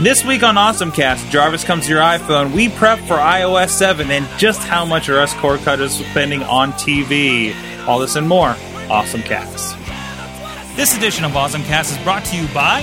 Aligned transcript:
This 0.00 0.24
week 0.24 0.42
on 0.42 0.54
AwesomeCast, 0.54 1.28
Jarvis 1.28 1.62
comes 1.62 1.84
to 1.84 1.90
your 1.90 2.00
iPhone. 2.00 2.54
We 2.54 2.70
prep 2.70 2.98
for 3.00 3.16
iOS 3.16 3.68
7 3.68 4.10
and 4.10 4.26
just 4.38 4.62
how 4.62 4.86
much 4.86 5.10
are 5.10 5.18
us 5.18 5.34
cord 5.34 5.60
cutters 5.60 5.92
spending 5.92 6.42
on 6.42 6.72
TV. 6.72 7.54
All 7.86 7.98
this 7.98 8.16
and 8.16 8.26
more. 8.26 8.56
Awesome 8.88 9.20
AwesomeCast. 9.20 10.74
This 10.74 10.96
edition 10.96 11.26
of 11.26 11.32
AwesomeCast 11.32 11.94
is 11.94 12.02
brought 12.02 12.24
to 12.24 12.36
you 12.38 12.48
by 12.54 12.80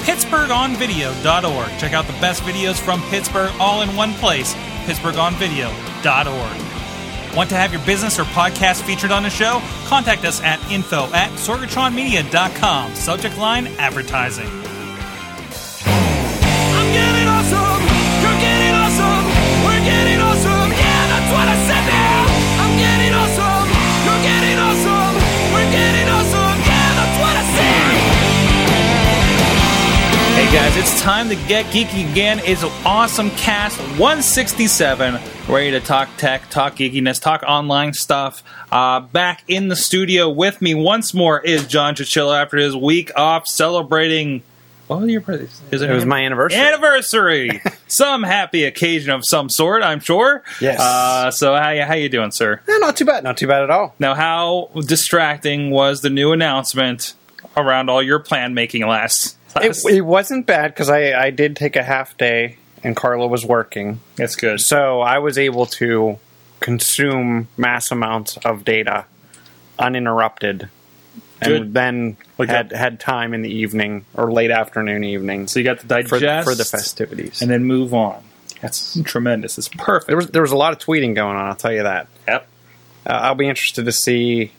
PittsburghOnVideo.org. 0.00 1.78
Check 1.78 1.92
out 1.92 2.08
the 2.08 2.12
best 2.14 2.42
videos 2.42 2.80
from 2.80 3.00
Pittsburgh 3.10 3.52
all 3.60 3.82
in 3.82 3.94
one 3.94 4.12
place. 4.14 4.52
PittsburghOnVideo.org. 4.86 7.36
Want 7.36 7.48
to 7.50 7.54
have 7.54 7.72
your 7.72 7.86
business 7.86 8.18
or 8.18 8.24
podcast 8.24 8.82
featured 8.82 9.12
on 9.12 9.22
the 9.22 9.30
show? 9.30 9.62
Contact 9.84 10.24
us 10.24 10.42
at 10.42 10.60
info 10.68 11.04
at 11.12 11.30
sorgatronmedia.com. 11.38 12.92
Subject 12.96 13.38
line 13.38 13.68
advertising. 13.78 14.65
Guys, 30.56 30.74
it's 30.78 31.02
time 31.02 31.28
to 31.28 31.34
get 31.34 31.66
geeky 31.66 32.10
again. 32.10 32.40
It's 32.42 32.62
an 32.62 32.70
Awesome 32.82 33.28
Cast 33.32 33.78
167. 34.00 35.20
Ready 35.50 35.70
to 35.72 35.80
talk 35.80 36.08
tech, 36.16 36.48
talk 36.48 36.76
geekiness, 36.76 37.20
talk 37.20 37.42
online 37.42 37.92
stuff. 37.92 38.42
Uh, 38.72 39.00
back 39.00 39.44
in 39.48 39.68
the 39.68 39.76
studio 39.76 40.30
with 40.30 40.62
me 40.62 40.74
once 40.74 41.12
more 41.12 41.42
is 41.42 41.66
John 41.66 41.94
Chichilla 41.94 42.40
after 42.40 42.56
his 42.56 42.74
week 42.74 43.10
off 43.16 43.46
celebrating. 43.46 44.42
What 44.86 45.00
was 45.02 45.10
your 45.10 45.20
birthday? 45.20 45.46
Is 45.72 45.82
It 45.82 45.90
was 45.90 46.06
my 46.06 46.24
anniversary. 46.24 46.58
anniversary. 46.58 47.60
some 47.86 48.22
happy 48.22 48.64
occasion 48.64 49.10
of 49.10 49.24
some 49.26 49.50
sort, 49.50 49.82
I'm 49.82 50.00
sure. 50.00 50.42
Yes. 50.58 50.80
Uh, 50.80 51.30
so 51.32 51.54
how 51.54 51.68
you, 51.72 51.82
how 51.82 51.92
you 51.94 52.08
doing, 52.08 52.30
sir? 52.30 52.62
Eh, 52.66 52.78
not 52.78 52.96
too 52.96 53.04
bad. 53.04 53.24
Not 53.24 53.36
too 53.36 53.46
bad 53.46 53.62
at 53.62 53.70
all. 53.70 53.94
Now, 53.98 54.14
how 54.14 54.70
distracting 54.86 55.70
was 55.70 56.00
the 56.00 56.08
new 56.08 56.32
announcement 56.32 57.12
around 57.58 57.90
all 57.90 58.02
your 58.02 58.20
plan 58.20 58.54
making 58.54 58.86
last? 58.86 59.35
It, 59.62 59.76
it 59.90 60.00
wasn't 60.02 60.46
bad 60.46 60.68
because 60.74 60.88
I, 60.90 61.12
I 61.12 61.30
did 61.30 61.56
take 61.56 61.76
a 61.76 61.82
half 61.82 62.16
day 62.16 62.56
and 62.84 62.94
Carla 62.96 63.26
was 63.26 63.44
working. 63.44 64.00
That's 64.16 64.36
good. 64.36 64.60
So 64.60 65.00
I 65.00 65.18
was 65.18 65.38
able 65.38 65.66
to 65.66 66.18
consume 66.60 67.48
mass 67.56 67.90
amounts 67.90 68.36
of 68.38 68.64
data 68.64 69.04
uninterrupted. 69.78 70.68
And 71.42 71.74
then 71.74 72.16
Like 72.38 72.48
had, 72.48 72.70
that- 72.70 72.76
had 72.78 73.00
time 73.00 73.34
in 73.34 73.42
the 73.42 73.50
evening 73.50 74.04
or 74.14 74.32
late 74.32 74.50
afternoon 74.50 75.04
evening 75.04 75.48
So 75.48 75.58
you 75.60 75.64
got 75.64 75.80
to 75.80 75.86
for, 75.86 76.18
digest 76.18 76.48
for 76.48 76.54
the 76.54 76.64
festivities. 76.64 77.42
and 77.42 77.50
then 77.50 77.64
move 77.64 77.92
on. 77.92 78.22
That's 78.62 78.98
tremendous. 79.02 79.58
It's 79.58 79.68
perfect. 79.68 80.06
there 80.06 80.16
was 80.16 80.28
there 80.30 80.40
was 80.40 80.52
a 80.52 80.56
lot 80.56 80.72
of 80.72 80.78
tweeting 80.78 81.14
going 81.14 81.36
on. 81.36 81.44
I'll 81.46 81.54
tell 81.56 81.72
you 81.72 81.82
that. 81.82 82.08
Yep. 82.26 82.48
Uh, 83.04 83.10
I'll 83.12 83.34
be 83.34 83.48
interested 83.48 83.84
to 83.84 83.92
see. 83.92 84.50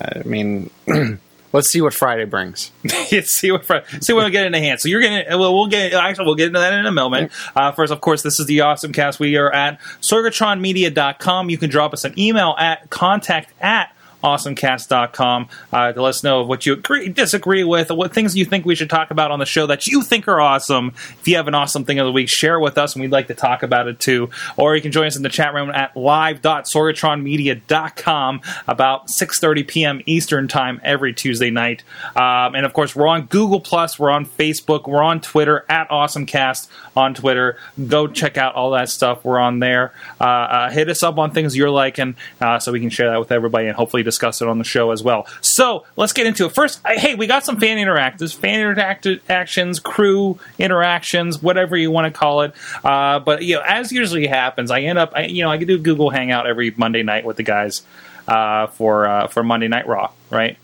I 0.00 0.22
mean, 0.24 0.70
let's 1.52 1.70
see 1.70 1.80
what 1.80 1.94
Friday 1.94 2.24
brings. 2.24 2.70
see 3.22 3.50
what 3.52 3.64
Friday, 3.64 3.86
see 4.00 4.12
when 4.12 4.24
we 4.24 4.30
get 4.30 4.46
into 4.46 4.58
hand. 4.58 4.80
So 4.80 4.88
you're 4.88 5.02
gonna 5.02 5.24
well, 5.38 5.54
we'll 5.54 5.68
get 5.68 5.92
actually 5.92 6.26
we'll 6.26 6.34
get 6.34 6.48
into 6.48 6.58
that 6.58 6.72
in 6.72 6.86
a 6.86 6.92
moment. 6.92 7.32
Uh, 7.54 7.72
first, 7.72 7.92
of 7.92 8.00
course, 8.00 8.22
this 8.22 8.40
is 8.40 8.46
the 8.46 8.62
awesome 8.62 8.92
cast. 8.92 9.20
We 9.20 9.36
are 9.36 9.52
at 9.52 9.80
sorgatronmedia.com. 10.00 11.50
You 11.50 11.58
can 11.58 11.70
drop 11.70 11.92
us 11.92 12.04
an 12.04 12.18
email 12.18 12.54
at 12.58 12.90
contact 12.90 13.52
at 13.60 13.94
awesomecast.com 14.22 15.48
uh, 15.72 15.92
to 15.92 16.02
let 16.02 16.10
us 16.10 16.22
know 16.22 16.42
what 16.42 16.66
you 16.66 16.74
agree, 16.74 17.08
disagree 17.08 17.64
with, 17.64 17.90
what 17.90 18.12
things 18.12 18.36
you 18.36 18.44
think 18.44 18.64
we 18.64 18.74
should 18.74 18.90
talk 18.90 19.10
about 19.10 19.30
on 19.30 19.38
the 19.38 19.46
show 19.46 19.66
that 19.66 19.86
you 19.86 20.02
think 20.02 20.28
are 20.28 20.40
awesome. 20.40 20.92
If 21.20 21.28
you 21.28 21.36
have 21.36 21.48
an 21.48 21.54
awesome 21.54 21.84
thing 21.84 21.98
of 21.98 22.06
the 22.06 22.12
week, 22.12 22.28
share 22.28 22.56
it 22.56 22.60
with 22.60 22.76
us, 22.78 22.94
and 22.94 23.02
we'd 23.02 23.12
like 23.12 23.28
to 23.28 23.34
talk 23.34 23.62
about 23.62 23.88
it 23.88 23.98
too. 23.98 24.30
Or 24.56 24.76
you 24.76 24.82
can 24.82 24.92
join 24.92 25.06
us 25.06 25.16
in 25.16 25.22
the 25.22 25.28
chat 25.28 25.54
room 25.54 25.70
at 25.70 25.96
live.sorgatronmedia.com 25.96 28.40
about 28.66 29.08
6.30 29.08 29.68
p.m. 29.68 30.00
Eastern 30.06 30.48
Time 30.48 30.80
every 30.82 31.12
Tuesday 31.12 31.50
night. 31.50 31.84
Um, 32.16 32.54
and 32.54 32.64
of 32.66 32.72
course, 32.72 32.96
we're 32.96 33.08
on 33.08 33.26
Google+, 33.26 33.60
Plus, 33.60 33.98
we're 33.98 34.10
on 34.10 34.26
Facebook, 34.26 34.86
we're 34.86 35.02
on 35.02 35.20
Twitter, 35.20 35.64
at 35.68 35.88
AwesomeCast 35.88 36.68
on 36.96 37.14
Twitter. 37.14 37.56
Go 37.88 38.06
check 38.06 38.36
out 38.36 38.54
all 38.54 38.72
that 38.72 38.88
stuff. 38.88 39.24
We're 39.24 39.38
on 39.38 39.60
there. 39.60 39.92
Uh, 40.20 40.24
uh, 40.24 40.70
hit 40.70 40.88
us 40.88 41.02
up 41.02 41.18
on 41.18 41.30
things 41.30 41.56
you're 41.56 41.70
liking 41.70 42.16
uh, 42.40 42.58
so 42.58 42.72
we 42.72 42.80
can 42.80 42.90
share 42.90 43.10
that 43.10 43.18
with 43.18 43.32
everybody 43.32 43.66
and 43.66 43.76
hopefully 43.76 44.02
discuss 44.12 44.42
it 44.42 44.48
on 44.48 44.58
the 44.58 44.64
show 44.64 44.90
as 44.90 45.02
well. 45.02 45.26
So 45.40 45.84
let's 45.96 46.12
get 46.12 46.26
into 46.26 46.46
it. 46.46 46.54
First, 46.54 46.80
I, 46.84 46.96
hey, 46.96 47.14
we 47.14 47.26
got 47.26 47.44
some 47.44 47.58
fan 47.58 47.78
interactives, 47.78 48.34
fan 48.36 48.60
interactions, 48.60 49.80
crew 49.80 50.38
interactions, 50.58 51.42
whatever 51.42 51.76
you 51.76 51.90
want 51.90 52.12
to 52.12 52.18
call 52.18 52.42
it. 52.42 52.52
Uh, 52.84 53.18
but 53.18 53.42
you 53.42 53.56
know, 53.56 53.62
as 53.66 53.90
usually 53.90 54.26
happens, 54.26 54.70
I 54.70 54.80
end 54.82 54.98
up, 54.98 55.12
I, 55.14 55.26
you 55.26 55.42
know, 55.42 55.50
I 55.50 55.56
do 55.56 55.78
Google 55.78 56.10
Hangout 56.10 56.46
every 56.46 56.70
Monday 56.76 57.02
night 57.02 57.24
with 57.24 57.36
the 57.36 57.42
guys 57.42 57.82
uh, 58.28 58.66
for 58.68 59.06
uh, 59.06 59.26
for 59.28 59.42
Monday 59.42 59.68
Night 59.68 59.86
Raw, 59.86 60.10
right? 60.30 60.56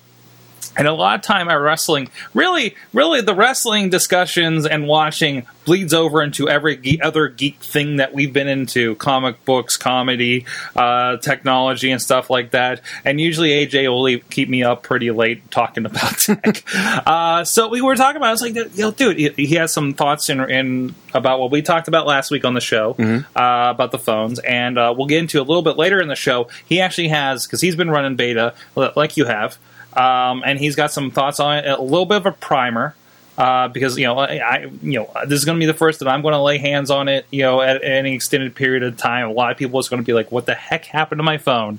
And 0.78 0.87
a 0.87 0.93
lot 0.93 1.16
of 1.16 1.22
time 1.22 1.49
at 1.49 1.55
wrestling, 1.55 2.09
really, 2.33 2.77
really, 2.93 3.21
the 3.21 3.34
wrestling 3.34 3.91
discussions 3.91 4.65
and 4.65 4.87
watching 4.87 5.47
bleeds 5.65 5.93
over 5.93 6.22
into 6.22 6.49
every 6.49 6.77
ge- 6.77 7.00
other 7.03 7.28
geek 7.28 7.61
thing 7.61 7.97
that 7.97 8.15
we've 8.15 8.33
been 8.33 8.49
into 8.49 8.94
comic 8.94 9.44
books, 9.44 9.77
comedy, 9.77 10.47
uh, 10.77 11.19
technology, 11.19 11.91
and 11.91 12.00
stuff 12.00 12.31
like 12.31 12.53
that. 12.53 12.81
And 13.05 13.21
usually 13.21 13.50
AJ 13.50 13.88
will 13.88 14.03
leave, 14.03 14.31
keep 14.31 14.49
me 14.49 14.62
up 14.62 14.83
pretty 14.83 15.11
late 15.11 15.50
talking 15.50 15.84
about 15.84 16.17
tech. 16.19 16.62
uh, 16.75 17.44
so 17.44 17.69
we 17.69 17.83
were 17.83 17.97
talking 17.97 18.17
about, 18.17 18.28
I 18.28 18.33
was 18.33 18.41
like, 18.43 18.55
know, 18.55 18.91
dude, 18.93 19.19
he, 19.19 19.28
he 19.31 19.55
has 19.56 19.72
some 19.72 19.93
thoughts 19.94 20.31
in, 20.31 20.41
in 20.49 20.94
about 21.12 21.41
what 21.41 21.50
we 21.50 21.61
talked 21.61 21.88
about 21.88 22.06
last 22.06 22.31
week 22.31 22.44
on 22.44 22.55
the 22.55 22.61
show 22.61 22.94
uh, 23.37 23.71
about 23.71 23.91
the 23.91 23.99
phones. 23.99 24.38
And 24.38 24.78
uh, 24.78 24.94
we'll 24.97 25.06
get 25.06 25.19
into 25.19 25.41
a 25.41 25.43
little 25.43 25.62
bit 25.62 25.77
later 25.77 26.00
in 26.00 26.09
the 26.09 26.17
show. 26.17 26.49
He 26.67 26.81
actually 26.81 27.09
has, 27.09 27.47
because 27.47 27.61
he's 27.61 27.77
been 27.77 27.91
running 27.91 28.17
beta 28.17 28.55
like 28.77 29.17
you 29.17 29.25
have. 29.25 29.59
Um, 29.94 30.43
and 30.44 30.59
he's 30.59 30.76
got 30.76 30.93
some 30.93 31.10
thoughts 31.10 31.41
on 31.41 31.59
it, 31.59 31.66
a 31.66 31.81
little 31.81 32.06
bit 32.06 32.19
of 32.19 32.26
a 32.26 32.32
primer. 32.32 32.94
Uh, 33.37 33.69
because 33.69 33.97
you 33.97 34.04
know, 34.04 34.19
I, 34.19 34.38
I 34.38 34.71
you 34.82 34.99
know, 34.99 35.12
this 35.26 35.38
is 35.38 35.44
going 35.44 35.56
to 35.56 35.60
be 35.60 35.66
the 35.66 35.78
first 35.78 36.00
that 36.00 36.09
I'm 36.09 36.22
going 36.22 36.32
to 36.32 36.43
lay 36.43 36.59
hands 36.59 36.91
on 36.91 37.06
it. 37.06 37.25
You 37.31 37.43
know, 37.43 37.60
at, 37.60 37.84
any 37.84 38.12
extended 38.12 38.56
period 38.56 38.82
of 38.82 38.97
time, 38.97 39.28
a 39.28 39.32
lot 39.32 39.53
of 39.53 39.56
people 39.56 39.78
is 39.78 39.88
going 39.88 40.03
to 40.03 40.06
be 40.06 40.12
like, 40.12 40.32
"What 40.32 40.47
the 40.47 40.56
heck 40.56 40.87
happened 40.87 41.21
to 41.21 41.22
my 41.22 41.38
phone?" 41.38 41.78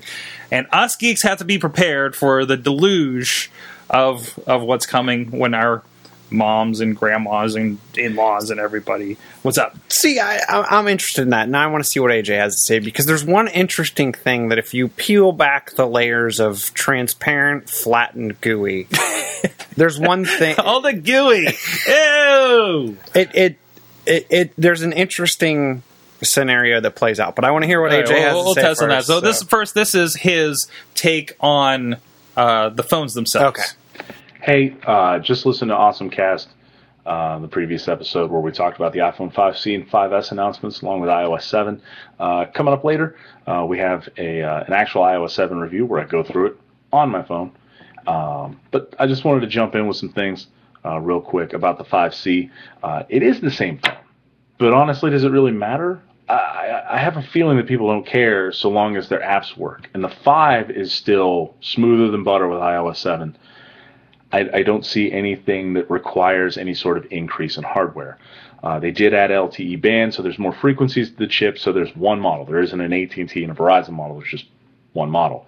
And 0.50 0.66
us 0.72 0.96
geeks 0.96 1.22
have 1.22 1.36
to 1.38 1.44
be 1.44 1.58
prepared 1.58 2.16
for 2.16 2.46
the 2.46 2.56
deluge 2.56 3.50
of 3.90 4.38
of 4.46 4.62
what's 4.62 4.86
coming 4.86 5.30
when 5.32 5.52
our 5.52 5.82
moms 6.30 6.80
and 6.80 6.96
grandmas 6.96 7.54
and 7.54 7.78
in-laws 7.96 8.50
and 8.50 8.60
everybody. 8.60 9.16
What's 9.42 9.58
up? 9.58 9.76
See, 9.88 10.20
I, 10.20 10.40
I'm 10.48 10.88
interested 10.88 11.22
in 11.22 11.30
that, 11.30 11.44
and 11.44 11.56
I 11.56 11.66
want 11.66 11.84
to 11.84 11.90
see 11.90 12.00
what 12.00 12.10
AJ 12.10 12.38
has 12.38 12.54
to 12.54 12.60
say 12.60 12.78
because 12.78 13.06
there's 13.06 13.24
one 13.24 13.48
interesting 13.48 14.12
thing 14.12 14.48
that 14.48 14.58
if 14.58 14.74
you 14.74 14.88
peel 14.88 15.32
back 15.32 15.72
the 15.72 15.86
layers 15.86 16.40
of 16.40 16.72
transparent, 16.74 17.68
flattened, 17.68 18.40
gooey, 18.40 18.88
there's 19.76 19.98
one 19.98 20.24
thing. 20.24 20.56
All 20.58 20.80
the 20.80 20.92
gooey. 20.92 21.46
Ew. 21.86 22.96
It, 23.14 23.34
it, 23.34 23.58
it, 24.06 24.26
it, 24.30 24.52
there's 24.56 24.82
an 24.82 24.92
interesting 24.92 25.82
scenario 26.22 26.80
that 26.80 26.94
plays 26.96 27.18
out, 27.18 27.34
but 27.34 27.44
I 27.44 27.50
want 27.50 27.62
to 27.62 27.66
hear 27.66 27.80
what 27.80 27.92
AJ 27.92 28.08
right, 28.10 28.18
has 28.22 28.34
we'll, 28.34 28.42
to 28.42 28.44
we'll 28.44 28.54
say 28.54 28.62
test 28.62 28.82
on 28.82 28.88
that. 28.90 28.96
first, 28.96 29.06
So, 29.08 29.20
this 29.20 29.42
first, 29.42 29.74
this 29.74 29.94
is 29.94 30.14
his 30.16 30.68
take 30.94 31.32
on 31.40 31.96
uh, 32.36 32.68
the 32.70 32.82
phones 32.82 33.14
themselves. 33.14 33.58
Okay. 33.58 33.68
Hey, 34.42 34.74
uh, 34.86 35.18
just 35.18 35.44
listen 35.44 35.68
to 35.68 35.74
Awesome 35.74 36.08
Cast, 36.08 36.48
uh, 37.04 37.38
the 37.40 37.48
previous 37.48 37.88
episode 37.88 38.30
where 38.30 38.40
we 38.40 38.50
talked 38.50 38.76
about 38.76 38.94
the 38.94 39.00
iPhone 39.00 39.30
5C 39.30 39.74
and 39.74 39.86
5S 39.86 40.32
announcements 40.32 40.80
along 40.80 41.02
with 41.02 41.10
iOS 41.10 41.42
7. 41.42 41.82
Uh, 42.18 42.46
coming 42.46 42.72
up 42.72 42.82
later, 42.82 43.16
uh, 43.46 43.66
we 43.68 43.76
have 43.76 44.08
a 44.16 44.40
uh, 44.40 44.64
an 44.64 44.72
actual 44.72 45.02
iOS 45.02 45.32
7 45.32 45.58
review 45.58 45.84
where 45.84 46.00
I 46.00 46.06
go 46.06 46.22
through 46.22 46.46
it 46.46 46.60
on 46.90 47.10
my 47.10 47.22
phone. 47.22 47.52
Um, 48.06 48.58
but 48.70 48.94
I 48.98 49.06
just 49.06 49.24
wanted 49.24 49.40
to 49.40 49.46
jump 49.46 49.74
in 49.74 49.86
with 49.86 49.98
some 49.98 50.08
things 50.08 50.46
uh, 50.86 50.98
real 51.00 51.20
quick 51.20 51.52
about 51.52 51.76
the 51.76 51.84
5C. 51.84 52.50
Uh, 52.82 53.02
it 53.10 53.22
is 53.22 53.42
the 53.42 53.50
same 53.50 53.78
phone, 53.84 53.98
but 54.56 54.72
honestly, 54.72 55.10
does 55.10 55.24
it 55.24 55.32
really 55.32 55.52
matter? 55.52 56.00
I, 56.30 56.82
I 56.92 56.98
have 56.98 57.18
a 57.18 57.22
feeling 57.22 57.58
that 57.58 57.66
people 57.66 57.88
don't 57.88 58.06
care 58.06 58.52
so 58.52 58.70
long 58.70 58.96
as 58.96 59.10
their 59.10 59.20
apps 59.20 59.54
work. 59.54 59.90
And 59.92 60.02
the 60.02 60.08
5 60.08 60.70
is 60.70 60.94
still 60.94 61.56
smoother 61.60 62.10
than 62.10 62.24
butter 62.24 62.48
with 62.48 62.60
iOS 62.60 62.96
7. 62.96 63.36
I, 64.32 64.48
I 64.54 64.62
don't 64.62 64.84
see 64.84 65.10
anything 65.10 65.74
that 65.74 65.90
requires 65.90 66.56
any 66.56 66.74
sort 66.74 66.96
of 66.96 67.06
increase 67.10 67.56
in 67.56 67.64
hardware. 67.64 68.18
Uh, 68.62 68.78
they 68.78 68.90
did 68.90 69.14
add 69.14 69.30
LTE 69.30 69.80
band, 69.80 70.14
so 70.14 70.22
there's 70.22 70.38
more 70.38 70.52
frequencies 70.52 71.10
to 71.10 71.16
the 71.16 71.26
chip. 71.26 71.58
So 71.58 71.72
there's 71.72 71.94
one 71.96 72.20
model. 72.20 72.44
There 72.44 72.60
isn't 72.60 72.80
an 72.80 72.92
AT&T 72.92 73.42
and 73.42 73.52
a 73.52 73.54
Verizon 73.54 73.90
model. 73.90 74.18
There's 74.18 74.30
just 74.30 74.46
one 74.92 75.10
model. 75.10 75.46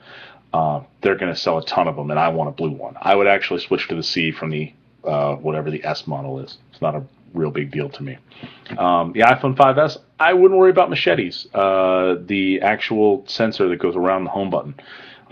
Uh, 0.53 0.83
they're 1.01 1.17
going 1.17 1.33
to 1.33 1.39
sell 1.39 1.59
a 1.59 1.65
ton 1.65 1.89
of 1.89 1.97
them, 1.97 2.11
and 2.11 2.19
I 2.19 2.29
want 2.29 2.49
a 2.49 2.53
blue 2.53 2.71
one. 2.71 2.95
I 3.01 3.15
would 3.15 3.27
actually 3.27 3.61
switch 3.61 3.89
to 3.89 3.95
the 3.95 4.03
C 4.03 4.33
from 4.33 4.51
the 4.51 4.73
uh, 5.05 5.35
whatever 5.37 5.71
the 5.71 5.85
S 5.85 6.07
model 6.07 6.39
is. 6.39 6.59
It's 6.71 6.81
not 6.81 6.95
a 6.95 7.03
real 7.35 7.51
big 7.51 7.71
deal 7.71 7.89
to 7.89 8.03
me. 8.03 8.19
Um, 8.79 9.13
the 9.13 9.21
iPhone 9.21 9.57
5S, 9.57 9.99
I 10.21 10.33
wouldn't 10.33 10.59
worry 10.59 10.71
about 10.71 10.91
machetes. 10.91 11.47
Uh, 11.55 12.17
the 12.27 12.61
actual 12.61 13.25
sensor 13.27 13.69
that 13.69 13.79
goes 13.79 13.97
around 13.97 14.25
the 14.25 14.31
home 14.31 14.51
button 14.51 14.75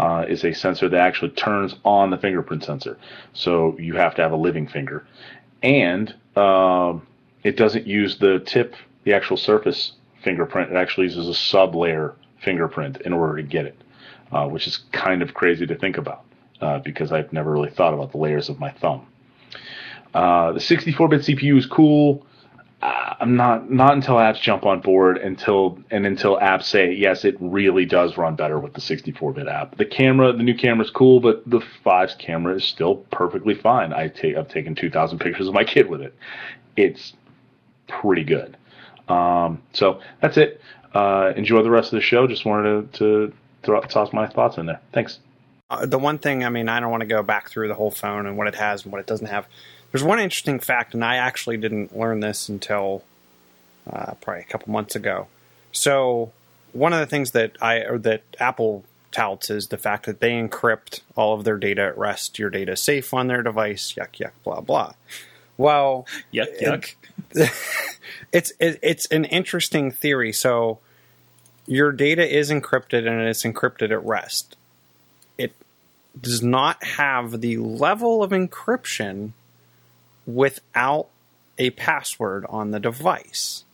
uh, 0.00 0.24
is 0.26 0.44
a 0.44 0.54
sensor 0.54 0.88
that 0.88 0.98
actually 0.98 1.30
turns 1.30 1.74
on 1.84 2.08
the 2.08 2.16
fingerprint 2.16 2.64
sensor. 2.64 2.98
So 3.34 3.76
you 3.78 3.94
have 3.96 4.14
to 4.14 4.22
have 4.22 4.32
a 4.32 4.36
living 4.36 4.66
finger. 4.66 5.06
And 5.62 6.14
um, 6.36 7.06
it 7.44 7.58
doesn't 7.58 7.86
use 7.86 8.18
the 8.18 8.40
tip, 8.46 8.74
the 9.04 9.12
actual 9.12 9.36
surface 9.36 9.92
fingerprint. 10.24 10.72
It 10.72 10.76
actually 10.76 11.04
uses 11.04 11.28
a 11.28 11.34
sub 11.34 11.74
layer 11.74 12.14
fingerprint 12.42 13.02
in 13.02 13.12
order 13.12 13.36
to 13.36 13.42
get 13.42 13.66
it, 13.66 13.76
uh, 14.32 14.48
which 14.48 14.66
is 14.66 14.78
kind 14.92 15.20
of 15.20 15.34
crazy 15.34 15.66
to 15.66 15.74
think 15.76 15.98
about 15.98 16.24
uh, 16.62 16.78
because 16.78 17.12
I've 17.12 17.30
never 17.30 17.52
really 17.52 17.70
thought 17.70 17.92
about 17.92 18.12
the 18.12 18.18
layers 18.18 18.48
of 18.48 18.58
my 18.58 18.70
thumb. 18.70 19.06
Uh, 20.14 20.52
the 20.52 20.60
64-bit 20.60 21.20
CPU 21.20 21.58
is 21.58 21.66
cool. 21.66 22.26
Uh, 22.82 23.14
I'm 23.20 23.36
not 23.36 23.70
not 23.70 23.92
until 23.92 24.14
apps 24.14 24.40
jump 24.40 24.64
on 24.64 24.80
board 24.80 25.18
until 25.18 25.78
and 25.90 26.06
until 26.06 26.38
apps 26.38 26.64
say 26.64 26.92
yes, 26.92 27.24
it 27.24 27.36
really 27.38 27.84
does 27.84 28.16
run 28.16 28.36
better 28.36 28.58
with 28.58 28.72
the 28.72 28.80
64-bit 28.80 29.46
app. 29.46 29.76
The 29.76 29.84
camera, 29.84 30.32
the 30.32 30.42
new 30.42 30.54
camera 30.54 30.84
is 30.84 30.90
cool, 30.90 31.20
but 31.20 31.48
the 31.48 31.60
5's 31.84 32.14
camera 32.14 32.54
is 32.54 32.64
still 32.64 32.96
perfectly 33.10 33.54
fine. 33.54 33.92
I 33.92 34.08
take 34.08 34.36
I've 34.36 34.48
taken 34.48 34.74
2,000 34.74 35.18
pictures 35.18 35.46
of 35.46 35.52
my 35.52 35.64
kid 35.64 35.90
with 35.90 36.00
it. 36.00 36.14
It's 36.76 37.12
pretty 37.86 38.24
good. 38.24 38.56
Um, 39.08 39.60
so 39.74 40.00
that's 40.22 40.38
it. 40.38 40.60
Uh, 40.94 41.32
enjoy 41.36 41.62
the 41.62 41.70
rest 41.70 41.92
of 41.92 41.98
the 41.98 42.02
show. 42.02 42.26
Just 42.26 42.44
wanted 42.44 42.92
to, 42.94 42.98
to 42.98 43.34
throw, 43.62 43.80
toss 43.82 44.12
my 44.12 44.26
thoughts 44.26 44.56
in 44.56 44.66
there. 44.66 44.80
Thanks. 44.92 45.18
Uh, 45.68 45.86
the 45.86 45.98
one 45.98 46.18
thing, 46.18 46.44
I 46.44 46.48
mean, 46.48 46.68
I 46.68 46.80
don't 46.80 46.90
want 46.90 47.02
to 47.02 47.06
go 47.06 47.22
back 47.22 47.48
through 47.48 47.68
the 47.68 47.74
whole 47.74 47.90
phone 47.92 48.26
and 48.26 48.36
what 48.36 48.48
it 48.48 48.56
has 48.56 48.84
and 48.84 48.92
what 48.92 49.00
it 49.00 49.06
doesn't 49.06 49.28
have. 49.28 49.46
There's 49.92 50.04
one 50.04 50.20
interesting 50.20 50.60
fact, 50.60 50.94
and 50.94 51.04
I 51.04 51.16
actually 51.16 51.56
didn't 51.56 51.96
learn 51.96 52.20
this 52.20 52.48
until 52.48 53.02
uh, 53.90 54.14
probably 54.20 54.42
a 54.42 54.46
couple 54.46 54.72
months 54.72 54.94
ago. 54.94 55.26
So, 55.72 56.32
one 56.72 56.92
of 56.92 57.00
the 57.00 57.06
things 57.06 57.32
that 57.32 57.56
I 57.60 57.78
or 57.78 57.98
that 57.98 58.22
Apple 58.38 58.84
touts 59.10 59.50
is 59.50 59.68
the 59.68 59.78
fact 59.78 60.06
that 60.06 60.20
they 60.20 60.30
encrypt 60.30 61.00
all 61.16 61.34
of 61.34 61.44
their 61.44 61.56
data 61.56 61.82
at 61.82 61.98
rest. 61.98 62.38
Your 62.38 62.50
data 62.50 62.72
is 62.72 62.82
safe 62.82 63.12
on 63.12 63.26
their 63.26 63.42
device. 63.42 63.94
Yuck, 63.94 64.18
yuck, 64.18 64.32
blah 64.44 64.60
blah. 64.60 64.92
Well, 65.56 66.06
Yuck, 66.32 66.60
yuck. 66.60 66.94
it's 68.32 68.52
it, 68.60 68.78
it's 68.82 69.06
an 69.06 69.24
interesting 69.24 69.90
theory. 69.90 70.32
So 70.32 70.78
your 71.66 71.92
data 71.92 72.26
is 72.26 72.50
encrypted 72.50 73.06
and 73.06 73.20
it's 73.22 73.44
encrypted 73.44 73.90
at 73.90 74.04
rest. 74.04 74.56
It 75.36 75.52
does 76.20 76.42
not 76.42 76.82
have 76.82 77.40
the 77.40 77.58
level 77.58 78.22
of 78.22 78.30
encryption 78.30 79.32
without 80.34 81.08
a 81.58 81.70
password 81.70 82.46
on 82.48 82.70
the 82.70 82.80
device. 82.80 83.64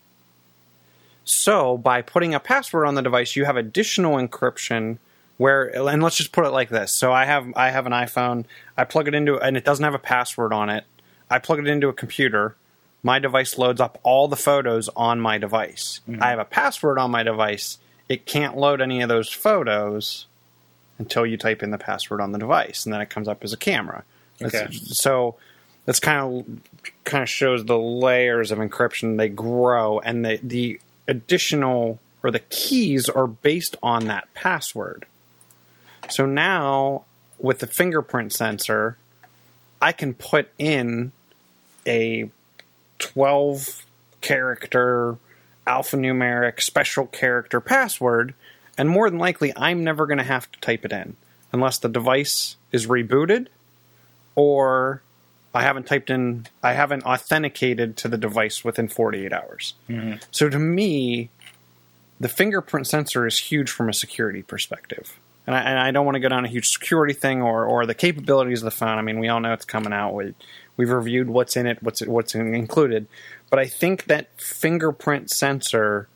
So 1.25 1.77
by 1.77 2.03
putting 2.03 2.35
a 2.35 2.41
password 2.41 2.87
on 2.87 2.95
the 2.95 3.03
device, 3.03 3.37
you 3.37 3.45
have 3.45 3.57
additional 3.57 4.17
encryption 4.17 4.99
where 5.39 5.65
and 5.89 6.03
let's 6.03 6.17
just 6.17 6.33
put 6.33 6.47
it 6.47 6.51
like 6.51 6.69
this. 6.69 6.97
So 6.97 7.13
I 7.13 7.25
have 7.25 7.47
I 7.57 7.71
have 7.71 7.87
an 7.87 7.93
iPhone, 7.93 8.45
I 8.77 8.85
plug 8.85 9.09
it 9.09 9.15
into 9.15 9.39
and 9.39 9.57
it 9.57 9.65
doesn't 9.65 9.85
have 9.85 9.95
a 9.95 9.99
password 9.99 10.53
on 10.53 10.71
it. 10.71 10.85
I 11.31 11.39
plug 11.39 11.59
it 11.59 11.67
into 11.67 11.89
a 11.89 11.93
computer. 11.93 12.57
My 13.03 13.19
device 13.19 13.59
loads 13.59 13.81
up 13.81 13.99
all 14.03 14.29
the 14.29 14.37
photos 14.37 14.89
on 14.97 15.21
my 15.21 15.39
device. 15.39 16.01
Mm-hmm. 16.09 16.23
I 16.23 16.31
have 16.31 16.39
a 16.39 16.45
password 16.45 16.99
on 16.99 17.11
my 17.11 17.23
device. 17.23 17.79
It 18.09 18.25
can't 18.27 18.57
load 18.57 18.81
any 18.81 19.03
of 19.03 19.09
those 19.09 19.31
photos 19.33 20.27
until 20.99 21.27
you 21.27 21.37
type 21.37 21.63
in 21.63 21.71
the 21.71 21.79
password 21.79 22.21
on 22.21 22.33
the 22.33 22.39
device, 22.39 22.87
and 22.87 22.93
then 22.93 23.01
it 23.01 23.11
comes 23.11 23.29
up 23.29 23.45
as 23.45 23.53
a 23.53 23.57
camera. 23.57 24.05
That's- 24.39 24.63
Okay. 24.63 24.77
So 24.77 25.37
that's 25.87 26.01
kind 26.01 26.21
of 26.21 26.85
kind 27.05 27.23
of 27.23 27.29
shows 27.29 27.65
the 27.65 27.79
layers 27.79 28.51
of 28.51 28.59
encryption 28.59 29.17
they 29.17 29.31
grow, 29.31 30.01
and 30.01 30.25
the 30.25 30.39
the 30.43 30.81
additional 31.09 32.01
or 32.23 32.31
the 32.31 32.41
keys 32.41 33.09
are 33.09 33.27
based 33.27 33.77
on 33.83 34.07
that 34.07 34.33
password. 34.35 35.07
So 36.11 36.27
now 36.27 37.05
with 37.39 37.61
the 37.61 37.67
fingerprint 37.67 38.33
sensor, 38.33 38.99
I 39.81 39.93
can 39.93 40.15
put 40.15 40.49
in 40.59 41.13
a 41.87 42.31
12 42.99 43.85
character 44.21 45.17
alphanumeric 45.67 46.61
special 46.61 47.07
character 47.07 47.61
password, 47.61 48.35
and 48.77 48.89
more 48.89 49.09
than 49.09 49.19
likely, 49.19 49.53
I'm 49.57 49.85
never 49.85 50.07
going 50.07 50.19
to 50.19 50.25
have 50.25 50.51
to 50.51 50.61
type 50.61 50.85
it 50.85 50.93
in 50.93 51.17
unless 51.53 51.79
the 51.79 51.89
device 51.89 52.57
is 52.73 52.87
rebooted 52.87 53.47
or 54.35 55.03
I 55.57 55.63
haven't 55.63 55.87
typed 55.87 56.11
in, 56.11 56.47
I 56.63 56.75
haven't 56.75 57.05
authenticated 57.05 57.97
to 57.99 58.09
the 58.09 58.19
device 58.19 58.63
within 58.63 58.89
48 58.89 59.33
hours. 59.33 59.75
Mm-hmm. 59.89 60.19
So 60.31 60.49
to 60.49 60.59
me, 60.59 61.31
the 62.21 62.29
fingerprint 62.29 62.87
sensor 62.87 63.27
is 63.27 63.39
huge 63.39 63.71
from 63.71 63.89
a 63.89 63.95
security 63.95 64.43
perspective. 64.43 65.19
And 65.47 65.57
I, 65.57 65.61
and 65.61 65.79
I 65.79 65.91
don't 65.93 66.05
want 66.05 66.17
to 66.17 66.21
go 66.21 66.29
down 66.29 66.45
a 66.45 66.49
huge 66.49 66.67
security 66.67 67.15
thing 67.15 67.41
or, 67.41 67.65
or 67.65 67.87
the 67.87 67.95
capabilities 67.95 68.61
of 68.61 68.65
the 68.67 68.71
phone. 68.71 68.99
I 68.99 69.03
mean, 69.03 69.19
we 69.19 69.29
all 69.29 69.41
know 69.41 69.53
it's 69.53 69.65
coming 69.65 69.93
out. 69.93 70.13
We, 70.13 70.35
we've 70.77 70.91
reviewed 70.91 71.29
what's 71.29 71.57
in 71.57 71.67
it, 71.67 71.83
what's 71.83 72.05
what's 72.05 72.35
included. 72.35 73.07
But 73.49 73.59
I 73.59 73.67
think 73.67 74.05
that 74.05 74.29
fingerprint 74.39 75.31
sensor, 75.31 76.09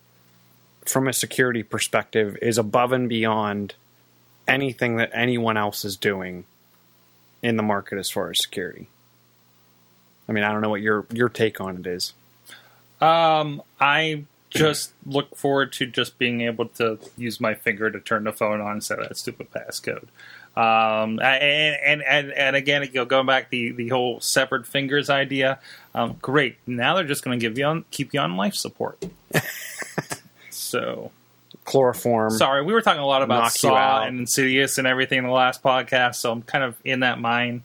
from 0.84 1.08
a 1.08 1.12
security 1.12 1.62
perspective, 1.62 2.36
is 2.42 2.58
above 2.58 2.92
and 2.92 3.08
beyond 3.08 3.74
anything 4.48 4.96
that 4.96 5.10
anyone 5.14 5.56
else 5.56 5.84
is 5.84 5.96
doing 5.96 6.44
in 7.42 7.56
the 7.56 7.62
market 7.62 7.98
as 7.98 8.10
far 8.10 8.30
as 8.30 8.36
security. 8.42 8.88
I 10.30 10.32
mean, 10.32 10.44
I 10.44 10.52
don't 10.52 10.60
know 10.60 10.70
what 10.70 10.80
your 10.80 11.04
your 11.12 11.28
take 11.28 11.60
on 11.60 11.76
it 11.78 11.86
is. 11.88 12.14
Um, 13.00 13.62
I 13.80 14.24
just 14.48 14.92
look 15.04 15.36
forward 15.36 15.72
to 15.72 15.86
just 15.86 16.18
being 16.18 16.42
able 16.42 16.66
to 16.66 16.98
use 17.16 17.40
my 17.40 17.54
finger 17.54 17.90
to 17.90 17.98
turn 17.98 18.24
the 18.24 18.32
phone 18.32 18.60
on 18.60 18.76
instead 18.76 19.00
of 19.00 19.08
that 19.08 19.16
stupid 19.16 19.48
passcode. 19.50 20.06
Um, 20.56 21.20
and, 21.20 21.76
and, 21.84 22.02
and, 22.02 22.32
and 22.32 22.56
again, 22.56 22.88
going 23.06 23.26
back 23.26 23.50
the, 23.50 23.70
the 23.72 23.88
whole 23.88 24.20
severed 24.20 24.66
fingers 24.66 25.08
idea, 25.08 25.60
um, 25.94 26.16
great. 26.20 26.56
Now 26.66 26.96
they're 26.96 27.04
just 27.04 27.24
going 27.24 27.38
to 27.38 27.44
give 27.44 27.56
you 27.56 27.64
on, 27.64 27.84
keep 27.90 28.12
you 28.12 28.20
on 28.20 28.36
life 28.36 28.54
support. 28.54 29.02
so 30.50 31.12
Chloroform. 31.64 32.30
sorry, 32.30 32.64
we 32.64 32.72
were 32.72 32.82
talking 32.82 33.02
a 33.02 33.06
lot 33.06 33.22
about 33.22 33.52
Saw 33.52 34.02
and 34.02 34.20
Insidious 34.20 34.78
and 34.78 34.86
everything 34.86 35.18
in 35.18 35.24
the 35.24 35.30
last 35.30 35.62
podcast, 35.62 36.16
so 36.16 36.32
I'm 36.32 36.42
kind 36.42 36.64
of 36.64 36.76
in 36.84 37.00
that 37.00 37.20
mind 37.20 37.62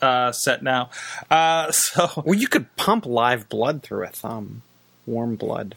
uh, 0.00 0.32
set 0.32 0.62
now. 0.62 0.90
Uh, 1.30 1.70
so 1.72 2.10
Well, 2.24 2.34
you 2.38 2.48
could 2.48 2.74
pump 2.76 3.06
live 3.06 3.48
blood 3.48 3.82
through 3.82 4.04
a 4.04 4.08
thumb, 4.08 4.62
warm 5.06 5.36
blood, 5.36 5.74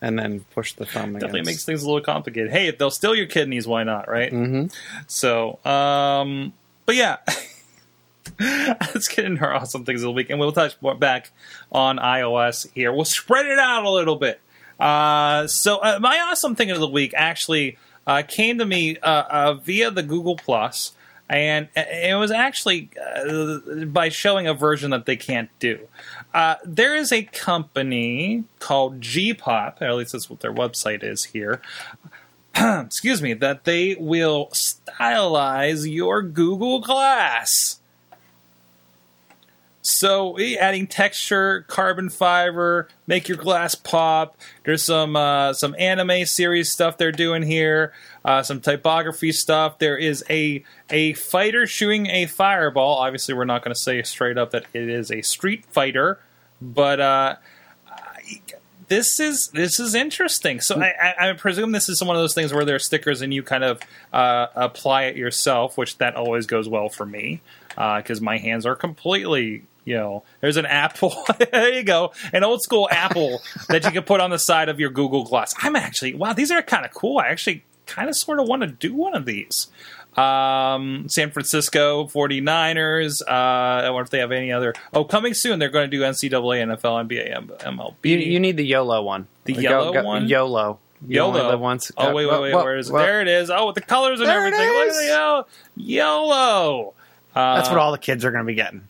and 0.00 0.18
then 0.18 0.44
push 0.54 0.74
the 0.74 0.86
thumb. 0.86 1.14
definitely 1.14 1.40
against. 1.40 1.46
makes 1.48 1.64
things 1.64 1.82
a 1.82 1.86
little 1.86 2.00
complicated. 2.02 2.50
Hey, 2.50 2.68
if 2.68 2.78
they'll 2.78 2.90
steal 2.90 3.14
your 3.14 3.26
kidneys, 3.26 3.66
why 3.66 3.82
not, 3.84 4.08
right? 4.08 4.32
Mm-hmm. 4.32 4.66
So, 5.08 5.58
um, 5.64 6.52
but 6.86 6.94
yeah, 6.94 7.16
let's 8.40 9.08
get 9.08 9.24
into 9.24 9.42
our 9.42 9.54
awesome 9.54 9.84
things 9.84 10.02
of 10.02 10.06
the 10.06 10.12
week, 10.12 10.30
and 10.30 10.38
we'll 10.38 10.52
touch 10.52 10.76
more 10.80 10.94
back 10.94 11.30
on 11.72 11.96
iOS 11.98 12.70
here. 12.74 12.92
We'll 12.92 13.04
spread 13.04 13.46
it 13.46 13.58
out 13.58 13.84
a 13.84 13.90
little 13.90 14.16
bit. 14.16 14.40
Uh, 14.78 15.46
so, 15.48 15.78
uh, 15.78 15.98
my 16.00 16.18
awesome 16.20 16.54
thing 16.54 16.70
of 16.70 16.78
the 16.78 16.86
week 16.86 17.12
actually 17.16 17.76
uh, 18.06 18.22
came 18.26 18.58
to 18.58 18.64
me 18.64 18.96
uh, 18.98 19.24
uh, 19.28 19.54
via 19.54 19.90
the 19.90 20.02
Google 20.04 20.36
Plus, 20.36 20.92
and 21.28 21.68
it 21.76 22.18
was 22.18 22.30
actually 22.30 22.90
uh, 23.00 23.84
by 23.86 24.08
showing 24.08 24.46
a 24.46 24.54
version 24.54 24.90
that 24.92 25.06
they 25.06 25.16
can't 25.16 25.50
do. 25.58 25.78
Uh, 26.32 26.56
there 26.64 26.94
is 26.94 27.12
a 27.12 27.22
company 27.22 28.44
called 28.60 29.00
Gpop, 29.00 29.82
at 29.82 29.94
least 29.94 30.12
that's 30.12 30.30
what 30.30 30.40
their 30.40 30.52
website 30.52 31.02
is 31.02 31.24
here 31.24 31.60
excuse 32.86 33.22
me, 33.22 33.34
that 33.34 33.64
they 33.64 33.96
will 33.98 34.48
stylize 34.48 35.90
your 35.90 36.22
Google 36.22 36.80
Glass. 36.80 37.80
So, 39.90 40.38
adding 40.38 40.86
texture, 40.86 41.64
carbon 41.66 42.10
fiber, 42.10 42.88
make 43.06 43.26
your 43.26 43.38
glass 43.38 43.74
pop. 43.74 44.36
There's 44.64 44.84
some 44.84 45.16
uh, 45.16 45.54
some 45.54 45.74
anime 45.78 46.26
series 46.26 46.70
stuff 46.70 46.98
they're 46.98 47.10
doing 47.10 47.42
here. 47.42 47.94
Uh, 48.22 48.42
some 48.42 48.60
typography 48.60 49.32
stuff. 49.32 49.78
There 49.78 49.96
is 49.96 50.22
a 50.28 50.62
a 50.90 51.14
fighter 51.14 51.66
shooting 51.66 52.06
a 52.08 52.26
fireball. 52.26 52.98
Obviously, 52.98 53.32
we're 53.32 53.46
not 53.46 53.64
going 53.64 53.74
to 53.74 53.80
say 53.80 54.02
straight 54.02 54.36
up 54.36 54.50
that 54.50 54.66
it 54.74 54.90
is 54.90 55.10
a 55.10 55.22
Street 55.22 55.64
Fighter, 55.64 56.20
but 56.60 57.00
uh, 57.00 57.36
this 58.88 59.18
is 59.18 59.48
this 59.54 59.80
is 59.80 59.94
interesting. 59.94 60.60
So 60.60 60.82
I, 60.82 61.30
I, 61.30 61.32
presume 61.32 61.72
this 61.72 61.88
is 61.88 62.02
one 62.02 62.14
of 62.14 62.20
those 62.20 62.34
things 62.34 62.52
where 62.52 62.66
there 62.66 62.76
are 62.76 62.78
stickers 62.78 63.22
and 63.22 63.32
you 63.32 63.42
kind 63.42 63.64
of 63.64 63.80
uh, 64.12 64.48
apply 64.54 65.04
it 65.04 65.16
yourself, 65.16 65.78
which 65.78 65.96
that 65.96 66.14
always 66.14 66.46
goes 66.46 66.68
well 66.68 66.90
for 66.90 67.06
me 67.06 67.40
because 67.70 68.20
my 68.20 68.36
hands 68.36 68.66
are 68.66 68.76
completely. 68.76 69.62
You 69.88 69.96
know, 69.96 70.22
there's 70.40 70.56
an 70.56 70.66
apple. 70.66 71.14
there 71.52 71.72
you 71.72 71.82
go, 71.82 72.12
an 72.32 72.44
old 72.44 72.62
school 72.62 72.88
apple 72.90 73.40
that 73.68 73.84
you 73.84 73.90
can 73.90 74.02
put 74.02 74.20
on 74.20 74.30
the 74.30 74.38
side 74.38 74.68
of 74.68 74.78
your 74.80 74.90
Google 74.90 75.24
Glass. 75.24 75.54
I'm 75.62 75.76
actually 75.76 76.14
wow, 76.14 76.32
these 76.32 76.50
are 76.50 76.62
kind 76.62 76.84
of 76.84 76.92
cool. 76.92 77.18
I 77.18 77.28
actually 77.28 77.64
kind 77.86 78.08
of 78.08 78.16
sort 78.16 78.38
of 78.40 78.46
want 78.48 78.62
to 78.62 78.68
do 78.68 78.94
one 78.94 79.14
of 79.14 79.24
these. 79.24 79.68
Um, 80.16 81.08
San 81.08 81.30
Francisco 81.30 82.04
49ers. 82.06 83.22
Uh, 83.26 83.30
I 83.86 83.90
wonder 83.90 84.02
if 84.04 84.10
they 84.10 84.18
have 84.18 84.32
any 84.32 84.50
other. 84.52 84.74
Oh, 84.92 85.04
coming 85.04 85.32
soon. 85.34 85.58
They're 85.60 85.68
going 85.68 85.88
to 85.90 85.96
do 85.96 86.02
NCAA, 86.02 86.76
NFL, 86.76 87.08
NBA, 87.08 87.36
M- 87.36 87.48
MLB. 87.78 87.94
You, 88.02 88.18
you 88.18 88.40
need 88.40 88.56
the 88.56 88.64
YOLO 88.66 89.02
one. 89.02 89.26
The 89.44 89.52
Go- 89.54 89.60
yellow 89.60 89.92
go- 89.92 90.02
one? 90.02 90.28
YOLO. 90.28 90.78
You 91.06 91.20
only 91.20 91.38
YOLO. 91.38 91.50
live 91.52 91.60
once. 91.60 91.92
Oh 91.96 92.08
Uh, 92.08 92.12
wait, 92.12 92.26
wait, 92.26 92.40
wait. 92.40 92.54
well, 92.54 92.64
Where 92.64 92.76
is 92.76 92.88
it? 92.88 92.92
well, 92.92 93.02
there 93.04 93.20
it 93.20 93.28
is. 93.28 93.48
Oh, 93.50 93.66
with 93.66 93.76
the 93.76 93.80
colors 93.82 94.20
and 94.20 94.28
everything. 94.28 94.58
Look 94.68 94.88
at 94.88 94.94
the 94.94 95.06
yellow. 95.06 95.46
YOLO. 95.76 96.94
Uh, 97.36 97.56
That's 97.56 97.68
what 97.68 97.78
all 97.78 97.92
the 97.92 97.98
kids 97.98 98.24
are 98.24 98.32
going 98.32 98.42
to 98.42 98.46
be 98.46 98.54
getting. 98.54 98.88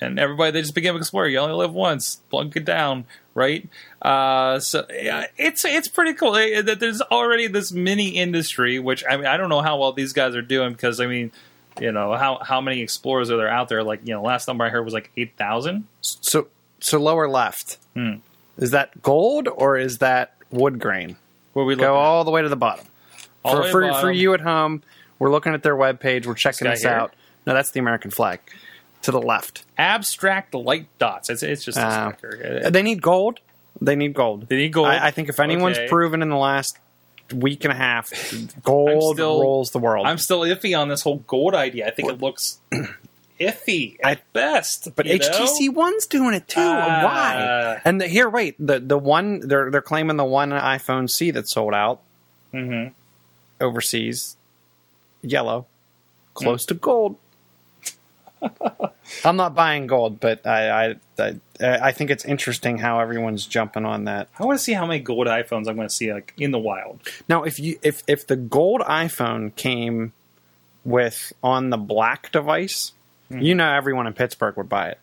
And 0.00 0.18
everybody 0.18 0.52
they 0.52 0.60
just 0.60 0.74
became 0.74 0.96
explorer. 0.96 1.28
You 1.28 1.38
only 1.38 1.54
live 1.54 1.72
once, 1.72 2.16
plunk 2.30 2.56
it 2.56 2.64
down, 2.64 3.04
right? 3.34 3.68
Uh, 4.00 4.60
so 4.60 4.86
yeah, 4.92 5.26
it's 5.36 5.64
it's 5.64 5.88
pretty 5.88 6.14
cool 6.14 6.32
that 6.32 6.78
there's 6.78 7.00
already 7.00 7.48
this 7.48 7.72
mini 7.72 8.10
industry. 8.10 8.78
Which 8.78 9.02
I 9.08 9.16
mean, 9.16 9.26
I 9.26 9.36
don't 9.36 9.48
know 9.48 9.60
how 9.60 9.78
well 9.78 9.92
these 9.92 10.12
guys 10.12 10.36
are 10.36 10.42
doing 10.42 10.72
because 10.72 11.00
I 11.00 11.06
mean, 11.06 11.32
you 11.80 11.90
know 11.90 12.14
how 12.14 12.38
how 12.38 12.60
many 12.60 12.80
explorers 12.80 13.30
are 13.30 13.36
there 13.36 13.48
out 13.48 13.68
there? 13.68 13.82
Like 13.82 14.06
you 14.06 14.14
know, 14.14 14.22
last 14.22 14.46
number 14.46 14.64
I 14.64 14.68
heard 14.68 14.84
was 14.84 14.94
like 14.94 15.10
eight 15.16 15.36
thousand. 15.36 15.86
So 16.00 16.48
so 16.80 16.98
lower 17.00 17.28
left. 17.28 17.78
Hmm. 17.94 18.16
Is 18.56 18.70
that 18.72 19.02
gold 19.02 19.48
or 19.48 19.76
is 19.76 19.98
that 19.98 20.34
wood 20.50 20.78
grain? 20.78 21.16
Where 21.52 21.64
we 21.64 21.74
Go 21.74 21.82
look 21.82 21.90
all 21.90 22.24
the 22.24 22.30
way 22.30 22.42
to 22.42 22.48
the 22.48 22.56
bottom. 22.56 22.86
All 23.44 23.56
for 23.56 23.62
to 23.62 23.70
for, 23.70 23.86
the 23.86 23.94
for 23.94 24.12
you 24.12 24.34
at 24.34 24.40
home, 24.40 24.82
we're 25.18 25.30
looking 25.30 25.54
at 25.54 25.62
their 25.62 25.76
webpage. 25.76 26.26
We're 26.26 26.34
checking 26.34 26.66
guy 26.66 26.74
this 26.74 26.84
out. 26.84 27.14
No, 27.46 27.54
that's 27.54 27.70
the 27.70 27.80
American 27.80 28.10
flag. 28.10 28.40
To 29.02 29.12
the 29.12 29.20
left. 29.20 29.64
abstract 29.78 30.54
light 30.54 30.86
dots. 30.98 31.30
It's 31.30 31.42
it's 31.42 31.64
just 31.64 31.78
a 31.78 31.86
Uh, 31.86 32.12
sticker. 32.12 32.70
They 32.70 32.82
need 32.82 33.00
gold. 33.00 33.40
They 33.80 33.94
need 33.96 34.12
gold. 34.14 34.48
They 34.48 34.56
need 34.56 34.72
gold. 34.72 34.88
I, 34.88 35.06
I 35.06 35.10
think 35.12 35.28
if 35.28 35.38
anyone's 35.40 35.78
Okay. 35.78 35.88
proven 35.88 36.20
in 36.20 36.28
the 36.30 36.36
last 36.36 36.76
week 37.32 37.64
and 37.64 37.72
a 37.72 37.76
half, 37.76 38.10
gold 38.62 39.14
still- 39.14 39.40
rolls 39.40 39.70
the 39.70 39.78
world. 39.78 40.06
I'm 40.06 40.18
still 40.18 40.40
iffy 40.40 40.78
on 40.78 40.88
this 40.88 41.02
whole 41.02 41.18
gold 41.26 41.54
idea. 41.54 41.86
I 41.86 41.90
think 41.90 42.10
it 42.10 42.20
looks 42.20 42.58
iffy 43.40 43.96
at 44.02 44.18
I- 44.18 44.22
best. 44.32 44.88
but 44.96 45.06
you 45.06 45.18
know? 45.18 45.24
HTC 45.26 45.68
One's 45.72 46.06
doing 46.06 46.34
it 46.34 46.48
too. 46.48 46.60
Ah. 46.60 47.00
Why? 47.04 47.80
And 47.84 48.00
the, 48.00 48.08
here, 48.08 48.28
wait. 48.28 48.56
The 48.58 48.80
the 48.80 48.98
one 48.98 49.40
they're 49.46 49.70
they're 49.70 49.80
claiming 49.82 50.16
the 50.16 50.24
one 50.24 50.50
iPhone 50.50 51.08
C 51.08 51.30
that 51.30 51.48
sold 51.48 51.72
out 51.74 52.00
Mhm. 52.52 52.92
overseas, 53.60 54.36
yellow, 55.22 55.66
close 56.34 56.64
Hmm. 56.64 56.68
to 56.68 56.74
gold. 56.74 57.16
I'm 59.24 59.36
not 59.36 59.54
buying 59.54 59.86
gold, 59.86 60.20
but 60.20 60.46
I, 60.46 60.90
I 60.90 60.94
I 61.18 61.34
I 61.60 61.92
think 61.92 62.10
it's 62.10 62.24
interesting 62.24 62.78
how 62.78 63.00
everyone's 63.00 63.46
jumping 63.46 63.84
on 63.84 64.04
that. 64.04 64.28
I 64.38 64.44
want 64.44 64.58
to 64.58 64.64
see 64.64 64.74
how 64.74 64.86
many 64.86 65.00
gold 65.00 65.26
iPhones 65.26 65.66
I'm 65.68 65.76
going 65.76 65.88
to 65.88 65.94
see 65.94 66.12
like 66.12 66.34
in 66.38 66.50
the 66.50 66.58
wild. 66.58 67.00
Now, 67.28 67.44
if 67.44 67.58
you 67.58 67.78
if 67.82 68.02
if 68.06 68.26
the 68.26 68.36
gold 68.36 68.82
iPhone 68.82 69.54
came 69.56 70.12
with 70.84 71.32
on 71.42 71.70
the 71.70 71.76
black 71.76 72.30
device, 72.32 72.92
you 73.30 73.54
know 73.54 73.70
everyone 73.72 74.06
in 74.06 74.12
Pittsburgh 74.12 74.56
would 74.56 74.68
buy 74.68 74.90
it. 74.90 74.98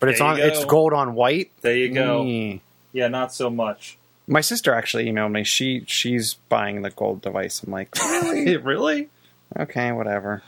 But 0.00 0.10
it's 0.10 0.20
Hmm. 0.20 0.26
On 0.26 0.36
you 0.38 0.44
it's 0.44 0.64
gold 0.64 0.92
on 0.92 1.14
white. 1.14 1.50
There 1.62 1.76
you 1.76 1.90
go. 1.92 2.24
Mm. 2.24 2.60
Yeah, 2.92 3.08
not 3.08 3.34
so 3.34 3.50
much. 3.50 3.98
My 4.26 4.40
sister 4.42 4.74
actually 4.74 5.06
emailed 5.06 5.32
me. 5.32 5.44
She 5.44 5.84
she's 5.86 6.34
buying 6.48 6.82
the 6.82 6.90
gold 6.90 7.22
device. 7.22 7.62
I'm 7.62 7.72
like, 7.72 7.96
really? 8.02 8.56
really? 8.58 9.08
Okay, 9.56 9.92
whatever. 9.92 10.42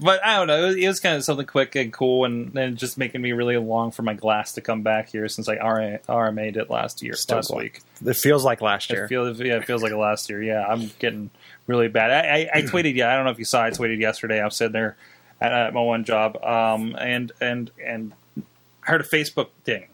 But 0.00 0.24
I 0.24 0.36
don't 0.36 0.46
know. 0.46 0.64
It 0.64 0.66
was, 0.66 0.76
it 0.76 0.86
was 0.86 1.00
kind 1.00 1.16
of 1.16 1.24
something 1.24 1.46
quick 1.46 1.74
and 1.74 1.92
cool, 1.92 2.24
and, 2.24 2.56
and 2.56 2.76
just 2.76 2.98
making 2.98 3.20
me 3.20 3.32
really 3.32 3.56
long 3.56 3.90
for 3.90 4.02
my 4.02 4.14
glass 4.14 4.52
to 4.52 4.60
come 4.60 4.82
back 4.82 5.10
here 5.10 5.28
since 5.28 5.48
I 5.48 5.56
RMA, 5.56 6.04
RMA'd 6.06 6.56
it 6.56 6.70
last 6.70 7.02
year, 7.02 7.14
Still 7.14 7.36
last 7.36 7.54
week. 7.54 7.82
It 8.04 8.14
feels 8.14 8.44
like 8.44 8.60
last 8.60 8.90
year. 8.90 9.04
It 9.04 9.08
feels 9.08 9.40
yeah, 9.40 9.56
it 9.56 9.64
feels 9.64 9.82
like 9.82 9.92
last 9.92 10.30
year. 10.30 10.42
Yeah, 10.42 10.64
I'm 10.66 10.90
getting 10.98 11.30
really 11.66 11.88
bad. 11.88 12.10
I, 12.10 12.50
I, 12.54 12.58
I 12.58 12.62
tweeted. 12.62 12.94
Yeah, 12.94 13.12
I 13.12 13.16
don't 13.16 13.24
know 13.24 13.32
if 13.32 13.38
you 13.38 13.44
saw. 13.44 13.64
I 13.64 13.70
tweeted 13.70 13.98
yesterday. 13.98 14.40
I 14.40 14.44
was 14.44 14.56
sitting 14.56 14.72
there 14.72 14.96
at, 15.40 15.52
at 15.52 15.74
my 15.74 15.82
one 15.82 16.04
job, 16.04 16.42
um, 16.42 16.96
and 16.98 17.32
and 17.40 17.70
and 17.84 18.12
I 18.36 18.90
heard 18.90 19.00
a 19.00 19.04
Facebook 19.04 19.48
ding, 19.64 19.88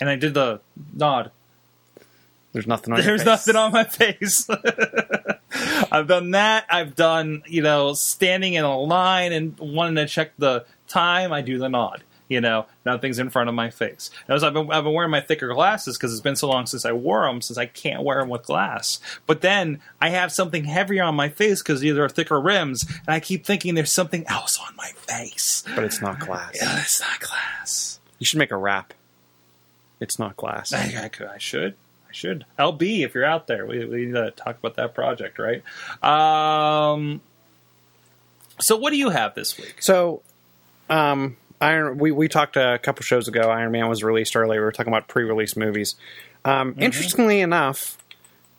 and 0.00 0.08
I 0.08 0.16
did 0.16 0.34
the 0.34 0.60
nod. 0.92 1.30
There's 2.56 2.66
nothing 2.66 2.94
on. 2.94 3.00
your 3.00 3.06
There's 3.08 3.26
nothing 3.26 3.54
on 3.54 3.70
my 3.70 3.84
face. 3.84 4.48
I've 5.92 6.06
done 6.06 6.30
that. 6.30 6.64
I've 6.70 6.94
done 6.94 7.42
you 7.46 7.60
know 7.60 7.92
standing 7.92 8.54
in 8.54 8.64
a 8.64 8.80
line 8.80 9.32
and 9.32 9.58
wanting 9.58 9.96
to 9.96 10.06
check 10.06 10.32
the 10.38 10.64
time. 10.88 11.34
I 11.34 11.42
do 11.42 11.58
the 11.58 11.68
nod. 11.68 12.02
You 12.28 12.40
know, 12.40 12.64
nothing's 12.86 13.18
in 13.18 13.28
front 13.28 13.50
of 13.50 13.54
my 13.54 13.68
face. 13.68 14.10
As 14.26 14.42
I've 14.42 14.54
been, 14.54 14.70
I've 14.70 14.84
been 14.84 14.94
wearing 14.94 15.10
my 15.10 15.20
thicker 15.20 15.52
glasses 15.52 15.98
because 15.98 16.12
it's 16.12 16.22
been 16.22 16.34
so 16.34 16.48
long 16.48 16.64
since 16.64 16.86
I 16.86 16.92
wore 16.92 17.26
them, 17.26 17.42
since 17.42 17.58
I 17.58 17.66
can't 17.66 18.02
wear 18.02 18.20
them 18.20 18.30
with 18.30 18.44
glass. 18.44 19.00
But 19.26 19.42
then 19.42 19.82
I 20.00 20.08
have 20.08 20.32
something 20.32 20.64
heavier 20.64 21.04
on 21.04 21.14
my 21.14 21.28
face 21.28 21.62
because 21.62 21.80
these 21.80 21.98
are 21.98 22.08
thicker 22.08 22.40
rims, 22.40 22.86
and 22.88 23.14
I 23.14 23.20
keep 23.20 23.44
thinking 23.44 23.74
there's 23.74 23.92
something 23.92 24.26
else 24.28 24.58
on 24.66 24.74
my 24.76 24.92
face. 24.96 25.62
but 25.74 25.84
it's 25.84 26.00
not 26.00 26.20
glass. 26.20 26.56
Yeah, 26.58 26.80
it's 26.80 27.02
not 27.02 27.20
glass. 27.20 28.00
You 28.18 28.24
should 28.24 28.38
make 28.38 28.50
a 28.50 28.56
rap. 28.56 28.94
It's 30.00 30.18
not 30.18 30.38
glass. 30.38 30.72
I, 30.72 31.04
I, 31.04 31.08
could, 31.08 31.26
I 31.26 31.36
should. 31.36 31.76
Should. 32.16 32.46
LB, 32.58 33.04
if 33.04 33.14
you're 33.14 33.26
out 33.26 33.46
there, 33.46 33.66
we, 33.66 33.84
we 33.84 34.06
need 34.06 34.14
to 34.14 34.30
talk 34.30 34.58
about 34.58 34.76
that 34.76 34.94
project, 34.94 35.38
right? 35.38 35.62
Um, 36.02 37.20
so, 38.58 38.76
what 38.76 38.90
do 38.90 38.96
you 38.96 39.10
have 39.10 39.34
this 39.34 39.58
week? 39.58 39.76
So, 39.80 40.22
um, 40.88 41.36
Iron. 41.60 41.98
We 41.98 42.12
we 42.12 42.28
talked 42.28 42.56
a 42.56 42.78
couple 42.82 43.02
shows 43.02 43.28
ago. 43.28 43.50
Iron 43.50 43.70
Man 43.70 43.88
was 43.88 44.02
released 44.02 44.34
earlier. 44.34 44.60
We 44.60 44.64
were 44.64 44.72
talking 44.72 44.92
about 44.92 45.08
pre-release 45.08 45.56
movies. 45.56 45.96
Um, 46.42 46.74
Interestingly 46.78 47.40
enough, 47.40 47.98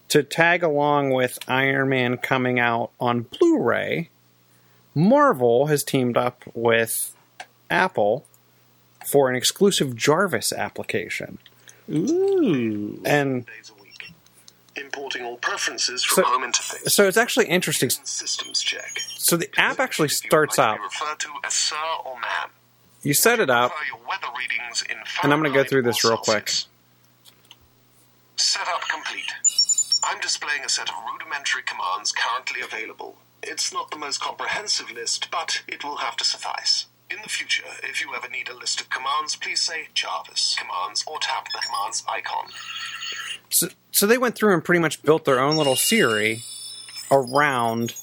to 0.10 0.22
tag 0.22 0.62
along 0.62 1.10
with 1.10 1.40
Iron 1.48 1.90
Man 1.90 2.18
coming 2.18 2.60
out 2.60 2.92
on 3.00 3.24
Blu-ray, 3.24 4.12
Marvel 4.94 5.66
has 5.66 5.84
teamed 5.84 6.16
up 6.16 6.44
with 6.54 7.16
Apple 7.72 8.24
for 9.10 9.32
an 9.32 9.36
exclusive 9.36 9.96
Jarvis 9.96 10.54
application. 10.54 11.40
Ooh. 11.90 13.02
And 13.06 13.46
days 13.46 13.72
a 13.78 13.82
week. 13.82 14.12
Importing 14.76 15.24
all 15.26 15.38
preferences 15.38 16.06
So- 16.08 16.24
home 16.24 16.44
interface. 16.44 16.90
so 16.92 17.08
it's 17.08 17.18
actually 17.18 17.48
interesting. 17.48 17.90
Systems 17.90 18.62
check. 18.62 19.00
So 19.18 19.36
the 19.38 19.50
app 19.60 19.80
actually 19.80 20.06
If 20.08 20.24
you 20.24 20.28
would 20.28 20.52
starts 20.52 20.58
like 20.58 20.68
out. 20.68 20.74
to 20.76 20.80
be 20.80 20.84
referred 20.86 21.20
to 21.22 21.30
as 21.46 21.54
sir 21.54 21.76
or 22.06 22.20
ma'am. 22.20 22.50
You 23.04 23.14
set 23.14 23.40
it 23.40 23.50
up. 23.50 23.72
Prefer 23.76 23.86
your 23.98 24.08
weather 24.08 24.28
readings 24.38 24.82
in 24.84 24.98
And 25.24 25.34
I'm 25.34 25.42
gonna 25.42 25.54
go 25.54 25.64
through 25.64 25.84
this 25.84 26.04
real 26.04 26.18
quick. 26.18 26.52
Setup 28.36 28.88
complete. 28.88 29.32
I'm 30.04 30.20
displaying 30.20 30.64
a 30.64 30.70
set 30.70 30.90
of 30.90 30.96
rudimentary 31.12 31.64
commands 31.64 32.12
currently 32.12 32.62
available. 32.62 33.18
It's 33.42 33.72
not 33.74 33.90
the 33.92 33.98
most 33.98 34.20
comprehensive 34.20 34.92
list, 34.92 35.30
but 35.32 35.62
it 35.68 35.84
will 35.84 35.98
have 35.98 36.16
to 36.18 36.24
suffice. 36.26 36.86
In 37.10 37.18
the 37.24 37.30
future, 37.30 37.64
if 37.84 38.02
you 38.02 38.14
ever 38.16 38.28
need 38.28 38.50
a 38.50 38.56
list 38.56 38.82
of 38.82 38.90
commands, 38.90 39.36
please 39.38 39.62
say 39.62 39.88
Jarvis 39.94 40.58
commands 40.60 41.06
or 41.08 41.20
tap 41.20 41.48
the 41.54 41.60
commands 41.66 42.04
icon. 42.10 42.50
So, 43.50 43.70
so 43.92 44.06
they 44.06 44.18
went 44.18 44.36
through 44.36 44.54
and 44.54 44.64
pretty 44.64 44.80
much 44.80 45.02
built 45.04 45.24
their 45.24 45.40
own 45.40 45.56
little 45.56 45.78
Siri 45.78 46.44
around 47.10 47.94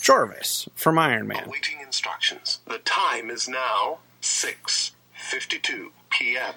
Jarvis 0.00 0.68
from 0.76 0.98
Iron 0.98 1.26
Man. 1.26 1.44
Awaiting 1.44 1.80
instructions. 1.80 2.60
The 2.66 2.78
time 2.78 3.30
is 3.30 3.48
now 3.48 3.98
6:52 4.22 5.88
p.m. 6.10 6.54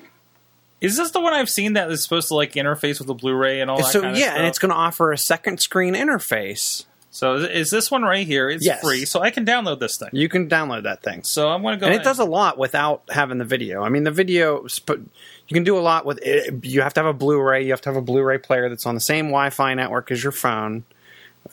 Is 0.80 0.98
this 0.98 1.12
the 1.12 1.22
one 1.22 1.34
I've 1.34 1.50
seen 1.50 1.74
that 1.74 1.90
is 1.90 2.04
supposed 2.04 2.28
to 2.28 2.36
like 2.36 2.54
interface 2.54 3.00
with 3.00 3.08
the 3.08 3.14
Blu-ray 3.14 3.62
and 3.62 3.72
all 3.72 3.78
that? 3.78 3.92
So 3.92 4.02
kind 4.02 4.18
yeah, 4.18 4.34
of 4.34 4.38
and 4.38 4.48
it's 4.48 4.60
going 4.60 4.70
to 4.70 4.76
offer 4.76 5.12
a 5.12 5.18
second 5.18 5.60
screen 5.60 5.96
interface. 5.96 6.86
So 7.16 7.36
is- 7.36 7.50
is 7.50 7.70
this 7.70 7.92
one 7.92 8.02
right 8.02 8.26
here? 8.26 8.50
It's 8.50 8.66
Yes. 8.66 8.82
free, 8.82 9.06
so 9.06 9.22
I 9.22 9.30
can 9.30 9.46
download 9.46 9.80
this 9.80 9.98
thing. 9.98 10.10
You 10.14 10.28
can 10.28 10.50
download 10.50 10.84
that 10.84 11.04
thing. 11.04 11.24
So 11.24 11.48
I'm 11.50 11.62
going 11.62 11.76
to 11.76 11.80
go. 11.80 11.86
and 11.86 11.96
it 11.96 12.04
does 12.04 12.18
a 12.18 12.26
lot 12.26 12.58
without 12.58 13.04
having 13.10 13.38
the 13.38 13.46
video. 13.46 13.84
I 13.84 13.90
mean, 13.90 14.04
the 14.04 14.10
video 14.12 14.66
you 14.88 15.54
can 15.54 15.64
do 15.64 15.78
a 15.78 15.80
lot 15.82 16.06
with 16.08 16.20
it. 16.24 16.66
You 16.66 16.82
have 16.82 16.94
to 16.96 17.02
have 17.02 17.08
a 17.08 17.14
Blu-ray. 17.14 17.64
You 17.66 17.72
have 17.72 17.82
to 17.82 17.90
have 17.90 17.98
a 17.98 18.02
Blu-ray 18.02 18.40
player 18.40 18.68
that's 18.68 18.88
on 18.88 18.96
the 18.96 19.02
same 19.02 19.26
Wi-Fi 19.28 19.76
network 19.76 20.10
as 20.12 20.24
your 20.24 20.32
phone. 20.32 20.86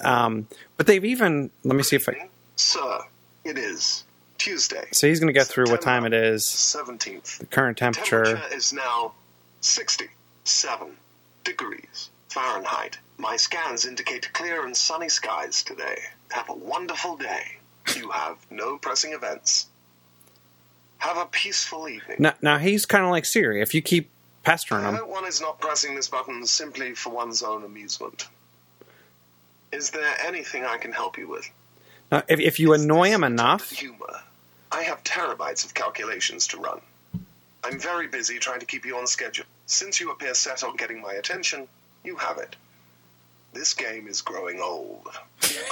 Um, 0.01 0.47
but 0.79 0.87
they've 0.87 1.05
even 1.05 1.51
let 1.63 1.77
me 1.77 1.83
see 1.83 1.97
if 1.97 2.09
I. 2.09 2.29
Sir, 2.57 3.01
it 3.45 3.59
is 3.59 4.05
Tuesday, 4.39 4.87
So 4.93 5.09
he's 5.09 5.21
going 5.21 5.33
to 5.33 5.39
go 5.39 5.45
through 5.45 5.67
what 5.71 5.83
time 5.83 6.07
it 6.07 6.15
is, 6.15 6.45
17th. 6.47 7.39
the 7.39 7.45
current 7.47 7.77
temperature. 7.77 8.25
Temperature 8.25 8.57
is 8.57 8.73
now 8.73 9.13
67 9.61 10.97
degrees 11.45 12.09
Fahrenheit. 12.31 12.99
My 13.21 13.37
scans 13.37 13.85
indicate 13.85 14.33
clear 14.33 14.65
and 14.65 14.75
sunny 14.75 15.11
skies 15.11 15.63
today. 15.63 15.99
Have 16.31 16.49
a 16.49 16.55
wonderful 16.55 17.19
day. 17.19 17.59
You 17.95 18.11
have 18.11 18.39
no 18.51 18.79
pressing 18.79 19.13
events. 19.13 19.67
Have 20.99 21.19
a 21.19 21.27
peaceful 21.27 21.87
evening. 21.87 22.17
Now, 22.19 22.35
now 22.41 22.57
he's 22.57 22.87
kind 22.87 23.05
of 23.05 23.11
like 23.11 23.27
Siri. 23.27 23.61
If 23.61 23.75
you 23.75 23.83
keep 23.83 24.09
pestering 24.43 24.85
I 24.85 24.89
him, 24.89 24.95
hope 24.97 25.09
one 25.09 25.27
is 25.27 25.41
not 25.41 25.61
pressing 25.61 25.95
this 25.95 26.09
button 26.09 26.47
simply 26.47 26.95
for 26.95 27.11
one's 27.11 27.43
own 27.43 27.63
amusement. 27.63 28.27
Is 29.71 29.91
there 29.91 30.15
anything 30.25 30.65
I 30.65 30.79
can 30.79 30.93
help 30.93 31.19
you 31.19 31.29
with? 31.29 31.49
now, 32.11 32.23
if, 32.27 32.41
if 32.41 32.59
you 32.59 32.73
Is 32.73 32.83
annoy 32.83 33.09
him 33.09 33.23
enough, 33.23 33.71
Humor. 33.71 34.23
I 34.73 34.83
have 34.85 35.05
terabytes 35.05 35.67
of 35.67 35.75
calculations 35.75 36.47
to 36.49 36.59
run. 36.59 36.81
I'm 37.63 37.79
very 37.79 38.07
busy 38.07 38.39
trying 38.39 38.61
to 38.61 38.67
keep 38.67 38.87
you 38.87 38.97
on 38.97 39.07
schedule. 39.07 39.45
Since 39.67 40.01
you 40.01 40.11
appear 40.11 40.33
set 40.33 40.65
on 40.65 40.77
getting 40.77 41.03
my 41.03 41.13
attention, 41.13 41.69
you 42.03 42.17
have 42.17 42.39
it. 42.39 42.57
This 43.53 43.75
game 43.75 44.07
is 44.07 44.23
growing 44.23 44.61
old. 44.61 45.09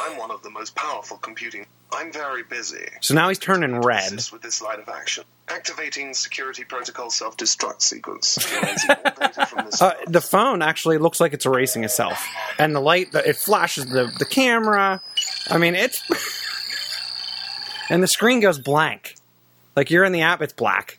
I'm 0.01 0.17
one 0.19 0.31
of 0.31 0.43
the 0.43 0.51
most 0.51 0.75
powerful 0.75 1.17
computing. 1.17 1.65
I'm 1.93 2.13
very 2.13 2.43
busy. 2.43 2.87
so 3.01 3.15
now 3.15 3.29
he's 3.29 3.39
turning 3.39 3.81
red. 3.81 4.13
with 4.33 4.43
this 4.43 4.61
line 4.61 4.81
of 4.81 4.89
action. 4.89 5.25
Activating 5.49 6.13
security 6.13 6.65
protocol 6.65 7.09
self-destruct 7.11 7.81
sequence. 7.81 8.37
Erasing 8.63 8.91
all 8.91 9.13
data 9.19 9.47
from 9.47 9.65
this 9.67 9.81
Uh, 9.83 9.95
the 10.07 10.21
phone 10.21 10.61
actually 10.61 10.99
looks 10.99 11.21
like 11.21 11.33
it's 11.33 11.47
erasing 11.47 11.85
itself, 11.85 12.27
and 12.59 12.75
the 12.75 12.81
light 12.81 13.15
it 13.15 13.37
flashes 13.37 13.87
the 13.87 14.13
the 14.19 14.27
camera. 14.27 15.01
I 15.49 15.57
mean, 15.59 15.75
it's 15.75 16.03
and 17.91 18.03
the 18.03 18.09
screen 18.09 18.41
goes 18.41 18.59
blank. 18.59 19.15
Like 19.77 19.91
you're 19.91 20.05
in 20.05 20.13
the 20.13 20.23
app, 20.23 20.43
it's 20.43 20.53
black. 20.53 20.99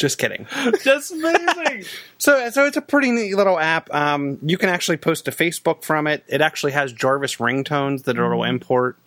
Just 0.00 0.16
kidding. 0.16 0.46
That's 0.84 1.10
amazing. 1.10 1.84
So, 2.18 2.50
so 2.50 2.66
it's 2.66 2.76
a 2.76 2.82
pretty 2.82 3.10
neat 3.10 3.34
little 3.34 3.58
app. 3.58 3.92
Um, 3.94 4.38
you 4.42 4.58
can 4.58 4.68
actually 4.68 4.98
post 4.98 5.24
to 5.24 5.30
Facebook 5.30 5.82
from 5.82 6.06
it. 6.06 6.22
It 6.28 6.42
actually 6.42 6.72
has 6.72 6.92
Jarvis 6.92 7.36
ringtones 7.36 8.04
that 8.04 8.18
it'll 8.18 8.44
import. 8.44 8.98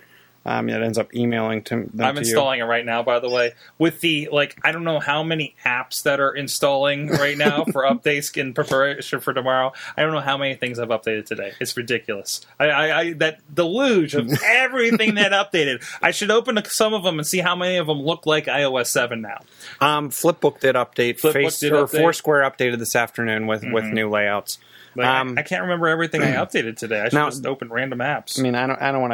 Um, 0.45 0.67
it 0.69 0.81
ends 0.81 0.97
up 0.97 1.13
emailing 1.15 1.63
to 1.63 1.89
them 1.93 2.05
I'm 2.05 2.15
to 2.15 2.21
installing 2.21 2.59
it 2.59 2.63
right 2.63 2.85
now, 2.85 3.01
by 3.01 3.19
the 3.19 3.29
way. 3.29 3.53
With 3.77 4.01
the 4.01 4.27
like, 4.31 4.59
I 4.63 4.71
don't 4.73 4.83
know 4.83 5.00
how 5.00 5.23
many 5.23 5.55
apps 5.65 6.03
that 6.03 6.19
are 6.19 6.33
installing 6.35 7.07
right 7.07 7.38
now 7.38 7.63
for 7.65 7.83
updates 7.89 8.35
in 8.38 8.53
preparation 8.53 9.21
for 9.21 9.33
tomorrow. 9.33 9.71
I 9.95 10.01
don't 10.01 10.12
know 10.12 10.19
how 10.19 10.38
many 10.38 10.55
things 10.55 10.79
I've 10.79 10.89
updated 10.89 11.25
today. 11.27 11.53
It's 11.62 11.77
ridiculous. 11.77 12.41
I, 12.59 12.65
I, 12.65 13.00
I 13.00 13.13
that 13.13 13.55
deluge 13.55 14.15
of 14.15 14.29
everything 14.43 15.15
that 15.15 15.31
updated. 15.31 15.81
I 16.01 16.12
should 16.12 16.31
open 16.31 16.62
some 16.65 16.93
of 16.93 17.03
them 17.03 17.19
and 17.19 17.25
see 17.27 17.39
how 17.39 17.55
many 17.55 17.77
of 17.77 17.88
them 17.88 18.01
look 18.01 18.25
like 18.25 18.45
iOS 18.45 18.88
seven 18.88 19.21
now. 19.21 19.39
you. 19.81 19.88
Um, 19.88 20.09
Flipbook 20.09 20.59
did 20.59 20.75
update. 20.75 21.21
Flipbook 21.21 21.33
Face 21.33 21.59
did 21.59 21.71
or 21.71 21.85
update. 21.85 22.01
Foursquare 22.01 22.41
updated 22.41 22.79
this 22.79 22.95
afternoon 22.95 23.47
with 23.47 23.63
with 23.71 23.85
new 23.85 24.09
layouts. 24.09 24.59
Like, 24.95 25.07
I- 25.07 25.19
Um, 25.21 25.38
I, 25.38 25.41
can't 25.43 25.62
remember 25.63 25.88
everything 25.88 26.21
I 26.21 26.31
updated 26.45 26.77
today. 26.77 27.00
I 27.00 27.05
should 27.05 27.13
Now- 27.13 27.29
just 27.29 27.45
open 27.45 27.69
random 27.69 28.00
apps. 28.00 28.38
I 28.39 28.43
mean, 28.43 28.55
I 28.55 28.67
don't, 28.67 28.81
I 28.81 28.91
don't 28.91 29.01
want 29.01 29.13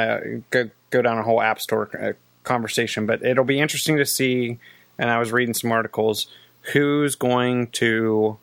to 0.51 0.71
go, 0.89 1.01
down 1.01 1.17
a 1.17 1.23
whole 1.23 1.41
app 1.41 1.59
store 1.59 1.89
uh, 1.99 2.13
conversation, 2.43 3.05
but 3.05 3.23
it'll 3.23 3.43
be 3.43 3.59
interesting 3.59 3.97
to 3.97 4.05
see. 4.05 4.57
And 4.97 5.09
I 5.09 5.19
was 5.19 5.31
reading 5.31 5.53
some 5.53 5.71
articles. 5.71 6.27
Who's 6.73 7.15
going 7.15 7.67
to 7.67 8.37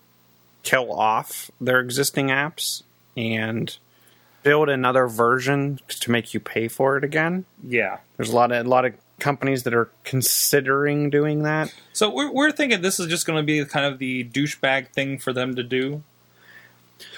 kill 0.62 0.92
off 0.92 1.50
their 1.60 1.80
existing 1.80 2.28
apps 2.28 2.82
and 3.16 3.76
build 4.42 4.68
another 4.68 5.06
version 5.06 5.80
to 5.88 6.10
make 6.10 6.32
you 6.32 6.40
pay 6.40 6.68
for 6.68 6.96
it 6.96 7.04
again? 7.04 7.44
yeah. 7.62 7.98
There's 8.16 8.30
a 8.30 8.34
lot 8.34 8.52
of 8.52 8.64
a 8.64 8.68
lot 8.68 8.84
of 8.86 8.94
companies 9.18 9.62
that 9.64 9.74
are 9.74 9.90
considering 10.04 11.10
doing 11.10 11.42
that. 11.42 11.72
So 11.92 12.10
we're, 12.10 12.30
we're 12.30 12.52
thinking 12.52 12.82
this 12.82 13.00
is 13.00 13.06
just 13.06 13.26
going 13.26 13.38
to 13.38 13.42
be 13.42 13.64
kind 13.64 13.86
of 13.86 13.98
the 13.98 14.24
douchebag 14.24 14.92
thing 14.92 15.18
for 15.18 15.32
them 15.32 15.54
to 15.56 15.62
do. 15.62 16.02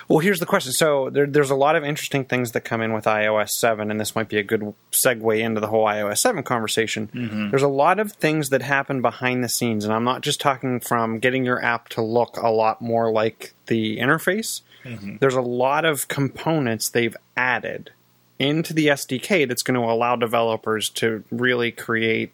Well, 0.09 0.19
here's 0.19 0.41
the 0.41 0.47
question. 0.47 0.73
So 0.73 1.11
there, 1.11 1.27
there's 1.27 1.51
a 1.51 1.57
lot 1.57 1.77
of 1.77 1.85
interesting 1.85 2.25
things 2.25 2.53
that 2.53 2.63
come 2.63 2.81
in 2.81 2.93
with 2.93 3.05
iOS 3.05 3.51
7, 3.51 3.91
and 3.91 4.01
this 4.01 4.15
might 4.15 4.29
be 4.29 4.39
a 4.39 4.43
good 4.43 4.75
segue 4.91 5.39
into 5.39 5.61
the 5.61 5.69
whole 5.69 5.85
iOS 5.85 6.19
7 6.19 6.43
conversation. 6.43 7.09
Mm-hmm. 7.09 7.51
There's 7.51 7.63
a 7.63 7.69
lot 7.69 7.99
of 7.99 8.13
things 8.13 8.49
that 8.49 8.63
happen 8.63 9.03
behind 9.03 9.45
the 9.45 9.49
scenes, 9.49 9.85
and 9.85 9.95
I'm 9.95 10.05
not 10.05 10.23
just 10.23 10.41
talking 10.41 10.81
from 10.81 11.19
getting 11.19 11.45
your 11.45 11.63
app 11.63 11.89
to 11.91 12.03
look 12.03 12.37
a 12.37 12.49
lot 12.49 12.81
more 12.81 13.13
like 13.13 13.55
the 13.67 13.99
interface. 13.99 14.63
Mm-hmm. 14.85 15.17
There's 15.21 15.35
a 15.35 15.43
lot 15.43 15.85
of 15.85 16.09
components 16.09 16.89
they've 16.89 17.17
added 17.37 17.91
into 18.39 18.73
the 18.73 18.87
SDK 18.87 19.47
that's 19.49 19.63
going 19.63 19.75
to 19.75 19.87
allow 19.87 20.17
developers 20.17 20.89
to 20.91 21.25
really 21.31 21.73
create 21.73 22.33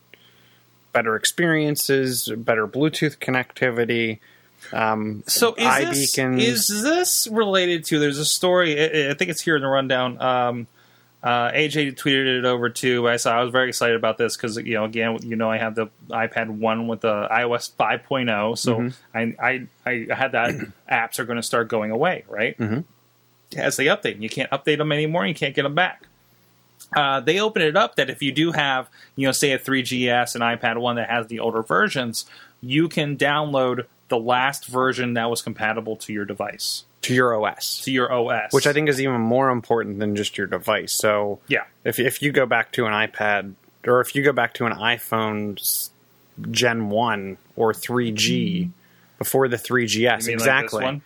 better 0.93 1.17
experiences, 1.17 2.31
better 2.37 2.67
Bluetooth 2.67 3.19
connectivity. 3.19 4.21
Um, 4.73 5.23
So 5.27 5.55
is 5.55 5.65
this, 5.67 6.17
iBeacons. 6.17 6.41
is 6.43 6.83
this 6.83 7.29
related 7.31 7.85
to? 7.87 7.99
There's 7.99 8.19
a 8.19 8.25
story. 8.25 8.81
I, 8.81 9.11
I 9.11 9.15
think 9.15 9.31
it's 9.31 9.41
here 9.43 9.57
in 9.57 9.63
the 9.63 9.69
rundown. 9.69 10.21
Um, 10.21 10.67
uh, 11.23 11.51
AJ 11.53 11.97
tweeted 11.97 12.39
it 12.41 12.45
over 12.45 12.69
too. 12.69 13.09
I 13.09 13.17
saw. 13.17 13.39
I 13.39 13.43
was 13.43 13.51
very 13.51 13.69
excited 13.69 13.97
about 13.97 14.19
this 14.19 14.37
because 14.37 14.59
you 14.59 14.75
know, 14.75 14.85
again, 14.85 15.19
you 15.23 15.37
know, 15.37 15.51
I 15.51 15.57
have 15.57 15.75
the 15.75 15.87
iPad 16.11 16.49
one 16.51 16.87
with 16.87 17.01
the 17.01 17.27
iOS 17.31 17.73
5.0, 17.75 18.59
so 18.59 18.91
I, 19.15 19.35
I 19.43 19.67
I 19.87 20.07
had 20.15 20.33
that 20.33 20.55
apps 20.91 21.19
are 21.19 21.25
going 21.25 21.37
to 21.37 21.43
start 21.43 21.69
going 21.69 21.91
away, 21.91 22.25
right? 22.29 22.59
Mm-hmm. 22.59 22.81
As 23.59 23.77
they 23.77 23.87
update, 23.87 24.21
you 24.21 24.29
can't 24.29 24.51
update 24.51 24.77
them 24.79 24.93
anymore. 24.93 25.27
You 25.27 25.35
can't 25.35 25.55
get 25.55 25.63
them 25.63 25.75
back. 25.75 26.03
Uh, 26.95 27.21
they 27.21 27.41
open 27.41 27.63
it 27.63 27.77
up 27.77 27.97
that 27.97 28.11
if 28.11 28.21
you 28.23 28.31
do 28.31 28.53
have, 28.53 28.89
you 29.17 29.27
know, 29.27 29.33
say 29.33 29.53
a 29.53 29.59
3GS 29.59 30.35
and 30.35 30.45
iPad 30.45 30.77
1 30.77 30.97
that 30.97 31.09
has 31.09 31.27
the 31.29 31.41
older 31.41 31.63
versions, 31.63 32.27
you 32.61 32.89
can 32.89 33.17
download 33.17 33.87
the 34.09 34.19
last 34.19 34.67
version 34.67 35.15
that 35.15 35.31
was 35.31 35.43
compatible 35.43 35.97
to 35.97 36.13
your 36.13 36.25
device, 36.25 36.85
to 37.03 37.15
your 37.15 37.35
OS. 37.35 37.81
to 37.83 37.93
your 37.93 38.13
OS. 38.13 38.53
which 38.53 38.67
I 38.67 38.73
think 38.73 38.89
is 38.89 39.01
even 39.01 39.21
more 39.21 39.51
important 39.51 39.99
than 39.99 40.17
just 40.17 40.37
your 40.39 40.47
device. 40.47 40.93
So 40.93 41.41
yeah, 41.49 41.65
if 41.85 41.99
if 41.99 42.23
you 42.23 42.33
go 42.33 42.47
back 42.47 42.73
to 42.73 42.87
an 42.87 42.93
iPad 42.93 43.55
or 43.87 44.01
if 44.01 44.15
you 44.15 44.23
go 44.23 44.33
back 44.33 44.55
to 44.55 44.67
an 44.67 44.73
iPhone 44.73 45.91
Gen 46.51 46.91
One 46.91 47.37
or 47.57 47.73
3G 47.73 48.15
mm-hmm. 48.15 48.71
before 49.19 49.49
the 49.49 49.57
3GS, 49.57 49.93
You 49.93 50.07
mean 50.07 50.13
like 50.13 50.25
this 50.25 50.33
exactly, 50.33 50.85
one? 50.85 51.03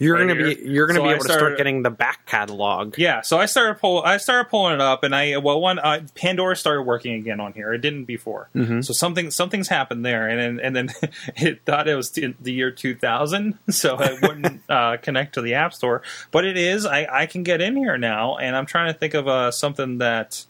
You're 0.00 0.16
right 0.16 0.26
going 0.26 0.38
to 0.38 0.56
be 0.56 0.68
you're 0.68 0.86
to 0.88 1.00
So 1.00 1.02
be 1.04 1.10
able 1.10 1.24
to 1.24 1.32
start 1.32 1.56
getting 1.56 1.82
the 1.82 1.90
back 1.90 2.26
catalog. 2.26 2.98
Yeah, 2.98 3.20
so 3.20 3.38
I 3.38 3.46
started 3.46 3.78
pull. 3.80 4.02
I 4.02 4.16
started 4.16 4.48
pulling 4.50 4.74
it 4.74 4.80
up, 4.80 5.04
and 5.04 5.14
I 5.14 5.36
well, 5.36 5.60
one 5.60 5.78
uh, 5.78 6.00
Pandora 6.16 6.56
started 6.56 6.82
working 6.82 7.14
again 7.14 7.38
on 7.38 7.52
here. 7.52 7.72
It 7.72 7.78
didn't 7.78 8.06
before, 8.06 8.48
Mm-hmm. 8.56 8.80
so 8.80 8.92
something 8.92 9.30
something's 9.30 9.68
happened 9.68 10.04
there, 10.04 10.26
and 10.28 10.40
then 10.58 10.60
and 10.64 10.74
then 10.74 11.10
it 11.36 11.64
thought 11.64 11.86
it 11.86 11.94
was 11.94 12.10
t- 12.10 12.34
the 12.40 12.52
year 12.52 12.70
two 12.70 12.94
thousand, 12.96 13.58
so 13.70 14.00
it 14.00 14.20
wouldn't 14.22 14.62
uh, 14.68 14.96
connect 14.96 15.34
to 15.34 15.42
the 15.42 15.54
App 15.54 15.72
Store. 15.74 16.02
But 16.30 16.44
it 16.44 16.56
is. 16.56 16.86
I 16.86 17.06
I 17.10 17.26
can 17.26 17.42
get 17.42 17.60
in 17.60 17.76
here 17.76 17.96
now, 17.98 18.36
and 18.38 18.56
I'm 18.56 18.66
trying 18.66 18.92
to 18.92 18.98
think 18.98 19.14
of 19.14 19.28
uh, 19.28 19.50
something 19.50 19.98
that. 19.98 20.46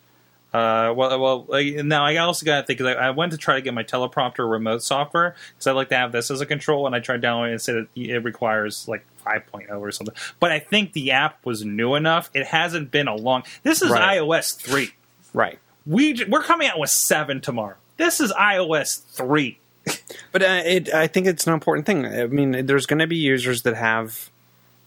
Uh, 0.52 0.92
well, 0.96 1.20
well. 1.20 1.44
Like, 1.48 1.74
now 1.84 2.04
I 2.04 2.16
also 2.16 2.44
got 2.44 2.60
to 2.62 2.66
think. 2.66 2.80
'cause 2.80 2.88
I, 2.88 2.92
I 2.94 3.10
went 3.10 3.32
to 3.32 3.38
try 3.38 3.54
to 3.54 3.60
get 3.62 3.72
my 3.72 3.84
teleprompter 3.84 4.50
remote 4.50 4.82
software 4.82 5.36
because 5.54 5.66
I 5.68 5.72
like 5.72 5.90
to 5.90 5.96
have 5.96 6.10
this 6.12 6.30
as 6.30 6.40
a 6.40 6.46
control, 6.46 6.86
and 6.86 6.94
I 6.96 6.98
tried 7.00 7.20
downloading 7.20 7.50
it 7.50 7.54
and 7.54 7.62
said 7.62 7.76
it, 7.76 7.88
it 7.94 8.18
requires 8.24 8.88
like 8.88 9.04
5.0 9.24 9.70
or 9.78 9.92
something. 9.92 10.14
But 10.40 10.50
I 10.50 10.58
think 10.58 10.92
the 10.92 11.12
app 11.12 11.44
was 11.46 11.64
new 11.64 11.94
enough. 11.94 12.30
It 12.34 12.46
hasn't 12.46 12.90
been 12.90 13.06
a 13.06 13.14
long. 13.14 13.44
This 13.62 13.80
is 13.80 13.90
Right. 13.90 14.18
iOS 14.18 14.56
three. 14.60 14.94
Right. 15.32 15.58
We 15.86 16.24
we're 16.28 16.42
coming 16.42 16.66
out 16.68 16.78
with 16.80 16.90
seven 16.90 17.40
tomorrow. 17.40 17.76
This 17.96 18.20
is 18.20 18.32
iOS 18.32 19.02
three. 19.04 19.58
But 20.32 20.42
uh, 20.42 20.62
it, 20.64 20.92
I 20.94 21.06
think 21.08 21.26
it's 21.26 21.46
an 21.46 21.52
important 21.54 21.86
thing. 21.86 22.06
I 22.06 22.26
mean, 22.26 22.66
there's 22.66 22.86
going 22.86 22.98
to 23.00 23.06
be 23.08 23.16
users 23.16 23.62
that 23.62 23.74
have 23.76 24.30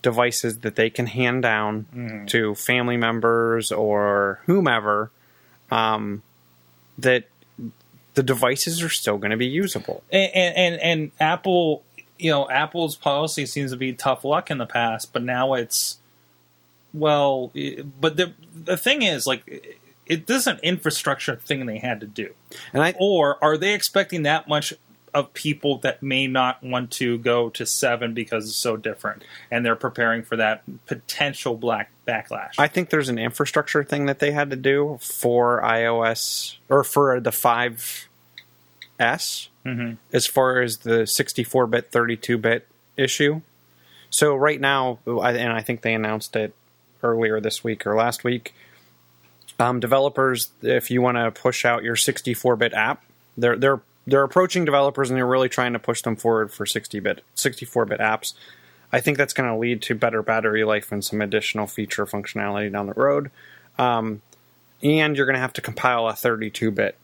devices 0.02 0.60
that 0.60 0.76
they 0.76 0.90
can 0.90 1.06
hand 1.08 1.42
down 1.44 1.86
Mm-hmm. 1.96 2.26
to 2.28 2.56
family 2.56 2.98
members 2.98 3.72
or 3.72 4.40
whomever. 4.46 5.12
Um, 5.72 6.22
that 6.98 7.26
the 8.14 8.24
devices 8.24 8.84
are 8.84 8.90
still 8.90 9.18
going 9.18 9.32
to 9.32 9.38
be 9.38 9.48
usable. 9.48 10.04
And, 10.12 10.56
and 10.56 10.82
and 10.82 11.12
Apple, 11.20 11.84
you 12.20 12.30
know, 12.30 12.48
Apple's 12.50 12.96
policy 12.96 13.46
seems 13.46 13.72
to 13.72 13.78
be 13.78 13.94
tough 13.94 14.24
luck 14.24 14.52
in 14.52 14.60
the 14.60 14.66
past, 14.66 15.14
but 15.14 15.24
now 15.24 15.54
it's 15.54 15.98
well. 16.94 17.52
But 18.00 18.18
the 18.18 18.34
the 18.54 18.78
thing 18.78 19.02
is, 19.02 19.26
like, 19.26 19.80
it 20.06 20.28
this 20.28 20.42
is 20.42 20.48
an 20.48 20.60
infrastructure 20.62 21.36
thing 21.38 21.66
they 21.66 21.80
had 21.80 22.02
to 22.02 22.08
do. 22.08 22.34
And 22.72 22.84
I, 22.84 22.94
or 23.00 23.44
are 23.44 23.58
they 23.58 23.74
expecting 23.74 24.24
that 24.24 24.48
much 24.48 24.74
of 25.14 25.34
people 25.34 25.78
that 25.80 26.02
may 26.02 26.28
not 26.28 26.64
want 26.64 26.90
to 26.92 27.18
go 27.20 27.50
to 27.50 27.66
seven 27.66 28.14
because 28.14 28.46
it's 28.48 28.56
so 28.58 28.76
different 28.78 29.24
and 29.52 29.66
they're 29.66 29.76
preparing 29.76 30.24
for 30.24 30.36
that 30.36 30.64
potential 30.88 31.56
black 31.56 31.92
backlash 32.08 32.54
I 32.58 32.68
think 32.68 32.90
there's 32.90 33.10
an 33.10 33.18
infrastructure 33.20 33.84
thing 33.84 34.08
that 34.08 34.20
they 34.20 34.32
had 34.32 34.50
to 34.50 34.56
do 34.56 34.98
for 35.02 35.62
iOS 35.62 36.56
or 36.70 36.84
for 36.84 37.20
the 37.20 37.32
5S 37.32 38.08
Mhm. 39.66 39.98
as 40.12 40.28
far 40.28 40.62
as 40.62 40.78
the 40.80 41.06
64 41.08 41.68
bit, 41.68 41.92
32 41.92 42.38
bit 42.38 42.68
issue. 42.98 43.42
So, 44.10 44.36
right 44.36 44.60
now, 44.60 45.00
I- 45.08 45.32
and 45.34 45.52
I 45.54 45.62
think 45.62 45.82
they 45.82 45.94
announced 45.94 46.36
it 46.36 46.54
earlier 47.02 47.40
this 47.40 47.64
week 47.64 47.88
or 47.88 47.96
last 47.96 48.24
week. 48.24 48.54
Um, 49.60 49.80
developers, 49.80 50.52
if 50.62 50.92
you 50.92 51.02
want 51.02 51.18
to 51.18 51.32
push 51.32 51.64
out 51.66 51.84
your 51.84 51.96
64 51.96 52.56
bit 52.56 52.74
app, 52.74 53.04
they're 53.38 53.56
they're 53.56 53.80
they're 54.06 54.24
approaching 54.24 54.66
developers 54.66 55.10
and 55.10 55.18
they're 55.18 55.26
really 55.26 55.50
trying 55.50 55.74
to 55.74 55.80
push 55.80 56.02
them 56.02 56.16
forward 56.16 56.52
for 56.52 56.66
60 56.66 57.00
bit, 57.00 57.24
64 57.36 57.86
bit 57.86 58.00
apps. 58.00 58.34
I 58.92 59.00
think 59.00 59.18
that's 59.18 59.34
going 59.34 59.50
to 59.50 59.58
lead 59.58 59.82
to 59.84 59.96
better 59.96 60.22
battery 60.22 60.64
life 60.64 60.92
and 60.92 61.04
some 61.04 61.22
additional 61.22 61.68
feature 61.68 62.06
functionality 62.06 62.72
down 62.72 62.88
the 62.88 62.94
road. 62.94 63.32
Um, 63.80 64.22
and 64.84 65.16
you're 65.16 65.26
going 65.26 65.36
to 65.36 65.42
have 65.42 65.54
to 65.54 65.62
compile 65.62 66.08
a 66.08 66.14
32 66.14 66.70
bit 66.72 66.98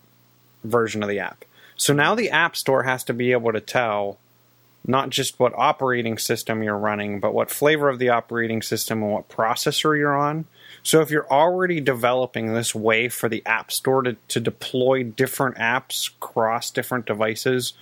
version 0.63 1.01
of 1.01 1.09
the 1.09 1.19
app. 1.19 1.45
So 1.77 1.93
now 1.93 2.13
the 2.13 2.29
App 2.29 2.57
Store 2.57 2.83
has 2.83 3.05
to 3.05 3.13
be 3.13 3.31
able 3.31 3.53
to 3.53 3.61
tell 3.61 4.19
not 4.85 5.09
just 5.09 5.39
what 5.39 5.53
operating 5.55 6.17
system 6.17 6.63
you're 6.63 6.77
running, 6.77 7.19
but 7.19 7.33
what 7.33 7.51
flavor 7.51 7.89
of 7.89 7.99
the 7.99 8.09
operating 8.09 8.61
system 8.61 9.03
and 9.03 9.11
what 9.11 9.29
processor 9.29 9.97
you're 9.97 10.17
on. 10.17 10.45
So 10.83 11.01
if 11.01 11.11
you're 11.11 11.29
already 11.31 11.81
developing 11.81 12.53
this 12.53 12.73
way 12.73 13.09
for 13.09 13.29
the 13.29 13.45
App 13.45 13.71
Store 13.71 14.01
to, 14.03 14.15
to 14.29 14.39
deploy 14.39 15.03
different 15.03 15.57
apps 15.57 16.09
across 16.15 16.71
different 16.71 17.05
devices, 17.05 17.73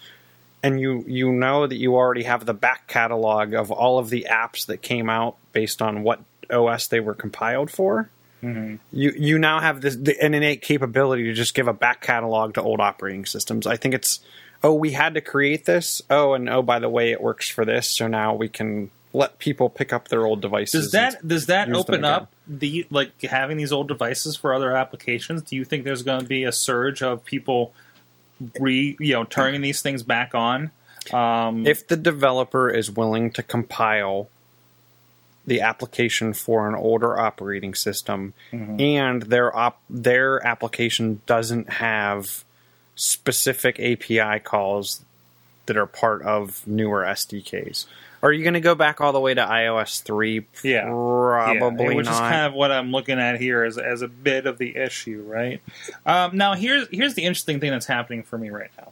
and 0.63 0.81
you 0.81 1.03
you 1.07 1.31
know 1.31 1.67
that 1.67 1.75
you 1.75 1.95
already 1.95 2.23
have 2.23 2.45
the 2.45 2.53
back 2.53 2.87
catalog 2.87 3.53
of 3.53 3.71
all 3.71 3.99
of 3.99 4.09
the 4.09 4.27
apps 4.29 4.65
that 4.65 4.81
came 4.81 5.09
out 5.09 5.37
based 5.53 5.81
on 5.81 6.03
what 6.03 6.19
OS 6.51 6.87
they 6.87 6.99
were 6.99 7.13
compiled 7.13 7.69
for, 7.69 8.09
mm-hmm. 8.41 8.75
you 8.91 9.13
you 9.15 9.37
now 9.37 9.59
have 9.59 9.81
this 9.81 9.95
the, 9.95 10.19
an 10.19 10.33
innate 10.33 10.61
capability 10.61 11.23
to 11.25 11.33
just 11.33 11.53
give 11.53 11.67
a 11.67 11.73
back 11.73 12.01
catalog 12.01 12.55
to 12.55 12.61
old 12.61 12.81
operating 12.81 13.25
systems. 13.25 13.67
I 13.67 13.77
think 13.77 13.93
it's 13.93 14.19
oh 14.63 14.73
we 14.73 14.91
had 14.91 15.13
to 15.13 15.21
create 15.21 15.65
this 15.65 16.01
oh 16.09 16.33
and 16.33 16.49
oh 16.49 16.61
by 16.61 16.79
the 16.79 16.89
way 16.89 17.11
it 17.11 17.21
works 17.21 17.49
for 17.49 17.65
this 17.65 17.95
so 17.95 18.07
now 18.07 18.33
we 18.33 18.49
can 18.49 18.89
let 19.13 19.39
people 19.39 19.69
pick 19.69 19.93
up 19.93 20.09
their 20.09 20.25
old 20.25 20.41
devices. 20.41 20.85
does 20.85 20.91
that 20.91 21.27
does 21.27 21.45
that 21.47 21.71
open 21.71 22.03
up 22.03 22.31
the 22.47 22.85
like 22.89 23.21
having 23.21 23.57
these 23.57 23.71
old 23.71 23.87
devices 23.87 24.35
for 24.35 24.53
other 24.53 24.75
applications 24.75 25.41
do 25.41 25.55
you 25.55 25.63
think 25.63 25.83
there's 25.83 26.03
going 26.03 26.21
to 26.21 26.27
be 26.27 26.43
a 26.43 26.51
surge 26.51 27.01
of 27.01 27.23
people 27.25 27.73
re 28.59 28.95
you 28.99 29.13
know 29.13 29.23
turning 29.23 29.61
these 29.61 29.81
things 29.81 30.03
back 30.03 30.35
on. 30.35 30.71
Um, 31.13 31.65
if 31.65 31.87
the 31.87 31.95
developer 31.95 32.69
is 32.69 32.91
willing 32.91 33.31
to 33.31 33.43
compile 33.43 34.29
the 35.45 35.61
application 35.61 36.33
for 36.33 36.67
an 36.67 36.75
older 36.75 37.17
operating 37.17 37.73
system 37.73 38.33
and 38.51 39.21
their 39.23 39.55
op- 39.55 39.81
their 39.89 40.45
application 40.45 41.21
doesn't 41.25 41.69
have 41.69 42.43
specific 42.97 43.79
API 43.79 44.39
calls 44.39 45.05
that 45.67 45.77
are 45.77 45.85
part 45.85 46.23
of 46.23 46.67
newer 46.67 47.03
SDKs. 47.03 47.85
Are 48.23 48.31
you 48.31 48.43
going 48.43 48.55
to 48.55 48.59
go 48.59 48.73
back 48.73 48.99
all 48.99 49.13
the 49.13 49.19
way 49.19 49.35
to 49.35 49.41
iOS 49.41 50.01
3? 50.01 50.45
Yeah. 50.63 50.85
Probably 50.85 51.89
yeah, 51.89 51.93
which 51.93 52.05
not. 52.07 52.13
is 52.13 52.19
kind 52.19 52.45
of 52.47 52.53
what 52.53 52.71
I'm 52.71 52.91
looking 52.91 53.19
at 53.19 53.39
here 53.39 53.63
as, 53.63 53.77
as 53.77 54.01
a 54.01 54.07
bit 54.07 54.47
of 54.47 54.57
the 54.57 54.75
issue, 54.75 55.23
right? 55.27 55.61
Um, 56.05 56.35
now, 56.35 56.55
here's 56.55 56.87
here's 56.89 57.13
the 57.13 57.23
interesting 57.23 57.59
thing 57.59 57.69
that's 57.69 57.85
happening 57.85 58.23
for 58.23 58.37
me 58.37 58.49
right 58.49 58.71
now. 58.77 58.91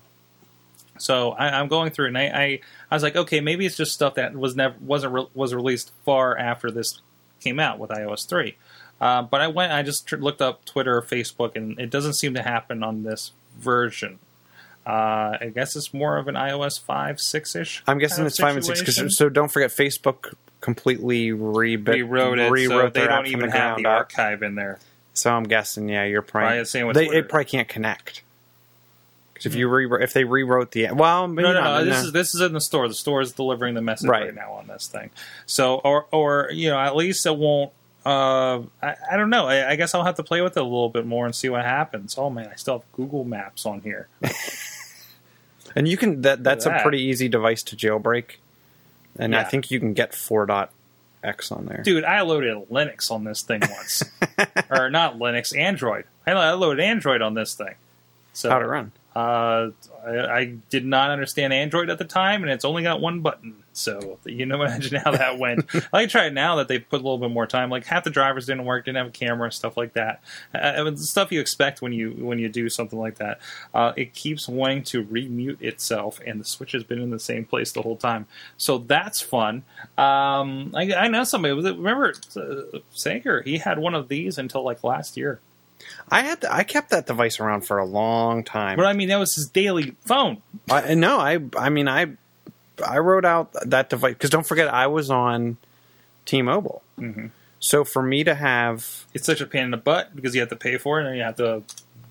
So 0.98 1.32
I, 1.32 1.60
I'm 1.60 1.68
going 1.68 1.92
through, 1.92 2.08
and 2.08 2.18
I, 2.18 2.26
I 2.28 2.60
I 2.92 2.96
was 2.96 3.04
like, 3.04 3.16
okay, 3.16 3.42
maybe 3.42 3.66
it's 3.66 3.76
just 3.76 3.94
stuff 3.94 4.16
that 4.16 4.36
was 4.36 4.56
never 4.56 4.76
wasn't 4.80 5.14
re- 5.14 5.28
was 5.34 5.54
released 5.54 5.92
far 6.06 6.38
after 6.38 6.70
this 6.70 7.02
came 7.42 7.60
out 7.60 7.80
with 7.80 7.90
iOS 7.90 8.30
three. 8.30 8.56
Uh, 9.02 9.24
but 9.24 9.42
I 9.42 9.48
went, 9.48 9.74
I 9.74 9.82
just 9.82 10.08
tr- 10.08 10.18
looked 10.18 10.42
up 10.42 10.64
Twitter 10.66 11.02
Facebook, 11.02 11.56
and 11.56 11.80
it 11.80 11.90
doesn't 11.90 12.14
seem 12.14 12.36
to 12.36 12.42
happen 12.44 12.84
on 12.84 13.04
this 13.04 13.32
version. 13.58 14.20
Uh, 14.86 15.38
I 15.42 15.52
guess 15.54 15.76
it's 15.76 15.94
more 15.94 16.18
of 16.18 16.28
an 16.28 16.36
iOS 16.36 16.80
five 16.80 17.20
six 17.20 17.56
ish. 17.56 17.82
I'm 17.88 17.98
guessing 17.98 18.26
it's 18.26 18.40
5 18.40 18.58
and 18.58 18.66
6 18.66 18.80
because 18.82 19.18
so 19.18 19.30
don't 19.30 19.52
forget 19.52 19.72
Facebook 19.72 20.36
completely 20.62 21.32
re- 21.32 21.76
rewrote 21.76 22.40
it, 22.40 22.52
rewrote 22.52 22.94
so 22.96 23.00
they 23.02 23.08
don't 23.08 23.28
even 23.28 23.50
have 23.50 23.78
the 23.78 23.86
archive 23.86 24.44
in 24.44 24.56
there. 24.56 24.80
So 25.14 25.32
I'm 25.32 25.44
guessing, 25.44 25.90
yeah, 25.90 26.04
you're 26.04 26.22
Probably 26.22 26.48
probably 26.48 26.60
the 26.60 26.66
same 26.66 26.88
with 26.88 26.96
they, 26.96 27.08
it 27.08 27.30
probably 27.30 27.46
can't 27.46 27.68
connect. 27.68 28.22
Because 29.34 29.48
if 29.48 29.56
you 29.56 29.68
re- 29.68 30.04
if 30.04 30.14
they 30.14 30.24
rewrote 30.24 30.72
the 30.72 30.92
well, 30.92 31.28
maybe 31.28 31.48
No, 31.48 31.54
no, 31.54 31.64
no. 31.64 31.86
This 31.86 32.04
is 32.04 32.12
this 32.12 32.36
is 32.36 32.42
in 32.42 32.54
the 32.54 32.62
store. 32.62 32.88
The 32.88 32.94
store 32.94 33.22
is 33.22 33.32
delivering 33.34 33.74
the 33.74 33.82
message 33.82 34.08
right, 34.08 34.26
Right. 34.26 34.36
now 34.36 34.54
on 34.54 34.68
this 34.68 34.88
thing. 34.88 35.10
So, 35.46 35.76
or 35.76 36.06
or 36.12 36.50
you 36.54 36.70
know, 36.70 36.78
at 36.80 36.96
least 36.96 37.26
it 37.26 37.36
won't. 37.36 37.72
Uh, 38.06 38.62
I, 38.84 38.96
I 39.12 39.18
don't 39.18 39.32
know. 39.32 39.48
I, 39.48 39.72
I 39.72 39.76
guess 39.76 39.96
I'll 39.96 40.04
have 40.04 40.16
to 40.16 40.24
play 40.24 40.42
with 40.42 40.56
it 40.58 40.60
a 40.60 40.64
little 40.64 40.90
bit 40.90 41.08
more 41.08 41.26
and 41.26 41.34
see 41.34 41.50
what 41.50 41.66
happens. 41.66 42.16
Oh 42.18 42.30
man, 42.30 42.50
I 42.52 42.56
still 42.56 42.80
have 42.80 42.92
Google 42.92 43.24
Maps 43.24 43.66
on 43.66 43.82
here. 43.82 44.08
and 45.76 45.88
you 45.88 45.98
can 45.98 46.22
that 46.22 46.44
that's 46.44 46.66
a 46.68 46.80
pretty 46.84 47.02
easy 47.02 47.28
device 47.28 47.64
to 47.64 47.76
jailbreak, 47.76 48.36
and 49.18 49.36
I 49.36 49.44
think 49.44 49.72
you 49.72 49.80
can 49.80 49.94
get 49.94 50.12
4.x 50.12 51.52
on 51.52 51.66
there. 51.66 51.82
Dude, 51.82 52.04
I 52.04 52.22
loaded 52.22 52.70
Linux 52.70 53.10
on 53.10 53.24
this 53.24 53.42
thing 53.42 53.62
once, 53.62 54.04
or 54.70 54.92
not 54.92 55.18
Linux, 55.18 55.58
Android. 55.58 56.06
I, 56.28 56.34
I 56.34 56.52
loaded 56.54 56.84
Android 56.84 57.24
on 57.24 57.34
this 57.34 57.56
thing. 57.56 57.74
So 58.34 58.52
How 58.52 58.60
to 58.60 58.68
run? 58.68 58.92
Uh, 59.16 59.70
I, 60.06 60.18
I 60.20 60.46
did 60.70 60.86
not 60.86 61.10
understand 61.10 61.54
Android 61.54 61.90
at 61.90 61.98
the 61.98 62.06
time, 62.06 62.44
and 62.44 62.52
it's 62.52 62.66
only 62.66 62.84
got 62.84 63.02
one 63.02 63.22
button. 63.22 63.64
So 63.76 64.20
you 64.26 64.46
know, 64.46 64.56
imagine 64.64 65.02
how 65.02 65.12
that 65.12 65.38
went. 65.38 65.66
I 65.94 66.02
can 66.02 66.10
try 66.10 66.26
it 66.26 66.34
now 66.34 66.56
that 66.56 66.68
they 66.68 66.80
put 66.80 66.98
a 67.02 67.04
little 67.04 67.18
bit 67.18 67.32
more 67.32 67.46
time. 67.46 67.70
Like 67.70 67.86
half 67.86 68.04
the 68.04 68.10
drivers 68.10 68.46
didn't 68.46 68.66
work, 68.66 68.86
didn't 68.86 68.98
have 68.98 69.08
a 69.08 69.12
camera, 69.12 69.52
stuff 69.52 69.78
like 69.78 69.94
that. 69.94 70.22
Uh, 70.54 70.96
stuff 70.96 71.32
you 71.32 71.40
expect 71.40 71.82
when 71.82 71.94
you 71.94 72.12
when 72.12 72.40
you 72.40 72.50
do 72.50 72.70
something 72.70 72.98
like 72.98 73.18
that. 73.18 73.40
Uh, 73.74 73.94
it 73.96 74.14
keeps 74.14 74.48
wanting 74.48 74.84
to 74.84 75.04
remute 75.04 75.62
itself, 75.62 76.20
and 76.26 76.40
the 76.40 76.46
switch 76.46 76.72
has 76.72 76.84
been 76.84 77.02
in 77.02 77.10
the 77.10 77.20
same 77.20 77.46
place 77.46 77.72
the 77.72 77.82
whole 77.82 77.98
time. 77.98 78.28
So 78.58 78.78
that's 78.78 79.22
fun. 79.22 79.64
Um, 79.98 80.72
I, 80.74 80.94
I 80.96 81.08
know 81.08 81.24
somebody. 81.24 81.54
Remember 81.54 82.14
uh, 82.36 82.80
Sager? 82.92 83.42
He 83.42 83.58
had 83.58 83.80
one 83.80 83.94
of 83.94 84.08
these 84.08 84.38
until 84.38 84.64
like 84.64 84.84
last 84.84 85.18
year. 85.18 85.40
I 86.10 86.22
had 86.22 86.46
I 86.46 86.64
kept 86.64 86.92
that 86.92 87.06
device 87.06 87.40
around 87.40 87.62
for 87.62 87.78
a 87.78 87.86
long 87.86 88.44
time. 88.44 88.78
But 88.78 88.86
I 88.86 88.94
mean, 88.94 89.10
that 89.10 89.18
was 89.18 89.36
his 89.36 89.48
daily 89.48 89.96
phone. 90.02 90.42
I, 90.70 90.94
no, 90.94 91.20
I 91.20 91.40
I 91.58 91.70
mean 91.70 91.88
I 91.88 92.16
I 92.86 92.98
wrote 93.00 93.26
out 93.26 93.54
that 93.66 93.90
device 93.90 94.14
because 94.14 94.30
don't 94.30 94.46
forget 94.48 94.68
I 94.74 94.88
was 94.88 95.10
on 95.12 95.58
T-Mobile, 96.26 96.82
Mhm. 97.00 97.30
so 97.60 97.84
for 97.84 98.02
me 98.02 98.24
to 98.24 98.34
have 98.36 99.06
it's 99.14 99.26
such 99.26 99.42
a 99.42 99.46
pain 99.46 99.66
in 99.66 99.72
the 99.72 99.78
butt 99.78 100.16
because 100.16 100.34
you 100.34 100.42
have 100.42 100.50
to 100.50 100.56
pay 100.56 100.78
for 100.78 101.00
it 101.00 101.06
and 101.06 101.16
you 101.16 101.24
have 101.24 101.36
to 101.38 101.62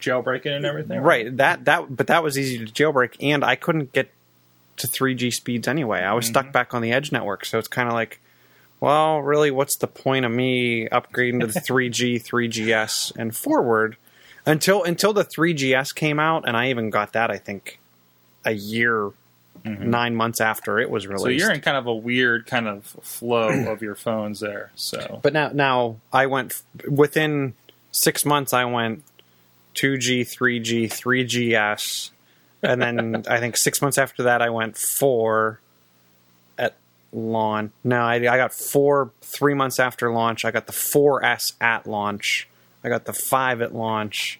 jailbreak 0.01 0.47
it 0.47 0.53
and 0.53 0.65
everything. 0.67 1.01
right 1.01 1.37
that 1.39 1.65
that 1.65 1.97
but 1.97 2.07
that 2.07 2.23
was 2.23 2.39
easy 2.39 2.65
to 2.65 2.71
jailbreak, 2.73 3.17
and 3.21 3.45
I 3.45 3.57
couldn't 3.57 3.93
get 3.93 4.11
to 4.77 4.87
3G 4.87 5.31
speeds 5.31 5.67
anyway. 5.69 6.01
I 6.01 6.13
was 6.15 6.25
Mm-hmm. 6.27 6.33
stuck 6.33 6.53
back 6.53 6.75
on 6.75 6.83
the 6.83 6.93
Edge 6.93 7.13
network, 7.13 7.45
so 7.45 7.59
it's 7.59 7.69
kind 7.69 7.89
of 7.89 7.95
like, 7.95 8.21
well, 8.81 9.21
really, 9.21 9.51
what's 9.51 9.77
the 9.79 9.87
point 9.87 10.25
of 10.25 10.33
me 10.33 10.89
upgrading 10.89 11.41
to 11.41 11.47
the 11.47 11.61
3G, 11.69 12.17
3GS, 12.21 13.13
and 13.17 13.35
forward 13.37 13.97
until 14.47 14.83
until 14.85 15.13
the 15.13 15.25
3GS 15.25 15.95
came 15.95 16.19
out, 16.21 16.47
and 16.47 16.57
I 16.57 16.71
even 16.71 16.91
got 16.91 17.13
that 17.13 17.31
I 17.31 17.39
think 17.39 17.79
a 18.45 18.53
year. 18.53 19.11
Nine 19.65 20.15
months 20.15 20.41
after 20.41 20.79
it 20.79 20.91
was 20.91 21.07
released, 21.07 21.25
Mm-hmm. 21.25 21.39
So 21.39 21.45
you're 21.47 21.55
in 21.55 21.61
kind 21.63 21.77
of 21.77 21.87
a 21.87 21.95
weird 21.95 22.47
kind 22.47 22.69
of 22.69 22.85
flow 22.85 23.49
of 23.73 23.81
your 23.83 23.95
phones 23.95 24.41
there. 24.41 24.71
So 24.75 25.21
But 25.23 25.33
now, 25.33 25.51
now 25.55 25.97
I 26.13 26.27
went 26.27 26.63
within 26.89 27.55
six 27.91 28.25
months. 28.27 28.53
I 28.53 28.65
went 28.67 29.05
2G, 29.75 30.23
3G, 30.23 30.85
3GS, 30.87 32.11
and 32.63 32.83
then 32.83 33.25
I 33.29 33.41
think 33.41 33.57
six 33.57 33.81
months 33.81 33.99
after 33.99 34.25
that, 34.25 34.43
I 34.43 34.51
went 34.51 34.77
four 34.77 35.61
at 36.59 36.75
launch. 37.13 37.73
No, 37.83 38.01
I, 38.03 38.17
I 38.17 38.37
got 38.37 38.53
four 38.53 39.13
three 39.23 39.55
months 39.55 39.81
after 39.81 40.13
launch. 40.13 40.45
I 40.45 40.51
got 40.51 40.67
the 40.67 40.73
4S 40.73 41.55
at 41.61 41.87
launch. 41.87 42.49
I 42.83 42.89
got 42.91 43.07
the 43.07 43.15
five 43.15 43.63
at 43.63 43.75
launch, 43.75 44.39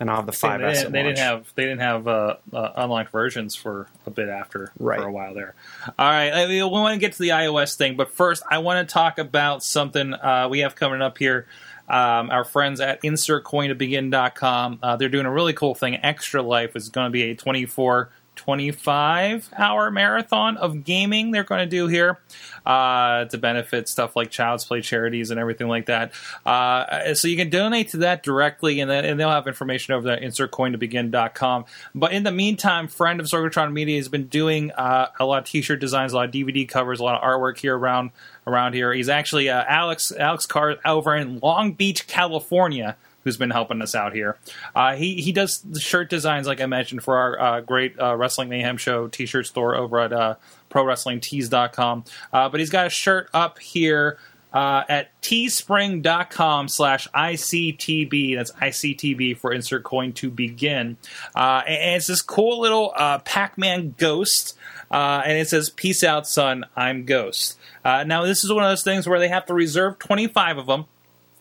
and 0.00 0.10
I'll 0.10 0.16
have 0.16 0.26
the 0.26 0.32
5S 0.32 0.58
they, 0.58 0.72
didn't, 0.72 0.92
they 0.92 1.02
didn't 1.02 1.18
have 1.18 1.52
they 1.54 1.62
didn't 1.64 1.80
have 1.80 2.08
uh, 2.08 2.36
uh, 2.52 2.70
unlocked 2.76 3.10
versions 3.12 3.54
for 3.54 3.88
a 4.06 4.10
bit 4.10 4.28
after 4.28 4.72
Right. 4.78 5.00
for 5.00 5.06
a 5.06 5.12
while 5.12 5.34
there. 5.34 5.54
All 5.98 6.08
right, 6.08 6.30
I 6.32 6.46
mean, 6.46 6.64
we 6.64 6.64
want 6.64 6.94
to 6.94 7.00
get 7.00 7.12
to 7.12 7.18
the 7.18 7.30
iOS 7.30 7.76
thing, 7.76 7.96
but 7.96 8.10
first 8.10 8.42
I 8.50 8.58
want 8.58 8.86
to 8.88 8.92
talk 8.92 9.18
about 9.18 9.62
something 9.62 10.14
uh, 10.14 10.48
we 10.50 10.60
have 10.60 10.74
coming 10.74 11.00
up 11.02 11.18
here. 11.18 11.46
Um, 11.86 12.30
our 12.30 12.44
friends 12.44 12.80
at 12.80 13.02
InsertCoinToBegin.com, 13.02 14.78
uh, 14.82 14.96
they're 14.96 15.08
doing 15.08 15.26
a 15.26 15.32
really 15.32 15.52
cool 15.52 15.74
thing. 15.74 15.96
Extra 16.02 16.42
Life 16.42 16.76
is 16.76 16.88
going 16.88 17.06
to 17.06 17.10
be 17.10 17.22
a 17.24 17.34
24 17.34 18.10
25 18.36 19.50
hour 19.56 19.90
marathon 19.90 20.56
of 20.56 20.84
gaming 20.84 21.30
they're 21.30 21.44
going 21.44 21.60
to 21.60 21.66
do 21.66 21.86
here 21.86 22.18
uh, 22.66 23.24
to 23.26 23.38
benefit 23.38 23.88
stuff 23.88 24.16
like 24.16 24.30
Child's 24.30 24.64
Play 24.64 24.80
charities 24.80 25.30
and 25.30 25.38
everything 25.38 25.68
like 25.68 25.86
that. 25.86 26.12
Uh, 26.44 27.14
so 27.14 27.28
you 27.28 27.36
can 27.36 27.50
donate 27.50 27.90
to 27.90 27.98
that 27.98 28.22
directly, 28.22 28.80
and, 28.80 28.90
then, 28.90 29.04
and 29.04 29.18
they'll 29.18 29.30
have 29.30 29.46
information 29.46 29.94
over 29.94 30.06
there 30.06 30.16
at 30.16 30.22
insertcointobegin.com. 30.22 31.64
But 31.94 32.12
in 32.12 32.22
the 32.22 32.32
meantime, 32.32 32.88
friend 32.88 33.20
of 33.20 33.26
Sorgatron 33.26 33.72
Media 33.72 33.96
has 33.96 34.08
been 34.08 34.26
doing 34.26 34.72
uh, 34.72 35.08
a 35.18 35.24
lot 35.24 35.38
of 35.42 35.44
T-shirt 35.48 35.80
designs, 35.80 36.12
a 36.12 36.16
lot 36.16 36.26
of 36.26 36.32
DVD 36.32 36.68
covers, 36.68 37.00
a 37.00 37.04
lot 37.04 37.22
of 37.22 37.22
artwork 37.22 37.58
here 37.58 37.76
around 37.76 38.10
around 38.46 38.74
here. 38.74 38.92
He's 38.92 39.08
actually 39.08 39.48
uh, 39.48 39.64
Alex 39.66 40.12
Alex 40.12 40.46
Carr 40.46 40.76
over 40.84 41.14
in 41.14 41.38
Long 41.40 41.72
Beach, 41.72 42.06
California 42.06 42.96
who's 43.24 43.36
been 43.36 43.50
helping 43.50 43.82
us 43.82 43.94
out 43.94 44.14
here. 44.14 44.38
Uh, 44.74 44.94
he 44.94 45.20
he 45.20 45.32
does 45.32 45.60
the 45.60 45.80
shirt 45.80 46.08
designs, 46.08 46.46
like 46.46 46.60
I 46.60 46.66
mentioned, 46.66 47.02
for 47.02 47.16
our 47.16 47.40
uh, 47.40 47.60
great 47.60 47.98
uh, 47.98 48.16
Wrestling 48.16 48.48
Mayhem 48.48 48.76
Show 48.76 49.08
T-shirt 49.08 49.46
store 49.46 49.74
over 49.74 49.98
at 49.98 50.12
uh, 50.12 50.36
ProWrestlingTees.com. 50.70 52.04
Uh, 52.32 52.48
but 52.48 52.60
he's 52.60 52.70
got 52.70 52.86
a 52.86 52.90
shirt 52.90 53.28
up 53.34 53.58
here. 53.58 54.18
Uh, 54.52 54.84
at 54.88 55.20
teespring.com 55.20 56.68
slash 56.68 57.08
ICTB. 57.08 58.36
That's 58.36 58.52
ICTB 58.52 59.36
for 59.36 59.52
insert 59.52 59.82
coin 59.82 60.12
to 60.12 60.30
begin. 60.30 60.96
Uh, 61.34 61.64
and 61.66 61.96
it's 61.96 62.06
this 62.06 62.22
cool 62.22 62.60
little 62.60 62.92
uh, 62.94 63.18
Pac 63.18 63.58
Man 63.58 63.96
ghost. 63.98 64.56
Uh, 64.92 65.22
and 65.26 65.36
it 65.36 65.48
says, 65.48 65.70
Peace 65.70 66.04
out, 66.04 66.28
son. 66.28 66.64
I'm 66.76 67.04
Ghost. 67.04 67.58
Uh, 67.84 68.04
now, 68.04 68.24
this 68.24 68.44
is 68.44 68.52
one 68.52 68.62
of 68.62 68.70
those 68.70 68.84
things 68.84 69.08
where 69.08 69.18
they 69.18 69.26
have 69.26 69.46
to 69.46 69.54
reserve 69.54 69.98
25 69.98 70.58
of 70.58 70.66
them 70.66 70.84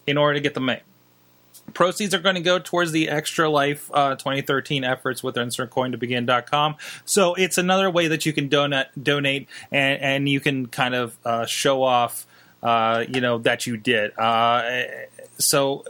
in 0.08 0.18
order 0.18 0.34
to 0.34 0.40
get 0.40 0.56
them 0.56 0.66
made. 0.66 0.82
Proceeds 1.74 2.14
are 2.14 2.20
going 2.20 2.36
to 2.36 2.42
go 2.42 2.60
towards 2.60 2.92
the 2.92 3.10
Extra 3.10 3.50
Life 3.50 3.90
uh, 3.94 4.16
2013 4.16 4.84
efforts 4.84 5.24
with 5.24 5.36
insertcointobegin.com. 5.36 6.76
So 7.06 7.34
it's 7.36 7.58
another 7.58 7.90
way 7.90 8.08
that 8.08 8.26
you 8.26 8.34
can 8.34 8.48
donate, 8.48 8.88
donate, 9.02 9.48
and, 9.72 10.02
and 10.02 10.30
you 10.30 10.40
can 10.40 10.68
kind 10.68 10.94
of 10.94 11.18
uh, 11.26 11.46
show 11.46 11.82
off, 11.82 12.28
uh, 12.62 13.06
you 13.08 13.22
know, 13.22 13.40
that 13.40 13.66
you 13.66 13.78
did. 13.78 14.18
Uh, 14.18 14.84
so 15.38 15.84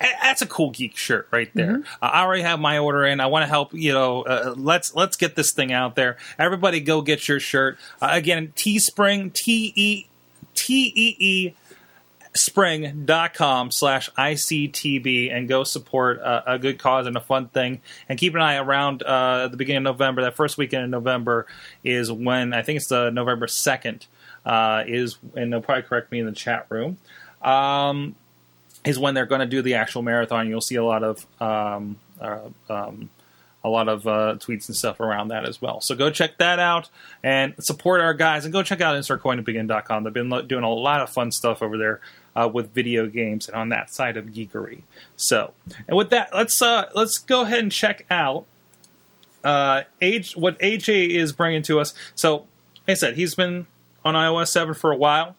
that's 0.00 0.42
a 0.42 0.46
cool 0.46 0.70
geek 0.70 0.96
shirt 0.96 1.28
right 1.30 1.50
there. 1.54 1.82
Uh, 2.02 2.06
I 2.06 2.22
already 2.22 2.42
have 2.42 2.60
my 2.60 2.78
order 2.78 3.04
in. 3.04 3.20
I 3.20 3.26
want 3.26 3.42
to 3.44 3.46
help. 3.46 3.72
You 3.72 3.92
know, 3.92 4.22
uh, 4.22 4.54
let's 4.56 4.94
let's 4.94 5.16
get 5.16 5.36
this 5.36 5.52
thing 5.52 5.72
out 5.72 5.94
there. 5.96 6.16
Everybody, 6.38 6.80
go 6.80 7.02
get 7.02 7.28
your 7.28 7.40
shirt. 7.40 7.78
Uh, 8.00 8.08
again, 8.12 8.52
Teespring, 8.56 9.32
T 9.32 9.72
E 9.76 10.06
T 10.54 10.92
E 10.94 11.16
E 11.18 11.54
spring.com 12.36 13.70
slash 13.70 14.10
ICTB 14.12 15.32
and 15.32 15.48
go 15.48 15.64
support 15.64 16.18
a, 16.18 16.54
a 16.54 16.58
good 16.58 16.78
cause 16.78 17.06
and 17.06 17.16
a 17.16 17.20
fun 17.20 17.48
thing. 17.48 17.80
And 18.08 18.18
keep 18.18 18.34
an 18.34 18.40
eye 18.40 18.56
around 18.56 19.02
uh, 19.02 19.42
at 19.44 19.50
the 19.50 19.56
beginning 19.56 19.86
of 19.86 19.98
November. 19.98 20.22
That 20.22 20.36
first 20.36 20.58
weekend 20.58 20.84
in 20.84 20.90
November 20.90 21.46
is 21.82 22.10
when, 22.12 22.52
I 22.52 22.62
think 22.62 22.78
it's 22.78 22.88
the 22.88 23.10
November 23.10 23.46
2nd, 23.46 24.06
uh, 24.44 24.84
is, 24.86 25.18
and 25.34 25.52
they'll 25.52 25.62
probably 25.62 25.82
correct 25.82 26.12
me 26.12 26.20
in 26.20 26.26
the 26.26 26.32
chat 26.32 26.66
room, 26.68 26.98
um, 27.42 28.14
is 28.84 28.98
when 28.98 29.14
they're 29.14 29.26
going 29.26 29.40
to 29.40 29.46
do 29.46 29.62
the 29.62 29.74
actual 29.74 30.02
marathon. 30.02 30.48
You'll 30.48 30.60
see 30.60 30.76
a 30.76 30.84
lot 30.84 31.02
of 31.02 31.26
um, 31.40 31.96
uh, 32.20 32.48
um, 32.68 33.10
a 33.64 33.68
lot 33.68 33.88
of 33.88 34.06
uh, 34.06 34.36
tweets 34.38 34.68
and 34.68 34.76
stuff 34.76 35.00
around 35.00 35.28
that 35.28 35.44
as 35.44 35.60
well. 35.60 35.80
So 35.80 35.96
go 35.96 36.08
check 36.08 36.38
that 36.38 36.60
out 36.60 36.88
and 37.24 37.52
support 37.58 38.00
our 38.00 38.14
guys. 38.14 38.44
And 38.44 38.52
go 38.52 38.62
check 38.62 38.80
out 38.80 38.94
InsertCoinToBegin.com. 38.96 40.04
They've 40.04 40.12
been 40.12 40.46
doing 40.46 40.62
a 40.62 40.70
lot 40.70 41.00
of 41.00 41.10
fun 41.10 41.32
stuff 41.32 41.62
over 41.62 41.76
there 41.76 42.00
uh, 42.36 42.48
with 42.52 42.72
video 42.72 43.06
games 43.06 43.48
and 43.48 43.56
on 43.56 43.70
that 43.70 43.92
side 43.92 44.16
of 44.16 44.26
geekery. 44.26 44.82
So, 45.16 45.54
and 45.88 45.96
with 45.96 46.10
that, 46.10 46.30
let's 46.34 46.60
uh, 46.60 46.90
let's 46.94 47.18
go 47.18 47.42
ahead 47.42 47.60
and 47.60 47.72
check 47.72 48.04
out 48.10 48.44
uh, 49.42 49.82
age 50.00 50.36
what 50.36 50.58
AJ 50.60 51.10
is 51.10 51.32
bringing 51.32 51.62
to 51.62 51.80
us. 51.80 51.94
So, 52.14 52.46
like 52.86 52.90
I 52.90 52.94
said, 52.94 53.16
he's 53.16 53.34
been 53.34 53.66
on 54.04 54.14
iOS 54.14 54.48
7 54.48 54.74
for 54.74 54.92
a 54.92 54.96
while. 54.96 55.34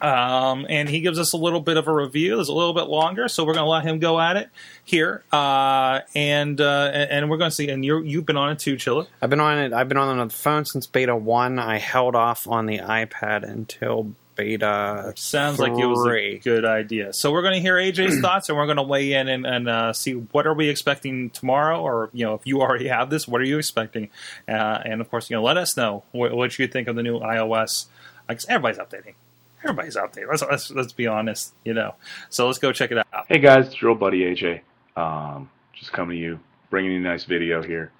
Um, 0.00 0.66
and 0.68 0.88
he 0.88 1.00
gives 1.00 1.18
us 1.18 1.34
a 1.34 1.36
little 1.36 1.60
bit 1.60 1.76
of 1.76 1.88
a 1.88 1.92
review. 1.92 2.40
It's 2.40 2.48
a 2.48 2.52
little 2.52 2.72
bit 2.72 2.88
longer, 2.88 3.28
so 3.28 3.44
we're 3.44 3.52
going 3.52 3.66
to 3.66 3.70
let 3.70 3.84
him 3.84 3.98
go 3.98 4.18
at 4.18 4.36
it 4.36 4.48
here. 4.82 5.22
Uh, 5.30 6.00
and 6.14 6.58
uh, 6.58 6.90
and 6.92 7.30
we're 7.30 7.36
going 7.36 7.50
to 7.50 7.54
see. 7.54 7.68
And 7.68 7.84
you 7.84 8.02
you've 8.02 8.24
been 8.24 8.36
on 8.36 8.50
it 8.50 8.58
too, 8.58 8.76
Chilla. 8.76 9.06
I've 9.20 9.30
been 9.30 9.40
on 9.40 9.58
it. 9.58 9.72
I've 9.72 9.88
been 9.88 9.98
on 9.98 10.16
the 10.16 10.34
phone 10.34 10.64
since 10.64 10.86
beta 10.86 11.14
one. 11.14 11.58
I 11.58 11.78
held 11.78 12.16
off 12.16 12.48
on 12.48 12.64
the 12.66 12.78
iPad 12.78 13.44
until 13.48 14.14
beta. 14.34 15.12
Sounds 15.16 15.58
like 15.58 15.72
it 15.72 15.86
was 15.86 16.06
a 16.06 16.38
good 16.38 16.64
idea. 16.64 17.12
So 17.12 17.32
we're 17.32 17.42
going 17.42 17.54
to 17.54 17.60
hear 17.60 17.76
AJ's 17.76 18.20
thoughts, 18.22 18.48
and 18.48 18.58
we're 18.58 18.66
going 18.66 18.76
to 18.76 18.82
weigh 18.82 19.12
in 19.12 19.28
and, 19.28 19.46
and 19.46 19.68
uh, 19.68 19.92
see 19.92 20.12
what 20.12 20.46
are 20.46 20.54
we 20.54 20.68
expecting 20.68 21.30
tomorrow, 21.30 21.80
or 21.80 22.10
you 22.12 22.24
know, 22.24 22.34
if 22.34 22.46
you 22.46 22.60
already 22.60 22.88
have 22.88 23.10
this, 23.10 23.26
what 23.28 23.40
are 23.40 23.44
you 23.44 23.58
expecting? 23.58 24.10
Uh, 24.48 24.80
and 24.84 25.00
of 25.00 25.10
course, 25.10 25.30
you 25.30 25.36
know, 25.36 25.42
let 25.42 25.56
us 25.56 25.76
know 25.76 26.04
what, 26.12 26.34
what 26.34 26.58
you 26.58 26.66
think 26.66 26.88
of 26.88 26.96
the 26.96 27.02
new 27.02 27.18
iOS. 27.20 27.86
Like 28.28 28.40
everybody's 28.48 28.78
updating. 28.78 29.14
Everybody's 29.62 29.96
updating. 29.96 30.28
Let's, 30.28 30.42
let's 30.42 30.70
let's 30.70 30.92
be 30.92 31.06
honest, 31.06 31.54
you 31.64 31.74
know. 31.74 31.94
So 32.28 32.46
let's 32.46 32.58
go 32.58 32.72
check 32.72 32.90
it 32.90 32.98
out. 32.98 33.26
Hey 33.28 33.38
guys, 33.38 33.66
it's 33.66 33.80
your 33.80 33.90
old 33.90 34.00
buddy 34.00 34.20
AJ. 34.20 34.60
Um, 34.96 35.50
just 35.72 35.92
coming 35.92 36.16
to 36.16 36.22
you, 36.22 36.40
bringing 36.70 36.92
you 36.92 36.98
a 36.98 37.02
nice 37.02 37.24
video 37.24 37.62
here. 37.62 37.90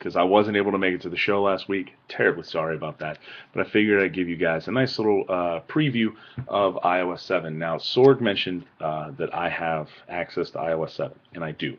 Because 0.00 0.16
I 0.16 0.22
wasn't 0.22 0.56
able 0.56 0.72
to 0.72 0.78
make 0.78 0.94
it 0.94 1.02
to 1.02 1.10
the 1.10 1.16
show 1.16 1.42
last 1.42 1.68
week. 1.68 1.92
Terribly 2.08 2.44
sorry 2.44 2.74
about 2.74 3.00
that. 3.00 3.18
But 3.52 3.66
I 3.66 3.70
figured 3.70 4.02
I'd 4.02 4.14
give 4.14 4.30
you 4.30 4.36
guys 4.36 4.66
a 4.66 4.72
nice 4.72 4.98
little 4.98 5.26
uh, 5.28 5.60
preview 5.68 6.14
of 6.48 6.76
iOS 6.76 7.20
7. 7.20 7.58
Now, 7.58 7.76
Sorg 7.76 8.22
mentioned 8.22 8.64
uh, 8.80 9.10
that 9.18 9.34
I 9.34 9.50
have 9.50 9.90
access 10.08 10.48
to 10.52 10.58
iOS 10.58 10.96
7, 10.96 11.12
and 11.34 11.44
I 11.44 11.52
do. 11.52 11.76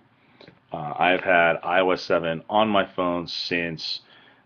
Uh, 0.71 0.93
I 0.99 1.09
have 1.09 1.21
had 1.21 1.61
iOS 1.63 2.01
7 2.01 2.43
on 2.47 2.69
my 2.69 2.85
phone 2.85 3.25
since 3.25 4.01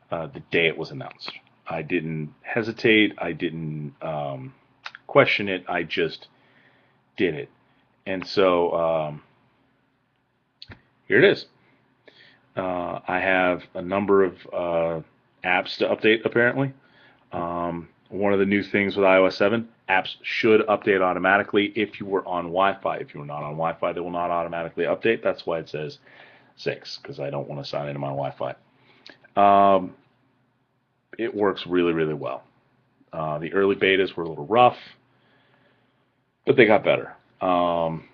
uh, 0.10 0.28
the 0.28 0.40
day 0.52 0.68
it 0.68 0.78
was 0.78 0.92
announced. 0.92 1.34
I 1.68 1.82
didn't 1.82 2.34
hesitate. 2.44 3.14
I 3.18 3.34
didn't 3.34 3.94
um, 4.02 4.54
question 5.06 5.50
it. 5.50 5.66
I 5.68 5.84
just 5.84 6.30
did 7.18 7.36
it. 7.36 7.50
And 8.06 8.26
so 8.26 8.72
um, 8.74 9.24
here 11.08 11.18
it 11.18 11.26
is. 11.26 11.46
Uh, 12.56 13.00
I 13.08 13.20
have 13.20 13.64
a 13.74 13.82
number 13.82 14.24
of 14.24 14.34
uh, 14.54 15.02
apps 15.44 15.78
to 15.78 15.88
update, 15.88 16.26
apparently. 16.26 16.74
Um, 17.32 17.90
one 18.10 18.34
of 18.34 18.40
the 18.40 18.46
new 18.46 18.64
things 18.64 18.96
with 18.96 19.06
iOS 19.06 19.34
7, 19.34 19.68
apps 19.90 20.16
should 20.22 20.62
update 20.68 21.02
automatically 21.02 21.74
if 21.76 22.00
you 22.00 22.06
were 22.06 22.26
on 22.26 22.46
Wi 22.46 22.78
Fi. 22.82 22.98
If 22.98 23.14
you 23.14 23.20
were 23.20 23.26
not 23.26 23.44
on 23.44 23.52
Wi 23.52 23.74
Fi, 23.74 23.92
they 23.94 24.00
will 24.00 24.12
not 24.12 24.32
automatically 24.32 24.86
update. 24.86 25.22
That's 25.22 25.46
why 25.46 25.60
it 25.60 25.70
says 25.70 26.00
6, 26.58 27.00
because 27.02 27.20
I 27.20 27.30
don't 27.30 27.48
want 27.48 27.64
to 27.64 27.70
sign 27.70 27.88
into 27.88 28.00
my 28.00 28.08
Wi 28.08 28.32
Fi. 28.32 28.56
Um, 29.36 29.94
it 31.18 31.34
works 31.34 31.66
really, 31.68 31.94
really 31.94 32.14
well. 32.14 32.44
Uh, 33.12 33.40
the 33.40 33.54
early 33.54 33.76
betas 33.76 34.16
were 34.16 34.24
a 34.24 34.30
little 34.30 34.46
rough, 34.48 34.78
but 36.46 36.56
they 36.56 36.66
got 36.66 36.84
better. 36.84 37.14
Um, 37.42 38.06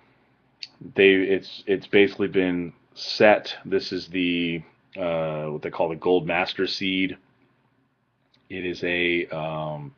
they 0.94 1.14
it's 1.14 1.62
it's 1.66 1.86
basically 1.86 2.28
been 2.28 2.72
set. 2.94 3.54
This 3.64 3.92
is 3.92 4.08
the 4.08 4.62
uh, 4.96 5.46
what 5.46 5.62
they 5.62 5.70
call 5.70 5.88
the 5.88 5.96
Gold 5.96 6.26
Master 6.26 6.66
Seed. 6.66 7.16
It 8.50 8.66
is 8.66 8.82
a 8.84 9.26
um, 9.28 9.94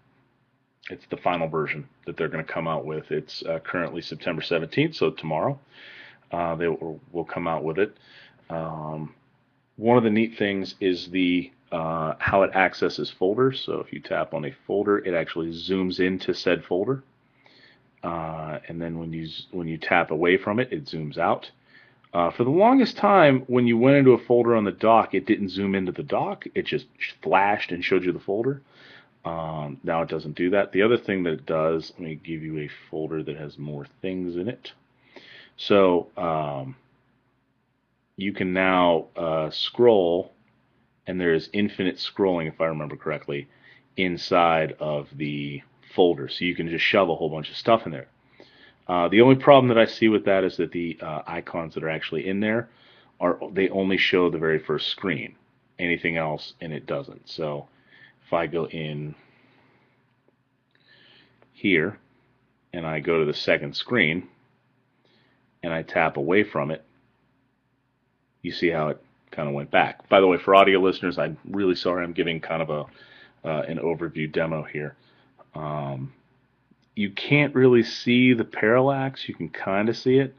it's 0.90 1.06
the 1.10 1.16
final 1.16 1.48
version 1.48 1.88
that 2.06 2.16
they're 2.16 2.28
going 2.28 2.44
to 2.44 2.52
come 2.52 2.68
out 2.68 2.84
with. 2.84 3.10
It's 3.10 3.42
uh, 3.42 3.58
currently 3.60 4.02
September 4.02 4.42
17th, 4.42 4.94
so 4.94 5.10
tomorrow 5.10 5.58
uh, 6.30 6.54
they 6.56 6.68
will, 6.68 7.00
will 7.12 7.24
come 7.24 7.48
out 7.48 7.64
with 7.64 7.78
it. 7.78 7.96
Um, 8.50 9.14
one 9.76 9.96
of 9.96 10.04
the 10.04 10.10
neat 10.10 10.38
things 10.38 10.74
is 10.80 11.10
the 11.10 11.50
uh, 11.72 12.14
how 12.18 12.42
it 12.42 12.54
accesses 12.54 13.10
folders. 13.10 13.60
So 13.60 13.80
if 13.80 13.92
you 13.92 14.00
tap 14.00 14.34
on 14.34 14.44
a 14.44 14.52
folder, 14.66 14.98
it 14.98 15.14
actually 15.14 15.48
zooms 15.48 15.98
into 15.98 16.32
said 16.34 16.64
folder, 16.64 17.02
uh, 18.02 18.58
and 18.68 18.80
then 18.80 18.98
when 18.98 19.12
you 19.12 19.28
when 19.50 19.66
you 19.66 19.78
tap 19.78 20.10
away 20.10 20.36
from 20.36 20.60
it, 20.60 20.72
it 20.72 20.84
zooms 20.84 21.18
out. 21.18 21.50
Uh, 22.14 22.30
for 22.30 22.44
the 22.44 22.50
longest 22.50 22.96
time, 22.96 23.40
when 23.48 23.66
you 23.66 23.76
went 23.76 23.96
into 23.96 24.12
a 24.12 24.18
folder 24.18 24.54
on 24.54 24.62
the 24.62 24.70
dock, 24.70 25.14
it 25.14 25.26
didn't 25.26 25.48
zoom 25.48 25.74
into 25.74 25.90
the 25.90 26.02
dock. 26.04 26.44
It 26.54 26.64
just 26.64 26.86
flashed 27.22 27.72
and 27.72 27.84
showed 27.84 28.04
you 28.04 28.12
the 28.12 28.20
folder. 28.20 28.62
Um, 29.24 29.80
now 29.82 30.02
it 30.02 30.08
doesn't 30.08 30.36
do 30.36 30.50
that. 30.50 30.70
The 30.70 30.82
other 30.82 30.96
thing 30.96 31.24
that 31.24 31.32
it 31.32 31.46
does, 31.46 31.92
let 31.98 32.08
me 32.08 32.14
give 32.14 32.42
you 32.42 32.60
a 32.60 32.70
folder 32.88 33.24
that 33.24 33.36
has 33.36 33.58
more 33.58 33.86
things 34.00 34.36
in 34.36 34.48
it. 34.48 34.72
So 35.56 36.08
um, 36.16 36.76
you 38.16 38.32
can 38.32 38.52
now 38.52 39.06
uh, 39.16 39.50
scroll, 39.50 40.32
and 41.08 41.20
there 41.20 41.34
is 41.34 41.50
infinite 41.52 41.96
scrolling, 41.96 42.46
if 42.46 42.60
I 42.60 42.66
remember 42.66 42.96
correctly, 42.96 43.48
inside 43.96 44.76
of 44.78 45.08
the 45.16 45.62
folder. 45.96 46.28
So 46.28 46.44
you 46.44 46.54
can 46.54 46.68
just 46.68 46.84
shove 46.84 47.08
a 47.08 47.14
whole 47.16 47.30
bunch 47.30 47.50
of 47.50 47.56
stuff 47.56 47.86
in 47.86 47.92
there. 47.92 48.06
Uh, 48.86 49.08
the 49.08 49.20
only 49.20 49.36
problem 49.36 49.68
that 49.68 49.78
I 49.78 49.86
see 49.86 50.08
with 50.08 50.24
that 50.26 50.44
is 50.44 50.56
that 50.58 50.72
the 50.72 50.98
uh, 51.00 51.22
icons 51.26 51.74
that 51.74 51.84
are 51.84 51.88
actually 51.88 52.26
in 52.26 52.40
there 52.40 52.68
are 53.20 53.38
they 53.52 53.68
only 53.70 53.96
show 53.96 54.28
the 54.28 54.38
very 54.38 54.58
first 54.58 54.88
screen. 54.88 55.36
Anything 55.78 56.16
else, 56.16 56.54
and 56.60 56.72
it 56.72 56.86
doesn't. 56.86 57.28
So 57.28 57.66
if 58.26 58.32
I 58.32 58.46
go 58.46 58.66
in 58.68 59.14
here 61.52 61.98
and 62.72 62.86
I 62.86 63.00
go 63.00 63.18
to 63.18 63.24
the 63.24 63.34
second 63.34 63.74
screen 63.74 64.28
and 65.62 65.72
I 65.72 65.82
tap 65.82 66.16
away 66.16 66.44
from 66.44 66.70
it, 66.70 66.84
you 68.42 68.52
see 68.52 68.68
how 68.68 68.88
it 68.88 69.02
kind 69.30 69.48
of 69.48 69.54
went 69.54 69.70
back. 69.70 70.08
By 70.08 70.20
the 70.20 70.26
way, 70.26 70.36
for 70.36 70.54
audio 70.54 70.78
listeners, 70.78 71.18
I'm 71.18 71.38
really 71.48 71.74
sorry 71.74 72.04
I'm 72.04 72.12
giving 72.12 72.40
kind 72.40 72.62
of 72.62 72.70
a 72.70 72.84
uh, 73.44 73.62
an 73.68 73.78
overview 73.78 74.30
demo 74.30 74.62
here. 74.62 74.96
Um, 75.54 76.12
you 76.94 77.10
can't 77.10 77.54
really 77.54 77.82
see 77.82 78.32
the 78.34 78.44
parallax. 78.44 79.28
You 79.28 79.34
can 79.34 79.48
kind 79.48 79.88
of 79.88 79.96
see 79.96 80.18
it 80.18 80.34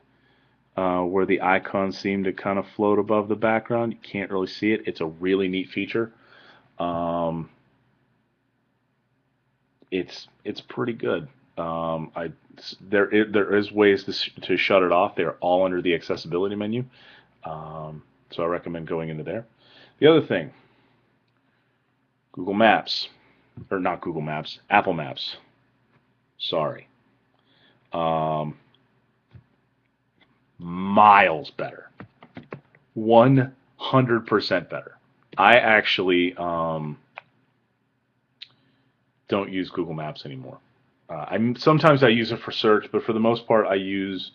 uh, 0.78 1.02
where 1.02 1.26
the 1.26 1.42
icons 1.42 1.98
seem 1.98 2.24
to 2.26 2.34
kind 2.34 2.60
of 2.60 2.66
float 2.76 3.00
above 3.00 3.28
the 3.28 3.36
background. 3.36 3.94
You 3.94 4.00
can't 4.02 4.32
really 4.32 4.48
see 4.48 4.72
it. 4.72 4.84
It's 4.88 5.02
a 5.02 5.06
really 5.06 5.48
neat 5.48 5.70
feature. 5.70 6.12
Um, 6.80 7.50
it's 9.92 10.28
it's 10.44 10.62
pretty 10.62 10.94
good. 10.94 11.28
Um, 11.58 12.12
I 12.16 12.32
there 12.82 13.08
i- 13.14 13.30
there 13.32 13.56
is 13.56 13.72
ways 13.72 14.04
to, 14.06 14.42
to 14.42 14.58
shut 14.58 14.84
it 14.84 14.92
off. 14.92 15.16
They're 15.16 15.36
all 15.36 15.64
under 15.66 15.82
the 15.82 15.94
accessibility 15.94 16.56
menu. 16.56 16.86
Um, 17.44 18.04
so 18.32 18.44
I 18.44 18.48
recommend 18.48 18.88
going 18.88 19.10
into 19.10 19.24
there. 19.24 19.46
The 20.00 20.08
other 20.08 20.22
thing, 20.22 20.52
Google 22.34 22.54
Maps, 22.54 23.08
or 23.72 23.80
not 23.80 24.02
Google 24.02 24.22
Maps, 24.22 24.60
Apple 24.70 24.94
Maps. 24.94 25.38
Sorry. 26.38 26.88
Um, 27.94 28.58
miles 30.60 31.52
better. 31.52 31.90
100% 32.98 34.70
better. 34.70 34.98
I 35.38 35.58
actually 35.58 36.36
um, 36.38 36.98
don't 39.28 39.52
use 39.52 39.70
Google 39.70 39.94
Maps 39.94 40.26
anymore. 40.26 40.60
Uh, 41.10 41.26
I'm 41.30 41.56
sometimes 41.56 42.04
I 42.04 42.08
use 42.08 42.32
it 42.32 42.40
for 42.40 42.52
search, 42.52 42.88
but 42.92 43.04
for 43.04 43.14
the 43.14 43.20
most 43.20 43.46
part, 43.48 43.68
I 43.68 43.76
use 43.76 44.32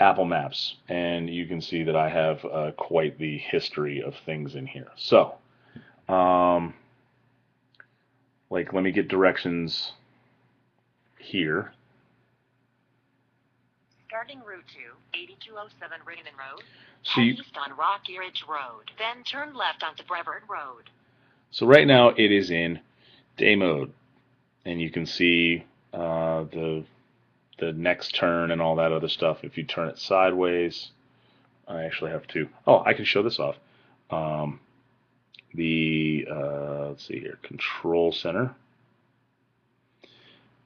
Apple 0.00 0.24
Maps, 0.24 0.76
and 0.88 1.30
you 1.30 1.46
can 1.46 1.60
see 1.60 1.84
that 1.84 1.94
I 1.94 2.08
have 2.08 2.44
uh, 2.44 2.70
quite 2.72 3.18
the 3.18 3.38
history 3.38 4.02
of 4.02 4.14
things 4.26 4.56
in 4.56 4.66
here. 4.66 4.90
So, 4.96 5.34
um, 6.08 6.74
like, 8.50 8.72
let 8.72 8.82
me 8.82 8.90
get 8.90 9.08
directions 9.08 9.92
here. 11.24 11.72
Starting 14.08 14.38
Route 14.38 14.64
2, 14.72 15.18
8207 15.18 15.98
Raymond 16.06 16.36
Road. 16.38 16.62
So 17.02 17.20
you, 17.20 17.32
east 17.32 17.56
on 17.58 17.76
Rock 17.76 18.02
Ridge 18.08 18.44
Road. 18.48 18.90
Then 18.98 19.24
turn 19.24 19.54
left 19.54 19.82
onto 19.82 20.04
Brevard 20.04 20.42
Road. 20.48 20.90
So 21.50 21.66
right 21.66 21.86
now 21.86 22.10
it 22.10 22.30
is 22.30 22.50
in 22.50 22.80
day 23.36 23.56
mode, 23.56 23.92
and 24.64 24.80
you 24.80 24.90
can 24.90 25.06
see 25.06 25.64
uh, 25.92 26.44
the 26.44 26.84
the 27.58 27.72
next 27.72 28.14
turn 28.14 28.50
and 28.50 28.60
all 28.60 28.76
that 28.76 28.92
other 28.92 29.08
stuff. 29.08 29.44
If 29.44 29.56
you 29.56 29.64
turn 29.64 29.88
it 29.88 29.98
sideways, 29.98 30.90
I 31.68 31.84
actually 31.84 32.10
have 32.10 32.26
to. 32.28 32.48
Oh, 32.66 32.82
I 32.84 32.94
can 32.94 33.04
show 33.04 33.22
this 33.22 33.38
off. 33.38 33.56
Um, 34.10 34.60
the 35.54 36.26
uh, 36.30 36.88
let's 36.88 37.06
see 37.06 37.20
here, 37.20 37.38
control 37.42 38.12
center. 38.12 38.54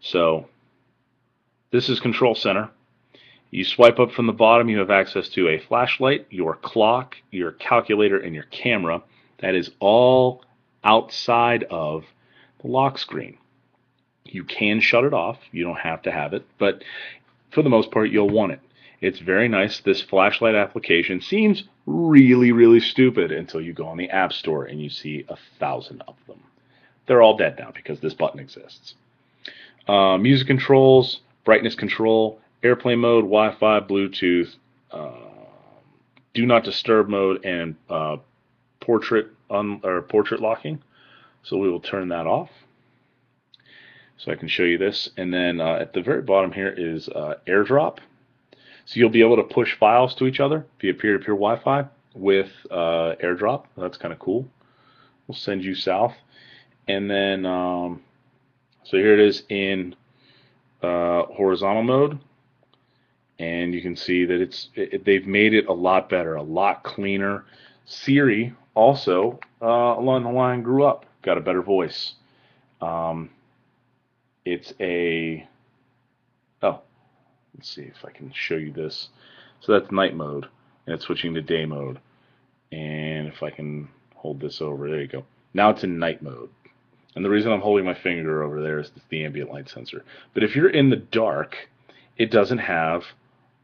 So 0.00 0.46
this 1.70 1.88
is 1.88 2.00
control 2.00 2.34
center, 2.34 2.70
You 3.50 3.64
swipe 3.64 3.98
up 3.98 4.12
from 4.12 4.26
the 4.26 4.32
bottom, 4.32 4.68
you 4.68 4.78
have 4.78 4.90
access 4.90 5.28
to 5.30 5.48
a 5.48 5.58
flashlight, 5.58 6.26
your 6.30 6.56
clock, 6.56 7.16
your 7.30 7.52
calculator, 7.52 8.18
and 8.18 8.34
your 8.34 8.44
camera. 8.44 9.02
That 9.38 9.54
is 9.54 9.70
all 9.80 10.44
outside 10.84 11.64
of 11.64 12.04
the 12.61 12.68
lock 12.68 12.98
screen. 12.98 13.38
You 14.24 14.44
can 14.44 14.80
shut 14.80 15.04
it 15.04 15.14
off, 15.14 15.38
you 15.52 15.64
don't 15.64 15.78
have 15.78 16.02
to 16.02 16.12
have 16.12 16.34
it, 16.34 16.46
but 16.58 16.84
for 17.50 17.62
the 17.62 17.70
most 17.70 17.90
part, 17.90 18.11
you'll 18.11 18.28
want 18.28 18.52
it. 18.52 18.61
It's 19.00 19.20
very 19.20 19.48
nice. 19.48 19.80
This 19.80 20.02
flashlight 20.02 20.54
application 20.54 21.20
seems 21.22 21.64
really, 21.87 22.52
really 22.52 22.80
stupid 22.80 23.32
until 23.32 23.61
you 23.62 23.72
go 23.72 23.87
on 23.87 23.96
the 23.96 24.11
App 24.11 24.32
Store 24.32 24.64
and 24.66 24.82
you 24.82 24.90
see 24.90 25.24
a 25.28 25.37
thousand 25.58 26.02
of 26.06 26.16
them. 26.26 26.42
They're 27.06 27.22
all 27.22 27.37
dead 27.38 27.56
now 27.58 27.70
because 27.74 28.00
this 28.00 28.12
button 28.12 28.40
exists. 28.40 28.94
Uh, 29.88 30.18
music 30.18 30.46
controls, 30.46 31.20
brightness 31.44 31.74
control, 31.74 32.38
airplane 32.62 32.98
mode, 32.98 33.24
Wi-Fi, 33.24 33.81
Bluetooth, 33.81 34.55
uh, 34.90 35.11
do 36.35 36.44
not 36.44 36.62
disturb 36.62 37.09
mode, 37.09 37.44
and 37.44 37.74
uh, 37.88 38.18
portrait 38.81 39.29
un- 39.51 39.81
or 39.83 40.03
portrait 40.03 40.40
locking. 40.40 40.83
So 41.42 41.57
we 41.57 41.70
will 41.70 41.81
turn 41.81 42.09
that 42.09 42.27
off. 42.27 42.51
So 44.18 44.31
I 44.31 44.35
can 44.35 44.48
show 44.48 44.64
you 44.64 44.79
this, 44.79 45.09
and 45.16 45.33
then 45.33 45.61
uh, 45.61 45.79
at 45.81 45.92
the 45.92 46.03
very 46.03 46.22
bottom 46.22 46.53
here 46.53 46.74
is 46.77 47.09
uh, 47.09 47.37
AirDrop. 47.46 47.98
So 48.85 48.98
you'll 49.01 49.11
be 49.11 49.22
able 49.22 49.37
to 49.37 49.42
push 49.42 49.77
files 49.79 50.14
to 50.16 50.27
each 50.27 50.40
other 50.40 50.66
via 50.81 50.94
peer-to-peer 50.94 51.35
Wi-Fi 51.35 51.87
with 52.14 52.51
uh, 52.70 53.14
AirDrop. 53.22 53.64
That's 53.77 53.96
kind 53.96 54.12
of 54.12 54.18
cool. 54.18 54.46
We'll 55.27 55.37
send 55.37 55.64
you 55.64 55.74
south, 55.74 56.14
and 56.88 57.11
then 57.11 57.46
um, 57.46 58.03
so 58.85 58.97
here 58.97 59.14
it 59.14 59.21
is 59.21 59.43
in 59.49 59.95
uh, 60.83 61.25
horizontal 61.25 61.83
mode, 61.83 62.19
and 63.38 63.75
you 63.75 63.83
can 63.83 63.97
see 63.97 64.25
that 64.25 64.41
it's 64.41 64.69
it, 64.75 65.05
they've 65.05 65.27
made 65.27 65.55
it 65.55 65.67
a 65.67 65.73
lot 65.73 66.09
better, 66.09 66.37
a 66.37 66.43
lot 66.43 66.85
cleaner. 66.85 67.45
Siri 67.85 68.55
also 68.75 69.38
uh, 69.62 69.67
along 69.67 70.25
the 70.25 70.31
line 70.31 70.62
grew 70.62 70.85
up, 70.85 71.07
got 71.23 71.38
a 71.38 71.41
better 71.41 71.62
voice. 71.62 72.14
Um, 72.81 73.31
it's 74.45 74.73
a 74.81 75.47
oh, 76.62 76.81
let's 77.55 77.75
see 77.75 77.83
if 77.83 78.05
I 78.05 78.11
can 78.11 78.33
show 78.33 78.57
you 78.57 78.73
this. 78.73 79.09
So 79.61 79.73
that's 79.73 79.91
night 79.91 80.14
mode, 80.14 80.47
and 80.87 80.95
it's 80.95 81.05
switching 81.05 81.35
to 81.35 81.43
day 81.43 81.64
mode. 81.64 81.99
And 82.71 83.29
if 83.29 83.43
I 83.43 83.51
can 83.51 83.88
hold 84.14 84.41
this 84.41 84.61
over, 84.61 84.88
there 84.88 85.01
you 85.01 85.09
go. 85.09 85.25
Now 85.55 85.71
it's 85.71 85.85
in 85.85 85.99
night 85.99 86.23
mode. 86.23 86.51
And 87.18 87.24
the 87.24 87.31
reason 87.31 87.50
I'm 87.50 87.61
holding 87.61 87.85
my 87.85 87.94
finger 87.94 88.44
over 88.44 88.62
there 88.62 88.78
is 88.78 88.92
the 89.09 89.24
ambient 89.24 89.50
light 89.50 89.68
sensor. 89.68 90.04
But 90.35 90.44
if 90.44 90.54
you're 90.54 90.70
in 90.70 90.88
the 90.88 90.94
dark, 90.94 91.68
it 92.16 92.31
doesn't 92.31 92.59
have 92.59 93.02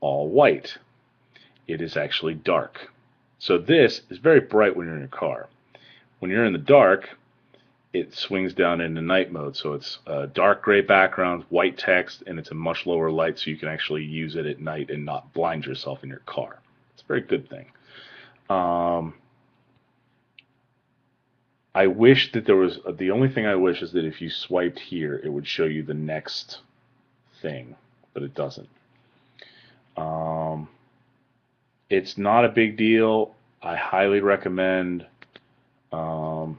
all 0.00 0.28
white. 0.28 0.76
It 1.68 1.80
is 1.80 1.96
actually 1.96 2.34
dark. 2.34 2.90
So 3.38 3.56
this 3.58 4.00
is 4.10 4.18
very 4.18 4.40
bright 4.40 4.74
when 4.74 4.88
you're 4.88 4.96
in 4.96 5.02
your 5.02 5.08
car. 5.08 5.46
When 6.18 6.32
you're 6.32 6.44
in 6.44 6.52
the 6.52 6.58
dark, 6.58 7.10
it 7.92 8.12
swings 8.12 8.54
down 8.54 8.80
into 8.80 9.00
night 9.00 9.30
mode. 9.30 9.56
So 9.56 9.74
it's 9.74 10.00
a 10.04 10.26
dark 10.26 10.62
gray 10.62 10.80
background, 10.80 11.44
white 11.48 11.78
text, 11.78 12.24
and 12.26 12.40
it's 12.40 12.50
a 12.50 12.54
much 12.54 12.86
lower 12.86 13.12
light 13.12 13.38
so 13.38 13.50
you 13.50 13.56
can 13.56 13.68
actually 13.68 14.02
use 14.02 14.34
it 14.34 14.46
at 14.46 14.58
night 14.58 14.90
and 14.90 15.04
not 15.04 15.32
blind 15.32 15.64
yourself 15.64 16.02
in 16.02 16.08
your 16.08 16.22
car. 16.26 16.58
It's 16.94 17.04
a 17.04 17.06
very 17.06 17.20
good 17.20 17.48
thing. 17.48 17.66
Um, 18.50 19.14
I 21.74 21.88
wish 21.88 22.32
that 22.32 22.46
there 22.46 22.56
was 22.56 22.78
the 22.98 23.10
only 23.10 23.28
thing 23.28 23.46
I 23.46 23.56
wish 23.56 23.82
is 23.82 23.92
that 23.92 24.04
if 24.04 24.20
you 24.20 24.30
swiped 24.30 24.78
here, 24.78 25.20
it 25.24 25.28
would 25.28 25.46
show 25.46 25.64
you 25.64 25.82
the 25.82 25.94
next 25.94 26.60
thing, 27.42 27.74
but 28.12 28.22
it 28.22 28.34
doesn't. 28.34 28.68
Um, 29.96 30.68
it's 31.90 32.16
not 32.16 32.44
a 32.44 32.48
big 32.48 32.76
deal. 32.76 33.34
I 33.60 33.74
highly 33.74 34.20
recommend. 34.20 35.06
Um, 35.92 36.58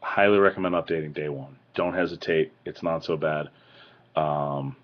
highly 0.00 0.38
recommend 0.38 0.74
updating 0.74 1.14
day 1.14 1.28
one. 1.28 1.56
Don't 1.74 1.94
hesitate. 1.94 2.52
It's 2.64 2.82
not 2.82 3.04
so 3.04 3.16
bad. 3.16 3.48
Um, 4.14 4.76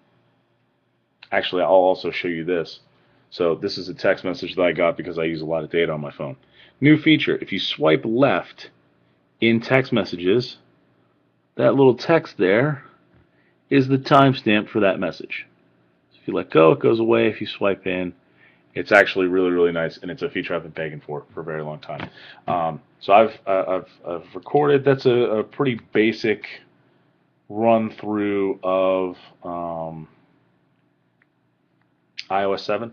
actually, 1.31 1.63
I'll 1.63 1.71
also 1.71 2.11
show 2.11 2.29
you 2.29 2.45
this. 2.45 2.81
So 3.31 3.55
this 3.55 3.79
is 3.79 3.89
a 3.89 3.95
text 3.95 4.25
message 4.25 4.57
that 4.57 4.63
I 4.63 4.73
got 4.73 4.97
because 4.97 5.19
I 5.19 5.25
use 5.25 5.41
a 5.41 5.47
lot 5.47 5.65
of 5.65 5.71
data 5.71 5.93
on 5.93 6.01
my 6.01 6.11
phone. 6.11 6.37
New 6.83 6.99
feature: 6.99 7.39
if 7.41 7.53
you 7.53 7.61
swipe 7.61 8.03
left 8.05 8.71
in 9.41 9.61
text 9.61 9.93
messages, 9.93 10.59
that 11.55 11.77
little 11.77 11.95
text 11.95 12.37
there 12.39 12.83
is 13.71 13.87
the 13.87 13.97
timestamp 13.97 14.69
for 14.69 14.81
that 14.81 14.99
message. 14.99 15.47
So 16.11 16.19
if 16.21 16.29
you 16.29 16.35
let 16.35 16.51
go, 16.51 16.73
it 16.73 16.81
goes 16.81 16.99
away. 16.99 17.29
If 17.29 17.41
you 17.41 17.47
swipe 17.47 17.87
in, 17.87 18.13
it's 18.75 18.91
actually 18.91 19.29
really 19.29 19.51
really 19.51 19.71
nice, 19.71 19.99
and 19.99 20.11
it's 20.11 20.23
a 20.23 20.29
feature 20.29 20.57
I've 20.57 20.65
been 20.65 20.73
begging 20.73 21.01
for 21.01 21.25
for 21.33 21.41
a 21.43 21.45
very 21.45 21.63
long 21.63 21.79
time. 21.79 22.11
Um, 22.49 22.81
so 22.99 23.13
I've 23.13 23.39
uh, 23.47 23.65
I've 23.69 23.89
I've 24.05 24.35
recorded. 24.35 24.85
That's 24.85 25.07
a, 25.07 25.11
a 25.11 25.45
pretty 25.45 25.79
basic 25.93 26.47
run 27.49 27.91
through 27.91 28.59
of 28.65 29.17
um, 29.45 30.09
iOS 32.29 32.61
7. 32.61 32.93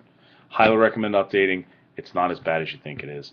Highly 0.50 0.76
recommend 0.76 1.16
updating. 1.16 1.66
It's 1.98 2.14
not 2.14 2.30
as 2.30 2.40
bad 2.40 2.62
as 2.62 2.72
you 2.72 2.80
think 2.84 3.02
it 3.02 3.10
is. 3.10 3.32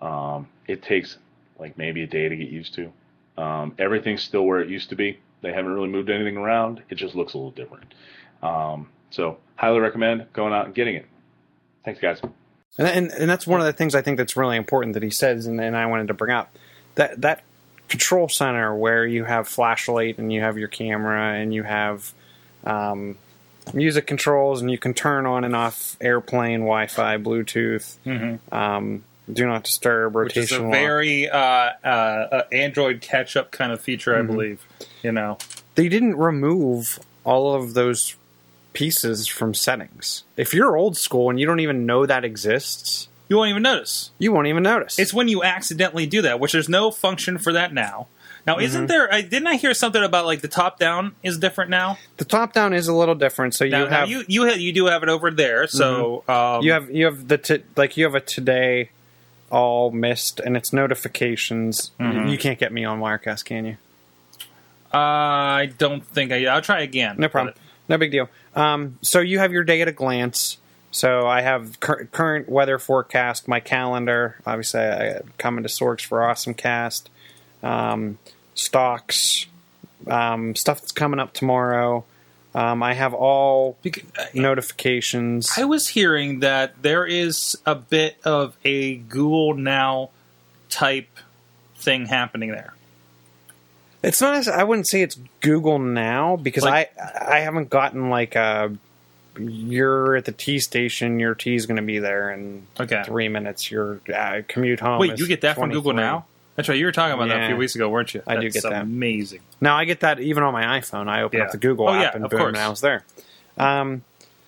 Um, 0.00 0.48
it 0.66 0.82
takes 0.82 1.18
like 1.58 1.76
maybe 1.76 2.02
a 2.02 2.06
day 2.06 2.28
to 2.28 2.36
get 2.36 2.48
used 2.48 2.74
to. 2.74 2.92
Um, 3.36 3.74
everything's 3.78 4.22
still 4.22 4.42
where 4.42 4.60
it 4.60 4.68
used 4.68 4.90
to 4.90 4.96
be. 4.96 5.18
They 5.42 5.52
haven't 5.52 5.72
really 5.72 5.88
moved 5.88 6.10
anything 6.10 6.36
around. 6.36 6.82
It 6.90 6.96
just 6.96 7.14
looks 7.14 7.34
a 7.34 7.38
little 7.38 7.52
different. 7.52 7.94
Um, 8.42 8.88
so 9.10 9.38
highly 9.56 9.78
recommend 9.80 10.26
going 10.32 10.52
out 10.52 10.66
and 10.66 10.74
getting 10.74 10.96
it. 10.96 11.06
Thanks, 11.84 12.00
guys. 12.00 12.20
And, 12.76 12.86
and 12.86 13.10
and 13.12 13.30
that's 13.30 13.46
one 13.46 13.60
of 13.60 13.66
the 13.66 13.72
things 13.72 13.94
I 13.94 14.02
think 14.02 14.18
that's 14.18 14.36
really 14.36 14.56
important 14.56 14.94
that 14.94 15.02
he 15.02 15.10
says, 15.10 15.46
and, 15.46 15.60
and 15.60 15.76
I 15.76 15.86
wanted 15.86 16.08
to 16.08 16.14
bring 16.14 16.32
up 16.32 16.54
that 16.96 17.20
that 17.22 17.42
control 17.88 18.28
center 18.28 18.74
where 18.74 19.06
you 19.06 19.24
have 19.24 19.48
flashlight 19.48 20.18
and 20.18 20.32
you 20.32 20.40
have 20.42 20.58
your 20.58 20.68
camera 20.68 21.34
and 21.34 21.54
you 21.54 21.62
have 21.62 22.12
um, 22.64 23.16
music 23.72 24.06
controls 24.06 24.60
and 24.60 24.70
you 24.70 24.78
can 24.78 24.92
turn 24.94 25.26
on 25.26 25.44
and 25.44 25.56
off 25.56 25.96
airplane, 26.00 26.60
Wi-Fi, 26.60 27.16
Bluetooth, 27.18 27.96
um, 28.52 29.04
do 29.32 29.46
not 29.46 29.64
disturb, 29.64 30.14
rotation 30.16 30.40
which 30.42 30.52
is 30.52 30.58
a 30.58 30.70
very 30.70 31.28
uh, 31.28 31.38
uh, 31.38 32.42
Android 32.52 33.00
catch-up 33.00 33.50
kind 33.50 33.72
of 33.72 33.80
feature, 33.80 34.16
I 34.18 34.22
believe. 34.22 34.64
You 35.02 35.12
know, 35.12 35.38
they 35.74 35.88
didn't 35.88 36.16
remove 36.16 36.98
all 37.24 37.54
of 37.54 37.74
those 37.74 38.16
pieces 38.72 39.26
from 39.26 39.54
settings. 39.54 40.24
If 40.36 40.54
you're 40.54 40.76
old 40.76 40.96
school 40.96 41.30
and 41.30 41.38
you 41.40 41.46
don't 41.46 41.60
even 41.60 41.84
know 41.86 42.06
that 42.06 42.24
exists, 42.24 43.08
you 43.28 43.36
won't 43.36 43.50
even 43.50 43.62
notice. 43.62 44.10
you 44.18 44.32
won't 44.32 44.46
even 44.46 44.62
notice. 44.62 44.98
It's 44.98 45.12
when 45.12 45.28
you 45.28 45.42
accidentally 45.42 46.06
do 46.06 46.22
that, 46.22 46.40
which 46.40 46.52
there's 46.52 46.68
no 46.68 46.90
function 46.90 47.38
for 47.38 47.52
that 47.52 47.72
now. 47.74 48.06
Now, 48.46 48.54
Mm-hmm. 48.54 48.64
isn't 48.64 48.86
there? 48.86 49.12
I, 49.12 49.20
didn't 49.20 49.48
I 49.48 49.56
hear 49.56 49.74
something 49.74 50.02
about 50.02 50.24
like 50.24 50.40
the 50.40 50.48
top 50.48 50.78
down 50.78 51.14
is 51.22 51.36
different 51.38 51.70
now? 51.70 51.98
the 52.16 52.24
top 52.24 52.54
down 52.54 52.72
is 52.72 52.88
a 52.88 52.94
little 52.94 53.14
different. 53.14 53.54
So 53.54 53.64
you 53.64 53.72
now 53.72 53.86
have 53.88 54.08
you 54.08 54.24
you 54.26 54.46
ha- 54.48 54.54
you 54.56 54.72
do 54.72 54.86
have 54.86 55.02
it 55.02 55.10
over 55.10 55.30
there. 55.30 55.66
So 55.66 56.24
um, 56.28 56.62
you 56.62 56.72
have 56.72 56.90
you 56.90 57.04
have 57.04 57.28
the 57.28 57.36
t- 57.36 57.62
like 57.76 57.96
you 57.98 58.04
have 58.04 58.14
a 58.14 58.20
today 58.20 58.90
all 59.50 59.90
missed 59.90 60.40
and 60.40 60.56
it's 60.56 60.72
notifications. 60.72 61.90
Mm-hmm. 61.98 62.28
You 62.28 62.38
can't 62.38 62.58
get 62.58 62.72
me 62.72 62.84
on 62.84 63.00
Wirecast, 63.00 63.44
can 63.44 63.64
you? 63.64 63.76
I 64.92 65.72
don't 65.78 66.04
think 66.06 66.32
I. 66.32 66.46
I'll 66.46 66.62
try 66.62 66.80
again. 66.80 67.16
No 67.18 67.28
problem. 67.28 67.54
No 67.88 67.98
big 67.98 68.10
deal. 68.10 68.28
Um, 68.54 68.98
so 69.02 69.20
you 69.20 69.38
have 69.38 69.52
your 69.52 69.64
day 69.64 69.80
at 69.82 69.88
a 69.88 69.92
glance. 69.92 70.58
So 70.90 71.26
I 71.26 71.42
have 71.42 71.80
cur- 71.80 72.06
current 72.06 72.48
weather 72.48 72.78
forecast, 72.78 73.46
my 73.46 73.60
calendar. 73.60 74.40
Obviously, 74.46 74.80
I 74.80 75.20
come 75.36 75.58
into 75.58 75.68
Sorgs 75.68 76.04
for 76.04 76.22
Awesome 76.22 76.54
Cast, 76.54 77.10
um, 77.62 78.18
stocks, 78.54 79.46
um, 80.06 80.54
stuff 80.56 80.80
that's 80.80 80.92
coming 80.92 81.20
up 81.20 81.34
tomorrow. 81.34 82.04
Um, 82.58 82.82
I 82.82 82.94
have 82.94 83.14
all 83.14 83.78
Bec- 83.82 84.02
notifications. 84.34 85.50
I 85.56 85.64
was 85.64 85.88
hearing 85.88 86.40
that 86.40 86.82
there 86.82 87.06
is 87.06 87.56
a 87.64 87.74
bit 87.76 88.16
of 88.24 88.56
a 88.64 88.96
Google 88.96 89.54
Now 89.54 90.10
type 90.68 91.08
thing 91.76 92.06
happening 92.06 92.50
there. 92.50 92.74
It's 94.02 94.20
not. 94.20 94.34
As, 94.36 94.48
I 94.48 94.64
wouldn't 94.64 94.88
say 94.88 95.02
it's 95.02 95.18
Google 95.40 95.78
now 95.78 96.36
because 96.36 96.64
Like- 96.64 96.92
I 96.98 97.36
I 97.36 97.40
haven't 97.40 97.70
gotten 97.70 98.10
like 98.10 98.34
a. 98.34 98.76
You're 99.38 100.16
at 100.16 100.24
the 100.24 100.32
T 100.32 100.58
station. 100.58 101.20
Your 101.20 101.36
T 101.36 101.54
is 101.54 101.66
going 101.66 101.76
to 101.76 101.82
be 101.82 102.00
there 102.00 102.32
in 102.32 102.66
Okay. 102.80 103.02
three 103.04 103.28
minutes. 103.28 103.70
Your 103.70 104.00
uh, 104.12 104.42
commute 104.48 104.80
home. 104.80 104.98
Wait, 104.98 105.16
you 105.20 105.28
get 105.28 105.42
that 105.42 105.54
from 105.54 105.70
Google 105.70 105.92
Now? 105.92 106.26
That's 106.58 106.68
right. 106.68 106.76
You 106.76 106.86
were 106.86 106.92
talking 106.92 107.14
about 107.14 107.28
that 107.28 107.36
a 107.36 107.40
Yeah. 107.42 107.46
few 107.50 107.56
weeks 107.56 107.76
ago, 107.76 107.88
weren't 107.88 108.12
you? 108.14 108.22
I 108.26 108.34
do 108.34 108.42
That's 108.50 108.54
get 108.64 108.70
that. 108.70 108.82
Amazing. 108.82 109.42
Now 109.60 109.76
I 109.76 109.84
get 109.84 110.00
that 110.00 110.18
even 110.18 110.42
on 110.42 110.52
my 110.52 110.80
iPhone. 110.80 111.08
I 111.08 111.22
open 111.22 111.38
Yeah. 111.38 111.44
up 111.44 111.52
the 111.52 111.58
Google 111.58 111.88
Oh, 111.88 111.94
app 111.94 112.02
yeah, 112.02 112.10
and 112.16 112.24
of 112.24 112.32
boom, 112.32 112.40
course. 112.40 112.52
now 112.52 112.72
it's 112.72 112.80
there. 112.80 113.04
Um, 113.56 114.02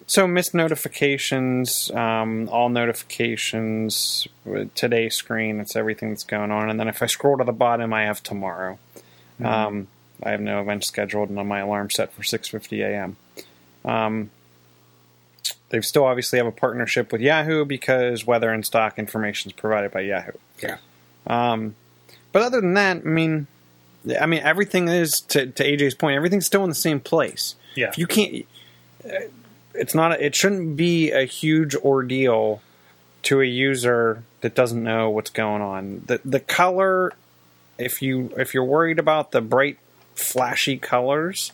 so 0.08 0.26
missed 0.26 0.52
notifications, 0.52 1.88
um, 1.92 2.48
all 2.50 2.68
notifications, 2.68 4.26
with 4.44 4.74
today's 4.74 5.14
screen. 5.14 5.61
It's 5.61 5.76
everything 5.76 6.08
that's 6.08 6.24
going 6.24 6.50
on. 6.50 6.68
And 6.68 6.80
then 6.80 6.88
if 6.88 7.00
I 7.00 7.06
scroll 7.06 7.38
to 7.38 7.44
the 7.44 7.52
bottom, 7.52 7.92
I 7.94 8.06
have 8.06 8.24
tomorrow. 8.24 8.80
Mm-hmm. 9.40 9.46
Um, 9.46 9.88
I 10.20 10.32
have 10.32 10.40
no 10.40 10.61
event 10.61 10.82
scheduled, 10.84 11.28
and 11.30 11.48
my 11.48 11.61
alarm 11.61 11.90
set 11.90 12.12
for 12.12 12.24
six 12.24 12.48
fifty 12.48 12.82
a.m. 12.82 13.16
Um, 13.84 14.30
They 15.68 15.80
still 15.82 16.04
obviously 16.06 16.38
have 16.40 16.46
a 16.48 16.50
partnership 16.52 17.12
with 17.12 17.20
Yahoo 17.20 17.64
because 17.64 18.26
weather 18.26 18.50
and 18.50 18.66
stock 18.66 18.98
information 18.98 19.50
is 19.50 19.56
provided 19.56 19.92
by 19.92 20.00
Yahoo. 20.00 20.32
Yeah. 20.61 20.78
Um, 21.28 21.76
but 22.32 22.42
other 22.42 22.60
than 22.60 22.74
that, 22.74 22.98
I 22.98 23.08
mean, 23.08 23.46
I 24.20 24.26
mean 24.26 24.40
everything 24.40 24.88
is 24.88 25.12
to, 25.28 25.46
to 25.46 25.64
AJ's 25.64 25.94
point. 25.94 26.16
Everything's 26.16 26.46
still 26.46 26.62
in 26.64 26.68
the 26.68 26.74
same 26.74 27.00
place. 27.00 27.54
Yeah. 27.74 27.88
If 27.88 27.98
you 27.98 28.06
can't, 28.06 28.46
it's 29.74 29.94
not. 29.94 30.20
It 30.20 30.34
shouldn't 30.34 30.76
be 30.76 31.10
a 31.10 31.24
huge 31.24 31.74
ordeal 31.74 32.60
to 33.22 33.40
a 33.40 33.44
user 33.44 34.24
that 34.40 34.54
doesn't 34.54 34.82
know 34.82 35.10
what's 35.10 35.30
going 35.30 35.62
on. 35.62 36.02
The 36.06 36.20
the 36.24 36.40
color, 36.40 37.12
if 37.78 38.02
you 38.02 38.32
if 38.36 38.54
you're 38.54 38.64
worried 38.64 38.98
about 38.98 39.32
the 39.32 39.40
bright, 39.40 39.78
flashy 40.14 40.76
colors, 40.76 41.52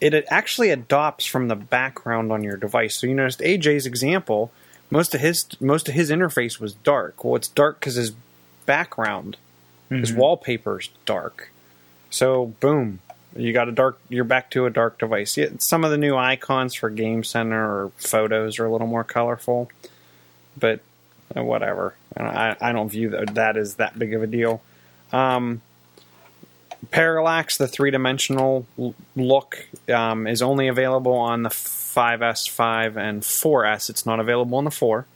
it, 0.00 0.14
it 0.14 0.24
actually 0.28 0.70
adopts 0.70 1.26
from 1.26 1.48
the 1.48 1.56
background 1.56 2.32
on 2.32 2.42
your 2.42 2.56
device. 2.56 2.96
So 2.98 3.06
you 3.06 3.14
noticed 3.14 3.40
AJ's 3.40 3.86
example. 3.86 4.50
Most 4.90 5.14
of 5.14 5.20
his 5.20 5.46
most 5.60 5.88
of 5.88 5.94
his 5.94 6.10
interface 6.10 6.58
was 6.58 6.74
dark. 6.74 7.22
Well, 7.24 7.36
it's 7.36 7.48
dark 7.48 7.80
because 7.80 7.94
his 7.94 8.12
background, 8.66 9.36
his 9.98 10.12
wallpaper's 10.12 10.88
dark. 11.04 11.50
So 12.10 12.46
boom, 12.60 13.00
you 13.36 13.52
got 13.52 13.68
a 13.68 13.72
dark. 13.72 13.98
You're 14.08 14.24
back 14.24 14.50
to 14.52 14.66
a 14.66 14.70
dark 14.70 14.98
device. 14.98 15.38
Some 15.58 15.84
of 15.84 15.90
the 15.90 15.98
new 15.98 16.16
icons 16.16 16.74
for 16.74 16.90
Game 16.90 17.24
Center 17.24 17.84
or 17.84 17.92
photos 17.96 18.58
are 18.58 18.66
a 18.66 18.72
little 18.72 18.86
more 18.86 19.04
colorful, 19.04 19.70
but 20.58 20.80
uh, 21.36 21.42
whatever. 21.42 21.94
I, 22.16 22.56
I 22.60 22.72
don't 22.72 22.88
view 22.88 23.10
that, 23.10 23.34
that 23.34 23.56
as 23.56 23.76
that 23.76 23.98
big 23.98 24.14
of 24.14 24.22
a 24.22 24.26
deal. 24.26 24.62
Um, 25.12 25.60
Parallax, 26.90 27.56
the 27.58 27.68
three 27.68 27.90
dimensional 27.90 28.66
look, 29.14 29.66
um, 29.92 30.26
is 30.26 30.42
only 30.42 30.66
available 30.66 31.12
on 31.12 31.42
the 31.42 31.50
5S, 31.50 32.48
5, 32.48 32.96
and 32.96 33.22
4S. 33.22 33.90
It's 33.90 34.06
not 34.06 34.18
available 34.18 34.58
on 34.58 34.64
the 34.64 34.70
4. 34.70 35.06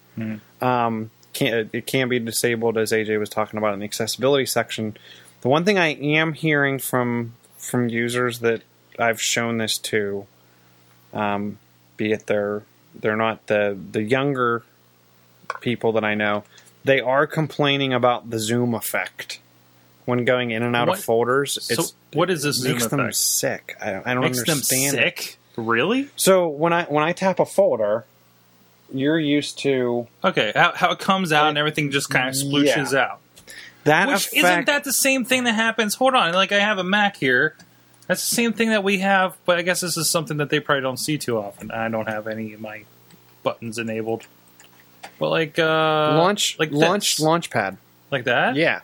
Um, 0.61 1.11
can, 1.35 1.71
it 1.73 1.87
can 1.87 2.09
be 2.09 2.19
disabled, 2.19 2.79
as 2.79 2.93
AJ 2.93 3.19
was 3.19 3.29
talking 3.29 3.59
about 3.59 3.75
in 3.75 3.81
the 3.81 3.85
accessibility 3.85 4.47
section. 4.47 4.97
The 5.43 5.49
one 5.49 5.65
thing 5.65 5.79
I 5.79 5.89
am 5.95 6.33
hearing 6.33 6.79
from 6.79 7.35
from 7.59 7.89
users 7.89 8.41
that 8.41 8.63
I've 8.99 9.21
shown 9.21 9.59
this 9.59 9.79
to, 9.79 10.27
um, 11.13 11.59
be 11.97 12.13
it 12.13 12.27
they're 12.27 12.63
they're 12.95 13.17
not 13.17 13.47
the 13.49 13.77
the 13.93 14.03
younger 14.03 14.63
people 15.61 15.93
that 15.93 16.05
I 16.05 16.15
know, 16.15 16.45
they 16.85 17.01
are 17.01 17.27
complaining 17.27 17.93
about 17.93 18.31
the 18.31 18.39
zoom 18.39 18.75
effect 18.75 19.41
when 20.07 20.25
going 20.25 20.51
in 20.51 20.63
and 20.63 20.75
out 20.77 20.89
What- 20.89 20.99
of 20.99 21.05
folders. 21.05 21.59
So 21.63 21.85
what 22.13 22.31
is 22.31 22.43
this 22.43 22.65
it 22.65 22.73
makes 22.73 22.87
them 22.87 23.01
effect? 23.01 23.17
sick. 23.17 23.77
I, 23.81 24.01
I 24.11 24.15
don't 24.15 24.23
Makes 24.23 24.45
them 24.45 24.53
understand. 24.55 24.97
it. 24.99 25.19
sick. 25.19 25.39
Really? 25.57 26.09
So 26.17 26.49
when 26.49 26.73
I 26.73 26.85
when 26.85 27.05
I 27.05 27.13
tap 27.13 27.39
a 27.41 27.47
folder, 27.47 28.05
you're 28.95 29.19
used 29.19 29.59
to 29.61 30.07
Okay. 30.23 30.53
How, 30.55 30.73
how 30.75 30.93
it 30.93 30.99
comes 30.99 31.33
out 31.33 31.49
and 31.49 31.59
everything 31.59 31.91
just 31.91 32.09
kind 32.11 32.29
of 32.29 32.35
splooshes 32.35 32.93
Yeah. 32.93 33.01
out. 33.13 33.21
that 33.85 34.09
Which 34.09 34.27
effect. 34.29 34.37
isn't 34.37 34.67
that 34.67 34.85
the 34.85 34.93
same 34.93 35.25
thing 35.25 35.45
that 35.45 35.55
happens? 35.55 35.95
Hold 35.97 36.15
on, 36.15 36.33
like 36.33 36.53
I 36.53 36.59
have 36.61 36.79
a 36.79 36.85
Mac 36.85 37.17
here. 37.17 37.55
That's 38.07 38.29
the 38.29 38.35
same 38.35 38.53
thing 38.53 38.69
that 38.71 38.85
we 38.85 38.99
have, 38.99 39.37
but 39.47 39.59
I 39.59 39.63
guess 39.63 39.81
this 39.81 39.97
is 39.97 40.11
something 40.11 40.37
that 40.39 40.51
they 40.51 40.61
probably 40.61 40.83
don't 40.83 40.99
see 40.99 41.17
too 41.19 41.39
often. 41.39 41.71
I 41.71 41.89
don't 41.89 42.09
have 42.09 42.27
any 42.27 42.53
of 42.53 42.61
my 42.61 42.85
buttons 43.43 43.79
enabled. 43.79 44.27
But 45.19 45.31
like 45.31 45.59
uh 45.59 45.65
launch 46.17 46.59
like 46.59 46.71
launch 46.73 47.17
this. 47.17 47.25
launchpad. 47.27 47.77
like 48.11 48.25
that? 48.25 48.57
Yeah, 48.57 48.81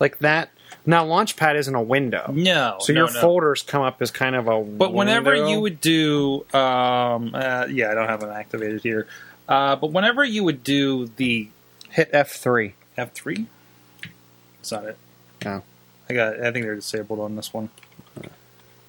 like 0.00 0.18
that. 0.20 0.50
Now 0.88 1.04
launchpad 1.04 1.56
isn't 1.56 1.74
a 1.74 1.82
window, 1.82 2.30
No. 2.32 2.76
so 2.80 2.92
no, 2.92 3.00
your 3.06 3.12
no. 3.12 3.20
folders 3.20 3.62
come 3.62 3.82
up 3.82 4.00
as 4.00 4.12
kind 4.12 4.36
of 4.36 4.46
a. 4.46 4.60
But 4.62 4.92
whenever 4.94 5.34
you 5.34 5.60
would 5.60 5.80
do, 5.80 6.44
um, 6.54 7.34
uh, 7.34 7.66
yeah, 7.68 7.90
I 7.90 7.94
don't 7.94 8.08
have 8.08 8.20
them 8.20 8.30
activated 8.30 8.82
here. 8.82 9.08
Uh, 9.48 9.76
but 9.76 9.92
whenever 9.92 10.24
you 10.24 10.42
would 10.44 10.64
do 10.64 11.06
the 11.16 11.48
hit 11.90 12.10
F 12.12 12.30
three, 12.32 12.74
F 12.96 13.12
three, 13.12 13.46
it's 14.60 14.72
not 14.72 14.84
it. 14.84 14.98
no, 15.44 15.62
I 16.10 16.14
got. 16.14 16.40
I 16.40 16.50
think 16.52 16.64
they're 16.64 16.74
disabled 16.74 17.20
on 17.20 17.36
this 17.36 17.52
one. 17.54 17.70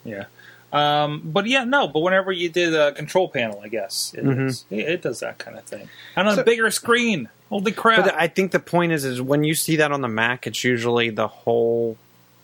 Yeah. 0.04 0.26
Um, 0.74 1.22
but 1.24 1.48
yeah, 1.48 1.64
no. 1.64 1.88
But 1.88 2.00
whenever 2.02 2.32
you 2.32 2.50
did 2.50 2.74
a 2.74 2.92
control 2.92 3.30
panel, 3.30 3.62
I 3.64 3.68
guess 3.70 4.14
it, 4.18 4.24
Mhm. 4.26 4.48
is. 4.48 4.66
it, 4.70 4.80
it 4.80 5.02
does 5.02 5.20
that 5.22 5.38
kind 5.38 5.58
of 5.58 5.64
thing. 5.64 5.90
And 6.16 6.28
on 6.28 6.36
So- 6.36 6.42
a 6.42 6.46
bigger 6.46 6.70
screen. 6.72 7.30
Holy 7.50 7.72
crap! 7.72 8.04
But 8.04 8.16
I 8.16 8.28
think 8.28 8.52
the 8.52 8.60
point 8.60 8.92
is, 8.92 9.06
is 9.06 9.22
when 9.22 9.46
you 9.46 9.56
see 9.56 9.78
that 9.78 9.92
on 9.94 10.02
the 10.02 10.10
Mac, 10.10 10.46
it's 10.48 10.64
usually 10.66 11.10
the 11.10 11.28
whole 11.30 11.96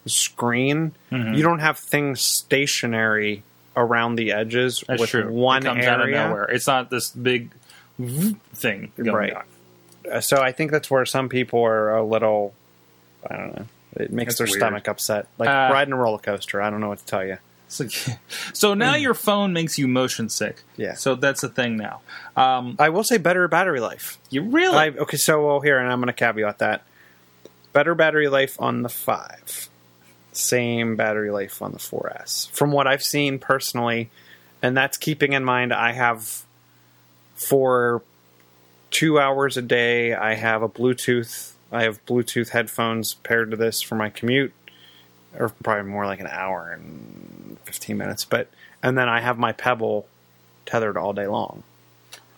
screen. 0.06 0.94
Mhm. 1.12 1.36
You 1.36 1.44
don't 1.44 1.60
have 1.60 1.78
things 1.78 2.22
stationary 2.22 3.44
around 3.76 4.16
the 4.16 4.32
edges 4.32 4.82
That's 4.88 5.02
with 5.02 5.10
true. 5.10 5.30
one 5.32 5.64
it 5.64 5.66
comes 5.66 5.86
out 5.86 6.00
of 6.00 6.08
area. 6.08 6.28
nowhere. 6.28 6.46
It's 6.46 6.68
not 6.68 6.90
this 6.90 7.10
big 7.10 7.50
thing 7.98 8.92
going 8.98 9.12
Right. 9.14 9.34
on. 9.34 9.44
Uh, 10.12 10.22
So 10.22 10.38
I 10.42 10.52
think 10.52 10.72
that's 10.72 10.90
where 10.92 11.06
some 11.06 11.30
people 11.30 11.64
are 11.64 11.96
a 11.96 12.04
little. 12.04 12.54
I 13.30 13.36
don't 13.38 13.56
know. 13.56 13.66
It 13.96 14.12
makes 14.12 14.34
That's 14.34 14.38
their 14.40 14.46
weird. 14.48 14.60
stomach 14.60 14.88
upset, 14.88 15.28
like 15.38 15.48
Uh, 15.50 15.70
riding 15.72 15.94
a 15.94 15.98
roller 15.98 16.18
coaster. 16.18 16.62
I 16.62 16.70
don't 16.70 16.82
know 16.82 16.90
what 16.90 17.00
to 17.00 17.06
tell 17.06 17.24
you. 17.26 17.38
So, 17.68 17.86
so 18.54 18.74
now 18.74 18.96
your 18.96 19.14
phone 19.14 19.54
makes 19.54 19.78
you 19.78 19.88
motion 19.88 20.30
sick. 20.30 20.64
Yeah. 20.78 20.96
So 20.96 21.16
that's 21.16 21.42
the 21.42 21.50
thing 21.50 21.78
now. 21.78 22.02
Um, 22.36 22.76
I 22.80 22.90
will 22.90 23.04
say 23.04 23.18
better 23.18 23.48
battery 23.48 23.80
life. 23.80 24.18
you 24.30 24.42
really? 24.44 24.76
I, 24.78 24.88
okay, 24.90 25.18
so 25.18 25.46
well, 25.46 25.60
here, 25.62 25.78
and 25.80 25.92
I'm 25.92 26.00
going 26.00 26.08
to 26.08 26.14
caveat 26.14 26.58
that. 26.60 26.82
Better 27.72 27.96
battery 27.96 28.28
life 28.28 28.56
on 28.60 28.82
the 28.84 28.90
5. 28.90 29.70
Same 30.34 30.96
battery 30.96 31.30
life 31.32 31.62
on 31.62 31.72
the 31.72 31.80
4S. 31.80 32.50
From 32.52 32.72
what 32.72 32.88
I've 32.88 33.04
seen 33.04 33.38
personally, 33.40 34.10
and 34.62 34.76
that's 34.76 34.98
keeping 34.98 35.34
in 35.34 35.44
mind 35.44 35.72
I 35.74 35.92
have 35.94 36.43
for 37.36 38.02
two 38.92 39.20
hours 39.20 39.58
a 39.58 39.62
day, 39.62 40.14
I 40.14 40.36
have 40.36 40.62
a 40.62 40.70
Bluetooth. 40.70 41.54
I 41.72 41.84
have 41.84 42.06
Bluetooth 42.06 42.50
headphones 42.50 43.16
paired 43.16 43.52
to 43.52 43.58
this 43.58 43.82
for 43.82 43.96
my 43.96 44.10
commute, 44.10 44.54
or 45.38 45.50
probably 45.64 45.90
more 45.90 46.06
like 46.06 46.20
an 46.20 46.28
hour 46.28 46.72
and 46.72 47.58
15 47.66 47.98
minutes. 47.98 48.26
But 48.26 48.48
and 48.82 48.98
then 48.98 49.10
I 49.10 49.20
have 49.22 49.38
my 49.38 49.52
Pebble 49.52 50.08
tethered 50.66 50.98
all 50.98 51.14
day 51.14 51.28
long, 51.28 51.64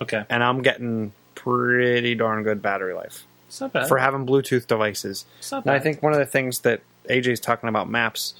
okay. 0.01 0.23
and 0.29 0.43
I'm 0.43 0.61
getting 0.61 1.11
pretty 1.35 2.15
darn 2.15 2.43
good 2.43 2.61
battery 2.61 2.93
life 2.93 3.25
It's 3.47 3.61
not 3.61 3.73
bad. 3.73 3.87
for 3.87 3.97
having 3.97 4.25
Bluetooth 4.25 4.65
devices. 4.65 5.25
It's 5.39 5.51
not 5.51 5.65
And 5.65 5.71
I 5.71 5.79
think 5.79 6.01
one 6.01 6.13
of 6.13 6.19
the 6.19 6.25
things 6.25 6.59
that 6.61 6.81
AJ's 7.09 7.39
talking 7.39 7.69
about 7.69 7.89
maps, 7.89 8.33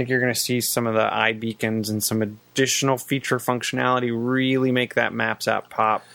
think 0.00 0.08
you're 0.08 0.20
going 0.20 0.32
to 0.32 0.40
see 0.40 0.62
some 0.62 0.86
of 0.86 0.94
the 0.94 1.06
iBeacons 1.10 1.90
and 1.90 2.02
some 2.02 2.22
additional 2.22 2.96
feature 2.96 3.36
functionality 3.36 4.10
really 4.14 4.72
make 4.72 4.94
that 4.94 5.12
Maps 5.12 5.46
app 5.46 5.68
pop. 5.68 6.06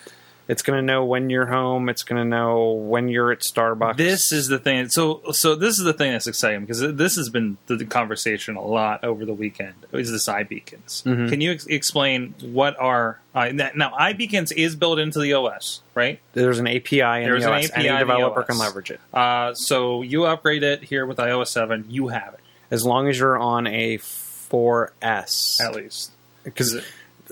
It's 0.48 0.64
going 0.64 0.78
to 0.80 0.84
know 0.84 1.06
when 1.06 1.30
you're 1.30 1.46
home. 1.46 1.88
It's 1.88 2.02
going 2.02 2.20
to 2.20 2.28
know 2.28 2.72
when 2.72 3.10
you're 3.10 3.32
at 3.32 3.42
Starbucks. 3.42 3.98
This 3.98 4.32
is 4.32 4.48
the 4.48 4.58
thing. 4.58 4.90
So, 4.90 5.22
so 5.34 5.54
this 5.54 5.78
is 5.78 5.86
the 5.86 5.94
thing 5.94 6.14
that's 6.14 6.26
exciting 6.26 6.62
because 6.62 6.80
this 6.96 7.16
has 7.16 7.30
been 7.30 7.58
the, 7.68 7.86
conversation 7.86 8.56
a 8.56 8.62
lot 8.66 9.04
over 9.04 9.24
the 9.24 9.34
weekend. 9.36 9.74
Is 9.92 10.12
this 10.12 10.28
iBeacons? 10.28 11.04
Mhm. 11.04 11.30
Can 11.30 11.42
you 11.42 11.52
ex- 11.52 11.68
explain 11.68 12.34
what 12.42 12.76
are 12.80 13.20
uh, 13.36 13.50
now 13.54 13.92
iBeacons 14.00 14.52
is 14.52 14.76
built 14.76 14.98
into 14.98 15.20
the 15.20 15.34
OS, 15.34 15.82
right? 15.94 16.20
there's 16.34 16.58
an 16.58 16.68
API 16.68 17.02
in 17.02 17.24
There's 17.26 17.44
the 17.44 17.52
an 17.52 17.60
OS. 17.60 17.70
API 17.72 17.90
Any 17.90 18.00
developer 18.00 18.42
can 18.44 18.58
leverage 18.58 18.90
it 18.92 19.00
Uh, 19.14 19.54
so 19.54 20.02
you 20.02 20.26
upgrade 20.26 20.64
it 20.64 20.84
here 20.84 21.06
with 21.06 21.18
iOS 21.18 21.48
seven, 21.50 21.86
you 21.90 22.08
have 22.08 22.34
it 22.34 22.40
as 22.72 22.86
long 22.86 23.08
as 23.08 23.20
you're 23.20 23.38
on 23.38 23.68
a 23.68 23.98
4S. 23.98 25.62
at 25.62 25.76
least. 25.76 26.12
because 26.44 26.82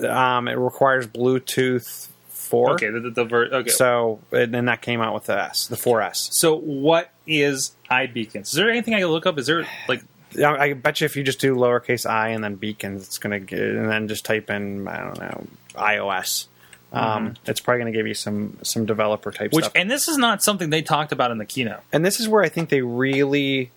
um, 0.06 0.48
it 0.48 0.54
requires 0.54 1.06
Bluetooth 1.06 2.08
4. 2.28 2.72
Okay, 2.72 2.90
the, 2.90 3.00
the, 3.00 3.10
the 3.10 3.24
ver- 3.24 3.48
okay. 3.52 3.70
So, 3.70 4.20
and 4.32 4.52
then 4.52 4.66
that 4.66 4.82
came 4.82 5.00
out 5.00 5.14
with 5.14 5.26
the 5.26 5.38
S, 5.38 5.66
the 5.66 5.76
4S. 5.76 6.28
So 6.32 6.56
what 6.56 7.10
is 7.26 7.72
iBeacons? 7.90 8.42
Is 8.42 8.52
there 8.52 8.70
anything 8.70 8.94
I 8.94 9.00
can 9.00 9.08
look 9.08 9.26
up? 9.26 9.38
Is 9.38 9.46
there 9.46 9.66
like 9.88 10.02
I 10.42 10.72
bet 10.72 11.00
you 11.00 11.04
if 11.04 11.16
you 11.16 11.22
just 11.22 11.40
do 11.40 11.54
lowercase 11.54 12.08
i 12.10 12.30
and 12.30 12.42
then 12.42 12.56
beacons, 12.56 13.06
it's 13.06 13.18
gonna 13.18 13.38
get, 13.38 13.60
and 13.60 13.88
then 13.88 14.08
just 14.08 14.24
type 14.24 14.50
in 14.50 14.88
I 14.88 14.98
don't 14.98 15.18
know 15.18 15.46
iOS. 15.74 16.46
Um, 16.92 17.34
It's 17.46 17.60
probably 17.60 17.80
gonna 17.80 17.92
give 17.92 18.06
you 18.06 18.14
some 18.14 18.58
some 18.62 18.86
developer 18.86 19.30
type 19.32 19.52
which? 19.52 19.64
stuff. 19.64 19.76
And 19.76 19.90
this 19.90 20.08
is 20.08 20.16
not 20.16 20.42
something 20.42 20.70
they 20.70 20.82
talked 20.82 21.12
about 21.12 21.30
in 21.30 21.38
the 21.38 21.44
keynote. 21.44 21.80
And 21.92 22.04
this 22.04 22.20
is 22.20 22.28
where 22.28 22.42
I 22.42 22.48
think 22.48 22.68
they 22.68 22.82
really, 22.82 23.70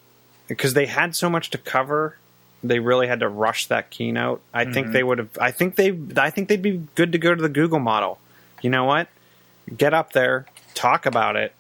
because 0.48 0.74
they 0.74 0.86
had 0.86 1.16
so 1.16 1.30
much 1.30 1.50
to 1.52 1.58
cover, 1.58 2.18
they 2.64 2.80
really 2.80 3.08
had 3.08 3.20
to 3.20 3.30
rush 3.30 3.68
that 3.68 3.89
keynote. 3.89 4.41
I 4.54 4.66
think 4.66 4.88
mm-hmm. 4.88 4.93
they 4.93 5.04
would 5.04 5.18
have. 5.20 5.38
I 5.39 5.52
think 5.52 5.76
they. 5.76 5.98
I 6.16 6.30
think 6.30 6.50
they'd 6.50 6.62
be 6.62 6.84
good 6.95 7.12
to 7.12 7.18
go 7.18 7.34
to 7.34 7.41
the 7.41 7.50
Google 7.50 7.80
model. 7.80 8.20
You 8.62 8.70
know 8.70 8.86
what? 8.86 9.08
Get 9.76 9.93
up 9.93 10.14
there, 10.14 10.45
talk 10.74 11.06
about 11.06 11.36
it, 11.36 11.54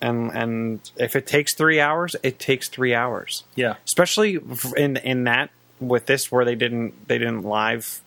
and 0.00 0.30
and 0.32 0.90
if 0.96 1.16
it 1.16 1.26
takes 1.26 1.54
three 1.54 1.80
hours, 1.80 2.16
it 2.22 2.38
takes 2.38 2.68
three 2.68 2.94
hours. 2.94 3.44
Yeah. 3.54 3.76
Especially 3.86 4.38
in 4.76 4.96
in 4.98 5.24
that 5.24 5.50
with 5.80 6.06
this 6.06 6.30
where 6.30 6.44
they 6.44 6.54
didn't 6.56 7.08
they 7.08 7.18
didn't 7.18 7.44
live. 7.44 8.00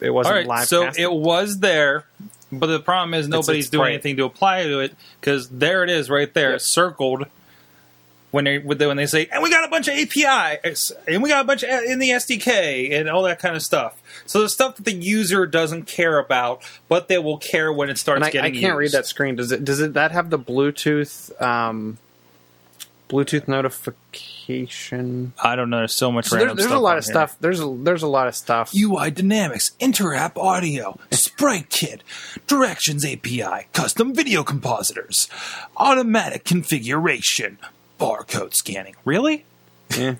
It 0.00 0.10
wasn't 0.10 0.34
right, 0.34 0.46
live. 0.46 0.66
so 0.66 0.86
casting. 0.86 1.04
it 1.04 1.12
was 1.12 1.58
there, 1.58 2.04
but 2.50 2.66
the 2.66 2.80
problem 2.80 3.14
is 3.14 3.28
nobody's 3.28 3.66
it's 3.66 3.70
doing 3.70 3.82
bright. 3.82 3.92
anything 3.92 4.16
to 4.16 4.24
apply 4.24 4.64
to 4.64 4.80
it 4.80 4.96
because 5.20 5.48
there 5.48 5.84
it 5.84 5.90
is 5.90 6.10
right 6.10 6.32
there, 6.32 6.52
Yep. 6.52 6.60
circled. 6.60 7.26
When 8.32 8.44
they 8.44 8.58
when 8.58 8.96
they 8.96 9.06
say, 9.06 9.28
and 9.30 9.42
we 9.42 9.50
got 9.50 9.64
a 9.64 9.68
bunch 9.68 9.86
of 9.86 9.94
APIs, 9.94 10.90
and 11.06 11.22
we 11.22 11.28
got 11.28 11.44
a 11.44 11.46
bunch 11.46 11.62
of 11.62 11.70
in 11.84 12.00
the 12.00 12.10
SDK, 12.10 12.92
and 12.98 13.08
all 13.08 13.22
that 13.22 13.38
kind 13.38 13.54
of 13.54 13.62
stuff. 13.62 14.02
So 14.26 14.40
the 14.40 14.48
stuff 14.48 14.76
that 14.76 14.84
the 14.84 14.92
user 14.92 15.46
doesn't 15.46 15.84
care 15.84 16.18
about, 16.18 16.62
but 16.88 17.08
they 17.08 17.18
will 17.18 17.38
care 17.38 17.72
when 17.72 17.90
it 17.90 17.98
starts 17.98 18.26
And 18.26 18.36
I, 18.44 18.46
I 18.46 18.50
can't 18.50 18.76
read 18.76 18.92
that 18.92 19.06
screen. 19.06 19.36
Does 19.36 19.52
it? 19.52 19.64
Does 19.64 19.80
it? 19.80 19.92
That 19.94 20.10
have 20.10 20.30
the 20.30 20.38
Bluetooth? 20.38 21.40
Um, 21.40 21.98
Bluetooth 23.12 23.46
notification. 23.46 25.34
I 25.42 25.54
don't 25.54 25.68
know. 25.68 25.78
There's 25.78 25.94
so 25.94 26.10
much. 26.10 26.26
So 26.26 26.36
there's 26.36 26.46
random 26.46 26.56
there's 26.56 26.66
a 26.66 26.70
stuff 26.70 26.82
lot 26.82 26.92
on 26.92 26.98
of 26.98 27.04
here. 27.04 27.12
stuff. 27.12 27.36
There's 27.40 27.60
a 27.60 27.66
there's 27.66 28.02
a 28.02 28.08
lot 28.08 28.28
of 28.28 28.34
stuff. 28.34 28.72
UI 28.74 29.10
Dynamics, 29.10 29.72
Interapp 29.78 30.38
Audio, 30.38 30.98
Sprite 31.10 31.68
Kit, 31.68 32.02
Directions 32.46 33.04
API, 33.04 33.66
Custom 33.74 34.14
Video 34.14 34.42
Compositors, 34.42 35.28
Automatic 35.76 36.44
Configuration, 36.44 37.58
Barcode 38.02 38.54
Scanning. 38.54 38.96
Really? 39.04 39.44
Yeah. 39.96 40.16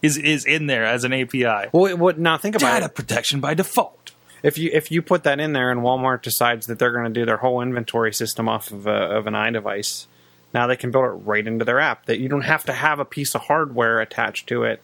Is 0.00 0.16
is 0.16 0.44
in 0.44 0.66
there 0.66 0.84
as 0.84 1.04
an 1.04 1.12
API. 1.12 1.68
Well, 1.72 1.96
what 1.96 2.18
now? 2.18 2.38
Think 2.38 2.56
about 2.56 2.74
Data 2.74 2.86
it. 2.86 2.94
protection 2.94 3.40
by 3.40 3.54
default. 3.54 4.12
If 4.42 4.56
you 4.56 4.70
if 4.72 4.90
you 4.90 5.02
put 5.02 5.24
that 5.24 5.40
in 5.40 5.52
there 5.52 5.70
and 5.70 5.80
Walmart 5.80 6.22
decides 6.22 6.66
that 6.66 6.78
they're 6.78 6.92
going 6.92 7.04
to 7.04 7.20
do 7.20 7.26
their 7.26 7.38
whole 7.38 7.60
inventory 7.60 8.14
system 8.14 8.48
off 8.48 8.70
of, 8.70 8.86
a, 8.86 8.90
of 8.90 9.26
an 9.26 9.34
iDevice, 9.34 10.06
now 10.54 10.66
they 10.66 10.76
can 10.76 10.90
build 10.90 11.04
it 11.04 11.26
right 11.26 11.46
into 11.46 11.64
their 11.64 11.80
app. 11.80 12.06
That 12.06 12.18
you 12.20 12.28
don't 12.28 12.42
have 12.42 12.64
to 12.64 12.72
have 12.72 12.98
a 12.98 13.04
piece 13.04 13.34
of 13.34 13.42
hardware 13.42 14.00
attached 14.00 14.46
to 14.48 14.62
it 14.62 14.80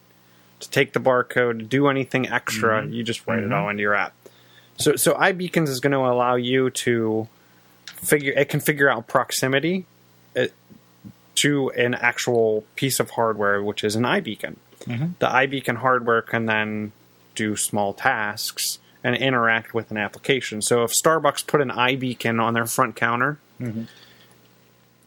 to 0.59 0.69
take 0.69 0.93
the 0.93 0.99
barcode, 0.99 1.59
to 1.59 1.65
do 1.65 1.87
anything 1.87 2.29
extra. 2.29 2.85
You 2.85 3.03
just 3.03 3.25
write 3.25 3.39
it 3.39 3.51
all 3.51 3.69
into 3.69 3.81
your 3.81 3.95
app. 3.95 4.13
So 4.77 4.95
so 4.95 5.15
iBeacons 5.15 5.69
is 5.69 5.79
going 5.79 5.93
to 5.93 5.99
allow 5.99 6.35
you 6.35 6.69
to 6.69 7.27
figure. 7.85 8.33
It 8.33 8.49
can 8.49 8.59
figure 8.59 8.89
out 8.89 9.07
proximity 9.07 9.85
uh, 10.37 10.47
to 11.37 11.69
an 11.71 11.93
actual 11.93 12.63
piece 12.75 12.99
of 12.99 13.11
hardware, 13.11 13.63
which 13.63 13.83
is 13.83 13.95
an 13.95 14.03
iBeacon. 14.03 14.55
Mm-hmm. 14.81 15.07
The 15.19 15.27
iBeacon 15.27 15.77
hardware 15.77 16.21
can 16.21 16.45
then 16.45 16.91
do 17.35 17.55
small 17.55 17.93
tasks 17.93 18.79
and 19.03 19.15
interact 19.15 19.73
with 19.73 19.91
an 19.91 19.97
application. 19.97 20.61
So 20.61 20.83
if 20.83 20.91
Starbucks 20.91 21.45
put 21.45 21.61
an 21.61 21.69
iBeacon 21.69 22.41
on 22.41 22.53
their 22.53 22.65
front 22.65 22.95
counter, 22.95 23.37
mm-hmm. 23.59 23.83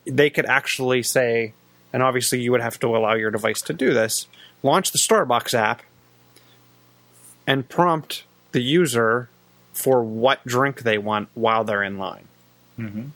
they 0.07 0.31
could 0.31 0.47
actually 0.47 1.03
say, 1.03 1.53
and 1.93 2.03
obviously 2.03 2.41
you 2.41 2.53
would 2.53 2.63
have 2.63 2.79
to 2.81 2.97
allow 2.97 3.15
your 3.15 3.31
device 3.31 3.61
to 3.63 3.73
do 3.73 3.93
this, 3.93 4.27
launch 4.63 4.93
the 4.93 4.99
Starbucks 4.99 5.55
app 5.55 5.83
and 7.47 7.69
prompt 7.69 8.25
the 8.53 8.63
user 8.63 9.29
for 9.73 10.03
what 10.03 10.45
drink 10.45 10.83
they 10.83 10.99
want 10.99 11.29
while 11.35 11.65
they're 11.65 11.83
in 11.83 11.99
line. 11.99 12.29
Mm-hmm. 12.79 13.09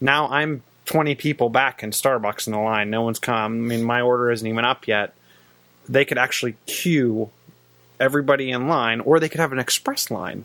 Now 0.00 0.28
I'm 0.28 0.62
20 0.86 1.14
people 1.16 1.50
back 1.50 1.82
in 1.82 1.90
Starbucks 1.90 2.46
in 2.46 2.52
the 2.52 2.58
line. 2.58 2.90
No 2.90 3.02
one's 3.02 3.18
come. 3.18 3.52
I 3.52 3.68
mean, 3.68 3.84
my 3.84 4.00
order 4.00 4.30
isn't 4.30 4.46
even 4.46 4.64
up 4.64 4.86
yet. 4.88 5.14
They 5.88 6.04
could 6.04 6.18
actually 6.18 6.56
queue 6.66 7.30
everybody 8.00 8.50
in 8.50 8.68
line, 8.68 9.00
or 9.00 9.20
they 9.20 9.28
could 9.28 9.40
have 9.40 9.52
an 9.52 9.58
express 9.58 10.10
line. 10.10 10.44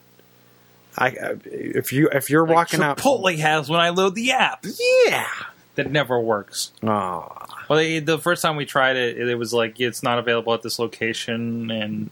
I, 0.98 1.38
if 1.46 1.94
you 1.94 2.10
if 2.12 2.30
you're 2.30 2.44
walking 2.44 2.82
out, 2.82 2.98
Chipotle 2.98 3.38
has 3.40 3.70
when 3.70 3.80
I 3.80 3.90
load 3.90 4.14
the 4.16 4.32
app. 4.32 4.66
yeah. 5.06 5.28
That 5.76 5.90
never 5.90 6.20
works. 6.20 6.72
Aw. 6.84 7.66
Well, 7.70 7.80
they, 7.80 8.00
the 8.00 8.20
first 8.20 8.42
time 8.42 8.58
we 8.58 8.66
tried 8.66 8.98
it, 8.98 9.18
it 9.18 9.36
was 9.36 9.54
like 9.54 9.80
it's 9.80 10.04
not 10.04 10.20
available 10.20 10.54
at 10.54 10.62
this 10.62 10.80
location, 10.80 11.72
and 11.72 12.12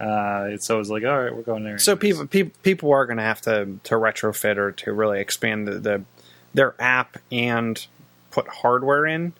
uh, 0.00 0.56
so 0.56 0.76
it 0.76 0.78
was 0.78 0.90
like, 0.90 1.04
all 1.04 1.22
right, 1.22 1.34
we're 1.34 1.42
going 1.42 1.64
there. 1.64 1.78
So 1.78 1.96
people 1.96 2.26
people 2.26 2.52
people 2.62 2.92
are 2.92 3.04
going 3.04 3.18
to 3.18 3.22
have 3.22 3.42
to 3.42 3.78
to 3.84 3.94
retrofit 3.96 4.56
or 4.56 4.72
to 4.72 4.92
really 4.92 5.20
expand 5.20 5.68
the, 5.68 5.78
the 5.78 6.02
their 6.54 6.74
app 6.80 7.18
and 7.30 7.86
put 8.30 8.48
hardware 8.48 9.06
in. 9.06 9.32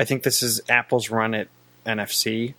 I 0.00 0.04
think 0.04 0.22
this 0.22 0.42
is 0.42 0.60
Apple's 0.68 1.10
run 1.10 1.34
at 1.34 1.48
NFC. 1.86 2.54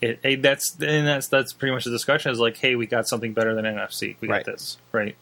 it, 0.00 0.18
it, 0.22 0.42
that's 0.42 0.74
and 0.80 1.06
that's 1.06 1.28
that's 1.28 1.52
pretty 1.52 1.72
much 1.74 1.84
the 1.84 1.90
discussion 1.90 2.32
is 2.32 2.38
like, 2.38 2.56
hey, 2.56 2.74
we 2.74 2.86
got 2.86 3.06
something 3.08 3.32
better 3.32 3.54
than 3.54 3.64
NFC. 3.64 4.16
We 4.20 4.28
got 4.28 4.46
this, 4.46 4.78
right? 4.92 5.16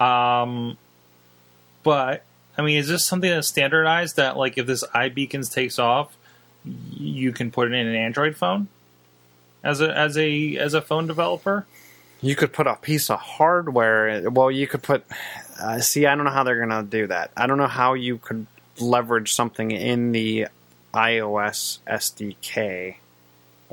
Um, 0.00 0.78
but 1.82 2.24
I 2.56 2.62
mean, 2.62 2.78
is 2.78 2.88
this 2.88 3.04
something 3.06 3.30
that's 3.30 3.48
standardized 3.48 4.16
that 4.16 4.36
like 4.36 4.56
if 4.58 4.66
this 4.66 4.84
iBeacons 4.94 5.52
takes 5.52 5.78
off, 5.78 6.16
you 6.64 7.32
can 7.32 7.50
put 7.50 7.68
it 7.68 7.74
in 7.74 7.86
an 7.86 7.94
Android 7.94 8.36
phone 8.36 8.68
as 9.64 9.80
a 9.80 9.96
as 9.96 10.16
a 10.16 10.56
as 10.56 10.74
a 10.74 10.80
phone 10.80 11.06
developer? 11.06 11.66
You 12.22 12.36
could 12.36 12.52
put 12.52 12.66
a 12.66 12.76
piece 12.76 13.10
of 13.10 13.18
hardware. 13.18 14.30
Well, 14.30 14.50
you 14.50 14.66
could 14.66 14.82
put. 14.82 15.04
Uh, 15.60 15.80
see, 15.80 16.06
I 16.06 16.14
don't 16.14 16.24
know 16.24 16.30
how 16.30 16.44
they're 16.44 16.64
going 16.64 16.70
to 16.70 16.88
do 16.88 17.08
that. 17.08 17.32
I 17.36 17.46
don't 17.46 17.58
know 17.58 17.66
how 17.66 17.94
you 17.94 18.18
could 18.18 18.46
leverage 18.80 19.34
something 19.34 19.70
in 19.70 20.12
the 20.12 20.46
iOS 20.94 21.78
SDK 21.86 22.96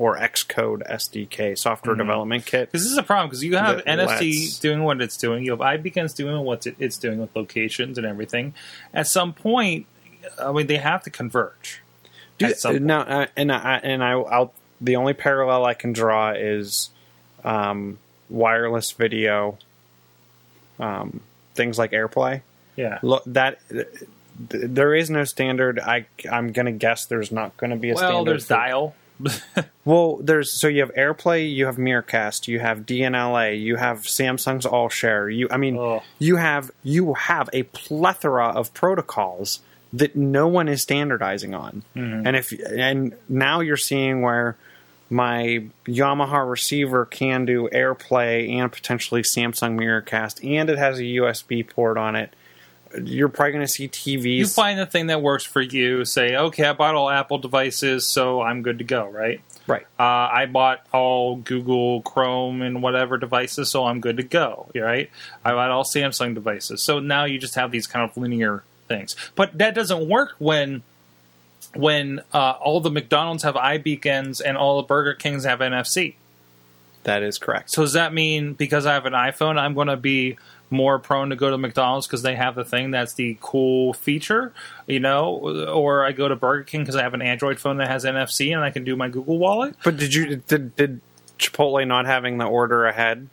or 0.00 0.16
Xcode 0.16 0.90
SDK 0.90 1.56
software 1.58 1.94
development 1.94 2.46
kit. 2.46 2.72
Because 2.72 2.84
this 2.84 2.92
is 2.92 2.98
a 2.98 3.02
problem 3.02 3.28
because 3.28 3.44
you 3.44 3.56
have 3.56 3.84
NFC 3.84 4.06
lets- 4.06 4.58
doing 4.58 4.82
what 4.82 5.00
it's 5.02 5.16
doing. 5.18 5.44
You 5.44 5.50
have 5.50 5.60
iBeacons 5.60 6.16
doing 6.16 6.42
what 6.42 6.66
it's 6.66 6.96
doing 6.96 7.18
with 7.18 7.36
locations 7.36 7.98
and 7.98 8.06
everything. 8.06 8.54
At 8.94 9.06
some 9.06 9.34
point, 9.34 9.86
I 10.42 10.52
mean, 10.52 10.66
they 10.66 10.78
have 10.78 11.02
to 11.04 11.10
converge. 11.10 11.82
Do, 12.38 12.46
at 12.46 12.58
some 12.58 12.72
point. 12.72 12.84
no, 12.84 13.00
uh, 13.00 13.26
and 13.36 13.52
I 13.52 13.76
and 13.82 14.02
I, 14.02 14.12
I'll 14.12 14.54
the 14.80 14.96
only 14.96 15.12
parallel 15.12 15.66
I 15.66 15.74
can 15.74 15.92
draw 15.92 16.30
is 16.30 16.88
um, 17.44 17.98
wireless 18.30 18.92
video, 18.92 19.58
um, 20.78 21.20
things 21.54 21.78
like 21.78 21.92
AirPlay. 21.92 22.42
Yeah. 22.76 22.98
Look, 23.02 23.22
that 23.26 23.58
th- 23.68 23.86
there 24.48 24.94
is 24.94 25.10
no 25.10 25.24
standard. 25.24 25.78
I 25.78 26.06
I'm 26.30 26.52
gonna 26.52 26.72
guess 26.72 27.04
there's 27.06 27.30
not 27.32 27.56
going 27.56 27.70
to 27.70 27.76
be 27.76 27.90
a 27.90 27.94
Well, 27.94 28.08
standard. 28.10 28.30
there's 28.32 28.46
for- 28.46 28.54
Dial. 28.54 28.94
Well, 29.84 30.16
there's 30.22 30.52
so 30.52 30.68
you 30.68 30.80
have 30.82 30.94
AirPlay, 30.94 31.52
you 31.52 31.66
have 31.66 31.76
Miracast, 31.76 32.46
you 32.48 32.60
have 32.60 32.80
DNLA, 32.80 33.60
you 33.60 33.76
have 33.76 34.02
Samsung's 34.02 34.64
All 34.66 34.88
Share. 34.88 35.28
You, 35.28 35.48
I 35.50 35.56
mean, 35.56 35.76
Oh. 35.76 36.02
you 36.18 36.36
have 36.36 36.70
you 36.84 37.14
have 37.14 37.50
a 37.52 37.64
plethora 37.64 38.48
of 38.48 38.72
protocols 38.72 39.60
that 39.92 40.14
no 40.14 40.46
one 40.46 40.68
is 40.68 40.82
standardizing 40.82 41.54
on. 41.54 41.82
And 41.96 42.36
if 42.36 42.52
and 42.52 43.14
now 43.28 43.60
you're 43.60 43.76
seeing 43.76 44.22
where 44.22 44.56
my 45.10 45.64
Yamaha 45.86 46.48
receiver 46.48 47.04
can 47.04 47.44
do 47.44 47.68
AirPlay 47.72 48.50
and 48.54 48.70
potentially 48.70 49.22
Samsung 49.22 49.76
Miracast, 49.76 50.44
and 50.48 50.70
it 50.70 50.78
has 50.78 50.98
a 50.98 51.02
USB 51.02 51.68
port 51.68 51.98
on 51.98 52.14
it. 52.14 52.34
You're 53.04 53.28
probably 53.28 53.52
going 53.52 53.66
to 53.66 53.72
see 53.72 53.88
TVs. 53.88 54.36
you 54.36 54.46
find 54.46 54.78
the 54.78 54.86
thing 54.86 55.08
that 55.08 55.22
works 55.22 55.44
for 55.44 55.60
you. 55.60 56.04
Say, 56.04 56.36
okay, 56.36 56.64
I 56.64 56.72
bought 56.72 56.94
all 56.94 57.10
Apple 57.10 57.38
devices, 57.38 58.06
so 58.06 58.40
I'm 58.40 58.62
good 58.62 58.78
to 58.78 58.84
go, 58.84 59.08
right? 59.08 59.40
right. 59.66 59.86
Uh, 59.98 60.28
I 60.32 60.46
bought 60.46 60.86
all 60.92 61.36
Google 61.36 62.02
Chrome 62.02 62.62
and 62.62 62.82
whatever 62.82 63.16
devices, 63.16 63.70
so 63.70 63.84
I'm 63.84 64.00
good 64.00 64.16
to 64.16 64.22
go, 64.22 64.70
right? 64.74 65.10
I 65.44 65.52
bought 65.52 65.70
all 65.70 65.84
Samsung 65.84 66.34
devices, 66.34 66.82
so 66.82 66.98
now 66.98 67.24
you 67.24 67.38
just 67.38 67.54
have 67.54 67.70
these 67.70 67.86
kind 67.86 68.08
of 68.08 68.16
linear 68.16 68.64
things. 68.88 69.14
But 69.34 69.56
that 69.58 69.74
doesn't 69.74 70.08
work 70.08 70.34
when 70.38 70.82
when 71.74 72.20
uh, 72.32 72.54
all 72.60 72.80
the 72.80 72.90
McDonald's 72.90 73.42
have 73.42 73.54
iBeacons 73.54 74.40
and 74.44 74.56
all 74.56 74.78
the 74.78 74.86
Burger 74.86 75.14
Kings 75.14 75.44
have 75.44 75.60
NFC. 75.60 76.14
That 77.04 77.22
is 77.22 77.38
correct. 77.38 77.70
So 77.70 77.82
does 77.82 77.94
that 77.94 78.12
mean 78.12 78.54
because 78.54 78.86
I 78.86 78.94
have 78.94 79.06
an 79.06 79.14
iPhone, 79.14 79.58
I'm 79.58 79.74
going 79.74 79.88
to 79.88 79.96
be 79.96 80.36
more 80.70 80.98
prone 80.98 81.30
to 81.30 81.36
go 81.36 81.50
to 81.50 81.58
McDonald's 81.58 82.06
because 82.06 82.22
they 82.22 82.36
have 82.36 82.54
the 82.54 82.64
thing 82.64 82.90
that's 82.90 83.14
the 83.14 83.36
cool 83.40 83.92
feature, 83.92 84.52
you 84.86 85.00
know, 85.00 85.66
or 85.68 86.04
I 86.04 86.12
go 86.12 86.28
to 86.28 86.36
Burger 86.36 86.64
King 86.64 86.82
because 86.82 86.96
I 86.96 87.02
have 87.02 87.14
an 87.14 87.22
Android 87.22 87.58
phone 87.58 87.78
that 87.78 87.88
has 87.88 88.04
NFC 88.04 88.54
and 88.54 88.62
I 88.62 88.70
can 88.70 88.84
do 88.84 88.96
my 88.96 89.08
Google 89.08 89.38
Wallet? 89.38 89.74
But 89.82 89.96
did 89.96 90.14
you 90.14 90.36
did 90.36 90.76
did 90.76 91.00
Chipotle 91.38 91.86
not 91.86 92.06
having 92.06 92.38
the 92.38 92.44
order 92.44 92.86
ahead 92.86 93.28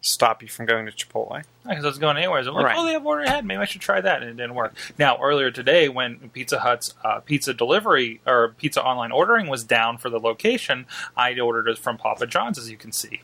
stop 0.00 0.42
you 0.42 0.48
from 0.48 0.66
going 0.66 0.86
to 0.86 0.92
Chipotle? 0.92 1.44
Because 1.68 1.84
I 1.84 1.88
was 1.88 1.98
going 1.98 2.16
anywhere. 2.16 2.38
I'm 2.40 2.46
like, 2.54 2.64
Right. 2.64 2.76
oh, 2.78 2.86
they 2.86 2.92
have 2.92 3.04
order 3.04 3.22
ahead. 3.22 3.44
Maybe 3.44 3.60
I 3.60 3.64
should 3.66 3.80
try 3.82 4.00
that. 4.00 4.22
And 4.22 4.30
it 4.30 4.36
didn't 4.36 4.54
work. 4.54 4.74
Now, 4.98 5.18
earlier 5.20 5.50
today, 5.50 5.88
when 5.88 6.30
Pizza 6.30 6.60
Hut's 6.60 6.94
uh, 7.04 7.20
pizza 7.20 7.52
delivery 7.52 8.20
or 8.26 8.54
pizza 8.58 8.82
online 8.82 9.12
ordering 9.12 9.48
was 9.48 9.62
down 9.64 9.98
for 9.98 10.08
the 10.08 10.18
location, 10.18 10.86
I 11.16 11.38
ordered 11.38 11.68
it 11.68 11.78
from 11.78 11.98
Papa 11.98 12.26
John's, 12.26 12.58
as 12.58 12.70
you 12.70 12.76
can 12.76 12.92
see. 12.92 13.20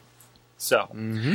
So, 0.59 0.87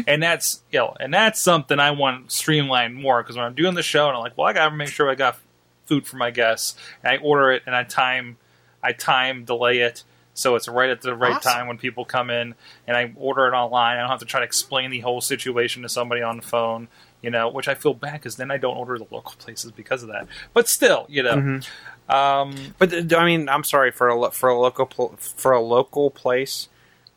and 0.09 0.21
that's 0.23 0.63
you 0.73 0.81
know, 0.81 0.97
and 0.99 1.15
that's 1.15 1.41
something 1.43 1.79
I 1.79 1.93
want 1.93 2.33
streamlined 2.33 2.97
more 2.97 3.23
because 3.23 3.37
when 3.37 3.45
I'm 3.45 3.55
doing 3.55 3.75
the 3.75 3.83
show 3.83 4.09
and 4.09 4.17
I'm 4.17 4.23
like, 4.23 4.37
well, 4.37 4.49
I 4.49 4.53
got 4.53 4.71
to 4.71 4.75
make 4.75 4.89
sure 4.89 5.09
I 5.09 5.15
got 5.15 5.39
food 5.87 6.07
for 6.09 6.17
my 6.17 6.31
guests, 6.33 6.77
and 7.05 7.13
I 7.13 7.23
order 7.23 7.53
it 7.53 7.63
and 7.67 7.75
I 7.77 7.85
time, 7.85 8.37
I 8.83 8.91
time 8.93 9.45
delay 9.45 9.79
it 9.79 10.03
so 10.35 10.55
it's 10.55 10.69
right 10.69 10.91
at 10.91 11.03
the 11.03 11.15
right 11.15 11.35
Awesome. 11.37 11.53
time 11.53 11.67
when 11.69 11.79
people 11.79 12.05
come 12.05 12.31
in, 12.31 12.55
and 12.87 12.97
I 12.97 13.13
order 13.17 13.47
it 13.47 13.53
online. 13.53 13.97
I 13.97 14.01
don't 14.01 14.11
have 14.11 14.21
to 14.21 14.25
try 14.25 14.41
to 14.41 14.47
explain 14.47 14.91
the 14.91 15.01
whole 15.01 15.21
situation 15.21 15.83
to 15.83 15.89
somebody 15.89 16.23
on 16.23 16.37
the 16.37 16.43
phone, 16.43 16.89
you 17.21 17.31
know, 17.31 17.49
which 17.51 17.69
I 17.69 17.75
feel 17.75 17.95
bad 17.95 18.15
because 18.15 18.37
then 18.37 18.51
I 18.51 18.57
don't 18.57 18.77
order 18.77 18.99
the 18.99 19.07
local 19.11 19.35
places 19.39 19.71
because 19.73 20.03
of 20.03 20.09
that. 20.09 20.27
But 20.55 20.69
still, 20.69 21.07
you 21.09 21.23
know, 21.23 21.61
um, 22.09 22.75
But 22.79 23.13
I 23.15 23.25
mean, 23.25 23.49
I'm 23.49 23.65
sorry 23.65 23.91
for 23.91 24.09
a 24.09 24.31
for 24.31 24.49
a 24.49 24.59
local 24.59 25.17
for 25.19 25.53
a 25.53 25.61
local 25.61 26.11
place. 26.11 26.69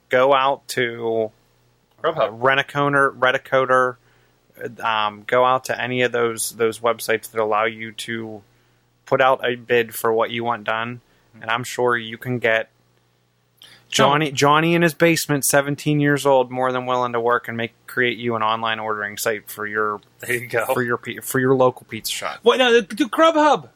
Go 0.10 0.34
out 0.34 0.68
to 0.70 1.32
uh, 2.04 2.12
Grubhub. 2.12 2.38
Rent-A-Coder, 2.42 3.14
Rent-A-Coder, 3.16 3.96
um, 4.80 5.24
go 5.26 5.44
out 5.44 5.66
to 5.66 5.82
any 5.82 6.02
of 6.04 6.12
those 6.12 6.52
those 6.52 6.80
websites 6.80 7.32
that 7.32 7.42
allow 7.42 7.66
you 7.66 7.92
to 7.92 8.42
put 9.06 9.22
out 9.22 9.46
a 9.46 9.56
bid 9.56 9.94
for 9.96 10.14
what 10.14 10.32
you 10.32 10.44
want 10.44 10.64
done, 10.64 11.02
and 11.42 11.50
I'm 11.50 11.64
sure 11.64 11.98
you 11.98 12.18
can 12.18 12.40
get 12.40 12.70
Johnny 13.96 14.32
Johnny 14.32 14.76
in 14.76 14.82
his 14.82 14.94
basement, 14.94 15.46
17 15.46 16.00
years 16.00 16.26
old, 16.26 16.52
more 16.52 16.72
than 16.72 16.86
willing 16.86 17.14
to 17.14 17.20
work 17.20 17.48
and 17.48 17.56
make 17.58 17.74
create 17.88 18.18
you 18.18 18.36
an 18.36 18.44
online 18.44 18.80
ordering 18.80 19.18
site 19.18 19.50
for 19.50 19.66
your 19.66 20.02
There 20.20 20.36
you 20.36 20.48
go. 20.48 20.66
for 20.74 20.82
your 20.84 21.00
for 21.22 21.40
your 21.40 21.56
local 21.56 21.86
pizza 21.88 22.12
shop. 22.12 22.40
Well, 22.44 22.58
no, 22.58 22.82
do 22.82 23.08
Grubhub. 23.08 23.70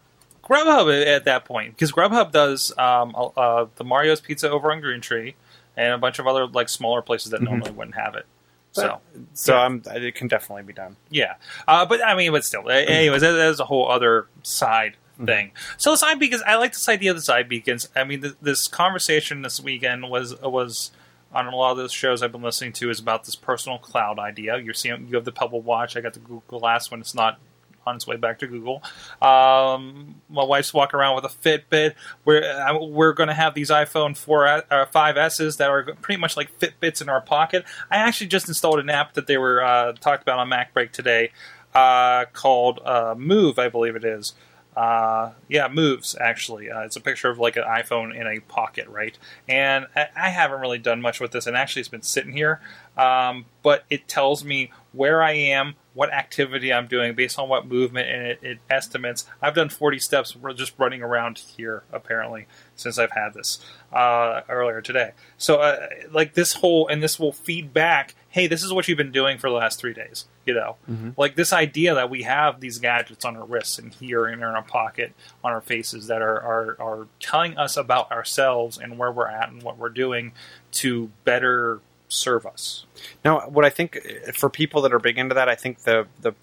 Grubhub 0.43 1.05
at 1.05 1.26
that 1.26 1.45
point 1.45 1.76
because 1.76 1.91
Grubhub 1.91 2.32
does 2.32 2.76
um, 2.78 3.15
uh, 3.38 3.65
the 3.76 3.84
Mario's 3.84 4.20
Pizza 4.20 4.49
over 4.49 4.72
on 4.72 4.82
Green 4.82 4.99
Tree 5.01 5.36
and 5.78 5.93
a 5.93 5.97
bunch 5.97 6.20
of 6.20 6.28
other 6.28 6.47
like 6.47 6.70
smaller 6.70 7.01
places 7.01 7.32
that 7.32 7.41
normally 7.41 7.72
wouldn't 7.72 7.95
have 7.95 8.15
it. 8.15 8.26
So 8.72 8.99
So 9.34 9.55
Yeah. 9.55 9.61
I'm, 9.61 9.84
it 9.88 10.15
can 10.15 10.28
definitely 10.28 10.63
be 10.63 10.74
done. 10.74 10.95
yeah, 11.09 11.36
uh, 11.67 11.86
but 11.86 12.05
I 12.05 12.15
mean, 12.15 12.32
but 12.32 12.43
still, 12.43 12.70
anyways, 12.70 13.22
that, 13.22 13.32
that 13.34 13.49
is 13.49 13.59
a 13.59 13.65
whole 13.65 13.89
other 13.89 14.28
side 14.43 14.95
thing. 15.26 15.51
So 15.78 15.91
the 15.91 15.97
side 15.97 16.20
beacons, 16.20 16.43
I 16.45 16.55
like 16.55 16.74
this 16.74 16.88
idea 16.89 17.11
of 17.11 17.17
the 17.17 17.24
side 17.24 17.49
beacons. 17.49 17.89
I 17.95 18.03
mean, 18.03 18.22
th- 18.22 18.36
this 18.41 18.67
conversation 18.67 19.41
this 19.41 19.61
weekend 19.61 20.09
was 20.09 20.39
was 20.41 20.91
on 21.34 21.47
a 21.47 21.55
lot 21.55 21.72
of 21.72 21.78
those 21.78 21.91
shows 21.91 22.24
I've 22.24 22.32
been 22.32 22.41
listening 22.41 22.74
to 22.74 22.89
is 22.89 22.99
about 22.99 23.26
this 23.26 23.36
personal 23.36 23.78
cloud 23.78 24.17
idea. 24.20 24.57
You're 24.57 24.74
seeing 24.74 25.07
you 25.07 25.15
have 25.15 25.26
the 25.26 25.32
Pebble 25.32 25.61
Watch. 25.61 25.95
I 25.95 26.01
got 26.01 26.13
the 26.13 26.20
Google 26.20 26.59
Glass 26.59 26.89
when 26.89 27.01
it's 27.01 27.13
not 27.13 27.39
on 27.86 27.95
its 27.95 28.05
way 28.07 28.15
back 28.15 28.39
to 28.39 28.47
Google. 28.47 28.84
Um, 29.22 30.15
my 30.30 30.43
wife's 30.43 30.74
walking 30.74 30.99
around 30.99 31.15
with 31.15 31.26
a 31.26 31.28
Fitbit. 31.28 31.95
We're 32.26 32.43
uh, 32.43 32.86
we're 32.86 33.13
going 33.13 33.30
to 33.30 33.34
have 33.34 33.53
these 33.53 33.70
iPhone 33.70 34.15
four 34.15 34.47
uh, 34.47 34.86
five 34.88 35.17
S's 35.17 35.57
that 35.57 35.70
are 35.70 35.84
pretty 36.01 36.20
much 36.20 36.38
like 36.38 36.57
Fitbits 36.59 37.01
in 37.01 37.09
our 37.09 37.22
pocket. 37.22 37.65
I 37.91 37.97
actually 37.97 38.28
just 38.28 38.47
installed 38.47 38.80
an 38.80 38.89
app 38.89 39.13
that 39.13 39.28
they 39.28 39.38
were 39.38 39.63
uh, 39.63 39.93
talked 39.93 40.22
about 40.24 40.39
on 40.39 40.49
Mac 40.49 40.74
Break 40.74 40.91
today 40.91 41.32
uh, 41.74 42.26
called 42.34 42.80
uh, 42.84 43.15
Move, 43.17 43.59
I 43.59 43.70
believe 43.70 43.95
it 43.95 44.03
is. 44.03 44.34
Uh, 44.80 45.34
yeah, 45.49 45.67
moves 45.67 46.15
actually. 46.21 46.71
Uh, 46.71 46.84
it's 46.84 46.95
a 46.95 47.01
picture 47.01 47.30
of 47.30 47.38
like 47.38 47.57
an 47.57 47.63
iPhone 47.63 48.15
in 48.15 48.25
a 48.25 48.39
pocket, 48.39 48.88
right? 48.88 49.17
And 49.45 49.88
I, 49.93 50.07
I 50.15 50.30
haven't 50.30 50.61
really 50.61 50.77
done 50.77 51.01
much 51.01 51.19
with 51.19 51.32
this, 51.32 51.47
and 51.47 51.57
actually, 51.57 51.82
it's 51.82 51.89
been 51.89 52.01
sitting 52.01 52.32
here. 52.32 52.61
Um, 52.97 53.43
but 53.61 53.84
it 53.89 54.07
tells 54.07 54.45
me 54.45 54.71
where 54.93 55.21
I 55.21 55.34
am, 55.34 55.75
what 55.93 56.13
activity 56.13 56.71
I'm 56.71 56.88
doing 56.88 57.13
based 57.13 57.38
on 57.38 57.49
what 57.49 57.67
movement, 57.67 58.07
and 58.07 58.25
it, 58.25 58.39
it 58.41 58.59
estimates. 58.69 59.25
I've 59.41 59.53
done 59.53 59.67
40 59.67 59.99
steps 59.99 60.38
just 60.55 60.71
running 60.77 61.01
around 61.01 61.39
here, 61.57 61.84
apparently, 61.91 62.47
since 62.77 62.97
I've 62.97 63.11
had 63.11 63.34
this 63.34 63.59
uh, 63.91 64.43
earlier 64.47 64.80
today. 64.80 65.11
So, 65.38 65.57
uh, 65.57 65.88
like 66.09 66.36
this 66.36 66.53
whole, 66.53 66.88
and 66.88 67.03
this 67.03 67.19
will 67.19 67.34
feed 67.34 67.73
back. 67.73 68.15
Hey, 68.32 68.47
this 68.47 68.63
is 68.63 68.71
what 68.71 68.88
you've 68.88 68.97
been 68.97 69.11
doing 69.11 69.39
for 69.39 69.49
the 69.49 69.55
last 69.55 69.80
three 69.80 69.93
days. 69.93 70.25
You 70.45 70.53
know, 70.53 70.75
like 71.17 71.36
this 71.36 71.51
idea 71.53 71.95
that 71.95 72.09
we 72.09 72.23
have 72.23 72.59
these 72.59 72.80
gadgets 72.80 73.25
on 73.25 73.36
our 73.36 73.45
wrists 73.45 73.80
and 73.80 73.93
here 73.93 74.25
and 74.25 74.41
in 74.41 74.47
our 74.47 74.63
pocket, 74.63 75.13
on 75.43 75.51
our 75.51 75.61
faces 75.61 76.07
that 76.07 76.21
are, 76.21 76.39
are 76.39 76.77
are 76.80 77.07
telling 77.19 77.57
us 77.57 77.77
about 77.77 78.11
ourselves 78.11 78.77
and 78.77 78.97
where 78.97 79.11
we're 79.11 79.27
at 79.27 79.49
and 79.49 79.63
what 79.63 79.77
we're 79.77 79.89
doing 79.89 80.34
to 80.71 81.11
better 81.23 81.82
serve 82.07 82.45
us. 82.45 82.86
Now, 83.23 83.41
what 83.49 83.65
I 83.65 83.69
think 83.69 83.99
for 84.34 84.49
people 84.49 84.82
that 84.82 84.93
are 84.93 84.99
big 84.99 85.17
into 85.17 85.36
that, 85.36 85.49
I 85.49 85.55
think 85.55 85.80
the 85.80 86.07
the 86.21 86.34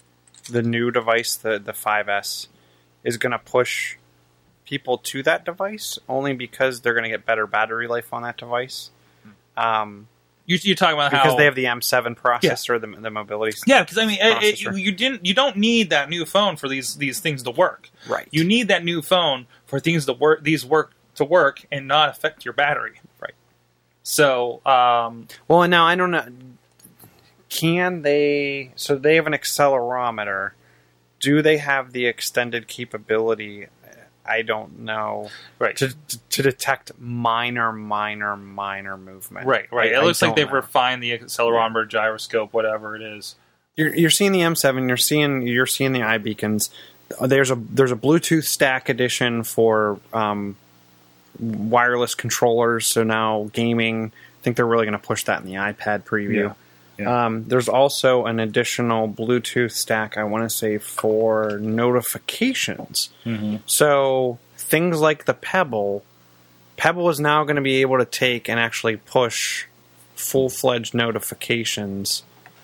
the 0.49 0.61
new 0.61 0.91
device, 0.91 1.35
the 1.35 1.59
the 1.59 1.73
5S, 1.73 2.47
is 3.03 3.17
going 3.17 3.31
to 3.31 3.39
push 3.39 3.97
people 4.65 4.97
to 4.97 5.23
that 5.23 5.45
device 5.45 5.97
only 6.09 6.33
because 6.33 6.81
they're 6.81 6.93
going 6.93 7.03
to 7.03 7.09
get 7.09 7.25
better 7.25 7.47
battery 7.47 7.87
life 7.87 8.13
on 8.13 8.23
that 8.23 8.37
device. 8.37 8.91
Um, 9.55 10.07
You, 10.47 10.57
you're 10.61 10.75
talking 10.75 10.95
about 10.95 11.11
because 11.11 11.31
how 11.31 11.35
they 11.35 11.43
have 11.43 11.55
the 11.55 11.65
M7 11.65 12.15
processor, 12.17 12.79
the, 12.79 12.87
the 13.01 13.11
mobility. 13.11 13.55
Yeah, 13.67 13.83
because 13.83 13.97
I 13.97 14.05
mean, 14.05 14.17
it, 14.21 14.61
it, 14.65 14.77
you 14.77 14.93
didn't. 14.93 15.25
You 15.25 15.33
don't 15.33 15.57
need 15.57 15.89
that 15.89 16.09
new 16.09 16.25
phone 16.25 16.55
for 16.55 16.69
these 16.69 16.95
these 16.95 17.19
things 17.19 17.43
to 17.43 17.51
work. 17.51 17.89
Right. 18.07 18.29
You 18.31 18.45
need 18.45 18.69
that 18.69 18.83
new 18.85 19.01
phone 19.01 19.47
for 19.65 19.81
things 19.81 20.05
to 20.05 20.13
work. 20.13 20.45
These 20.45 20.65
work 20.65 20.93
to 21.15 21.25
work 21.25 21.65
and 21.69 21.85
not 21.87 22.09
affect 22.09 22.45
your 22.45 22.53
battery. 22.53 23.01
Right. 23.19 23.33
So, 24.03 24.61
um, 24.65 25.27
Well, 25.49 25.67
now 25.67 25.85
I 25.85 25.95
don't 25.95 26.11
know. 26.11 26.25
Can 27.49 28.03
they? 28.03 28.71
So 28.77 28.95
they 28.95 29.15
have 29.15 29.27
an 29.27 29.33
accelerometer. 29.33 30.51
Do 31.19 31.41
they 31.41 31.57
have 31.57 31.91
the 31.91 32.05
extended 32.05 32.67
capability? 32.69 33.67
I 34.27 34.41
don't 34.41 34.79
know. 34.79 35.29
right, 35.59 35.75
To, 35.77 35.93
to 36.29 36.41
detect 36.43 36.91
minor, 36.99 37.71
minor, 37.71 38.35
minor 38.35 38.97
movement. 38.97 39.47
right, 39.47 39.71
right. 39.71 39.93
I- 39.93 39.99
it 39.99 40.03
looks 40.03 40.21
like 40.21 40.35
they've 40.35 40.47
know. 40.47 40.53
refined 40.53 41.01
the 41.01 41.17
accelerometer, 41.17 41.87
gyroscope, 41.87 42.53
whatever 42.53 42.95
it 42.95 43.01
is. 43.01 43.35
You're, 43.75 43.95
you're 43.95 44.09
seeing 44.09 44.31
the 44.31 44.39
M7. 44.39 44.87
You're 44.87 44.97
seeing 44.97 45.43
you're 45.43 45.65
seeing 45.67 45.93
the 45.93 45.99
iBeacons. 45.99 46.69
There's 47.21 47.51
a 47.51 47.55
there's 47.55 47.91
a 47.91 47.95
Bluetooth 47.95 48.43
stack 48.45 48.89
edition 48.89 49.43
for 49.43 49.99
um, 50.13 50.55
wireless 51.39 52.15
controllers. 52.15 52.87
So 52.87 53.03
now 53.03 53.49
gaming. 53.53 54.11
I 54.39 54.43
think 54.43 54.55
they're 54.57 54.65
really 54.67 54.85
going 54.85 54.99
to 54.99 55.05
push 55.05 55.23
that 55.25 55.41
in 55.41 55.47
the 55.47 55.55
iPad 55.55 56.03
preview. 56.03 56.33
Yeah. 56.47 56.53
Yeah. 56.97 57.25
Um, 57.25 57.45
there's 57.45 57.69
also 57.69 58.25
an 58.25 58.39
additional 58.39 59.07
Bluetooth 59.07 59.71
stack. 59.71 60.17
I 60.17 60.23
want 60.23 60.49
to 60.49 60.55
say 60.55 60.77
for 60.77 61.59
notifications. 61.59 63.09
So 63.65 64.39
things 64.57 64.99
like 64.99 65.25
the 65.25 65.33
Pebble, 65.33 66.03
Pebble 66.75 67.09
is 67.09 67.19
now 67.19 67.43
going 67.43 67.55
to 67.57 67.61
be 67.61 67.81
able 67.81 67.97
to 67.99 68.05
take 68.05 68.49
and 68.49 68.59
actually 68.59 68.97
push 68.97 69.65
full 70.15 70.49
fledged 70.49 70.93
notifications 70.93 72.23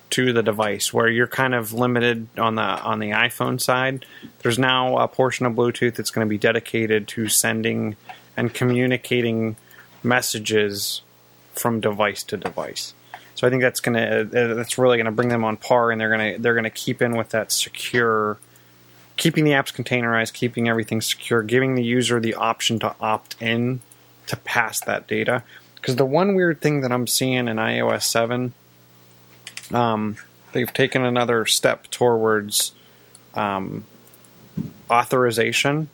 to 0.10 0.32
the 0.32 0.44
device 0.44 0.94
where 0.94 1.10
you're 1.10 1.26
kind 1.28 1.56
of 1.56 1.74
limited 1.74 2.28
on 2.38 2.54
the 2.56 2.62
on 2.62 3.00
the 3.00 3.10
iPhone 3.10 3.60
side. 3.60 4.06
There's 4.44 4.60
now 4.60 4.98
a 4.98 5.08
portion 5.08 5.48
of 5.48 5.54
Bluetooth 5.54 5.96
that's 5.96 6.12
going 6.12 6.26
to 6.28 6.30
be 6.30 6.38
dedicated 6.38 7.08
to 7.10 7.28
sending 7.30 7.96
and 8.38 8.54
communicating 8.54 9.56
messages 10.04 11.02
from 11.54 11.80
device 11.80 12.24
to 12.26 12.38
device. 12.38 12.94
So 13.36 13.48
I 13.48 13.50
think 13.50 13.62
that's 13.62 13.80
going 13.80 13.96
to 13.96 14.26
that's 14.56 14.78
really 14.78 14.98
to 15.06 15.12
bring 15.12 15.30
them 15.30 15.44
on 15.44 15.58
par, 15.58 15.92
and 15.92 16.00
they're 16.00 16.10
to 16.36 16.42
they're 16.42 16.54
to 16.66 16.70
keep 16.70 17.02
in 17.02 17.18
with 17.18 17.30
that 17.30 17.52
secure, 17.52 18.38
keeping 19.18 19.44
the 19.44 19.52
apps 19.52 19.74
containerized, 19.74 20.34
keeping 20.34 20.70
everything 20.70 21.02
secure, 21.02 21.42
giving 21.42 21.76
the 21.76 21.84
user 21.84 22.20
the 22.20 22.36
option 22.36 22.80
to 22.80 22.96
opt 23.02 23.36
in 23.42 23.82
to 24.28 24.38
pass 24.38 24.80
that 24.82 25.08
data. 25.08 25.44
Because 25.76 25.96
the 25.96 26.06
one 26.06 26.36
weird 26.36 26.62
thing 26.62 26.82
that 26.82 26.92
I'm 26.92 27.08
seeing 27.08 27.48
in 27.48 27.58
iOS 27.58 28.04
seven, 28.04 28.54
um, 29.74 30.16
they've 30.54 30.72
taken 30.72 31.04
another 31.04 31.46
step 31.46 31.88
towards 31.90 32.74
um, 33.34 33.84
authorization. 34.90 35.90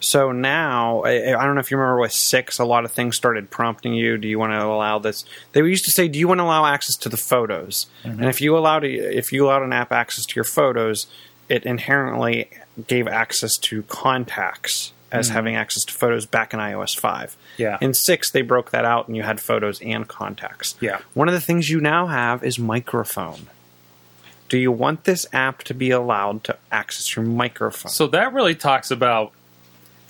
So 0.00 0.32
now, 0.32 1.02
I, 1.02 1.38
I 1.38 1.44
don't 1.44 1.54
know 1.54 1.60
if 1.60 1.70
you 1.70 1.76
remember 1.76 2.00
with 2.00 2.12
six, 2.12 2.58
a 2.58 2.64
lot 2.64 2.84
of 2.84 2.92
things 2.92 3.16
started 3.16 3.50
prompting 3.50 3.94
you. 3.94 4.16
Do 4.16 4.26
you 4.28 4.38
want 4.38 4.52
to 4.52 4.64
allow 4.64 4.98
this? 4.98 5.24
They 5.52 5.60
used 5.60 5.84
to 5.84 5.90
say, 5.90 6.08
"Do 6.08 6.18
you 6.18 6.26
want 6.26 6.38
to 6.38 6.44
allow 6.44 6.66
access 6.66 6.96
to 6.96 7.08
the 7.08 7.16
photos?" 7.18 7.86
Mm-hmm. 8.02 8.20
And 8.20 8.28
if 8.28 8.40
you 8.40 8.56
allowed 8.56 8.84
if 8.84 9.32
you 9.32 9.46
allowed 9.46 9.62
an 9.62 9.72
app 9.72 9.92
access 9.92 10.24
to 10.26 10.34
your 10.34 10.44
photos, 10.44 11.06
it 11.48 11.64
inherently 11.64 12.48
gave 12.86 13.06
access 13.06 13.58
to 13.58 13.82
contacts 13.84 14.92
as 15.12 15.26
mm-hmm. 15.26 15.34
having 15.34 15.56
access 15.56 15.84
to 15.84 15.92
photos 15.92 16.24
back 16.24 16.54
in 16.54 16.60
iOS 16.60 16.98
five. 16.98 17.36
Yeah. 17.56 17.78
In 17.80 17.94
six, 17.94 18.30
they 18.30 18.42
broke 18.42 18.70
that 18.70 18.84
out, 18.84 19.08
and 19.08 19.16
you 19.16 19.22
had 19.22 19.40
photos 19.40 19.80
and 19.82 20.06
contacts. 20.08 20.76
Yeah. 20.80 21.00
One 21.14 21.28
of 21.28 21.34
the 21.34 21.40
things 21.40 21.68
you 21.68 21.80
now 21.80 22.06
have 22.06 22.44
is 22.44 22.58
microphone. 22.58 23.48
Do 24.48 24.58
you 24.58 24.72
want 24.72 25.04
this 25.04 25.26
app 25.32 25.62
to 25.64 25.74
be 25.74 25.90
allowed 25.90 26.42
to 26.44 26.56
access 26.72 27.14
your 27.14 27.24
microphone? 27.24 27.90
So 27.90 28.08
that 28.08 28.32
really 28.32 28.54
talks 28.54 28.90
about 28.90 29.32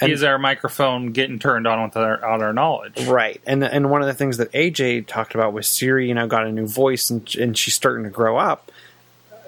And- 0.00 0.12
is 0.12 0.22
our 0.22 0.38
microphone 0.38 1.12
getting 1.12 1.38
turned 1.38 1.66
on 1.66 1.82
without 1.84 2.22
our, 2.22 2.42
our 2.42 2.52
knowledge? 2.52 3.06
Right, 3.06 3.40
and 3.46 3.62
and 3.64 3.90
one 3.90 4.00
of 4.02 4.06
the 4.08 4.14
things 4.14 4.36
that 4.38 4.50
AJ 4.52 5.06
talked 5.06 5.34
about 5.34 5.52
was 5.52 5.68
Siri. 5.68 6.08
You 6.08 6.14
know, 6.14 6.26
got 6.26 6.46
a 6.46 6.52
new 6.52 6.66
voice, 6.66 7.10
and 7.10 7.28
and 7.36 7.56
she's 7.56 7.74
starting 7.74 8.04
to 8.04 8.10
grow 8.10 8.36
up. 8.36 8.70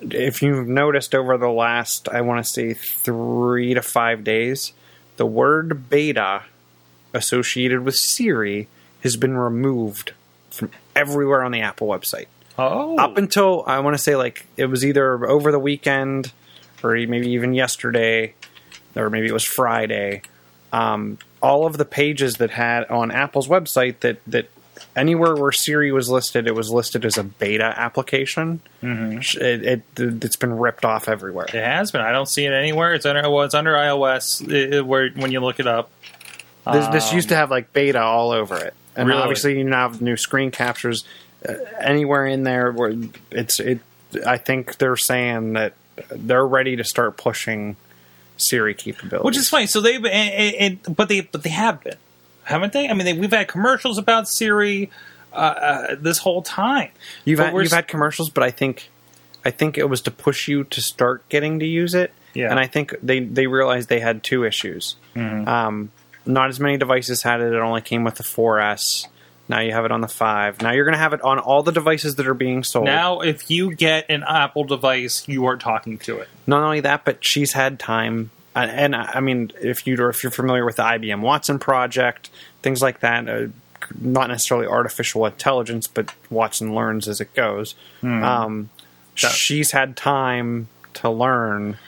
If 0.00 0.42
you've 0.42 0.66
noticed 0.66 1.14
over 1.14 1.36
the 1.38 1.48
last, 1.50 2.09
I 2.09 2.22
want 2.22 2.44
to 2.44 2.50
say 2.50 2.74
three 2.74 3.72
to 3.74 3.82
five 3.82 4.24
days, 4.24 4.72
the 5.16 5.26
word 5.26 5.88
beta 5.88 6.42
associated 7.14 7.84
with 7.84 7.94
Siri 7.96 8.68
has 9.03 9.16
been 9.16 9.36
removed 9.36 10.12
from 10.50 10.70
everywhere 10.96 11.42
on 11.42 11.53
the 11.53 11.61
Apple 11.61 11.86
website. 11.86 12.26
Oh, 12.59 12.98
Up 12.98 13.16
until 13.16 13.64
I 13.66 13.78
want 13.80 13.94
to 13.94 14.03
say 14.03 14.16
like 14.16 14.46
it 14.57 14.66
was 14.66 14.84
either 14.84 15.26
over 15.26 15.53
the 15.53 15.59
weekend 15.59 16.32
or 16.82 16.94
maybe 16.94 17.30
even 17.30 17.55
yesterday, 17.55 18.34
or 18.96 19.09
maybe 19.09 19.28
it 19.28 19.32
was 19.32 19.44
Friday. 19.44 20.22
Um, 20.72 21.18
all 21.42 21.66
of 21.66 21.76
the 21.76 21.84
pages 21.84 22.36
that 22.36 22.50
had 22.50 22.84
on 22.86 23.10
Apple's 23.10 23.46
website 23.48 24.00
that 24.00 24.18
that 24.26 24.48
anywhere 24.96 25.34
where 25.34 25.52
Siri 25.52 25.92
was 25.92 26.08
listed, 26.08 26.46
it 26.46 26.54
was 26.54 26.70
listed 26.70 27.04
as 27.04 27.18
a 27.18 27.24
beta 27.24 27.74
application. 27.78 28.60
Mm-hmm. 28.82 29.18
It, 29.42 29.64
it 29.64 29.82
it's 30.24 30.36
been 30.36 30.56
ripped 30.56 30.84
off 30.84 31.08
everywhere. 31.08 31.44
it 31.46 31.54
has 31.54 31.90
been. 31.90 32.00
I 32.00 32.10
don't 32.12 32.28
see 32.28 32.46
it 32.46 32.52
anywhere. 32.52 32.94
It's 32.94 33.04
under 33.06 33.28
well, 33.30 33.44
it's 33.44 33.54
under 33.54 33.72
iOS 33.74 34.50
it, 34.50 34.86
where 34.86 35.10
when 35.10 35.30
you 35.32 35.40
look 35.40 35.60
it 35.60 35.66
up. 35.66 35.90
This, 36.64 36.86
this 36.88 37.12
used 37.12 37.28
to 37.30 37.34
have 37.34 37.50
like 37.50 37.72
beta 37.72 38.00
all 38.00 38.30
over 38.30 38.56
it, 38.56 38.72
and 38.94 39.08
Really? 39.08 39.20
obviously 39.20 39.58
you 39.58 39.64
now 39.64 39.88
have 39.90 40.00
new 40.00 40.16
screen 40.16 40.52
captures 40.52 41.04
uh, 41.46 41.54
anywhere 41.80 42.24
in 42.24 42.44
there 42.44 42.70
where 42.70 42.94
it's 43.32 43.58
it. 43.58 43.80
I 44.24 44.36
think 44.36 44.78
they're 44.78 44.96
saying 44.96 45.54
that 45.54 45.74
they're 46.10 46.46
ready 46.46 46.76
to 46.76 46.84
start 46.84 47.16
pushing 47.16 47.76
Siri 48.37 48.74
capabilities, 48.74 49.24
which 49.24 49.37
is 49.37 49.49
funny. 49.49 49.66
So 49.66 49.80
they've, 49.80 50.05
and, 50.05 50.80
and, 50.87 50.97
but 50.97 51.09
they, 51.09 51.20
but 51.20 51.43
they 51.43 51.51
have 51.51 51.83
been. 51.83 51.97
haven't 52.45 52.72
they? 52.72 52.89
I 52.89 52.95
mean, 52.95 53.05
they, 53.05 53.12
we've 53.12 53.30
had 53.30 53.49
commercials 53.49 53.99
about 53.99 54.28
Siri 54.28 54.91
uh, 55.33 55.37
uh, 55.37 55.97
this 55.99 56.18
whole 56.18 56.43
time. 56.43 56.91
You've 57.24 57.39
But 57.39 57.53
had, 57.53 57.62
you've 57.62 57.72
had 57.72 57.89
commercials, 57.89 58.30
but 58.30 58.43
I 58.45 58.51
think 58.51 58.91
I 59.45 59.51
think 59.51 59.78
it 59.78 59.89
was 59.89 60.01
to 60.03 60.11
push 60.11 60.49
you 60.49 60.64
to 60.64 60.80
start 60.83 61.28
getting 61.28 61.59
to 61.61 61.66
use 61.66 61.95
it. 61.95 62.12
Yeah. 62.35 62.51
And 62.51 62.59
I 62.59 62.66
think 62.66 62.95
they 63.03 63.20
they 63.20 63.47
realized 63.47 63.89
they 63.89 64.01
had 64.01 64.22
two 64.22 64.45
issues. 64.45 64.97
Mm-hmm. 65.14 65.49
Um, 65.49 65.91
not 66.24 66.49
as 66.49 66.61
many 66.61 66.76
devices 66.76 67.22
had 67.22 67.41
it. 67.41 67.53
It 67.53 67.59
only 67.59 67.80
came 67.80 68.05
with 68.05 68.14
the 68.14 68.22
4S. 68.24 69.07
Now 69.53 69.61
you 69.61 69.72
have 69.72 69.84
it 69.84 69.92
on 69.92 70.00
the 70.00 70.09
five. 70.09 70.61
Now 70.62 70.72
you're 70.72 70.84
going 70.84 70.94
to 70.94 70.98
have 70.98 71.12
it 71.12 71.20
on 71.22 71.38
all 71.38 71.62
the 71.62 71.72
devices 71.72 72.16
that 72.16 72.26
are 72.26 72.34
being 72.34 72.64
sold. 72.64 72.86
Now, 72.86 73.20
if 73.20 73.50
you 73.50 73.74
get 73.74 74.07
an 74.09 74.24
Apple 74.26 74.64
device, 74.64 75.28
you 75.28 75.44
are 75.46 75.57
talking 75.57 75.98
to 75.98 76.18
it. 76.18 76.28
Not 76.46 76.62
only 76.62 76.80
that, 76.80 77.05
but 77.05 77.24
she's 77.24 77.53
had 77.53 77.78
time. 77.78 78.30
And, 78.55 78.70
and 78.70 78.96
I 78.96 79.20
mean, 79.20 79.53
if 79.61 79.86
you 79.86 80.09
if 80.09 80.22
you're 80.22 80.32
familiar 80.32 80.64
with 80.64 80.76
the 80.76 80.82
IBM 80.84 81.20
Watson 81.20 81.59
project, 81.59 82.30
things 82.62 82.80
like 82.82 83.00
that, 83.00 83.28
uh, 83.28 83.46
not 84.00 84.28
necessarily 84.28 84.66
artificial 84.66 85.24
intelligence, 85.26 85.86
but 85.86 86.12
Watson 86.30 86.74
learns 86.74 87.09
as 87.09 87.20
it 87.20 87.32
goes. 87.34 87.74
Um, 88.03 88.70
That- 89.20 89.32
she's 89.32 89.72
had 89.72 89.96
time 89.96 90.68
to 90.94 91.11
learn 91.11 91.78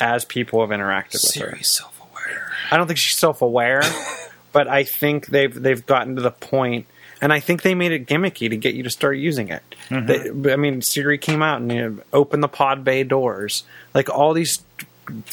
as 0.00 0.24
people 0.24 0.60
have 0.60 0.70
interacted 0.70 1.22
with 1.24 1.34
her. 1.42 1.58
self-aware. 1.62 2.52
I 2.70 2.76
don't 2.76 2.86
think 2.86 2.98
she's 2.98 3.16
self 3.16 3.40
aware, 3.42 3.82
but 4.52 4.68
I 4.68 4.84
think 4.84 5.26
they've 5.28 5.54
they've 5.54 5.84
gotten 5.84 6.16
to 6.16 6.22
the 6.22 6.30
point, 6.30 6.86
and 7.20 7.32
I 7.32 7.40
think 7.40 7.62
they 7.62 7.74
made 7.74 7.92
it 7.92 8.06
gimmicky 8.06 8.48
to 8.50 8.56
get 8.56 8.74
you 8.74 8.82
to 8.84 8.90
start 8.90 9.16
using 9.16 9.48
it. 9.48 9.62
They, 9.90 10.52
I 10.52 10.56
mean, 10.56 10.82
Siri 10.82 11.18
came 11.18 11.42
out 11.42 11.60
and 11.60 11.72
you 11.72 11.88
know, 11.90 11.98
opened 12.12 12.42
the 12.42 12.48
pod 12.48 12.84
bay 12.84 13.02
doors, 13.04 13.64
like 13.94 14.08
all 14.10 14.32
these 14.34 14.62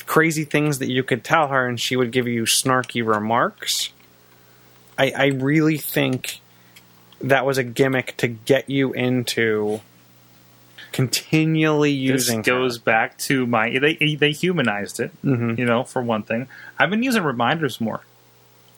crazy 0.06 0.46
things 0.46 0.80
that 0.80 0.90
you 0.90 1.04
could 1.04 1.24
tell 1.24 1.50
her, 1.50 1.68
and 1.68 1.80
she 1.80 1.96
would 1.96 2.12
give 2.12 2.28
you 2.28 2.44
snarky 2.44 3.06
remarks. 3.06 3.92
I, 4.98 5.12
I 5.12 5.26
really 5.28 5.78
think 5.78 6.40
that 7.22 7.46
was 7.46 7.58
a 7.58 7.64
gimmick 7.64 8.16
to 8.18 8.28
get 8.28 8.70
you 8.70 8.94
into 8.94 9.82
continually 10.92 11.92
This 12.08 12.28
using. 12.30 12.42
goes 12.42 12.78
her. 12.78 12.84
back 12.84 13.18
to 13.20 13.46
my 13.46 13.78
they 13.80 14.16
they 14.18 14.32
humanized 14.32 15.00
it. 15.00 15.12
Mhm. 15.24 15.58
You 15.58 15.66
know, 15.66 15.84
for 15.84 16.02
one 16.02 16.24
thing, 16.24 16.48
I've 16.80 16.90
been 16.90 17.04
using 17.04 17.24
reminders 17.24 17.82
more. 17.82 18.02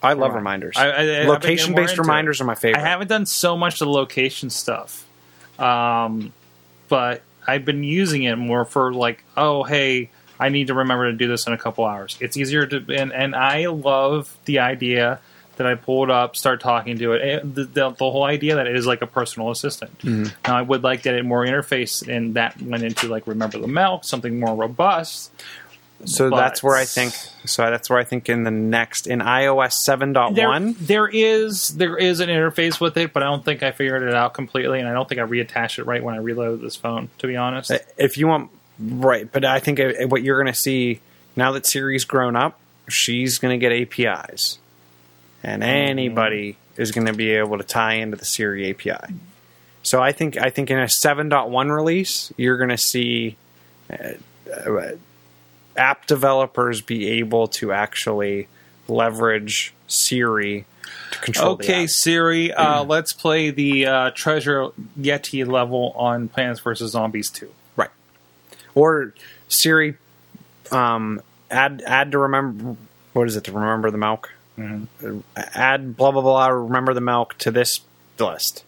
I 0.08 0.14
love 0.14 0.34
reminders. 0.34 0.76
I- 0.78 0.86
I- 0.86 0.88
I've 0.90 0.96
been 0.96 1.06
getting 1.08 1.26
more 1.26 1.34
Location 1.36 1.76
based 1.76 1.98
reminders 1.98 2.42
are 2.42 2.46
my 2.46 2.56
favorite. 2.56 2.82
I 2.82 2.88
haven't 2.88 3.08
done 3.08 3.26
so 3.26 3.58
much 3.58 3.80
the 3.80 3.86
location 3.90 4.50
stuff, 4.50 5.06
um, 5.60 6.34
but 6.88 7.22
I've 7.46 7.66
been 7.66 7.84
using 7.84 8.24
it 8.24 8.36
more 8.36 8.66
for 8.66 8.94
like, 8.94 9.24
oh 9.36 9.64
hey, 9.64 10.10
I 10.40 10.50
need 10.50 10.68
to 10.68 10.74
remember 10.74 11.12
to 11.12 11.18
do 11.18 11.28
this 11.28 11.48
in 11.48 11.54
a 11.54 11.58
couple 11.58 11.86
hours. 11.86 12.18
It's 12.20 12.38
easier 12.38 12.66
to, 12.68 12.84
and 12.96 13.12
and 13.12 13.36
I 13.36 13.68
love 13.68 14.36
the 14.46 14.60
idea 14.60 15.20
that 15.56 15.66
I 15.66 15.74
pull 15.74 16.04
it 16.04 16.12
up, 16.12 16.36
start 16.36 16.62
talking 16.62 17.00
to 17.00 17.14
it. 17.14 17.56
The, 17.56 17.64
the, 17.64 17.90
the 17.90 18.12
whole 18.12 18.24
idea 18.24 18.58
that 18.58 18.68
it 18.68 18.76
is 18.76 18.86
like 18.86 19.02
a 19.02 19.08
personal 19.08 19.50
assistant. 19.50 19.98
Mm-hmm. 20.00 20.26
Now 20.46 20.56
I 20.56 20.62
would 20.62 20.84
like 20.84 21.02
that 21.04 21.16
it 21.16 21.26
more 21.26 21.44
interface, 21.44 22.08
and 22.08 22.36
that 22.36 22.62
went 22.62 22.84
into 22.84 23.08
like 23.08 23.26
remember 23.26 23.58
the 23.58 23.68
milk, 23.68 24.04
something 24.06 24.40
more 24.40 24.56
robust. 24.56 25.32
So 26.06 26.30
But- 26.30 26.38
that's 26.38 26.62
where 26.64 26.76
I 26.76 26.86
think. 26.86 27.14
So 27.46 27.64
that's 27.70 27.90
where 27.90 27.98
I 27.98 28.04
think 28.04 28.30
in 28.30 28.44
the 28.44 28.52
next 28.52 29.08
in 29.08 29.20
iOS 29.20 29.74
seven 29.84 30.14
point 30.14 30.36
There, 30.36 30.50
one. 30.50 30.76
there 30.80 31.08
is 31.08 31.70
there 31.70 31.98
is 31.98 32.20
an 32.20 32.30
interface 32.30 32.80
with 32.80 32.98
it, 32.98 33.14
but 33.14 33.24
I 33.24 33.28
don't 33.28 33.44
think 33.44 33.64
I 33.64 33.72
figured 33.72 34.04
it 34.04 34.14
out 34.14 34.34
completely, 34.34 34.80
and 34.80 34.88
I 34.88 34.94
don't 34.94 35.08
think 35.08 35.20
I 35.22 35.24
reattached 35.24 35.80
it 35.80 35.86
right 35.86 36.04
when 36.04 36.14
I 36.14 36.18
reloaded 36.20 36.62
this 36.62 36.76
phone. 36.76 37.10
To 37.20 37.28
be 37.28 37.36
honest, 37.36 37.72
If 37.98 38.18
you 38.18 38.28
want, 38.28 38.52
right? 38.80 39.32
But 39.32 39.46
I 39.46 39.60
think 39.60 39.80
uh, 39.80 39.94
what 40.08 40.24
you're 40.24 40.42
going 40.42 40.54
to 40.54 40.60
see 40.60 41.00
now 41.36 41.52
that 41.54 41.66
Siri's 41.66 42.04
grown 42.06 42.36
up, 42.36 42.60
she's 42.90 43.38
going 43.40 43.58
to 43.58 43.64
get 43.70 43.72
APIs, 43.72 44.60
and 45.44 45.64
anybody 45.64 46.58
is 46.76 46.92
going 46.92 47.08
to 47.08 47.14
be 47.14 47.32
able 47.32 47.58
to 47.58 47.64
tie 47.64 47.94
into 47.94 48.18
the 48.18 48.26
Siri 48.26 48.70
API. 48.70 49.14
So 49.84 50.02
I 50.02 50.12
think 50.12 50.38
I 50.38 50.50
think 50.50 50.70
in 50.70 50.78
a 50.80 50.88
7.1 50.88 51.74
release, 51.74 52.32
you're 52.38 52.58
going 52.58 52.70
to 52.72 52.78
see 52.78 53.38
uh, 53.90 54.10
uh, 54.54 54.92
app 55.78 56.08
developers 56.08 56.82
be 56.82 57.08
able 57.20 57.48
to 57.48 57.72
actually 57.72 58.48
leverage 58.88 59.74
Siri 59.88 60.66
to 61.12 61.20
control. 61.20 61.56
the 61.56 61.64
okay. 61.64 61.88
Siri, 61.88 62.54
uh, 62.54 62.84
let's 62.84 63.14
play 63.14 63.52
the 63.52 63.86
uh, 63.86 64.12
Treasure 64.12 64.70
Yeti 65.00 65.46
level 65.48 65.94
on 65.96 66.28
Plants 66.28 66.60
vs 66.60 66.92
Zombies 66.92 67.30
Two. 67.30 67.52
Right. 67.76 67.90
Or 68.76 69.14
Siri, 69.48 69.98
um, 70.72 71.22
add 71.50 71.82
add 71.86 72.12
to 72.12 72.20
remember. 72.20 72.76
What 73.14 73.28
is 73.28 73.36
it 73.36 73.46
to 73.46 73.52
remember 73.52 73.90
the 73.90 73.98
milk? 73.98 74.32
Uh, 74.60 74.80
Add 75.36 75.96
blah 75.98 76.12
blah 76.12 76.22
blah. 76.22 76.48
Remember 76.48 76.94
the 76.94 77.02
milk 77.02 77.38
to 77.40 77.52
this 77.52 77.82
list. 78.20 78.64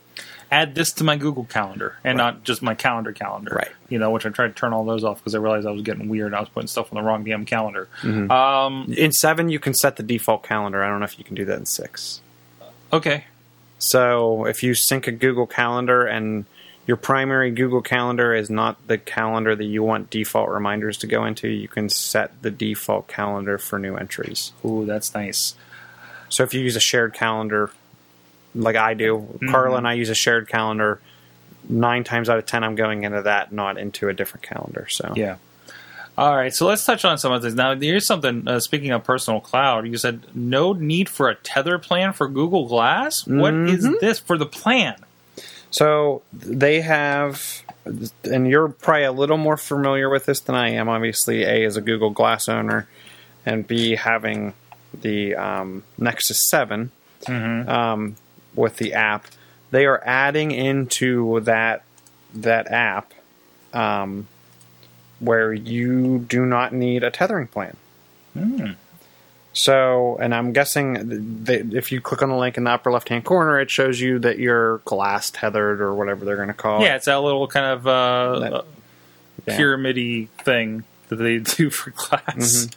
Add 0.52 0.74
this 0.76 0.92
to 0.94 1.04
my 1.04 1.16
Google 1.16 1.44
Calendar, 1.46 1.96
and 2.04 2.18
Right. 2.18 2.26
not 2.26 2.44
just 2.44 2.62
my 2.64 2.74
calendar 2.74 3.12
calendar. 3.12 3.54
Right. 3.56 3.70
You 3.88 4.00
know, 4.00 4.10
which 4.10 4.26
I 4.26 4.30
tried 4.30 4.48
to 4.48 4.54
turn 4.54 4.74
all 4.74 4.84
those 4.84 5.04
off 5.04 5.20
because 5.20 5.36
I 5.36 5.38
realized 5.38 5.68
I 5.68 5.72
was 5.72 5.84
getting 5.84 6.10
weird. 6.10 6.34
I 6.34 6.40
was 6.40 6.50
putting 6.50 6.68
stuff 6.68 6.92
on 6.92 6.96
the 7.02 7.08
wrong 7.08 7.24
damn 7.24 7.46
calendar. 7.46 7.88
Mm-hmm. 8.02 8.32
Um, 8.32 8.92
In 8.98 9.12
seven, 9.12 9.50
you 9.50 9.60
can 9.60 9.74
set 9.76 9.96
the 9.98 10.04
default 10.04 10.44
calendar. 10.44 10.84
I 10.84 10.88
don't 10.90 11.00
know 11.00 11.06
if 11.06 11.18
you 11.20 11.24
can 11.26 11.36
do 11.36 11.46
that 11.46 11.58
in 11.60 11.66
six. 11.66 12.22
okay. 12.92 13.26
So 13.78 14.46
if 14.46 14.62
you 14.64 14.74
sync 14.74 15.08
a 15.08 15.12
Google 15.12 15.48
Calendar 15.48 16.06
and 16.06 16.44
your 16.86 16.98
primary 16.98 17.50
Google 17.52 17.82
Calendar 17.82 18.34
is 18.34 18.50
not 18.50 18.76
the 18.88 18.98
calendar 18.98 19.56
that 19.56 19.64
you 19.64 19.84
want 19.84 20.10
default 20.10 20.50
reminders 20.50 20.98
to 20.98 21.08
go 21.08 21.24
into, 21.24 21.48
you 21.48 21.68
can 21.70 21.88
set 21.88 22.42
the 22.42 22.52
default 22.52 23.08
calendar 23.08 23.58
for 23.58 23.80
new 23.80 23.96
entries. 23.96 24.52
Ooh, 24.66 24.86
that's 24.86 25.14
nice. 25.14 25.56
So 26.28 26.44
if 26.44 26.54
you 26.54 26.60
use 26.62 26.76
a 26.76 26.80
shared 26.82 27.14
calendar, 27.14 27.72
like 28.56 28.76
I 28.76 28.94
do, 28.94 29.40
Carla 29.50 29.78
and 29.78 29.88
I 29.88 29.94
use 29.94 30.10
a 30.10 30.16
shared 30.16 30.48
calendar. 30.48 31.00
Nine 31.68 32.04
times 32.04 32.30
out 32.30 32.40
of 32.40 32.46
ten, 32.46 32.64
I'm 32.64 32.76
going 32.76 33.04
into 33.04 33.22
that, 33.24 33.52
not 33.52 33.78
into 33.78 34.10
a 34.10 34.14
different 34.14 34.44
calendar. 34.44 34.88
So 34.90 35.14
Yeah. 35.16 35.36
All 36.18 36.36
right, 36.36 36.54
so 36.54 36.66
let's 36.68 36.84
touch 36.84 37.06
on 37.06 37.18
some 37.18 37.32
of 37.32 37.42
this. 37.42 37.54
Now, 37.54 37.76
here's 37.76 38.06
something. 38.06 38.46
Uh, 38.46 38.60
speaking 38.60 38.92
of 38.92 39.06
personal 39.06 39.40
cloud, 39.40 39.88
you 39.88 39.96
said 39.96 40.24
no 40.36 40.74
need 40.74 41.08
for 41.08 41.30
a 41.30 41.36
tether 41.36 41.78
plan 41.80 42.12
for 42.12 42.28
Google 42.28 42.68
Glass. 42.68 43.26
What 43.26 43.54
is 43.54 43.88
this 44.02 44.20
for 44.20 44.38
the 44.38 44.46
plan? 44.46 44.96
So 45.72 46.22
they 46.34 46.82
have, 46.82 47.64
and 48.26 48.50
you're 48.50 48.68
probably 48.68 49.04
a 49.04 49.14
little 49.14 49.38
more 49.38 49.56
familiar 49.56 50.10
with 50.10 50.26
this 50.26 50.42
than 50.42 50.56
I 50.56 50.72
am. 50.72 50.90
Obviously, 50.90 51.44
A 51.44 51.64
as 51.64 51.78
a 51.78 51.82
Google 51.82 52.10
Glass 52.10 52.50
owner, 52.50 52.88
and 53.46 53.66
B 53.66 53.96
having 53.96 54.56
the 54.94 55.36
um, 55.36 55.84
Nexus 55.98 56.50
7 56.50 56.92
um, 57.70 58.16
with 58.56 58.78
the 58.78 58.94
app. 58.94 59.26
They 59.72 59.86
are 59.86 60.02
adding 60.06 60.52
into 60.52 61.40
that 61.42 61.84
that 62.34 62.72
app 62.72 63.14
um, 63.74 64.28
where 65.20 65.54
you 65.54 66.20
do 66.20 66.46
not 66.46 66.74
need 66.74 67.04
a 67.04 67.12
tethering 67.12 67.48
plan. 67.48 67.76
So, 69.54 70.18
and 70.22 70.34
I'm 70.34 70.54
guessing 70.54 71.44
that 71.46 71.74
if 71.74 71.92
you 71.92 72.00
click 72.02 72.22
on 72.22 72.30
the 72.30 72.36
link 72.36 72.56
in 72.58 72.64
the 72.64 72.72
upper 72.72 72.92
left 72.92 73.10
hand 73.10 73.26
corner, 73.26 73.60
it 73.60 73.70
shows 73.70 74.00
you 74.00 74.20
that 74.20 74.38
you're 74.38 74.78
glass 74.80 75.32
tethered 75.32 75.82
or 75.82 75.94
whatever 75.96 76.24
they're 76.24 76.36
going 76.36 76.48
to 76.50 76.54
call 76.54 76.80
Yeah, 76.82 76.86
it. 76.86 76.90
Yeah, 76.90 76.96
it's 76.98 77.06
that 77.06 77.22
little 77.22 77.48
kind 77.48 77.66
of 77.66 77.88
uh, 77.88 78.40
That- 78.40 78.66
Yeah. 79.48 79.58
pyramidy 79.58 80.28
thing 80.44 80.84
that 81.10 81.16
they 81.16 81.38
do 81.58 81.70
for 81.70 81.92
glass. 81.92 82.68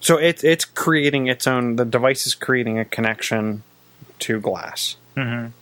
So 0.00 0.16
it's 0.18 0.42
it's 0.44 0.64
creating 0.64 1.28
its 1.28 1.46
own. 1.46 1.76
The 1.76 1.84
device 1.84 2.26
is 2.26 2.34
creating 2.34 2.78
a 2.78 2.84
connection 2.84 3.62
to 4.20 4.40
glass. 4.40 4.96
Mhm. 5.16 5.52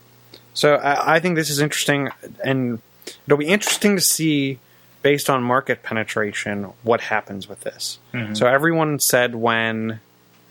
So 0.52 0.74
I, 0.76 1.16
I 1.16 1.20
think 1.20 1.36
this 1.36 1.50
is 1.50 1.61
interesting, 1.61 2.11
and 2.44 2.80
it'll 3.26 3.38
be 3.38 3.46
interesting 3.46 3.96
to 3.96 4.02
see, 4.02 4.59
based 5.02 5.28
on 5.28 5.42
market 5.42 5.82
penetration, 5.82 6.72
what 6.82 7.00
happens 7.00 7.48
with 7.48 7.61
this. 7.61 7.98
So 8.34 8.46
everyone 8.46 9.00
said 9.00 9.34
when, 9.34 10.00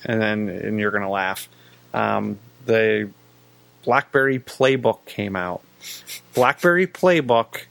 and 0.03 0.21
then 0.21 0.49
and 0.49 0.79
you're 0.79 0.91
going 0.91 1.03
to 1.03 1.09
laugh. 1.09 1.47
Um, 1.93 2.39
the 2.65 3.09
BlackBerry 3.83 4.39
Playbook 4.39 5.05
came 5.05 5.35
out. 5.35 5.61
BlackBerry 6.33 6.87
Playbook 6.87 7.63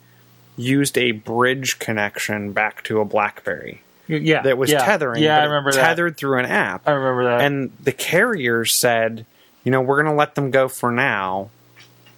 used 0.56 0.96
a 0.98 1.12
bridge 1.12 1.78
connection 1.78 2.52
back 2.52 2.82
to 2.84 3.00
a 3.00 3.04
BlackBerry 3.04 3.82
yeah, 4.20 4.42
that 4.42 4.58
was 4.58 4.70
yeah. 4.70 4.84
tethering. 4.84 5.22
Yeah, 5.22 5.38
I 5.38 5.44
remember 5.44 5.72
that. 5.72 5.80
tethered 5.80 6.16
through 6.16 6.38
an 6.38 6.46
app. 6.46 6.86
I 6.86 6.92
remember 6.92 7.24
that. 7.24 7.40
And 7.42 7.72
the 7.82 7.92
carriers 7.92 8.74
said, 8.74 9.26
you 9.64 9.70
know, 9.72 9.80
we're 9.80 10.02
going 10.02 10.12
to 10.12 10.18
let 10.18 10.34
them 10.34 10.50
go 10.50 10.68
for 10.68 10.90
now 10.90 11.50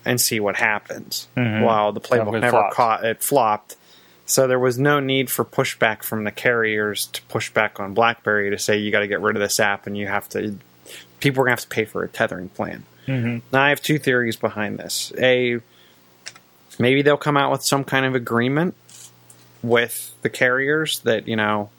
and 0.05 0.21
see 0.21 0.39
what 0.41 0.57
happens. 0.57 1.29
Mhm. 1.37 1.65
Well, 1.65 1.93
the 1.93 2.01
playbook 2.01 2.41
never 2.41 2.51
flopped. 2.51 2.75
caught 2.75 3.05
it 3.05 3.23
flopped. 3.23 3.77
So 4.27 4.47
there 4.47 4.59
was 4.59 4.79
no 4.79 5.01
need 5.01 5.31
for 5.31 5.45
pushback 5.45 6.03
from 6.03 6.25
the 6.25 6.31
carriers 6.31 7.07
to 7.13 7.23
push 7.23 7.51
back 7.51 7.79
on 7.79 7.93
BlackBerry 7.95 8.51
to 8.51 8.59
say 8.59 8.77
you 8.79 8.91
got 8.91 9.01
to 9.01 9.07
get 9.07 9.21
rid 9.21 9.37
of 9.37 9.41
this 9.41 9.61
app 9.61 9.87
and 9.87 9.97
you 9.97 10.07
have 10.07 10.29
to. 10.31 10.59
People 11.21 11.43
are 11.43 11.45
going 11.47 11.57
to 11.57 11.63
have 11.63 11.69
to 11.69 11.75
pay 11.75 11.85
for 11.85 12.03
a 12.03 12.09
tethering 12.09 12.49
plan. 12.51 12.85
Mhm. 13.07 13.43
Now 13.53 13.63
I 13.65 13.69
have 13.71 13.83
two 13.83 13.99
theories 13.99 14.37
behind 14.37 14.79
this. 14.79 15.13
A, 15.19 15.61
maybe 16.79 17.03
they'll 17.03 17.17
come 17.19 17.37
out 17.37 17.53
with 17.53 17.63
some 17.65 17.85
kind 17.85 18.07
of 18.07 18.15
agreement 18.15 18.75
with 19.63 20.13
the 20.23 20.31
carriers 20.31 21.01
that 21.01 21.27
you 21.29 21.37
know 21.37 21.71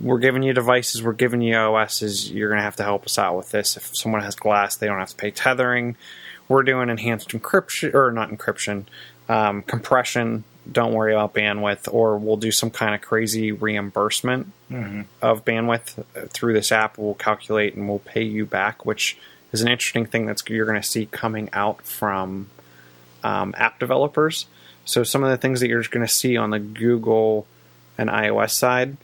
we're 0.00 0.18
giving 0.18 0.42
you 0.42 0.52
devices, 0.52 1.02
we're 1.02 1.12
giving 1.12 1.40
you 1.40 1.56
OSs. 1.56 2.30
You're 2.30 2.48
going 2.48 2.58
to 2.58 2.64
have 2.64 2.76
to 2.76 2.82
help 2.82 3.04
us 3.04 3.18
out 3.18 3.36
with 3.36 3.50
this. 3.50 3.76
If 3.76 3.96
someone 3.96 4.22
has 4.22 4.34
glass, 4.34 4.76
they 4.76 4.86
don't 4.86 4.98
have 4.98 5.10
to 5.10 5.16
pay 5.16 5.30
tethering. 5.30 5.96
We're 6.48 6.62
doing 6.62 6.90
enhanced 6.90 7.30
encryption 7.30 7.94
or 7.94 8.12
not 8.12 8.30
encryption, 8.30 8.84
um, 9.28 9.62
compression. 9.62 10.44
Don't 10.70 10.92
worry 10.92 11.12
about 11.12 11.34
bandwidth, 11.34 11.92
or 11.92 12.16
we'll 12.18 12.36
do 12.36 12.50
some 12.50 12.70
kind 12.70 12.94
of 12.94 13.00
crazy 13.02 13.52
reimbursement 13.52 14.52
of 15.22 15.44
bandwidth 15.44 15.98
uh, 15.98 16.26
through 16.28 16.54
this 16.54 16.72
app. 16.72 16.98
We'll 16.98 17.14
calculate 17.14 17.74
and 17.74 17.88
we'll 17.88 17.98
pay 17.98 18.22
you 18.22 18.46
back, 18.46 18.86
which 18.86 19.18
is 19.52 19.60
an 19.62 19.68
interesting 19.68 20.06
thing 20.06 20.26
that's 20.26 20.42
you're 20.48 20.66
going 20.66 20.80
to 20.80 20.86
see 20.86 21.06
coming 21.06 21.48
out 21.52 21.82
from 21.86 22.48
um, 23.22 23.54
app 23.56 23.78
developers. 23.78 24.46
So 24.84 25.02
some 25.02 25.22
of 25.22 25.30
the 25.30 25.36
things 25.36 25.60
that 25.60 25.68
you're 25.68 25.82
going 25.82 26.06
to 26.06 26.12
see 26.12 26.36
on 26.36 26.50
the 26.50 26.58
Google 26.58 27.46
and 27.96 28.10
iOS 28.10 28.50
side, 28.50 28.96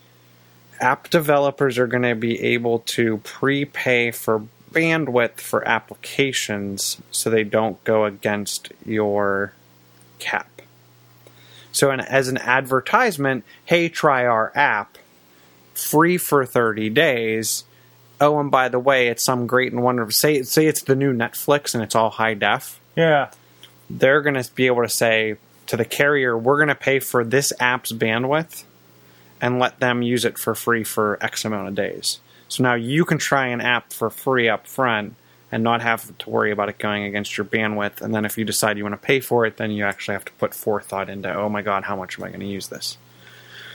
app 0.83 1.11
developers 1.11 1.79
are 1.79 1.87
going 1.87 2.03
to 2.03 2.15
be 2.15 2.41
able 2.41 2.81
to 2.81 3.19
prepay 3.19 4.11
for 4.11 4.43
bandwidth 4.73 5.41
for 5.41 5.67
applications 5.67 6.99
so 7.11 7.29
they 7.31 7.45
don't 7.45 7.83
go 7.85 8.05
against 8.05 8.73
your 8.85 9.53
cap. 10.19 10.47
So, 11.73 11.91
an, 11.91 12.01
as 12.01 12.29
an 12.29 12.39
advertisement, 12.39 13.45
hey, 13.65 13.89
try 13.89 14.27
our 14.27 14.53
app, 14.57 14.99
free 15.75 16.19
for 16.19 16.45
30 16.45 16.91
days. 16.91 17.65
Oh, 18.21 18.39
and 18.39 18.51
by 18.51 18.69
the 18.69 18.79
way, 18.79 19.09
it's 19.09 19.25
some 19.25 19.47
great 19.47 19.73
and 19.73 19.83
wonderful. 19.83 20.13
Say, 20.13 20.43
say 20.43 20.67
it's 20.67 20.83
the 20.83 20.97
new 20.97 21.15
Netflix 21.15 21.75
and 21.75 21.83
it's 21.83 21.95
all 21.95 22.11
high 22.11 22.35
def 22.35 22.79
Yeah. 22.97 23.31
they're 23.89 24.21
going 24.21 24.35
to 24.41 24.53
be 24.55 24.67
able 24.67 24.83
to 24.83 24.89
say 24.89 25.37
to 25.69 25.77
the 25.77 25.85
carrier, 25.85 26.37
we're 26.37 26.57
going 26.59 26.69
to 26.69 26.75
pay 26.75 26.99
for 26.99 27.25
this 27.25 27.53
app's 27.61 27.93
bandwidth 27.93 28.65
and 29.41 29.59
let 29.59 29.81
them 29.81 30.03
use 30.03 30.25
it 30.25 30.39
for 30.39 30.55
free 30.55 30.85
for 30.85 31.19
X 31.21 31.45
amount 31.45 31.69
of 31.69 31.75
days. 31.75 32.21
So 32.49 32.63
now 32.63 32.75
you 32.75 33.05
can 33.05 33.19
try 33.19 33.47
an 33.47 33.61
app 33.61 33.93
for 33.93 34.11
free 34.11 34.49
up 34.49 34.67
front 34.67 35.15
and 35.53 35.63
not 35.65 35.83
have 35.83 36.17
to 36.19 36.31
worry 36.31 36.53
about 36.53 36.69
it 36.69 36.79
going 36.79 37.05
against 37.05 37.37
your 37.37 37.45
bandwidth. 37.45 38.01
And 38.01 38.15
then 38.15 38.25
if 38.25 38.39
you 38.39 38.45
decide 38.45 38.77
you 38.77 38.85
want 38.85 39.01
to 39.01 39.07
pay 39.07 39.21
for 39.21 39.47
it, 39.47 39.57
then 39.57 39.71
you 39.71 39.85
actually 39.85 40.15
have 40.15 40.25
to 40.27 40.33
put 40.33 40.55
forethought 40.55 41.09
into, 41.09 41.33
oh 41.33 41.49
my 41.49 41.63
God, 41.63 41.85
how 41.85 41.97
much 41.97 42.19
am 42.19 42.25
I 42.25 42.29
going 42.29 42.41
to 42.41 42.47
use 42.47 42.69
this? 42.69 42.99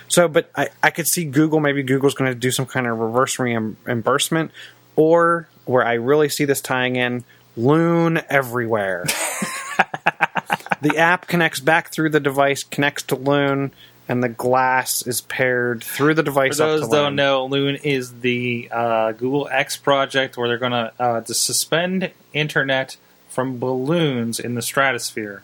So, 0.07 0.28
but 0.28 0.49
I, 0.55 0.70
I 0.84 0.91
could 0.91 1.07
see 1.07 1.26
Google, 1.26 1.59
maybe 1.59 1.84
Google's 1.84 2.13
going 2.13 2.32
to 2.32 2.36
do 2.36 2.51
some 2.51 2.66
kind 2.66 2.88
of 2.88 2.97
reverse 2.97 3.39
reimbursement, 3.39 4.51
or 4.95 5.47
where 5.66 5.86
I 5.86 5.93
really 5.93 6.30
see 6.30 6.45
this 6.45 6.61
tying 6.61 6.95
in, 6.95 7.24
Loon 7.57 8.22
everywhere. 8.30 9.05
the 10.82 10.97
app 10.97 11.28
connects 11.28 11.61
back 11.61 11.91
through 11.91 12.09
the 12.09 12.20
device, 12.20 12.63
connects 12.63 13.03
to 13.03 13.16
Loon, 13.16 13.72
and 14.08 14.24
the 14.24 14.30
glass 14.30 15.01
is 15.08 15.22
paired 15.22 15.84
through 15.84 16.14
the 16.14 16.22
For 16.22 16.26
device. 16.26 16.60
up 16.60 16.68
those 16.68 16.82
don't 16.89 17.06
Loon. 17.08 17.16
know, 17.16 17.45
Loon 17.45 17.76
is 17.78 18.20
the 18.22 18.70
uh, 18.72 19.12
Google 19.14 19.47
X 19.51 19.78
project 19.78 20.38
where 20.38 20.47
they're 20.47 20.58
going 20.58 20.72
to 20.74 20.91
uh, 20.99 21.22
to 21.22 21.34
suspend 21.34 22.12
internet 22.34 22.97
from 23.30 23.60
balloons 23.60 24.39
in 24.39 24.56
the 24.56 24.62
stratosphere 24.62 25.43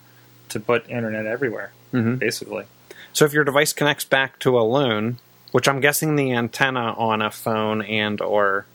to 0.49 0.59
put 0.59 0.88
internet 0.89 1.26
everywhere, 1.26 1.72
Mhm. 1.93 2.20
basically. 2.20 2.66
So 3.14 3.26
if 3.26 3.34
your 3.34 3.43
device 3.43 3.74
connects 3.74 4.05
back 4.05 4.39
to 4.39 4.57
a 4.57 4.62
Loon, 4.64 5.18
which 5.51 5.68
I'm 5.68 5.82
guessing 5.82 6.16
the 6.16 6.32
antenna 6.32 6.93
on 6.97 7.22
a 7.22 7.32
phone 7.32 7.82
and 7.82 8.22
or 8.22 8.66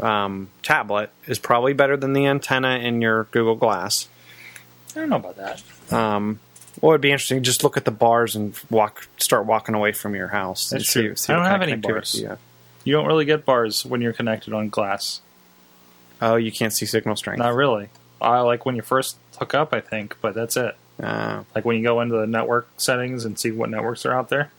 um, 0.00 0.48
tablet 0.62 1.08
is 1.26 1.38
probably 1.38 1.72
better 1.72 1.96
than 1.96 2.12
the 2.14 2.26
antenna 2.26 2.78
in 2.78 3.00
your 3.00 3.24
Google 3.30 3.54
Glass. 3.54 4.08
I 4.96 5.00
don't 5.00 5.08
know 5.08 5.16
about 5.16 5.36
that. 5.36 5.62
Um, 5.92 6.40
well, 6.80 6.92
it'd 6.92 7.00
be 7.00 7.10
interesting. 7.10 7.42
Just 7.42 7.62
look 7.64 7.76
at 7.76 7.84
the 7.84 7.90
bars 7.90 8.34
and 8.36 8.58
walk, 8.70 9.08
start 9.18 9.46
walking 9.46 9.74
away 9.74 9.92
from 9.92 10.14
your 10.14 10.28
house. 10.28 10.70
That's 10.70 10.88
see, 10.88 11.02
true. 11.02 11.16
see 11.16 11.32
I 11.32 11.36
don't 11.36 11.46
have 11.46 11.62
any 11.62 11.76
bars. 11.76 12.14
you. 12.20 12.36
You 12.84 12.92
don't 12.92 13.06
really 13.06 13.24
get 13.24 13.44
bars 13.44 13.84
when 13.84 14.00
you're 14.00 14.12
connected 14.12 14.52
on 14.52 14.68
glass. 14.68 15.20
Oh, 16.20 16.36
you 16.36 16.52
can't 16.52 16.72
see 16.72 16.86
signal 16.86 17.16
strength. 17.16 17.38
Not 17.38 17.54
really. 17.54 17.88
I 18.20 18.40
like 18.40 18.64
when 18.66 18.76
you 18.76 18.82
first 18.82 19.16
hook 19.38 19.54
up, 19.54 19.72
I 19.72 19.80
think, 19.80 20.16
but 20.20 20.34
that's 20.34 20.56
it. 20.56 20.76
Uh, 21.02 21.42
Like 21.54 21.64
when 21.64 21.76
you 21.76 21.82
go 21.82 22.00
into 22.00 22.16
the 22.16 22.26
network 22.26 22.68
settings 22.76 23.24
and 23.24 23.38
see 23.38 23.50
what 23.50 23.70
networks 23.70 24.06
are 24.06 24.12
out 24.12 24.28
there. 24.28 24.50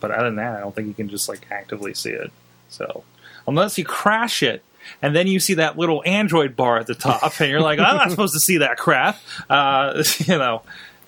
But 0.00 0.10
other 0.10 0.24
than 0.24 0.36
that, 0.36 0.56
I 0.56 0.60
don't 0.60 0.74
think 0.74 0.88
you 0.88 0.94
can 0.94 1.08
just 1.08 1.28
like 1.28 1.46
actively 1.50 1.94
see 1.94 2.10
it. 2.10 2.32
So 2.68 3.04
unless 3.46 3.76
you 3.78 3.84
crash 3.84 4.42
it, 4.42 4.62
and 5.00 5.14
then 5.14 5.28
you 5.28 5.38
see 5.38 5.54
that 5.54 5.78
little 5.78 6.02
Android 6.04 6.56
bar 6.56 6.78
at 6.78 6.86
the 6.88 6.94
top, 6.94 7.40
and 7.40 7.48
you're 7.50 7.60
like, 7.60 7.78
I'm 7.78 7.96
not 7.96 8.10
supposed 8.12 8.34
to 8.34 8.40
see 8.40 8.58
that 8.58 8.78
crap. 8.78 9.18
Uh, 9.48 10.02
you 10.18 10.38
know. 10.38 10.62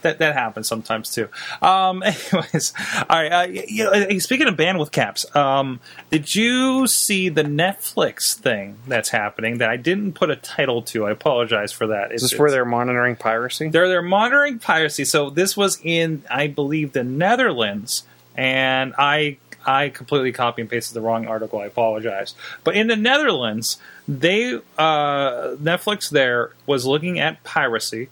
That, 0.05 0.19
that 0.19 0.35
happens 0.35 0.69
sometimes 0.69 1.11
too. 1.11 1.29
Um, 1.61 2.03
anyways, 2.05 2.73
all 3.09 3.23
right. 3.23 3.33
Uh, 3.33 3.47
you 3.51 3.85
know, 3.85 4.19
speaking 4.19 4.47
of 4.49 4.55
bandwidth 4.55 4.93
caps, 4.93 5.25
um, 5.35 5.81
did 6.11 6.35
you 6.35 6.87
see 6.87 7.31
the 7.31 7.43
Netflix 7.43 8.35
thing 8.35 8.77
that's 8.87 9.09
happening 9.09 9.59
that 9.59 9.71
I 9.71 9.77
didn't 9.79 10.13
put 10.13 10.31
a 10.31 10.37
title 10.37 10.83
to? 10.83 11.07
I 11.07 11.11
apologize 11.11 11.73
for 11.73 11.87
that. 11.89 12.13
is 12.13 12.23
It's- 12.23 12.31
this 12.33 12.39
where 12.39 12.51
they're 12.51 12.65
monitoring 12.67 13.17
piracy? 13.17 13.69
they're 13.71 13.89
they're 13.89 14.03
monitoring 14.03 14.59
piracy. 14.59 15.05
So 15.07 15.31
this 15.31 15.57
was 15.57 15.81
in, 15.83 16.23
I 16.31 16.47
believe, 16.49 16.93
the 16.93 17.03
Netherlands, 17.05 18.05
and 18.37 18.93
I 18.99 19.39
I 19.67 19.89
completely 19.89 20.33
copy 20.33 20.61
and 20.61 20.71
pasted 20.71 20.95
the 20.95 21.01
wrong 21.01 21.27
article. 21.27 21.61
I 21.61 21.65
apologize. 21.65 22.35
But 22.63 22.77
in 22.77 22.89
the 22.89 22.97
Netherlands, 22.97 23.79
they 24.07 24.57
uh, 24.77 25.57
Netflix 25.57 26.11
there 26.11 26.51
was 26.67 26.85
looking 26.85 27.19
at 27.19 27.43
piracy 27.45 28.11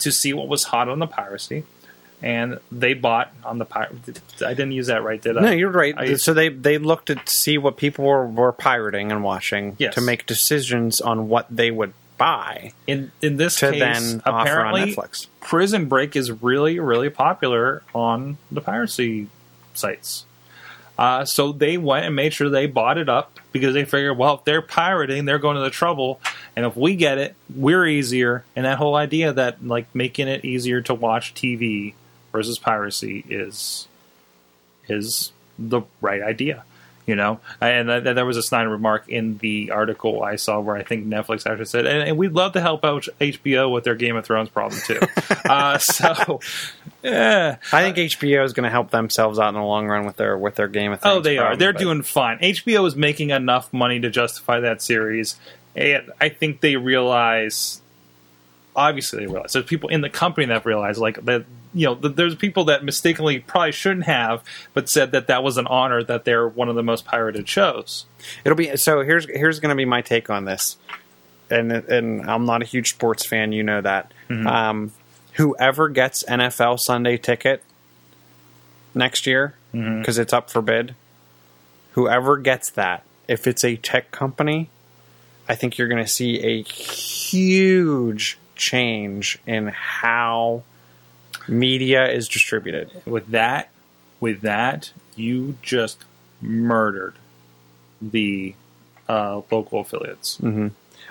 to 0.00 0.12
see 0.12 0.32
what 0.32 0.48
was 0.48 0.64
hot 0.64 0.88
on 0.88 0.98
the 0.98 1.06
piracy, 1.06 1.64
and 2.22 2.58
they 2.70 2.94
bought 2.94 3.32
on 3.44 3.58
the 3.58 3.64
pirate. 3.64 4.20
I 4.44 4.50
didn't 4.50 4.72
use 4.72 4.88
that 4.88 5.02
right, 5.02 5.20
did 5.20 5.36
I? 5.38 5.40
No, 5.42 5.50
you're 5.52 5.70
right. 5.70 5.94
I- 5.96 6.14
so 6.16 6.34
they 6.34 6.48
they 6.48 6.78
looked 6.78 7.10
at 7.10 7.24
to 7.26 7.34
see 7.34 7.56
what 7.58 7.76
people 7.76 8.04
were, 8.04 8.26
were 8.26 8.52
pirating 8.52 9.10
and 9.12 9.22
watching 9.24 9.76
Yes. 9.78 9.94
to 9.94 10.00
make 10.00 10.26
decisions 10.26 11.00
on 11.00 11.28
what 11.28 11.46
they 11.50 11.70
would 11.70 11.92
buy 12.18 12.72
in 12.86 13.10
in 13.22 13.36
this 13.38 13.56
to 13.60 13.70
case, 13.70 13.80
then 13.80 14.22
offer 14.26 14.30
on 14.36 14.40
apparently, 14.42 14.94
Netflix. 14.94 15.26
Prison 15.40 15.86
Break 15.86 16.14
is 16.16 16.30
really, 16.42 16.78
really 16.78 17.08
popular 17.08 17.82
on 17.94 18.36
the 18.52 18.60
piracy 18.60 19.28
sites. 19.72 20.26
Uh, 20.98 21.24
so 21.24 21.50
they 21.52 21.78
went 21.78 22.04
and 22.04 22.14
made 22.14 22.34
sure 22.34 22.50
they 22.50 22.66
bought 22.66 22.98
it 22.98 23.08
up 23.08 23.40
because 23.52 23.72
they 23.72 23.86
figured, 23.86 24.18
well, 24.18 24.34
if 24.34 24.44
they're 24.44 24.60
pirating, 24.60 25.24
they're 25.24 25.38
going 25.38 25.56
to 25.56 25.62
the 25.62 25.70
trouble, 25.70 26.20
and 26.60 26.66
if 26.66 26.76
we 26.76 26.94
get 26.94 27.16
it, 27.16 27.34
we're 27.56 27.86
easier. 27.86 28.44
And 28.54 28.66
that 28.66 28.76
whole 28.76 28.94
idea 28.94 29.32
that 29.32 29.66
like 29.66 29.86
making 29.94 30.28
it 30.28 30.44
easier 30.44 30.82
to 30.82 30.92
watch 30.92 31.32
TV 31.32 31.94
versus 32.32 32.58
piracy 32.58 33.24
is 33.30 33.88
is 34.86 35.32
the 35.58 35.80
right 36.02 36.20
idea. 36.20 36.64
You 37.06 37.16
know, 37.16 37.40
and 37.60 37.88
th- 37.88 38.04
th- 38.04 38.14
there 38.14 38.26
was 38.26 38.36
a 38.36 38.42
snide 38.42 38.68
remark 38.68 39.08
in 39.08 39.38
the 39.38 39.70
article 39.72 40.22
I 40.22 40.36
saw 40.36 40.60
where 40.60 40.76
I 40.76 40.84
think 40.84 41.06
Netflix 41.06 41.44
actually 41.50 41.64
said, 41.64 41.86
and, 41.86 42.08
and 42.08 42.16
we'd 42.18 42.34
love 42.34 42.52
to 42.52 42.60
help 42.60 42.84
out 42.84 43.08
HBO 43.20 43.72
with 43.72 43.82
their 43.82 43.96
Game 43.96 44.14
of 44.14 44.24
Thrones 44.24 44.48
problem 44.48 44.80
too. 44.86 45.00
uh, 45.48 45.78
so, 45.78 46.38
yeah, 47.02 47.56
I 47.72 47.82
think 47.90 47.96
HBO 47.96 48.44
is 48.44 48.52
going 48.52 48.64
to 48.64 48.70
help 48.70 48.90
themselves 48.90 49.40
out 49.40 49.48
in 49.48 49.54
the 49.54 49.62
long 49.62 49.88
run 49.88 50.06
with 50.06 50.18
their 50.18 50.38
with 50.38 50.54
their 50.54 50.68
Game 50.68 50.92
of 50.92 51.00
Thrones. 51.00 51.16
oh, 51.16 51.20
they 51.20 51.38
are. 51.38 51.56
They're 51.56 51.72
but- 51.72 51.80
doing 51.80 52.02
fine. 52.02 52.38
HBO 52.38 52.86
is 52.86 52.94
making 52.94 53.30
enough 53.30 53.72
money 53.72 53.98
to 53.98 54.10
justify 54.10 54.60
that 54.60 54.80
series, 54.80 55.34
and 55.76 56.10
I 56.20 56.28
think 56.28 56.60
they 56.60 56.76
realize. 56.76 57.80
Obviously, 58.76 59.20
they 59.20 59.26
realize 59.26 59.52
there's 59.52 59.64
people 59.66 59.88
in 59.88 60.00
the 60.00 60.08
company 60.10 60.46
that 60.46 60.64
realize 60.64 60.98
like 60.98 61.24
that. 61.24 61.44
You 61.74 61.86
know, 61.86 61.94
th- 61.96 62.14
there's 62.16 62.34
people 62.34 62.64
that 62.64 62.84
mistakenly 62.84 63.38
probably 63.40 63.72
shouldn't 63.72 64.06
have, 64.06 64.42
but 64.74 64.88
said 64.88 65.12
that 65.12 65.26
that 65.26 65.42
was 65.42 65.56
an 65.56 65.66
honor 65.66 66.02
that 66.04 66.24
they're 66.24 66.48
one 66.48 66.68
of 66.68 66.74
the 66.76 66.82
most 66.82 67.04
pirated 67.04 67.48
shows. 67.48 68.06
It'll 68.44 68.56
be 68.56 68.76
so. 68.76 69.02
Here's 69.02 69.26
here's 69.26 69.60
going 69.60 69.70
to 69.70 69.76
be 69.76 69.84
my 69.84 70.02
take 70.02 70.30
on 70.30 70.44
this, 70.44 70.76
and 71.50 71.70
and 71.72 72.28
I'm 72.30 72.44
not 72.46 72.62
a 72.62 72.64
huge 72.64 72.90
sports 72.90 73.26
fan. 73.26 73.52
You 73.52 73.62
know 73.64 73.80
that. 73.80 74.12
Mm-hmm. 74.28 74.46
Um, 74.46 74.92
whoever 75.34 75.88
gets 75.88 76.24
NFL 76.24 76.80
Sunday 76.80 77.16
ticket 77.16 77.62
next 78.94 79.26
year 79.26 79.54
Mm-hmm. 79.74 80.00
because 80.00 80.18
it's 80.18 80.32
up 80.32 80.50
for 80.50 80.60
bid, 80.62 80.96
whoever 81.92 82.36
gets 82.38 82.70
that, 82.72 83.04
if 83.28 83.46
it's 83.46 83.62
a 83.62 83.76
tech 83.76 84.10
company, 84.10 84.68
I 85.50 85.56
think 85.56 85.78
you're 85.78 85.88
going 85.88 86.04
to 86.04 86.08
see 86.08 86.38
a 86.38 86.62
huge 86.62 88.38
change 88.54 89.40
in 89.48 89.66
how 89.66 90.62
media 91.48 92.08
is 92.08 92.28
distributed. 92.28 92.88
with 93.04 93.26
that 93.28 93.70
with 94.20 94.42
that 94.42 94.92
you 95.16 95.56
just 95.60 96.04
murdered 96.40 97.14
the 98.00 98.54
uh, 99.08 99.40
local 99.50 99.80
affiliates 99.80 100.38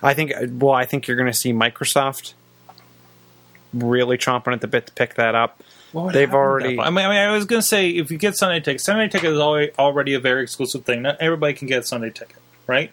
I 0.02 0.14
think. 0.14 0.32
Well, 0.54 0.74
I 0.74 0.86
think 0.86 1.08
you're 1.08 1.18
going 1.18 1.32
to 1.32 1.38
see 1.38 1.52
Microsoft 1.52 2.34
really 3.74 4.18
chomping 4.18 4.54
at 4.54 4.62
the 4.62 4.68
bit 4.68 4.88
to 4.88 4.94
pick 4.94 5.16
that 5.16 5.36
up. 5.36 5.62
They've 6.14 6.34
already. 6.34 6.80
I 6.80 6.90
mean, 6.92 7.06
I 7.06 7.10
mean, 7.10 7.18
I 7.18 7.32
was 7.32 7.44
going 7.44 7.62
to 7.62 7.68
say 7.68 7.90
if 7.90 8.10
you 8.10 8.18
get 8.18 8.38
Sunday 8.38 8.62
ticket, 8.62 8.80
Sunday 8.80 9.10
ticket 9.10 9.34
is 9.34 9.40
already, 9.40 9.74
already 9.78 10.14
a 10.14 10.20
very 10.22 10.44
exclusive 10.44 10.86
thing. 10.86 11.02
Not 11.02 11.18
everybody 11.20 11.54
can 11.56 11.68
get 11.68 11.86
Sunday 11.86 12.12
ticket, 12.12 12.38
right? 12.68 12.92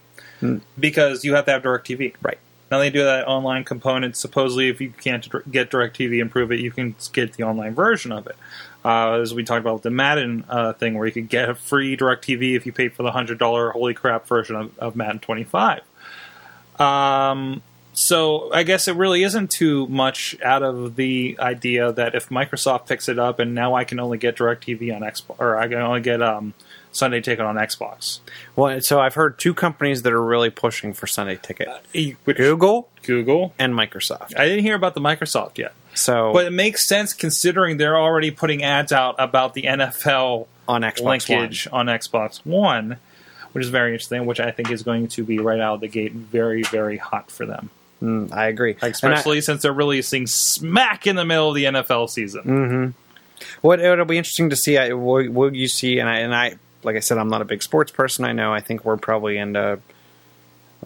Because 0.79 1.25
you 1.25 1.35
have 1.35 1.47
to 1.47 1.53
have 1.53 1.63
DirecTV, 1.63 2.17
Right. 2.23 2.39
Now 2.71 2.79
they 2.79 2.91
do 2.91 3.05
that 3.05 3.29
online 3.29 3.65
component. 3.65 4.17
Supposedly, 4.17 4.69
if 4.69 4.81
you 4.81 4.91
can't 4.91 5.29
get 5.51 5.71
DirecTV 5.71 6.21
and 6.21 6.31
prove 6.31 6.51
it, 6.51 6.61
you 6.61 6.73
can 6.73 6.97
get 7.13 7.35
the 7.35 7.45
online 7.45 7.75
version 7.75 8.11
of 8.11 8.27
it. 8.27 8.37
Uh, 8.85 9.21
as 9.21 9.35
we 9.35 9.45
talked 9.45 9.61
about 9.61 9.75
with 9.75 9.83
the 9.83 9.91
Madden 9.91 10.45
uh, 10.49 10.73
thing, 10.73 10.97
where 10.97 11.07
you 11.07 11.13
could 11.13 11.29
get 11.29 11.49
a 11.49 11.55
free 11.55 11.97
DirecTV 11.97 12.57
if 12.57 12.67
you 12.67 12.73
paid 12.73 12.93
for 12.93 13.03
the 13.03 13.13
hundred 13.13 13.39
dollar 13.39 13.71
holy 13.71 13.95
crap 13.95 14.27
version 14.27 14.57
of, 14.57 14.79
of 14.79 14.97
Madden 14.97 15.19
25. 15.21 15.83
Um, 16.79 17.63
so 17.93 18.53
I 18.53 18.63
guess 18.63 18.89
it 18.89 18.95
really 18.95 19.23
isn't 19.23 19.51
too 19.51 19.87
much 19.87 20.37
out 20.43 20.63
of 20.63 20.97
the 20.97 21.37
idea 21.41 21.93
that 21.93 22.15
if 22.15 22.29
Microsoft 22.29 22.87
picks 22.87 23.09
it 23.09 23.19
up 23.19 23.39
and 23.39 23.55
now 23.55 23.75
I 23.75 23.85
can 23.85 23.99
only 23.99 24.19
get 24.19 24.37
DirecTV 24.37 24.95
on 24.95 25.03
Xbox, 25.03 25.37
or 25.39 25.57
I 25.57 25.67
can 25.67 25.79
only 25.79 26.03
get 26.03 26.21
um, 26.21 26.53
Sunday 26.97 27.21
Ticket 27.21 27.45
on 27.45 27.57
Xbox. 27.57 28.21
Well, 28.55 28.81
so 28.81 29.01
I've 29.01 29.15
heard 29.15 29.39
two 29.39 29.55
companies 29.55 30.03
that 30.03 30.13
are 30.13 30.23
really 30.25 30.51
pushing 30.51 30.93
for 30.93 31.07
Sunday 31.07 31.39
Ticket: 31.41 31.69
Which- 32.25 32.37
Google 32.37 32.89
Google. 33.03 33.55
and 33.59 33.75
Microsoft. 33.75 34.35
I 34.39 34.47
didn't 34.47 34.63
hear 34.65 34.75
about 34.75 34.95
the 34.95 35.01
Microsoft 35.01 35.59
yet. 35.59 35.73
So 35.95 36.33
But 36.33 36.47
it 36.47 36.53
makes 36.53 36.87
sense 36.87 37.13
considering 37.15 37.77
they're 37.79 37.97
already 37.99 38.31
putting 38.31 38.63
ads 38.63 38.93
out 38.93 39.15
about 39.19 39.55
the 39.55 39.63
NFL 39.63 40.47
on 40.69 40.83
Xbox 40.83 41.29
linkage 41.29 41.69
on 41.73 41.87
Xbox 41.87 42.39
One, 42.45 42.97
which 43.53 43.65
is 43.65 43.71
very 43.71 43.93
interesting, 43.93 44.27
which 44.27 44.41
I 44.41 44.51
think 44.51 44.71
is 44.71 44.83
going 44.83 45.09
to 45.09 45.25
be 45.25 45.39
right 45.39 45.61
out 45.61 45.75
of 45.77 45.81
the 45.81 45.89
gate 45.89 46.13
very, 46.13 46.63
very 46.65 46.99
hot 46.99 47.31
for 47.31 47.47
them. 47.47 47.71
Mm, 48.03 48.31
I 48.33 48.49
agree. 48.49 48.73
And 48.73 48.85
I- 48.85 48.89
Especially 48.89 49.41
since 49.41 49.63
they're 49.63 49.73
releasing 49.73 50.27
smack 50.27 51.07
in 51.07 51.17
the 51.17 51.25
middle 51.25 51.49
of 51.49 51.55
the 51.55 51.65
NFL 51.65 52.11
season. 52.11 52.43
Mm. 52.43 52.95
What 53.63 53.81
it'll 53.81 54.05
be 54.05 54.19
interesting 54.19 54.51
to 54.51 54.57
see. 54.57 54.77
I, 54.77 54.93
will, 54.93 55.31
will 55.31 55.55
you 55.55 55.69
see? 55.69 55.99
And 55.99 56.09
I, 56.09 56.19
and 56.19 56.35
I, 56.35 56.57
like 56.83 56.97
I 56.97 57.01
said, 57.01 57.19
I'm 57.19 57.29
not 57.29 57.43
a 57.43 57.45
big 57.45 57.63
sports 57.63 57.91
person. 57.93 58.25
I 58.25 58.33
know. 58.33 58.53
I 58.53 58.61
think 58.61 58.85
we're 58.85 58.97
probably 58.97 59.39
into. 59.39 59.79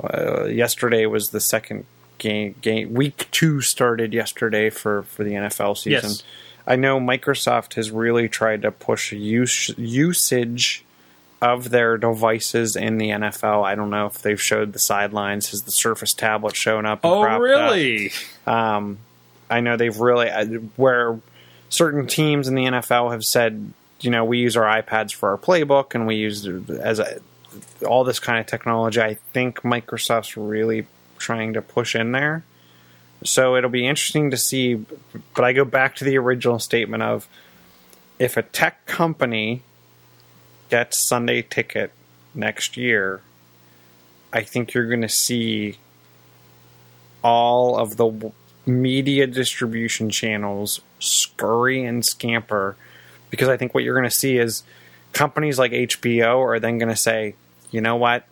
Uh, 0.03 0.45
yesterday 0.45 1.05
was 1.07 1.29
the 1.29 1.41
second 1.41 1.85
game. 2.19 2.55
Game 2.63 2.95
week 2.95 3.27
two 3.31 3.61
started 3.61 4.15
yesterday 4.15 4.71
for 4.71 5.03
for 5.03 5.25
the 5.25 5.33
NFL 5.33 5.77
season. 5.77 6.11
Yes. 6.11 6.23
I 6.67 6.77
know 6.77 7.01
Microsoft 7.01 7.75
has 7.75 7.91
really 7.91 8.29
tried 8.29 8.63
to 8.63 8.71
push 8.71 9.13
use, 9.13 9.71
usage 9.77 10.85
of 11.43 11.71
their 11.71 11.97
devices 11.97 12.77
in 12.77 12.99
the 12.99 13.09
NFL. 13.09 13.65
I 13.65 13.75
don't 13.75 13.91
know 13.91 14.07
if 14.07 14.21
they've 14.23 14.41
showed 14.41 14.73
the 14.75 14.79
sidelines. 14.79 15.51
Has 15.51 15.63
the 15.63 15.73
Surface 15.73 16.13
tablet 16.13 16.55
shown 16.55 16.87
up? 16.87 17.03
and 17.03 17.13
Oh, 17.13 17.23
cropped 17.23 17.35
up? 17.37 17.41
really? 17.41 18.13
Um, 18.47 18.99
I 19.49 19.61
know 19.61 19.77
they've 19.77 19.97
really 19.99 20.29
uh, 20.31 20.45
where 20.77 21.19
certain 21.71 22.07
teams 22.07 22.47
in 22.47 22.55
the 22.55 22.65
NFL 22.67 23.11
have 23.11 23.25
said, 23.25 23.73
you 24.01 24.11
know, 24.11 24.25
we 24.25 24.39
use 24.39 24.57
our 24.57 24.83
iPads 24.83 25.13
for 25.13 25.31
our 25.31 25.39
playbook 25.39 25.95
and 25.95 26.07
we 26.07 26.17
use 26.17 26.47
as 26.47 26.99
a, 26.99 27.21
all 27.87 28.05
this 28.05 28.19
kind 28.19 28.39
of 28.39 28.47
technology. 28.47 29.01
I 29.01 29.15
think 29.15 29.63
Microsoft's 29.63 30.37
really 30.37 30.87
trying 31.19 31.53
to 31.55 31.63
push 31.63 31.95
in 31.95 32.13
there. 32.13 32.45
So 33.23 33.57
it'll 33.57 33.71
be 33.71 33.87
interesting 33.87 34.31
to 34.31 34.37
see. 34.37 34.85
But 35.35 35.45
I 35.45 35.53
go 35.53 35.65
back 35.65 35.97
to 35.97 36.05
the 36.05 36.17
original 36.17 36.59
statement 36.59 37.03
of 37.03 37.29
if 38.19 38.37
a 38.37 38.43
tech 38.43 38.87
company 38.87 39.63
gets 40.71 40.99
Sunday 40.99 41.43
Ticket 41.43 41.93
next 42.35 42.77
year, 42.77 43.21
I 44.33 44.43
think 44.43 44.73
you're 44.73 44.89
going 44.89 45.03
to 45.03 45.09
see 45.09 45.79
all 47.23 47.77
of 47.77 47.97
the 47.97 48.33
media 48.65 49.27
distribution 49.27 50.11
channels 50.11 50.81
scurry 50.99 51.85
and 51.85 52.05
scamper 52.05 52.77
because 53.31 53.49
I 53.49 53.57
think 53.57 53.75
what 53.75 53.85
you're 53.85 53.95
going 53.95 54.09
to 54.09 54.15
see 54.15 54.37
is 54.37 54.63
companies 55.13 55.59
like 55.59 55.73
HBO 55.73 56.39
are 56.45 56.61
then 56.61 56.79
going 56.79 56.89
to 56.89 56.97
say, 56.97 57.35
you 57.71 57.81
know 57.81 57.97
what? 57.97 58.25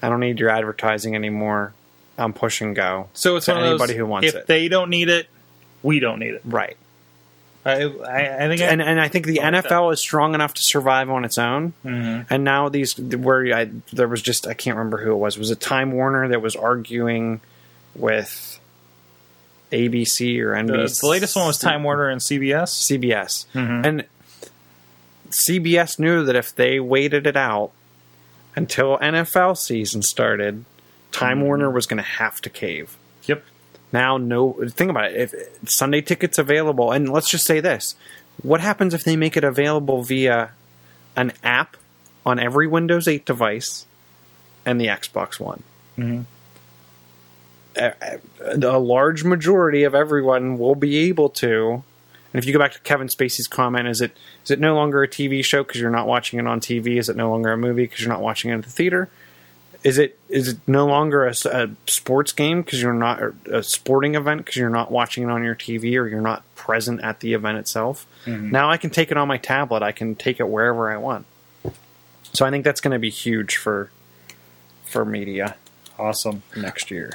I 0.00 0.08
don't 0.08 0.20
need 0.20 0.38
your 0.40 0.50
advertising 0.50 1.14
anymore. 1.14 1.72
I'm 2.18 2.32
push 2.32 2.60
and 2.60 2.76
go. 2.76 3.08
So 3.14 3.36
it's 3.36 3.46
to 3.46 3.52
one 3.52 3.58
of 3.62 3.64
those, 3.64 3.80
anybody 3.80 3.96
who 3.96 4.06
wants 4.06 4.28
if 4.28 4.34
it. 4.34 4.38
If 4.42 4.46
they 4.46 4.68
don't 4.68 4.90
need 4.90 5.08
it, 5.08 5.26
we 5.82 5.98
don't 6.00 6.18
need 6.18 6.34
it. 6.34 6.42
right. 6.44 6.76
I, 7.64 7.84
I, 7.84 8.44
I 8.44 8.48
think 8.48 8.60
And 8.60 8.82
and 8.82 9.00
I 9.00 9.06
think 9.06 9.24
the 9.24 9.38
like 9.38 9.54
NFL 9.54 9.92
is 9.92 10.00
strong 10.00 10.34
enough 10.34 10.52
to 10.54 10.62
survive 10.62 11.08
on 11.10 11.24
its 11.24 11.38
own. 11.38 11.74
Mhm. 11.84 12.26
And 12.28 12.42
now 12.42 12.68
these 12.68 12.98
where 12.98 13.54
I 13.56 13.70
there 13.92 14.08
was 14.08 14.20
just 14.20 14.48
I 14.48 14.54
can't 14.54 14.76
remember 14.76 14.98
who 14.98 15.12
it 15.12 15.16
was. 15.16 15.38
Was 15.38 15.52
it 15.52 15.60
Time 15.60 15.92
Warner 15.92 16.26
that 16.26 16.42
was 16.42 16.56
arguing 16.56 17.40
with 17.94 18.51
ABC 19.72 20.38
or 20.40 20.52
NBC? 20.54 21.00
the 21.00 21.08
latest 21.08 21.34
one 21.36 21.46
was 21.46 21.58
Time 21.58 21.82
Warner 21.82 22.08
and 22.08 22.20
CBS. 22.20 22.68
CBS. 22.88 23.46
Mhm. 23.54 23.86
And 23.86 24.04
CBS 25.30 25.98
knew 25.98 26.24
that 26.24 26.36
if 26.36 26.54
they 26.54 26.78
waited 26.78 27.26
it 27.26 27.36
out 27.36 27.70
until 28.54 28.98
NFL 28.98 29.56
season 29.56 30.02
started, 30.02 30.64
Time 31.10 31.38
Mm-hmm. 31.38 31.46
Warner 31.46 31.70
was 31.70 31.86
going 31.86 31.98
to 31.98 32.08
have 32.08 32.40
to 32.42 32.50
cave. 32.50 32.96
Yep. 33.24 33.42
Now, 33.92 34.16
no, 34.16 34.56
think 34.68 34.90
about 34.90 35.12
it. 35.12 35.16
If 35.32 35.68
Sunday 35.70 36.00
tickets 36.00 36.38
available, 36.38 36.92
and 36.92 37.08
let's 37.10 37.30
just 37.30 37.44
say 37.46 37.60
this: 37.60 37.94
what 38.42 38.60
happens 38.60 38.94
if 38.94 39.04
they 39.04 39.16
make 39.16 39.36
it 39.36 39.44
available 39.44 40.02
via 40.02 40.50
an 41.16 41.32
app 41.42 41.76
on 42.24 42.38
every 42.38 42.66
Windows 42.66 43.06
8 43.06 43.26
device 43.26 43.84
and 44.64 44.80
the 44.80 44.86
Xbox 44.86 45.38
One? 45.38 45.62
Mhm. 45.98 46.24
A, 47.76 47.92
a- 48.02 48.56
a 48.56 48.78
large 48.78 49.24
majority 49.24 49.84
of 49.84 49.94
everyone 49.94 50.58
will 50.58 50.74
be 50.74 50.98
able 51.08 51.28
to. 51.30 51.82
And 52.34 52.38
if 52.42 52.46
you 52.46 52.52
go 52.52 52.58
back 52.58 52.72
to 52.72 52.80
Kevin 52.80 53.08
Spacey's 53.08 53.46
comment, 53.46 53.86
is 53.88 54.00
it 54.00 54.12
is 54.44 54.50
it 54.50 54.58
no 54.60 54.74
longer 54.74 55.02
a 55.02 55.08
TV 55.08 55.44
show 55.44 55.62
because 55.62 55.80
you're 55.80 55.90
not 55.90 56.06
watching 56.06 56.38
it 56.38 56.46
on 56.46 56.60
TV? 56.60 56.98
Is 56.98 57.08
it 57.08 57.16
no 57.16 57.30
longer 57.30 57.52
a 57.52 57.56
movie 57.58 57.84
because 57.84 58.00
you're 58.00 58.08
not 58.12 58.22
watching 58.22 58.50
it 58.50 58.54
at 58.54 58.62
the 58.64 58.70
theater? 58.70 59.08
Is 59.84 59.98
it 59.98 60.18
is 60.28 60.48
it 60.48 60.58
no 60.66 60.86
longer 60.86 61.26
a 61.26 61.34
sports 61.86 62.32
game 62.32 62.62
because 62.62 62.80
you're 62.80 62.94
not 62.94 63.20
or 63.20 63.34
a 63.50 63.62
sporting 63.62 64.14
event 64.14 64.38
because 64.44 64.56
you're 64.56 64.70
not 64.70 64.90
watching 64.92 65.24
it 65.24 65.30
on 65.30 65.42
your 65.42 65.54
TV 65.56 65.96
or 65.98 66.06
you're 66.06 66.20
not 66.20 66.42
present 66.54 67.00
at 67.02 67.20
the 67.20 67.34
event 67.34 67.58
itself? 67.58 68.06
Mm-hmm. 68.24 68.50
Now 68.50 68.70
I 68.70 68.76
can 68.76 68.90
take 68.90 69.10
it 69.10 69.16
on 69.16 69.26
my 69.28 69.38
tablet. 69.38 69.82
I 69.82 69.92
can 69.92 70.14
take 70.14 70.38
it 70.40 70.48
wherever 70.48 70.90
I 70.90 70.96
want. 70.98 71.26
So 72.32 72.46
I 72.46 72.50
think 72.50 72.64
that's 72.64 72.80
going 72.80 72.92
to 72.92 72.98
be 72.98 73.10
huge 73.10 73.56
for 73.56 73.90
for 74.84 75.04
media 75.04 75.56
Awesome. 75.98 76.42
next 76.56 76.90
year. 76.90 77.10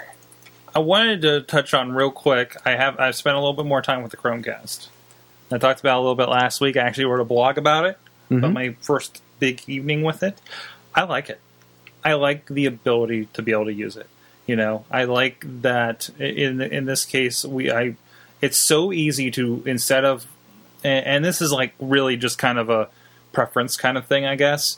I 0.78 0.80
wanted 0.80 1.23
to 1.23 1.41
touch 1.41 1.73
on 1.73 1.91
real 1.91 2.11
quick. 2.11 2.55
I 2.63 2.75
have 2.75 2.99
I've 2.99 3.15
spent 3.15 3.36
a 3.36 3.39
little 3.39 3.55
bit 3.55 3.65
more 3.65 3.82
time 3.82 4.03
with 4.03 4.11
the 4.11 4.17
Chromecast. 4.17 4.89
I 5.51 5.57
talked 5.57 5.80
about 5.80 5.95
it 5.95 5.97
a 5.97 6.01
little 6.01 6.13
bit 6.13 6.30
last 6.30 6.61
week. 6.61 6.78
I 6.78 6.82
actually 6.82 7.05
wrote 7.05 7.19
a 7.19 7.25
blog 7.25 7.57
about 7.57 7.86
it. 7.86 7.97
About 8.30 8.41
mm-hmm. 8.43 8.53
my 8.53 8.75
first 8.82 9.23
big 9.39 9.63
evening 9.65 10.03
with 10.03 10.21
it. 10.21 10.39
I 10.93 11.05
like 11.05 11.32
it. 11.32 11.41
I 12.05 12.13
like 12.13 12.45
the 12.45 12.67
ability 12.67 13.25
to 13.34 13.41
be 13.41 13.53
able 13.53 13.65
to 13.65 13.73
use 13.73 13.97
it. 13.97 14.05
You 14.45 14.55
know, 14.55 14.86
I 14.91 15.05
like 15.05 15.43
that 15.63 16.11
in 16.19 16.61
in 16.61 16.86
this 16.86 17.05
case 17.05 17.43
we 17.43 17.71
I 17.71 17.95
it's 18.39 18.59
so 18.59 18.93
easy 18.93 19.32
to 19.32 19.63
instead 19.65 20.05
of 20.05 20.28
and, 20.84 21.07
and 21.07 21.25
this 21.25 21.41
is 21.41 21.51
like 21.51 21.73
really 21.80 22.17
just 22.17 22.38
kind 22.38 22.59
of 22.59 22.69
a 22.69 22.89
preference 23.34 23.78
kind 23.78 23.97
of 23.97 24.05
thing, 24.05 24.28
I 24.28 24.36
guess. 24.36 24.78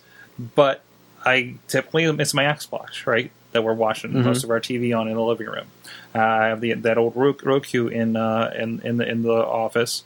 But 0.55 0.81
I 1.25 1.55
typically 1.67 2.05
it's 2.05 2.33
my 2.33 2.45
Xbox, 2.45 3.05
right? 3.05 3.33
That 3.51 3.63
we're 3.63 3.73
watching 3.73 4.21
most 4.23 4.43
of 4.43 4.51
our 4.51 4.59
TV 4.59 4.97
on 4.97 5.07
in 5.07 5.15
the 5.15 5.23
living 5.23 5.47
room. 5.47 5.65
Uh, 6.13 6.19
I 6.19 6.45
have 6.47 6.61
the 6.61 6.73
that 6.73 6.97
old 6.97 7.15
Roku 7.15 7.87
in 7.87 8.15
uh, 8.15 8.53
in 8.55 8.81
in 8.83 8.97
the 8.97 9.09
in 9.09 9.23
the 9.23 9.33
office. 9.33 10.03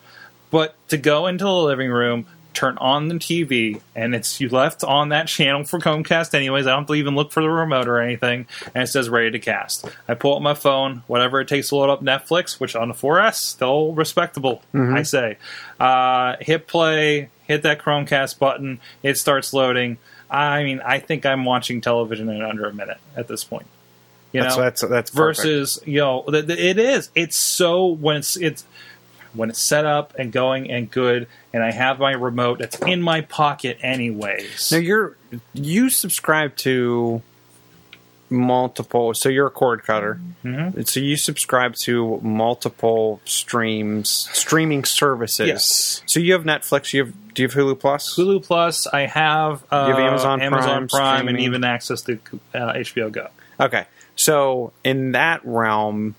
But 0.49 0.75
to 0.89 0.97
go 0.97 1.27
into 1.27 1.43
the 1.45 1.51
living 1.51 1.89
room, 1.89 2.27
turn 2.53 2.77
on 2.77 3.07
the 3.07 3.15
TV, 3.15 3.81
and 3.95 4.13
it's 4.13 4.39
you 4.39 4.49
left 4.49 4.83
on 4.83 5.09
that 5.09 5.27
channel 5.27 5.63
for 5.63 5.79
Comcast 5.79 6.33
anyways. 6.33 6.67
I 6.67 6.71
don't 6.71 6.89
even 6.91 7.15
look 7.15 7.31
for 7.31 7.41
the 7.41 7.49
remote 7.49 7.87
or 7.87 7.99
anything, 7.99 8.45
and 8.73 8.83
it 8.83 8.87
says 8.87 9.09
ready 9.09 9.31
to 9.31 9.39
cast. 9.39 9.85
I 10.07 10.13
pull 10.13 10.35
up 10.35 10.41
my 10.41 10.53
phone, 10.53 11.03
whatever 11.07 11.41
it 11.41 11.47
takes 11.47 11.69
to 11.69 11.75
load 11.75 11.89
up 11.89 12.01
Netflix, 12.03 12.59
which 12.59 12.75
on 12.75 12.89
the 12.89 12.93
4S 12.93 13.35
still 13.35 13.93
respectable, 13.93 14.61
I 14.95 15.03
say. 15.03 15.37
Uh, 15.79 16.35
hit 16.39 16.67
play, 16.67 17.29
hit 17.47 17.63
that 17.63 17.81
Chromecast 17.81 18.37
button, 18.39 18.79
it 19.01 19.17
starts 19.17 19.53
loading. 19.53 19.97
I 20.34 20.63
mean, 20.63 20.81
I 20.84 20.99
think 20.99 21.25
I'm 21.25 21.45
watching 21.45 21.79
television 21.81 22.27
in 22.29 22.41
under 22.41 22.65
a 22.65 22.73
minute 22.73 22.97
at 23.15 23.27
this 23.27 23.43
point. 23.43 23.67
You 24.31 24.41
That's 24.41 24.55
know, 24.57 24.63
that's 24.63 24.81
that's 24.81 25.11
perfect. 25.11 25.45
versus 25.45 25.79
you 25.86 25.99
know 25.99 26.23
th- 26.27 26.47
th- 26.47 26.57
it 26.57 26.79
is 26.79 27.11
it's 27.13 27.38
so 27.38 27.86
when 27.86 28.17
it's 28.17 28.36
it's 28.36 28.65
when 29.36 29.51
it's 29.51 29.61
set 29.61 29.86
up 29.86 30.15
and 30.17 30.31
going 30.31 30.71
and 30.71 30.89
good 30.89 31.27
and 31.53 31.61
i 31.63 31.71
have 31.71 31.99
my 31.99 32.13
remote 32.13 32.57
that's 32.57 32.79
in 32.79 32.99
my 32.99 33.21
pocket 33.21 33.77
anyways 33.84 34.71
Now 34.71 34.79
you're 34.79 35.17
you 35.53 35.91
subscribe 35.91 36.55
to 36.57 37.21
multiple. 38.34 39.13
So 39.13 39.29
you're 39.29 39.47
a 39.47 39.51
cord 39.51 39.84
cutter. 39.84 40.19
Mhm. 40.43 40.86
So 40.88 40.99
you 40.99 41.15
subscribe 41.15 41.75
to 41.84 42.19
multiple 42.21 43.21
streams, 43.23 44.27
streaming 44.34 44.84
services. 44.84 45.47
Yes. 45.47 46.01
So 46.05 46.19
you 46.19 46.34
have 46.34 46.43
Netflix. 46.43 46.91
You 46.91 47.05
have 47.05 47.13
do 47.34 47.41
you 47.41 47.47
have 47.47 47.55
Hulu 47.55 47.79
Plus? 47.79 48.15
hulu 48.15 48.45
plus 48.45 48.86
i 48.88 49.07
have, 49.07 49.63
uh, 49.71 49.86
You 49.88 49.95
have 49.95 50.03
Amazon 50.11 50.39
Prime, 50.39 50.53
amazon 50.53 50.88
prime 50.88 51.27
and 51.27 51.39
even 51.39 51.63
access 51.63 52.01
to 52.03 52.19
uh, 52.53 52.73
hbo 52.73 53.11
go 53.11 53.29
Okay. 53.59 53.86
So 54.15 54.71
in 54.84 55.13
that 55.13 55.41
realm, 55.43 56.13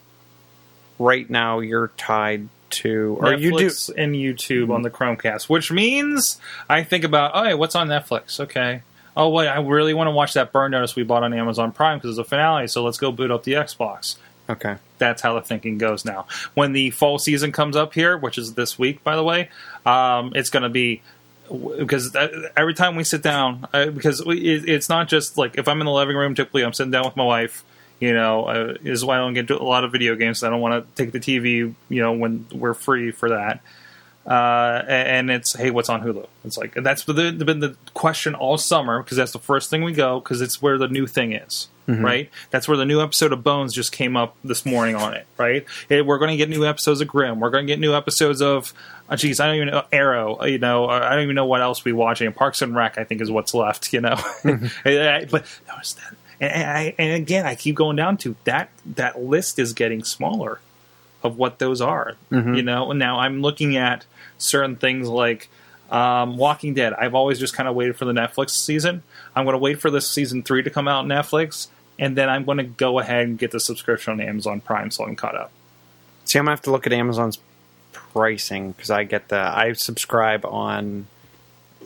right 0.99 1.29
now 1.29 1.61
you're 1.61 1.89
tied 1.97 2.49
to, 2.71 3.17
or 3.21 3.33
Netflix 3.35 3.41
you 3.41 3.59
do. 3.59 3.67
Mm-hmm. 3.67 3.99
and 4.01 4.15
YouTube 4.15 4.75
on 4.75 4.83
the 4.83 4.91
Chromecast, 4.91 5.49
which 5.49 5.71
means 5.71 6.39
I 6.69 6.83
think 6.83 7.05
about, 7.05 7.33
oh, 7.35 7.45
hey, 7.45 7.55
what's 7.55 7.75
on 7.77 7.89
Netflix? 7.89 8.41
Okay. 8.41 8.83
Oh, 9.17 9.29
wait, 9.29 9.49
I 9.49 9.61
really 9.61 9.95
want 9.95 10.09
to 10.09 10.13
watch 10.13 10.33
that 10.35 10.53
Burn 10.53 10.73
Notice 10.73 10.97
we 10.97 11.05
bought 11.05 11.23
on 11.23 11.33
Amazon 11.33 11.73
Prime 11.73 11.99
because 11.99 12.19
it's 12.19 12.27
a 12.27 12.29
finale, 12.29 12.67
so 12.67 12.83
let's 12.83 12.99
go 12.99 13.13
boot 13.13 13.31
up 13.31 13.45
the 13.45 13.53
Xbox. 13.53 14.17
Okay. 14.49 14.77
That's 14.99 15.23
how 15.23 15.35
the 15.35 15.41
thinking 15.41 15.79
goes 15.79 16.05
now. 16.05 16.27
When 16.55 16.73
the 16.73 16.91
fall 16.91 17.19
season 17.19 17.53
comes 17.53 17.77
up 17.77 17.95
here, 17.95 18.17
which 18.17 18.37
is 18.37 18.55
this 18.55 18.79
week, 18.79 19.03
by 19.03 19.17
the 19.17 19.23
way, 19.23 19.49
um, 19.87 20.33
it's 20.35 20.51
going 20.51 20.65
to 20.65 20.69
be 20.69 21.03
because 21.79 22.15
every 22.57 22.75
time 22.75 22.97
we 22.97 23.05
sit 23.05 23.23
down, 23.23 23.67
uh, 23.73 23.87
because 23.87 24.25
we, 24.25 24.39
it, 24.41 24.69
it's 24.69 24.89
not 24.89 25.09
just 25.09 25.37
like 25.37 25.59
if 25.59 25.69
I'm 25.69 25.81
in 25.81 25.87
the 25.87 25.93
living 25.93 26.17
room, 26.17 26.35
typically 26.35 26.65
I'm 26.65 26.73
sitting 26.73 26.91
down 26.91 27.05
with 27.05 27.17
my 27.17 27.25
wife. 27.25 27.65
You 28.01 28.13
know, 28.13 28.45
uh, 28.47 28.75
is 28.83 29.05
why 29.05 29.17
I 29.17 29.19
don't 29.19 29.35
get 29.35 29.49
to 29.49 29.61
a 29.61 29.63
lot 29.63 29.85
of 29.85 29.93
video 29.93 30.15
games. 30.17 30.43
I 30.43 30.51
don't 30.51 30.61
want 30.61 30.85
to 30.85 31.03
take 31.03 31.13
the 31.13 31.21
TV. 31.21 31.75
You 31.89 32.03
know, 32.03 32.13
when 32.13 32.47
we're 32.53 32.75
free 32.75 33.13
for 33.13 33.31
that. 33.31 33.61
Uh, 34.27 34.83
and 34.89 35.31
it's 35.31 35.55
hey, 35.55 35.71
what's 35.71 35.91
on 35.91 36.03
Hulu? 36.03 36.27
It's 36.45 36.57
like 36.57 36.75
that's 36.75 37.05
been 37.05 37.39
the, 37.39 37.45
been 37.45 37.61
the 37.61 37.77
question 37.93 38.35
all 38.35 38.57
summer 38.57 39.03
because 39.03 39.19
that's 39.19 39.33
the 39.33 39.39
first 39.39 39.69
thing 39.69 39.85
we 39.85 39.93
go 39.93 40.19
because 40.19 40.41
it's 40.41 40.63
where 40.63 40.79
the 40.79 40.89
new 40.89 41.07
thing 41.07 41.33
is, 41.33 41.69
mm-hmm. 41.87 42.03
right? 42.03 42.31
That's 42.51 42.67
where 42.67 42.79
the 42.79 42.87
new 42.87 43.03
episode 43.03 43.35
of 43.35 43.45
Bones 43.45 43.75
just 43.75 43.93
came 43.93 44.17
up 44.17 44.35
this 44.43 44.65
morning 44.65 44.97
on 44.97 45.13
it, 45.13 45.27
right? 45.37 45.67
It, 45.91 46.07
we're 46.07 46.19
going 46.19 46.31
to 46.31 46.39
get 46.39 46.49
new 46.49 46.65
episodes 46.65 47.03
of 47.03 47.09
Grimm. 47.09 47.39
We're 47.39 47.51
going 47.51 47.67
to 47.67 47.71
get 47.71 47.79
new 47.79 47.95
episodes 47.95 48.41
of, 48.41 48.73
oh, 49.11 49.17
geez, 49.17 49.41
I 49.41 49.47
don't 49.47 49.57
even 49.57 49.69
know 49.69 49.85
Arrow. 49.93 50.41
Uh, 50.41 50.47
you 50.47 50.59
know, 50.59 50.87
uh, 50.87 51.01
I 51.03 51.15
don't 51.15 51.25
even 51.25 51.35
know 51.35 51.47
what 51.47 51.61
else 51.61 51.85
we 51.85 51.93
watching. 51.93 52.33
Parks 52.33 52.63
and 52.63 52.75
Rec, 52.75 52.97
I 52.97 53.05
think, 53.05 53.21
is 53.21 53.31
what's 53.31 53.53
left. 53.53 53.93
You 53.93 54.01
know, 54.01 54.17
but 54.45 54.65
that 54.85 55.31
was 55.79 55.97
that. 56.01 56.17
And, 56.41 56.51
and, 56.51 56.71
I, 56.71 56.95
and 56.97 57.13
again, 57.13 57.45
I 57.45 57.57
keep 57.57 57.77
going 57.77 57.97
down 57.97 58.17
to 58.19 58.37
that. 58.45 58.71
That 58.87 59.21
list 59.21 59.59
is 59.59 59.75
getting 59.75 60.03
smaller 60.03 60.61
of 61.25 61.37
what 61.39 61.59
those 61.59 61.81
are. 61.81 62.15
You 62.55 62.63
know, 62.63 62.93
now 62.93 63.19
I'm 63.19 63.41
looking 63.43 63.77
at 63.77 64.05
certain 64.39 64.77
things 64.77 65.09
like 65.09 65.49
um, 65.91 66.37
Walking 66.37 66.75
Dead. 66.75 66.93
I've 66.93 67.15
always 67.15 67.39
just 67.39 67.55
kind 67.55 67.69
of 67.69 67.75
waited 67.75 67.97
for 67.97 68.05
the 68.05 68.13
Netflix 68.13 68.51
season. 68.51 69.03
I'm 69.35 69.45
going 69.45 69.55
to 69.55 69.59
wait 69.59 69.81
for 69.81 69.91
this 69.91 70.09
season 70.11 70.43
three 70.43 70.63
to 70.63 70.71
come 70.71 70.87
out 70.87 71.01
on 71.05 71.09
Netflix, 71.09 71.69
and 71.99 72.17
then 72.17 72.29
I'm 72.29 72.45
going 72.45 72.59
to 72.59 72.65
go 72.65 72.99
ahead 72.99 73.27
and 73.27 73.39
get 73.39 73.51
the 73.51 73.61
subscription 73.61 74.13
on 74.13 74.21
Amazon 74.21 74.61
Prime 74.61 74.91
so 74.91 75.05
I'm 75.05 75.17
caught 75.17 75.35
up. 75.35 75.51
See, 76.25 76.39
I'm 76.39 76.47
gonna 76.47 76.53
have 76.53 76.63
to 76.63 76.71
look 76.71 76.87
at 76.87 76.93
Amazon's 76.93 77.39
pricing 77.93 78.73
because 78.73 78.91
I 78.91 79.05
get 79.05 79.29
the 79.29 79.39
I 79.39 79.73
subscribe 79.75 80.45
on 80.47 81.07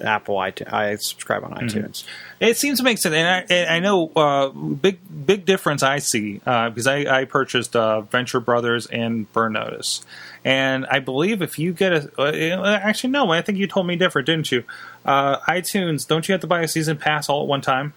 Apple 0.03 0.37
iTunes. 0.37 0.73
I 0.73 0.97
subscribe 0.97 1.45
on 1.45 1.53
iTunes. 1.53 2.05
It 2.41 2.57
seems 2.57 2.79
to 2.79 2.85
make 2.85 2.99
sense, 2.99 3.15
and 3.15 3.47
I, 3.51 3.77
I 3.77 3.79
know 3.81 4.11
uh, 4.15 4.49
big 4.49 4.99
big 5.27 5.45
difference 5.45 5.83
I 5.83 5.99
see 5.99 6.41
uh, 6.47 6.71
because 6.71 6.87
I, 6.87 7.21
I 7.21 7.25
purchased 7.25 7.75
uh, 7.75 8.03
Venture 8.03 8.41
Brothers 8.41 8.87
and 8.87 9.33
Burn 9.33 9.55
Notice, 9.55 10.05
and 10.45 10.87
I 10.87 11.01
believe 11.01 11.43
if 11.43 11.59
you 11.59 11.73
get 11.73 11.93
a 11.93 12.11
uh, 12.19 12.79
actually 12.83 13.11
no, 13.11 13.33
I 13.33 13.43
think 13.43 13.59
you 13.59 13.67
told 13.67 13.87
me 13.87 13.97
different, 13.97 14.27
didn't 14.27 14.53
you? 14.53 14.65
Uh, 15.05 15.39
iTunes, 15.41 16.07
don't 16.07 16.29
you 16.29 16.33
have 16.33 16.41
to 16.43 16.47
buy 16.47 16.61
a 16.61 16.69
season 16.69 16.97
pass 16.97 17.29
all 17.29 17.43
at 17.43 17.49
one 17.49 17.61
time, 17.61 17.95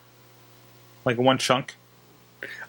like 1.05 1.17
one 1.17 1.37
chunk? 1.37 1.75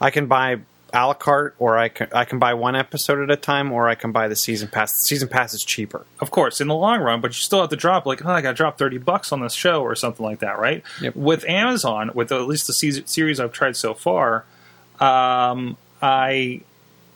I 0.00 0.10
can 0.10 0.26
buy 0.26 0.60
a 0.94 1.06
la 1.06 1.14
carte, 1.14 1.54
or 1.58 1.78
I 1.78 1.88
can 1.88 2.08
I 2.12 2.24
can 2.24 2.38
buy 2.38 2.54
one 2.54 2.76
episode 2.76 3.22
at 3.22 3.30
a 3.30 3.36
time, 3.36 3.72
or 3.72 3.88
I 3.88 3.94
can 3.94 4.12
buy 4.12 4.28
the 4.28 4.36
season 4.36 4.68
pass. 4.68 4.92
The 4.92 5.00
season 5.00 5.28
pass 5.28 5.54
is 5.54 5.64
cheaper. 5.64 6.04
of 6.20 6.30
course, 6.30 6.60
in 6.60 6.68
the 6.68 6.74
long 6.74 7.00
run, 7.00 7.20
but 7.20 7.28
you 7.30 7.40
still 7.40 7.60
have 7.60 7.70
to 7.70 7.76
drop 7.76 8.04
like, 8.06 8.24
oh, 8.24 8.30
I 8.30 8.40
got 8.42 8.50
to 8.50 8.54
drop 8.56 8.78
thirty 8.78 8.98
bucks 8.98 9.32
on 9.32 9.40
this 9.40 9.54
show 9.54 9.82
or 9.82 9.94
something 9.94 10.24
like 10.24 10.40
that, 10.40 10.58
right? 10.58 10.82
Yep. 11.00 11.16
With 11.16 11.44
Amazon, 11.48 12.10
with 12.14 12.30
at 12.32 12.42
least 12.42 12.66
the 12.66 12.72
season, 12.74 13.06
series 13.06 13.40
I've 13.40 13.52
tried 13.52 13.76
so 13.76 13.94
far, 13.94 14.44
um, 15.00 15.76
I 16.02 16.60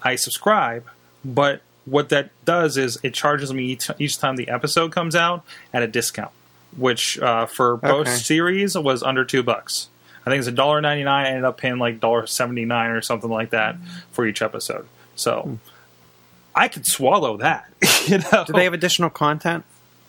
I 0.03 0.17
subscribe, 0.17 0.85
but 1.25 1.61
what 1.85 2.09
that 2.09 2.31
does 2.45 2.77
is 2.77 2.99
it 3.03 3.15
charges 3.15 3.53
me 3.53 3.67
each, 3.67 3.91
each 3.99 4.19
time 4.19 4.37
the 4.37 4.49
episode 4.49 4.91
comes 4.93 5.15
out 5.15 5.45
at 5.73 5.83
a 5.83 5.87
discount, 5.87 6.33
which 6.77 7.19
uh, 7.21 7.47
for 7.47 7.77
both 7.77 8.09
Okay. 8.09 8.17
series 8.17 8.77
was 8.77 9.03
under 9.03 9.25
two 9.25 9.43
bucks. 9.43 9.89
I 10.27 10.31
think 10.31 10.41
it's 10.41 10.49
a 10.49 10.53
dollar 10.53 10.81
ninety 10.81 11.05
nine. 11.05 11.27
I 11.27 11.29
ended 11.29 11.45
up 11.45 11.57
paying 11.59 11.79
like 11.79 12.01
dollar 12.01 12.27
seventy 12.27 12.65
nine 12.65 12.91
or 12.91 13.01
something 13.01 13.31
like 13.31 13.51
that 13.51 13.77
for 14.13 14.27
each 14.27 14.43
episode. 14.43 14.87
So. 15.15 15.59
I 16.59 16.69
could 16.69 16.87
swallow 16.87 17.37
that. 17.37 17.67
you 18.07 18.17
know, 18.17 18.45
Do 18.47 18.55
they 18.55 18.65
have 18.65 18.73
additional 18.73 19.11
content? 19.11 19.65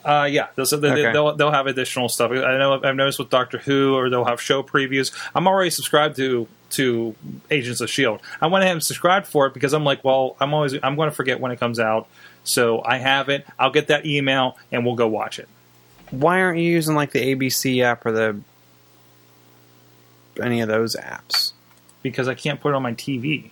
uh, 0.05 0.23
yeah, 0.31 0.47
they'll, 0.55 0.65
they, 0.65 0.89
Okay. 0.91 1.11
they'll 1.11 1.35
they'll 1.35 1.51
have 1.51 1.67
additional 1.67 2.07
stuff. 2.07 2.31
I 2.31 2.57
know 2.57 2.79
I've 2.81 2.95
noticed 2.95 3.19
with 3.19 3.29
Doctor 3.29 3.57
Who, 3.57 3.93
or 3.95 4.09
they'll 4.09 4.23
have 4.23 4.39
show 4.41 4.63
previews. 4.63 5.11
I'm 5.35 5.45
already 5.45 5.69
subscribed 5.69 6.15
to 6.15 6.47
to 6.69 7.13
Agents 7.51 7.81
of 7.81 7.89
Shield. 7.89 8.21
I 8.39 8.47
went 8.47 8.63
ahead 8.63 8.77
and 8.77 8.83
subscribed 8.83 9.27
for 9.27 9.47
it 9.47 9.53
because 9.53 9.73
I'm 9.73 9.83
like, 9.83 10.05
well, 10.05 10.37
I'm 10.39 10.53
always 10.53 10.73
I'm 10.81 10.95
going 10.95 11.09
to 11.09 11.15
forget 11.15 11.41
when 11.41 11.51
it 11.51 11.59
comes 11.59 11.77
out, 11.81 12.07
so 12.45 12.81
I 12.85 12.97
have 12.99 13.27
it. 13.27 13.45
I'll 13.59 13.71
get 13.71 13.87
that 13.87 14.05
email 14.05 14.57
and 14.71 14.85
we'll 14.85 14.95
go 14.95 15.07
watch 15.09 15.39
it. 15.39 15.49
Why 16.11 16.41
aren't 16.41 16.59
you 16.59 16.71
using 16.71 16.95
like 16.95 17.11
the 17.11 17.35
ABC 17.35 17.83
app 17.83 18.05
or 18.05 18.13
the 18.13 18.39
any 20.39 20.61
of 20.61 20.67
those 20.67 20.95
apps? 20.95 21.53
Because 22.03 22.27
I 22.27 22.35
can't 22.35 22.59
put 22.61 22.69
it 22.69 22.75
on 22.75 22.83
my 22.83 22.93
TV. 22.93 23.51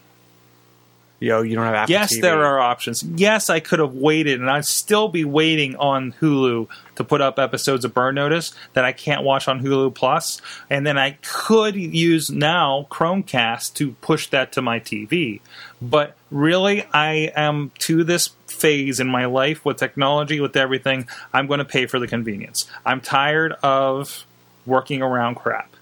Yo, 1.19 1.41
you 1.41 1.55
don't 1.55 1.65
have 1.65 1.73
Apple 1.73 1.91
yes, 1.91 2.15
TV. 2.15 2.21
there 2.21 2.43
are 2.43 2.59
options. 2.59 3.01
Yes, 3.01 3.49
I 3.49 3.61
could 3.61 3.79
have 3.79 3.93
waited, 3.93 4.41
and 4.41 4.49
I'd 4.49 4.65
still 4.65 5.07
be 5.07 5.23
waiting 5.23 5.75
on 5.77 6.11
Hulu 6.19 6.67
to 6.95 7.03
put 7.03 7.21
up 7.21 7.39
episodes 7.39 7.85
of 7.85 7.93
Burn 7.93 8.15
Notice 8.15 8.53
that 8.73 8.83
I 8.83 8.91
can't 8.91 9.23
watch 9.23 9.47
on 9.47 9.61
Hulu 9.61 9.95
Plus, 9.95 10.41
and 10.69 10.85
then 10.85 10.97
I 10.97 11.17
could 11.21 11.75
use 11.75 12.29
now 12.29 12.85
Chromecast 12.91 13.75
to 13.75 13.93
push 14.01 14.27
that 14.27 14.51
to 14.53 14.61
my 14.61 14.79
TV. 14.79 15.39
But 15.81 16.17
really, 16.31 16.83
I 16.93 17.31
am 17.35 17.71
to 17.79 18.03
this 18.03 18.31
phase 18.47 18.99
in 18.99 19.07
my 19.07 19.25
life 19.25 19.63
with 19.63 19.77
technology, 19.77 20.41
with 20.41 20.57
everything. 20.57 21.07
I'm 21.33 21.47
going 21.47 21.59
to 21.59 21.65
pay 21.65 21.85
for 21.85 21.97
the 21.97 22.07
convenience. 22.07 22.69
I'm 22.85 22.99
tired 22.99 23.53
of 23.63 24.25
working 24.65 25.01
around 25.01 25.35
crap 25.35 25.74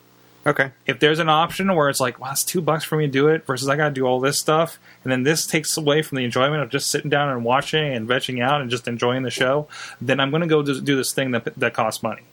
Okay. 0.45 0.71
if 0.85 0.99
there's 0.99 1.19
an 1.19 1.29
option 1.29 1.73
where 1.73 1.87
it's 1.89 1.99
like, 2.01 2.19
wow, 2.19 2.31
it's 2.31 2.43
two 2.43 2.59
bucks 2.61 2.83
for 2.83 2.97
me 2.97 3.05
to 3.05 3.11
do 3.11 3.27
it 3.29 3.45
versus 3.45 3.69
I 3.69 3.75
got 3.77 3.85
to 3.89 3.93
do 3.93 4.05
all 4.05 4.19
this 4.19 4.37
stuff, 4.39 4.77
and 5.03 5.11
then 5.11 5.23
this 5.23 5.45
takes 5.45 5.77
away 5.77 6.01
from 6.01 6.17
the 6.17 6.25
enjoyment 6.25 6.61
of 6.61 6.69
just 6.69 6.91
sitting 6.91 7.09
down 7.09 7.29
and 7.29 7.45
watching 7.45 7.93
and 7.93 8.07
vegging 8.07 8.43
out 8.43 8.59
and 8.61 8.69
just 8.69 8.87
enjoying 8.87 9.23
the 9.23 9.31
show, 9.31 9.67
then 10.01 10.19
I'm 10.19 10.31
going 10.31 10.41
to 10.41 10.47
go 10.47 10.61
do 10.61 10.95
this 10.97 11.13
thing 11.13 11.31
that 11.31 11.45
that 11.57 11.73
costs 11.73 12.03
money. 12.03 12.23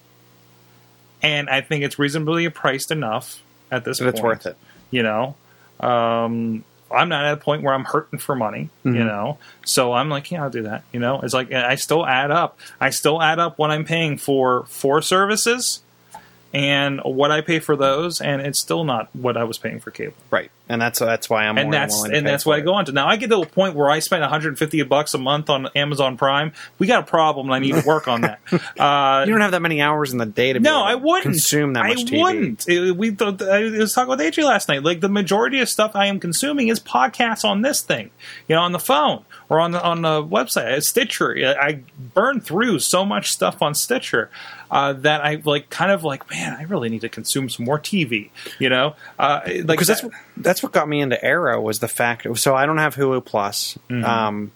And 1.22 1.48
I 1.50 1.61
think 1.61 1.84
it's 1.84 1.98
reasonably 1.98 2.48
priced 2.48 2.90
enough 2.90 3.42
at 3.70 3.84
this 3.84 3.98
point. 4.00 4.14
it's 4.14 4.22
worth 4.22 4.46
it. 4.46 4.56
You 4.90 5.02
know, 5.02 5.36
um, 5.78 6.64
I'm 6.90 7.08
not 7.08 7.24
at 7.26 7.34
a 7.34 7.36
point 7.36 7.62
where 7.62 7.74
I'm 7.74 7.84
hurting 7.84 8.18
for 8.18 8.34
money. 8.34 8.70
You 8.84 8.92
Mhm. 8.92 9.06
know, 9.06 9.38
so 9.64 9.92
I'm 9.92 10.08
like, 10.08 10.30
yeah, 10.30 10.42
I'll 10.42 10.50
do 10.50 10.62
that. 10.62 10.82
You 10.92 10.98
know, 11.00 11.20
it's 11.20 11.34
like 11.34 11.52
I 11.52 11.76
still 11.76 12.04
add 12.04 12.30
up. 12.30 12.58
I 12.80 12.90
still 12.90 13.22
add 13.22 13.38
up 13.38 13.58
what 13.58 13.70
I'm 13.70 13.84
paying 13.84 14.16
for 14.18 14.64
four 14.68 15.00
services 15.02 15.82
and 16.53 17.01
what 17.01 17.30
I 17.30 17.40
pay 17.40 17.59
for 17.59 17.76
those, 17.76 18.20
and 18.20 18.40
it's 18.42 18.61
still 18.61 18.84
not 18.84 19.14
what 19.14 19.36
I 19.36 19.44
was 19.44 19.59
paying 19.59 19.80
for 19.80 19.90
cable. 19.90 20.14
Right. 20.30 20.51
And 20.70 20.80
that's 20.80 21.00
that's 21.00 21.28
why 21.28 21.44
I'm 21.46 21.58
and 21.58 21.72
that's 21.72 22.02
and 22.04 22.24
that's 22.26 22.46
what 22.46 22.56
I 22.56 22.60
go 22.60 22.74
on 22.74 22.84
to. 22.84 22.92
Now 22.92 23.08
I 23.08 23.16
get 23.16 23.28
to 23.30 23.40
a 23.40 23.46
point 23.46 23.74
where 23.74 23.90
I 23.90 23.98
spend 23.98 24.20
150 24.22 24.82
bucks 24.84 25.12
a 25.14 25.18
month 25.18 25.50
on 25.50 25.66
Amazon 25.74 26.16
Prime. 26.16 26.52
We 26.78 26.86
got 26.86 27.02
a 27.02 27.06
problem, 27.06 27.46
and 27.46 27.54
I 27.54 27.58
need 27.58 27.74
to 27.74 27.82
work 27.86 28.06
on 28.08 28.20
that. 28.22 28.38
Uh, 28.78 29.24
You 29.26 29.32
don't 29.32 29.40
have 29.40 29.50
that 29.50 29.62
many 29.62 29.82
hours 29.82 30.12
in 30.12 30.18
the 30.18 30.26
day 30.26 30.52
to 30.52 30.60
be 30.60 30.64
no, 30.64 30.82
I 30.82 30.94
wouldn't 30.94 31.24
consume 31.24 31.72
that 31.74 31.86
much 31.86 31.98
I 31.98 32.02
TV. 32.04 32.20
wouldn't. 32.22 32.68
It- 32.68 32.96
we 32.96 33.10
th- 33.14 33.42
I 33.42 33.62
was 33.78 33.92
talking 33.92 34.10
with 34.10 34.20
AJ 34.20 34.44
last 34.44 34.68
night. 34.68 34.82
Like 34.84 35.00
the 35.00 35.08
majority 35.08 35.60
of 35.60 35.68
stuff 35.68 35.92
I 35.96 36.06
am 36.06 36.20
consuming 36.20 36.68
is 36.68 36.78
podcasts 36.80 37.44
on 37.44 37.62
this 37.62 37.82
thing, 37.82 38.10
you 38.48 38.54
know, 38.54 38.62
on 38.62 38.72
the 38.72 38.78
phone 38.78 39.24
or 39.48 39.58
on 39.60 39.72
the 39.72 39.82
on 39.82 40.02
the 40.02 40.22
website, 40.22 40.72
uh, 40.72 40.80
Stitcher. 40.80 41.34
I 41.60 41.80
burn 42.14 42.40
through 42.40 42.78
so 42.78 43.04
much 43.04 43.28
stuff 43.30 43.61
on 43.61 43.74
Stitcher 43.74 44.30
uh, 44.70 44.92
that 44.92 45.24
I 45.24 45.42
like 45.45 45.68
kind 45.70 45.90
of 45.90 46.04
like, 46.04 46.30
man, 46.30 46.54
I 46.57 46.62
really 46.62 46.88
need 46.88 47.00
to 47.00 47.08
consume 47.08 47.49
some 47.49 47.64
more 47.66 47.78
TV. 47.78 48.30
You 48.61 48.68
know, 48.68 48.95
uh, 49.18 49.40
like 49.45 49.66
because 49.66 49.88
that's 49.88 50.03
that- 50.03 50.11
that's 50.36 50.59
what 50.62 50.72
got 50.72 50.88
me 50.88 51.00
into 51.00 51.22
Arrow 51.24 51.61
was 51.61 51.78
the 51.80 51.88
fact. 51.88 52.26
So 52.38 52.54
I 52.54 52.66
don't 52.66 52.78
have 52.78 52.95
Hulu 52.95 53.24
Plus, 53.24 53.78
Mm-hmm. 53.88 54.04
um, 54.04 54.53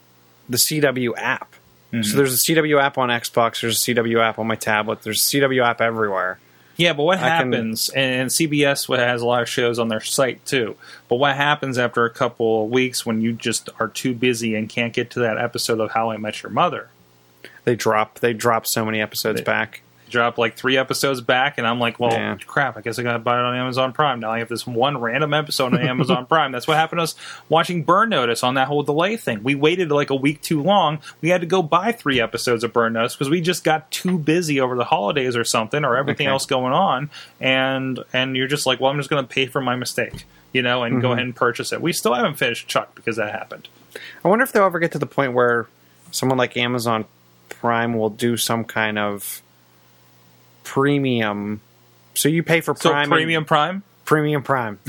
the 0.48 0.56
CW 0.58 1.12
app. 1.16 1.54
So 2.02 2.16
there's 2.16 2.34
a 2.34 2.36
CW 2.36 2.82
app 2.82 2.98
on 2.98 3.08
Xbox. 3.08 3.60
There's 3.60 3.80
a 3.80 3.92
CW 3.94 4.20
app 4.20 4.40
on 4.40 4.48
my 4.48 4.56
tablet. 4.56 5.02
There's 5.02 5.22
a 5.22 5.24
CW 5.36 5.64
app 5.64 5.80
everywhere. 5.80 6.40
Yeah, 6.76 6.92
but 6.92 7.04
what 7.04 7.18
I 7.18 7.38
can- 7.38 7.52
happens, 7.52 7.88
and 7.90 8.30
CBS 8.30 8.88
has 8.96 9.22
a 9.22 9.26
lot 9.26 9.42
of 9.42 9.48
shows 9.48 9.78
on 9.78 9.86
their 9.86 10.00
site 10.00 10.44
too, 10.44 10.74
but 11.08 11.16
what 11.16 11.36
happens 11.36 11.78
after 11.78 12.04
a 12.04 12.10
couple 12.10 12.64
of 12.64 12.70
weeks 12.72 13.06
when 13.06 13.20
you 13.20 13.32
just 13.32 13.68
are 13.78 13.86
too 13.86 14.12
busy 14.12 14.56
and 14.56 14.68
can't 14.68 14.92
get 14.92 15.10
to 15.12 15.20
that 15.20 15.38
episode 15.38 15.78
of 15.78 15.92
How 15.92 16.10
I 16.10 16.16
Met 16.16 16.42
Your 16.42 16.50
Mother? 16.50 16.88
They 17.62 17.76
drop 17.76 18.18
they 18.18 18.32
drop 18.32 18.66
so 18.66 18.84
many 18.84 19.00
episodes 19.00 19.38
They- 19.38 19.44
back. 19.44 19.82
Drop 20.14 20.38
like 20.38 20.56
three 20.56 20.76
episodes 20.76 21.20
back, 21.20 21.58
and 21.58 21.66
I'm 21.66 21.80
like, 21.80 21.98
well, 21.98 22.12
Yeah. 22.12 22.36
crap, 22.46 22.76
I 22.76 22.82
guess 22.82 23.00
I 23.00 23.02
gotta 23.02 23.18
buy 23.18 23.36
it 23.36 23.44
on 23.44 23.56
Amazon 23.56 23.92
Prime. 23.92 24.20
Now 24.20 24.30
I 24.30 24.38
have 24.38 24.48
this 24.48 24.64
one 24.64 24.98
random 25.00 25.34
episode 25.34 25.74
on 25.74 25.80
Amazon 25.80 26.24
Prime. 26.28 26.52
That's 26.52 26.68
what 26.68 26.76
happened 26.76 27.00
to 27.00 27.02
us 27.02 27.16
watching 27.48 27.82
Burn 27.82 28.10
Notice 28.10 28.44
on 28.44 28.54
that 28.54 28.68
whole 28.68 28.84
delay 28.84 29.16
thing. 29.16 29.42
We 29.42 29.56
waited 29.56 29.90
like 29.90 30.10
a 30.10 30.14
week 30.14 30.40
too 30.40 30.62
long. 30.62 31.00
We 31.20 31.30
had 31.30 31.40
to 31.40 31.46
go 31.48 31.62
buy 31.62 31.90
three 31.90 32.20
episodes 32.20 32.62
of 32.62 32.72
Burn 32.72 32.92
Notice 32.92 33.14
because 33.14 33.28
we 33.28 33.40
just 33.40 33.64
got 33.64 33.90
too 33.90 34.18
busy 34.18 34.60
over 34.60 34.76
the 34.76 34.84
holidays 34.84 35.36
or 35.36 35.42
something, 35.44 35.84
or 35.84 35.96
everything 35.96 36.28
Okay. 36.28 36.32
else 36.32 36.46
going 36.46 36.72
on. 36.72 37.10
And 37.40 37.98
and 38.12 38.36
you're 38.36 38.46
just 38.46 38.66
like, 38.66 38.78
well, 38.78 38.92
I'm 38.92 38.98
just 38.98 39.10
gonna 39.10 39.24
pay 39.24 39.46
for 39.46 39.60
my 39.60 39.74
mistake, 39.74 40.24
you 40.52 40.62
know, 40.62 40.84
and 40.84 41.02
go 41.02 41.08
mm-hmm. 41.08 41.12
ahead 41.14 41.24
and 41.24 41.34
purchase 41.36 41.72
it. 41.72 41.80
We 41.82 41.92
still 41.92 42.14
haven't 42.14 42.36
finished 42.36 42.68
Chuck 42.68 42.94
because 42.94 43.16
that 43.16 43.32
happened. 43.32 43.68
I 44.24 44.28
wonder 44.28 44.44
if 44.44 44.52
they'll 44.52 44.64
ever 44.64 44.78
get 44.78 44.92
to 44.92 44.98
the 44.98 45.06
point 45.06 45.32
where 45.32 45.66
someone 46.12 46.38
like 46.38 46.56
Amazon 46.56 47.04
Prime 47.48 47.94
will 47.94 48.10
do 48.10 48.36
some 48.36 48.64
kind 48.64 48.98
of 48.98 49.42
premium. 50.64 51.60
So 52.14 52.28
you 52.28 52.42
pay 52.42 52.60
for 52.60 52.74
So 52.76 52.90
Prime, 52.90 53.04
and- 53.04 53.12
Premium 53.12 53.44
Prime. 53.44 53.82
premium 54.04 54.42
Prime. 54.42 54.78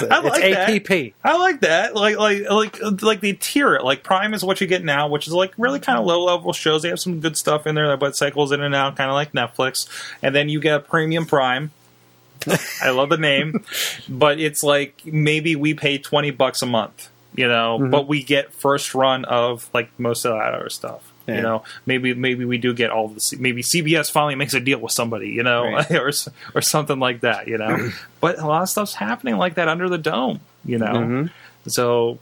I 0.00 0.20
like 0.20 0.44
it's 0.44 0.54
that. 0.86 1.12
I 1.24 1.36
like 1.38 1.60
that. 1.62 1.94
Like 1.96 2.16
like 2.18 2.48
like 2.48 3.02
like 3.02 3.20
they 3.20 3.32
tier 3.32 3.74
it. 3.74 3.82
Like 3.82 4.04
Prime 4.04 4.32
is 4.32 4.44
what 4.44 4.60
you 4.60 4.68
get 4.68 4.84
now, 4.84 5.08
which 5.08 5.26
is 5.26 5.32
like 5.32 5.52
really 5.58 5.80
kind 5.80 5.98
of 5.98 6.04
low 6.04 6.22
level 6.24 6.52
shows. 6.52 6.82
They 6.82 6.88
have 6.90 7.00
some 7.00 7.18
good 7.20 7.36
stuff 7.36 7.66
in 7.66 7.74
there, 7.74 7.96
but 7.96 8.14
cycles 8.14 8.52
in 8.52 8.62
and 8.62 8.76
out, 8.76 8.96
kind 8.96 9.10
of 9.10 9.14
like 9.14 9.32
Netflix. 9.32 9.88
And 10.22 10.34
then 10.36 10.48
you 10.48 10.60
get 10.60 10.86
Premium 10.88 11.26
Prime. 11.26 11.72
I 12.82 12.90
love 12.90 13.08
the 13.08 13.16
name, 13.16 13.64
but 14.08 14.38
it's 14.38 14.62
like 14.62 15.00
maybe 15.04 15.56
we 15.56 15.74
pay 15.74 15.98
twenty 15.98 16.30
bucks 16.30 16.62
a 16.62 16.66
month, 16.66 17.08
you 17.34 17.48
know, 17.48 17.78
Mm-hmm. 17.80 17.90
but 17.90 18.06
we 18.06 18.22
get 18.22 18.52
first 18.52 18.94
run 18.94 19.24
of 19.24 19.68
like 19.74 19.90
most 19.98 20.24
of 20.24 20.34
that 20.34 20.54
other 20.54 20.68
stuff. 20.70 21.07
Yeah. 21.28 21.36
You 21.36 21.42
know, 21.42 21.64
maybe 21.86 22.14
maybe 22.14 22.44
we 22.44 22.58
do 22.58 22.72
get 22.74 22.90
all 22.90 23.04
of 23.06 23.14
the 23.14 23.20
C- 23.20 23.36
maybe 23.38 23.62
CBS 23.62 24.10
finally 24.10 24.34
makes 24.34 24.54
a 24.54 24.60
deal 24.60 24.80
with 24.80 24.92
somebody, 24.92 25.28
you 25.28 25.42
know, 25.42 25.64
Right. 25.64 25.90
or 25.92 26.10
or 26.54 26.60
something 26.62 26.98
like 26.98 27.20
that, 27.20 27.46
you 27.48 27.58
know. 27.58 27.90
but 28.20 28.38
a 28.38 28.46
lot 28.46 28.62
of 28.62 28.68
stuff's 28.68 28.94
happening 28.94 29.36
like 29.36 29.54
that 29.54 29.68
under 29.68 29.88
the 29.88 29.98
dome, 29.98 30.40
you 30.64 30.78
know. 30.78 30.86
Mhm. 30.86 31.30
So 31.66 32.18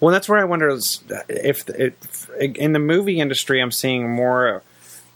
Well, 0.00 0.12
that's 0.12 0.28
where 0.28 0.38
I 0.38 0.44
wonder 0.44 0.68
is 0.68 1.02
if, 1.28 1.68
if 1.68 2.30
in 2.38 2.72
the 2.72 2.78
movie 2.78 3.18
industry, 3.20 3.60
I'm 3.60 3.72
seeing 3.72 4.08
more 4.08 4.62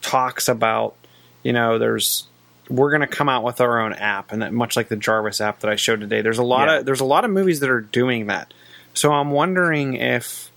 talks 0.02 0.48
about, 0.48 0.94
you 1.42 1.52
know, 1.52 1.78
there's 1.78 2.26
we're 2.68 2.90
going 2.90 3.00
to 3.00 3.06
come 3.06 3.28
out 3.30 3.44
with 3.44 3.62
our 3.62 3.80
own 3.80 3.94
app, 3.94 4.30
and 4.30 4.42
that 4.42 4.52
much 4.52 4.76
like 4.76 4.88
the 4.88 4.96
Jarvis 4.96 5.40
app 5.40 5.60
that 5.60 5.70
I 5.70 5.76
showed 5.76 6.00
today. 6.00 6.20
There's 6.20 6.36
a 6.38 6.42
lot 6.42 6.68
Yeah. 6.68 6.78
of 6.78 6.84
there's 6.86 7.00
a 7.00 7.04
lot 7.06 7.24
of 7.24 7.30
movies 7.30 7.60
that 7.60 7.70
are 7.70 7.80
doing 7.80 8.26
that. 8.26 8.52
So 8.94 9.12
I'm 9.12 9.30
wondering 9.30 9.94
if 9.94 10.47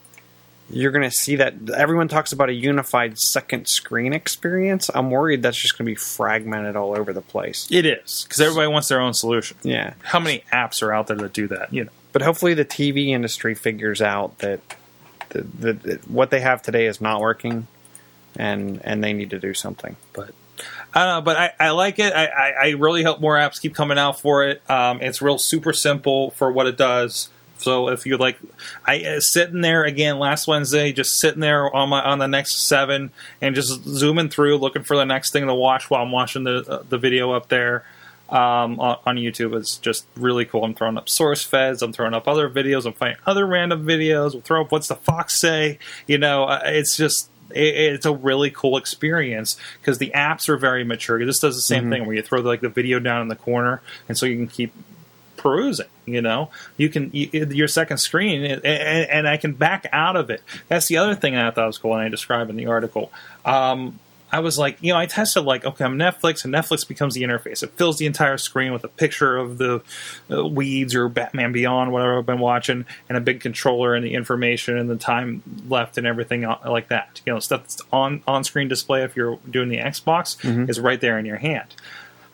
you're 0.72 0.92
going 0.92 1.10
to 1.10 1.16
see 1.16 1.36
that 1.38 1.54
everyone 1.76 2.08
talks 2.08 2.32
about 2.32 2.50
a 2.50 2.54
unified 2.54 3.20
second 3.20 3.68
screen 3.68 4.14
experience. 4.14 4.90
I'm 4.94 5.12
worried 5.12 5.42
that's 5.44 5.58
just 5.62 5.78
going 5.78 5.86
to 5.86 5.92
be 5.92 5.96
fragmented 5.96 6.76
all 6.76 6.98
over 6.98 7.14
the 7.14 7.22
place. 7.22 7.68
it 7.72 7.86
is 7.86 8.24
because 8.24 8.40
everybody 8.40 8.68
wants 8.68 8.88
their 8.88 9.02
own 9.02 9.14
solution. 9.14 9.58
Yeah, 9.64 9.94
How 10.04 10.20
many 10.20 10.44
apps 10.52 10.82
are 10.82 10.94
out 10.94 11.08
there 11.08 11.18
that 11.18 11.34
do 11.34 11.48
that? 11.48 11.74
You 11.74 11.86
know. 11.86 11.92
but 12.12 12.22
hopefully 12.22 12.54
the 12.54 12.66
TV 12.66 13.10
industry 13.10 13.56
figures 13.56 14.02
out 14.02 14.40
that 14.40 14.60
the, 15.30 15.42
the, 15.42 15.74
the, 15.74 15.96
what 16.08 16.30
they 16.30 16.42
have 16.42 16.62
today 16.62 16.86
is 16.88 17.00
not 17.02 17.22
working, 17.22 17.68
and 18.38 18.82
and 18.84 19.04
they 19.04 19.14
need 19.14 19.30
to 19.32 19.40
do 19.40 19.54
something. 19.54 19.96
but 20.14 20.34
I 20.94 21.06
don't 21.06 21.16
know, 21.16 21.22
but 21.22 21.38
I, 21.38 21.54
I 21.60 21.70
like 21.72 22.00
it. 22.00 22.14
I, 22.14 22.26
I, 22.26 22.50
I 22.50 22.70
really 22.72 23.04
hope 23.04 23.22
more 23.22 23.36
apps 23.36 23.62
keep 23.62 23.74
coming 23.74 23.98
out 23.98 24.20
for 24.20 24.44
it. 24.48 24.62
Um, 24.70 25.02
it's 25.02 25.22
real 25.22 25.38
super 25.38 25.74
simple 25.74 26.32
for 26.32 26.52
what 26.52 26.68
it 26.68 26.78
does. 26.78 27.30
So 27.62 27.90
if 27.90 28.06
you're 28.06 28.18
like, 28.18 28.38
I 28.86 29.04
uh, 29.04 29.20
sitting 29.20 29.62
there 29.62 29.84
again 29.84 30.20
last 30.20 30.48
Wednesday, 30.48 30.92
just 30.92 31.20
sitting 31.20 31.42
there 31.42 31.74
on 31.74 31.90
my 31.90 32.02
on 32.02 32.20
the 32.20 32.28
Nexus 32.28 32.68
seven 32.68 33.12
and 33.40 33.56
just 33.56 33.84
zooming 33.84 34.30
through, 34.30 34.58
looking 34.58 34.84
for 34.84 34.98
the 34.98 35.06
next 35.06 35.32
thing 35.32 35.46
to 35.46 35.54
watch 35.54 35.90
while 35.90 36.02
I'm 36.02 36.12
watching 36.12 36.44
the 36.44 36.66
uh, 36.68 36.84
the 36.90 36.98
video 36.98 37.32
up 37.32 37.50
there 37.50 37.86
um, 38.30 38.80
on, 38.80 38.98
on 39.06 39.16
YouTube. 39.18 39.56
It's 39.56 39.78
just 39.78 40.06
really 40.16 40.46
cool. 40.46 40.64
I'm 40.64 40.74
throwing 40.74 40.98
up 40.98 41.10
source 41.10 41.44
feds. 41.44 41.82
I'm 41.82 41.94
throwing 41.94 42.14
up 42.14 42.28
other 42.28 42.50
videos. 42.50 42.86
I'm 42.86 42.94
finding 42.94 43.20
other 43.26 43.46
random 43.46 43.86
videos. 43.86 44.34
We'll 44.34 44.42
throw 44.42 44.62
up 44.62 44.72
what's 44.72 44.88
the 44.88 44.96
fox 44.96 45.40
say. 45.40 45.78
You 46.08 46.18
know, 46.18 46.46
uh, 46.46 46.62
it's 46.66 46.98
just 46.98 47.30
it, 47.52 47.76
it's 47.76 48.06
a 48.06 48.14
really 48.14 48.50
cool 48.50 48.78
experience 48.78 49.58
because 49.80 49.98
the 49.98 50.12
apps 50.16 50.50
are 50.50 50.58
very 50.58 50.84
mature. 50.84 51.24
This 51.26 51.40
does 51.40 51.56
the 51.56 51.62
same 51.62 51.90
thing 51.90 52.06
where 52.06 52.16
you 52.16 52.22
throw 52.22 52.40
like 52.42 52.62
the 52.62 52.70
video 52.70 53.00
down 53.00 53.22
in 53.22 53.28
the 53.28 53.36
corner, 53.36 53.82
and 54.08 54.18
so 54.18 54.26
you 54.26 54.38
can 54.38 54.48
keep 54.48 54.74
perusing. 55.42 55.88
You 56.06 56.22
know, 56.22 56.50
you 56.78 56.90
can 56.90 57.10
you, 57.14 57.30
your 57.32 57.68
second 57.68 57.98
screen, 57.98 58.44
and, 58.44 58.66
and, 58.66 59.28
I 59.28 59.38
can 59.38 59.54
back 59.54 59.88
out 59.92 60.16
of 60.16 60.30
it. 60.30 60.42
That's 60.68 60.88
the 60.88 60.98
other 60.98 61.16
thing 61.16 61.36
I 61.36 61.52
thought 61.52 61.68
was 61.68 61.78
cool, 61.78 61.94
and 61.94 62.02
I 62.02 62.10
described 62.10 62.50
in 62.50 62.58
the 62.58 62.68
article. 62.68 63.12
Um, 63.46 64.00
I 64.32 64.40
was 64.40 64.58
like, 64.58 64.78
you 64.82 64.94
know, 64.94 65.00
I 65.00 65.08
tested 65.08 65.44
like, 65.44 65.66
okay, 65.66 65.84
I'm 65.84 65.98
Netflix, 65.98 66.46
and 66.46 66.54
Netflix 66.54 66.88
becomes 66.88 67.16
the 67.16 67.24
interface. 67.24 67.64
It 67.64 67.72
fills 67.72 67.98
the 67.98 68.06
entire 68.06 68.38
screen 68.38 68.72
with 68.72 68.84
a 68.84 68.88
picture 68.88 69.38
of 69.38 69.58
the 69.58 69.84
uh, 70.32 70.46
Weeds 70.46 70.96
or 70.96 71.10
Batman 71.10 71.52
Beyond, 71.52 71.92
whatever 71.92 72.20
I've 72.20 72.26
been 72.26 72.40
watching, 72.40 72.86
and 73.10 73.18
a 73.18 73.22
big 73.22 73.42
controller 73.42 73.94
and 73.94 74.06
the 74.06 74.14
information 74.14 74.78
and 74.78 74.90
the 74.90 74.96
time 74.96 75.44
left 75.68 75.98
and 75.98 76.08
everything 76.08 76.46
uh, 76.46 76.58
like 76.66 76.88
that. 76.90 77.22
You 77.26 77.34
know, 77.34 77.40
stuff 77.40 77.64
that's 77.64 77.82
on 77.92 78.24
on 78.26 78.44
screen 78.44 78.70
display 78.70 79.04
if 79.04 79.16
you're 79.16 79.38
doing 79.50 79.70
the 79.70 79.78
Xbox 79.78 80.70
is 80.70 80.80
right 80.80 81.02
there 81.02 81.20
in 81.20 81.26
your 81.26 81.38
hand. 81.38 81.76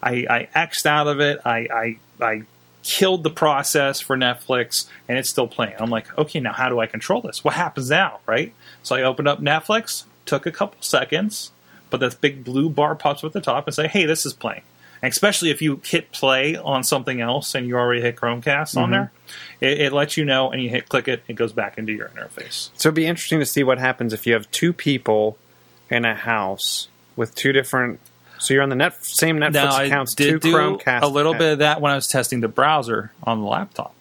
I, 0.02 0.26
I 0.30 0.48
X'd 0.54 0.86
out 0.86 1.08
of 1.08 1.20
it. 1.20 1.40
I, 1.46 1.68
I 1.72 1.98
I 2.24 2.44
killed 2.88 3.23
the 3.23 3.30
process 3.30 3.99
for 3.99 4.15
Netflix, 4.15 4.88
and 5.09 5.18
it's 5.18 5.30
still 5.30 5.47
playing. 5.47 5.76
I'm 5.77 5.89
like, 5.89 6.18
okay, 6.18 6.39
now 6.39 6.53
how 6.53 6.69
do 6.69 6.80
I 6.80 6.85
control 6.85 7.22
this? 7.22 7.43
What 7.43 7.53
happens 7.53 7.89
now, 7.89 8.22
right? 8.26 8.53
So 8.81 8.95
I 8.95 9.03
opened 9.03 9.27
up 9.27 9.41
Netflix, 9.41 10.05
took 10.26 10.45
a 10.45 10.51
couple 10.53 10.81
seconds, 10.81 11.51
but 11.89 11.99
this 11.99 12.15
big 12.15 12.45
blue 12.45 12.69
bar 12.69 12.95
pops 12.95 13.26
up 13.26 13.27
at 13.27 13.34
the 13.34 13.41
top 13.41 13.68
and 13.68 13.76
say, 13.76 13.89
hey, 13.89 14.05
this 14.05 14.26
is 14.26 14.34
playing. 14.34 14.61
And 15.01 15.11
especially 15.11 15.49
if 15.49 15.61
you 15.61 15.81
hit 15.84 16.14
play 16.14 16.55
on 16.55 16.84
something 16.84 17.19
else 17.19 17.53
and 17.55 17.68
you 17.68 17.76
already 17.76 18.01
hit 18.01 18.15
Chromecast 18.15 18.77
on 18.77 18.89
mm-hmm. 18.89 18.91
there, 18.93 19.11
it, 19.59 19.81
it 19.81 19.93
lets 19.93 20.15
you 20.15 20.23
know, 20.23 20.49
and 20.49 20.64
you 20.64 20.69
hit 20.69 20.88
click 20.88 21.09
it, 21.09 21.23
it 21.27 21.34
goes 21.34 21.51
back 21.51 21.77
into 21.77 21.91
your 21.91 22.07
interface. 22.09 22.69
So 22.76 22.88
it'd 22.88 22.95
be 22.95 23.05
interesting 23.05 23.39
to 23.39 23.45
see 23.45 23.64
what 23.64 23.80
happens 23.80 24.14
if 24.14 24.26
you 24.26 24.34
have 24.34 24.49
two 24.49 24.72
people 24.72 25.38
in 25.89 26.05
a 26.05 26.15
house 26.15 26.88
with 27.18 27.35
two 27.35 27.51
different. 27.51 27.99
So 28.39 28.53
you're 28.53 28.64
on 28.64 28.69
the 28.69 28.76
net, 28.76 29.03
same 29.05 29.38
Netflix 29.38 29.53
Now, 29.53 29.81
accounts, 29.84 30.15
I 30.18 30.23
did 30.23 30.30
two 30.31 30.39
do 30.39 30.53
Chromecast. 30.55 31.01
a 31.01 31.07
little 31.07 31.34
bit 31.34 31.53
of 31.53 31.59
that 31.59 31.81
when 31.81 31.91
I 31.91 31.95
was 31.95 32.07
testing 32.07 32.39
the 32.41 32.47
browser 32.47 33.11
on 33.23 33.41
the 33.41 33.47
laptop. 33.47 33.93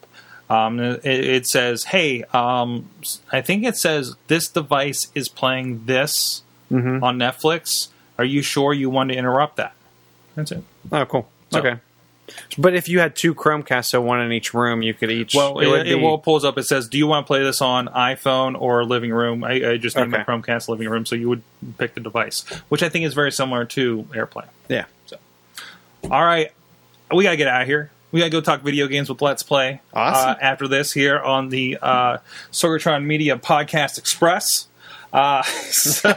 Um, 0.49 0.79
it, 0.79 1.03
it 1.05 1.45
says, 1.47 1.85
"Hey, 1.85 2.23
um, 2.33 2.89
I 3.31 3.41
think 3.41 3.65
it 3.65 3.75
says 3.75 4.15
this 4.27 4.47
device 4.47 5.07
is 5.13 5.27
playing 5.27 5.83
this 5.85 6.43
Mhm. 6.71 7.01
on 7.03 7.17
Netflix. 7.17 7.87
Are 8.17 8.23
you 8.25 8.41
sure 8.41 8.73
you 8.73 8.89
want 8.89 9.09
to 9.11 9.15
interrupt 9.17 9.57
that?" 9.57 9.73
That's 10.35 10.51
it. 10.51 10.63
Oh, 10.91 11.05
cool. 11.05 11.27
So- 11.51 11.59
okay. 11.59 11.79
But 12.57 12.75
if 12.75 12.87
you 12.89 12.99
had 12.99 13.15
two 13.15 13.33
Chromecasts, 13.33 13.85
so 13.85 14.01
one 14.01 14.21
in 14.21 14.31
each 14.31 14.53
room, 14.53 14.81
you 14.81 14.93
could 14.93 15.11
each. 15.11 15.33
Well, 15.35 15.59
it, 15.59 15.87
it, 15.87 15.95
be- 15.97 16.01
will 16.01 16.17
pulls 16.17 16.43
up. 16.45 16.57
It 16.57 16.63
says, 16.63 16.87
"Do 16.87 16.97
you 16.97 17.07
want 17.07 17.25
to 17.25 17.27
play 17.27 17.43
this 17.43 17.61
on 17.61 17.87
iPhone 17.87 18.59
or 18.59 18.83
living 18.85 19.11
room?" 19.11 19.43
I, 19.43 19.71
I 19.71 19.77
just 19.77 19.95
named 19.95 20.11
my 20.11 20.21
Okay. 20.21 20.31
Chromecast 20.31 20.67
living 20.69 20.89
room, 20.89 21.05
so 21.05 21.15
you 21.15 21.29
would 21.29 21.41
pick 21.77 21.93
the 21.93 21.99
device, 21.99 22.41
which 22.69 22.83
I 22.83 22.89
think 22.89 23.05
is 23.05 23.13
very 23.13 23.31
similar 23.31 23.65
to 23.65 24.03
AirPlay. 24.11 24.45
Yeah. 24.69 24.85
So, 25.07 25.17
All 26.11 26.23
right, 26.23 26.51
we 27.13 27.23
gotta 27.23 27.37
get 27.37 27.47
out 27.47 27.61
of 27.61 27.67
here. 27.67 27.91
We 28.11 28.19
gotta 28.19 28.31
go 28.31 28.41
talk 28.41 28.61
video 28.61 28.87
games 28.87 29.09
with 29.09 29.21
Let's 29.21 29.43
Play. 29.43 29.81
Awesome. 29.93 30.29
Uh, 30.31 30.35
after 30.41 30.67
this, 30.67 30.93
here 30.93 31.19
on 31.19 31.49
the 31.49 31.77
uh, 31.81 32.17
Sorgatron 32.51 33.03
Media 33.05 33.37
Podcast 33.37 33.97
Express. 33.97 34.67
Uh, 35.11 35.41
so, 35.71 36.13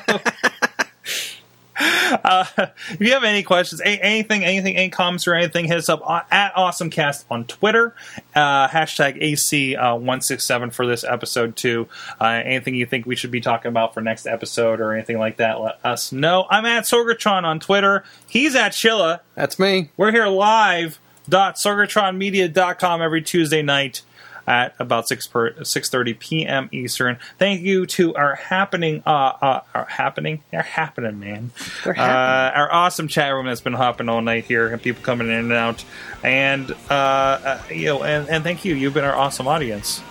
uh, 1.80 2.44
if 2.90 3.00
you 3.00 3.12
have 3.12 3.24
any 3.24 3.42
questions, 3.42 3.80
a- 3.80 3.84
anything, 4.02 4.44
anything, 4.44 4.76
any 4.76 4.90
comments 4.90 5.26
or 5.26 5.34
anything, 5.34 5.66
hit 5.66 5.78
us 5.78 5.88
up 5.88 6.02
on, 6.08 6.22
at 6.30 6.54
AwesomeCast 6.54 7.24
on 7.30 7.44
Twitter. 7.46 7.94
Uh, 8.34 8.68
hashtag 8.68 9.20
AC167 9.22 10.72
for 10.72 10.86
this 10.86 11.04
episode, 11.04 11.56
too. 11.56 11.88
Uh, 12.20 12.42
anything 12.44 12.74
you 12.74 12.86
think 12.86 13.06
we 13.06 13.16
should 13.16 13.30
be 13.30 13.40
talking 13.40 13.68
about 13.68 13.94
for 13.94 14.00
next 14.00 14.26
episode 14.26 14.80
or 14.80 14.92
anything 14.92 15.18
like 15.18 15.38
that, 15.38 15.60
let 15.60 15.84
us 15.84 16.12
know. 16.12 16.46
I'm 16.50 16.66
at 16.66 16.84
Sorgatron 16.84 17.44
on 17.44 17.60
Twitter. 17.60 18.04
He's 18.26 18.54
at 18.54 18.72
Chilla. 18.72 19.20
That's 19.34 19.58
me. 19.58 19.90
We're 19.96 20.12
here 20.12 20.26
live 20.28 21.00
dot 21.28 21.56
sorgatronmedia.com 21.56 23.02
every 23.02 23.22
Tuesday 23.22 23.62
night 23.62 24.02
at 24.50 24.74
about 24.80 25.06
6 25.06 25.28
per, 25.28 25.52
6.30 25.52 26.18
p.m. 26.18 26.68
Eastern. 26.72 27.18
Thank 27.38 27.62
you 27.62 27.86
to 27.86 28.16
our 28.16 28.34
happening, 28.34 29.00
uh, 29.06 29.10
uh 29.40 29.60
our 29.72 29.84
happening, 29.84 30.42
our 30.52 30.62
happening, 30.62 31.20
man. 31.20 31.52
Uh, 31.86 31.92
our 31.92 32.70
awesome 32.72 33.06
chat 33.06 33.32
room 33.32 33.46
that's 33.46 33.60
been 33.60 33.74
hopping 33.74 34.08
all 34.08 34.20
night 34.20 34.44
here 34.44 34.66
and 34.66 34.82
people 34.82 35.04
coming 35.04 35.28
in 35.28 35.34
and 35.34 35.52
out. 35.52 35.84
And, 36.24 36.72
uh, 36.90 36.94
uh, 36.94 37.62
you 37.70 37.86
know, 37.86 38.02
and, 38.02 38.28
and 38.28 38.42
thank 38.42 38.64
you. 38.64 38.74
You've 38.74 38.92
been 38.92 39.04
our 39.04 39.14
awesome 39.14 39.46
audience. 39.46 40.02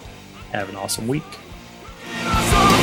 Have 0.54 0.70
an 0.70 0.78
awesome 0.78 1.10
week. 1.10 1.24
Awesome. 2.24 2.80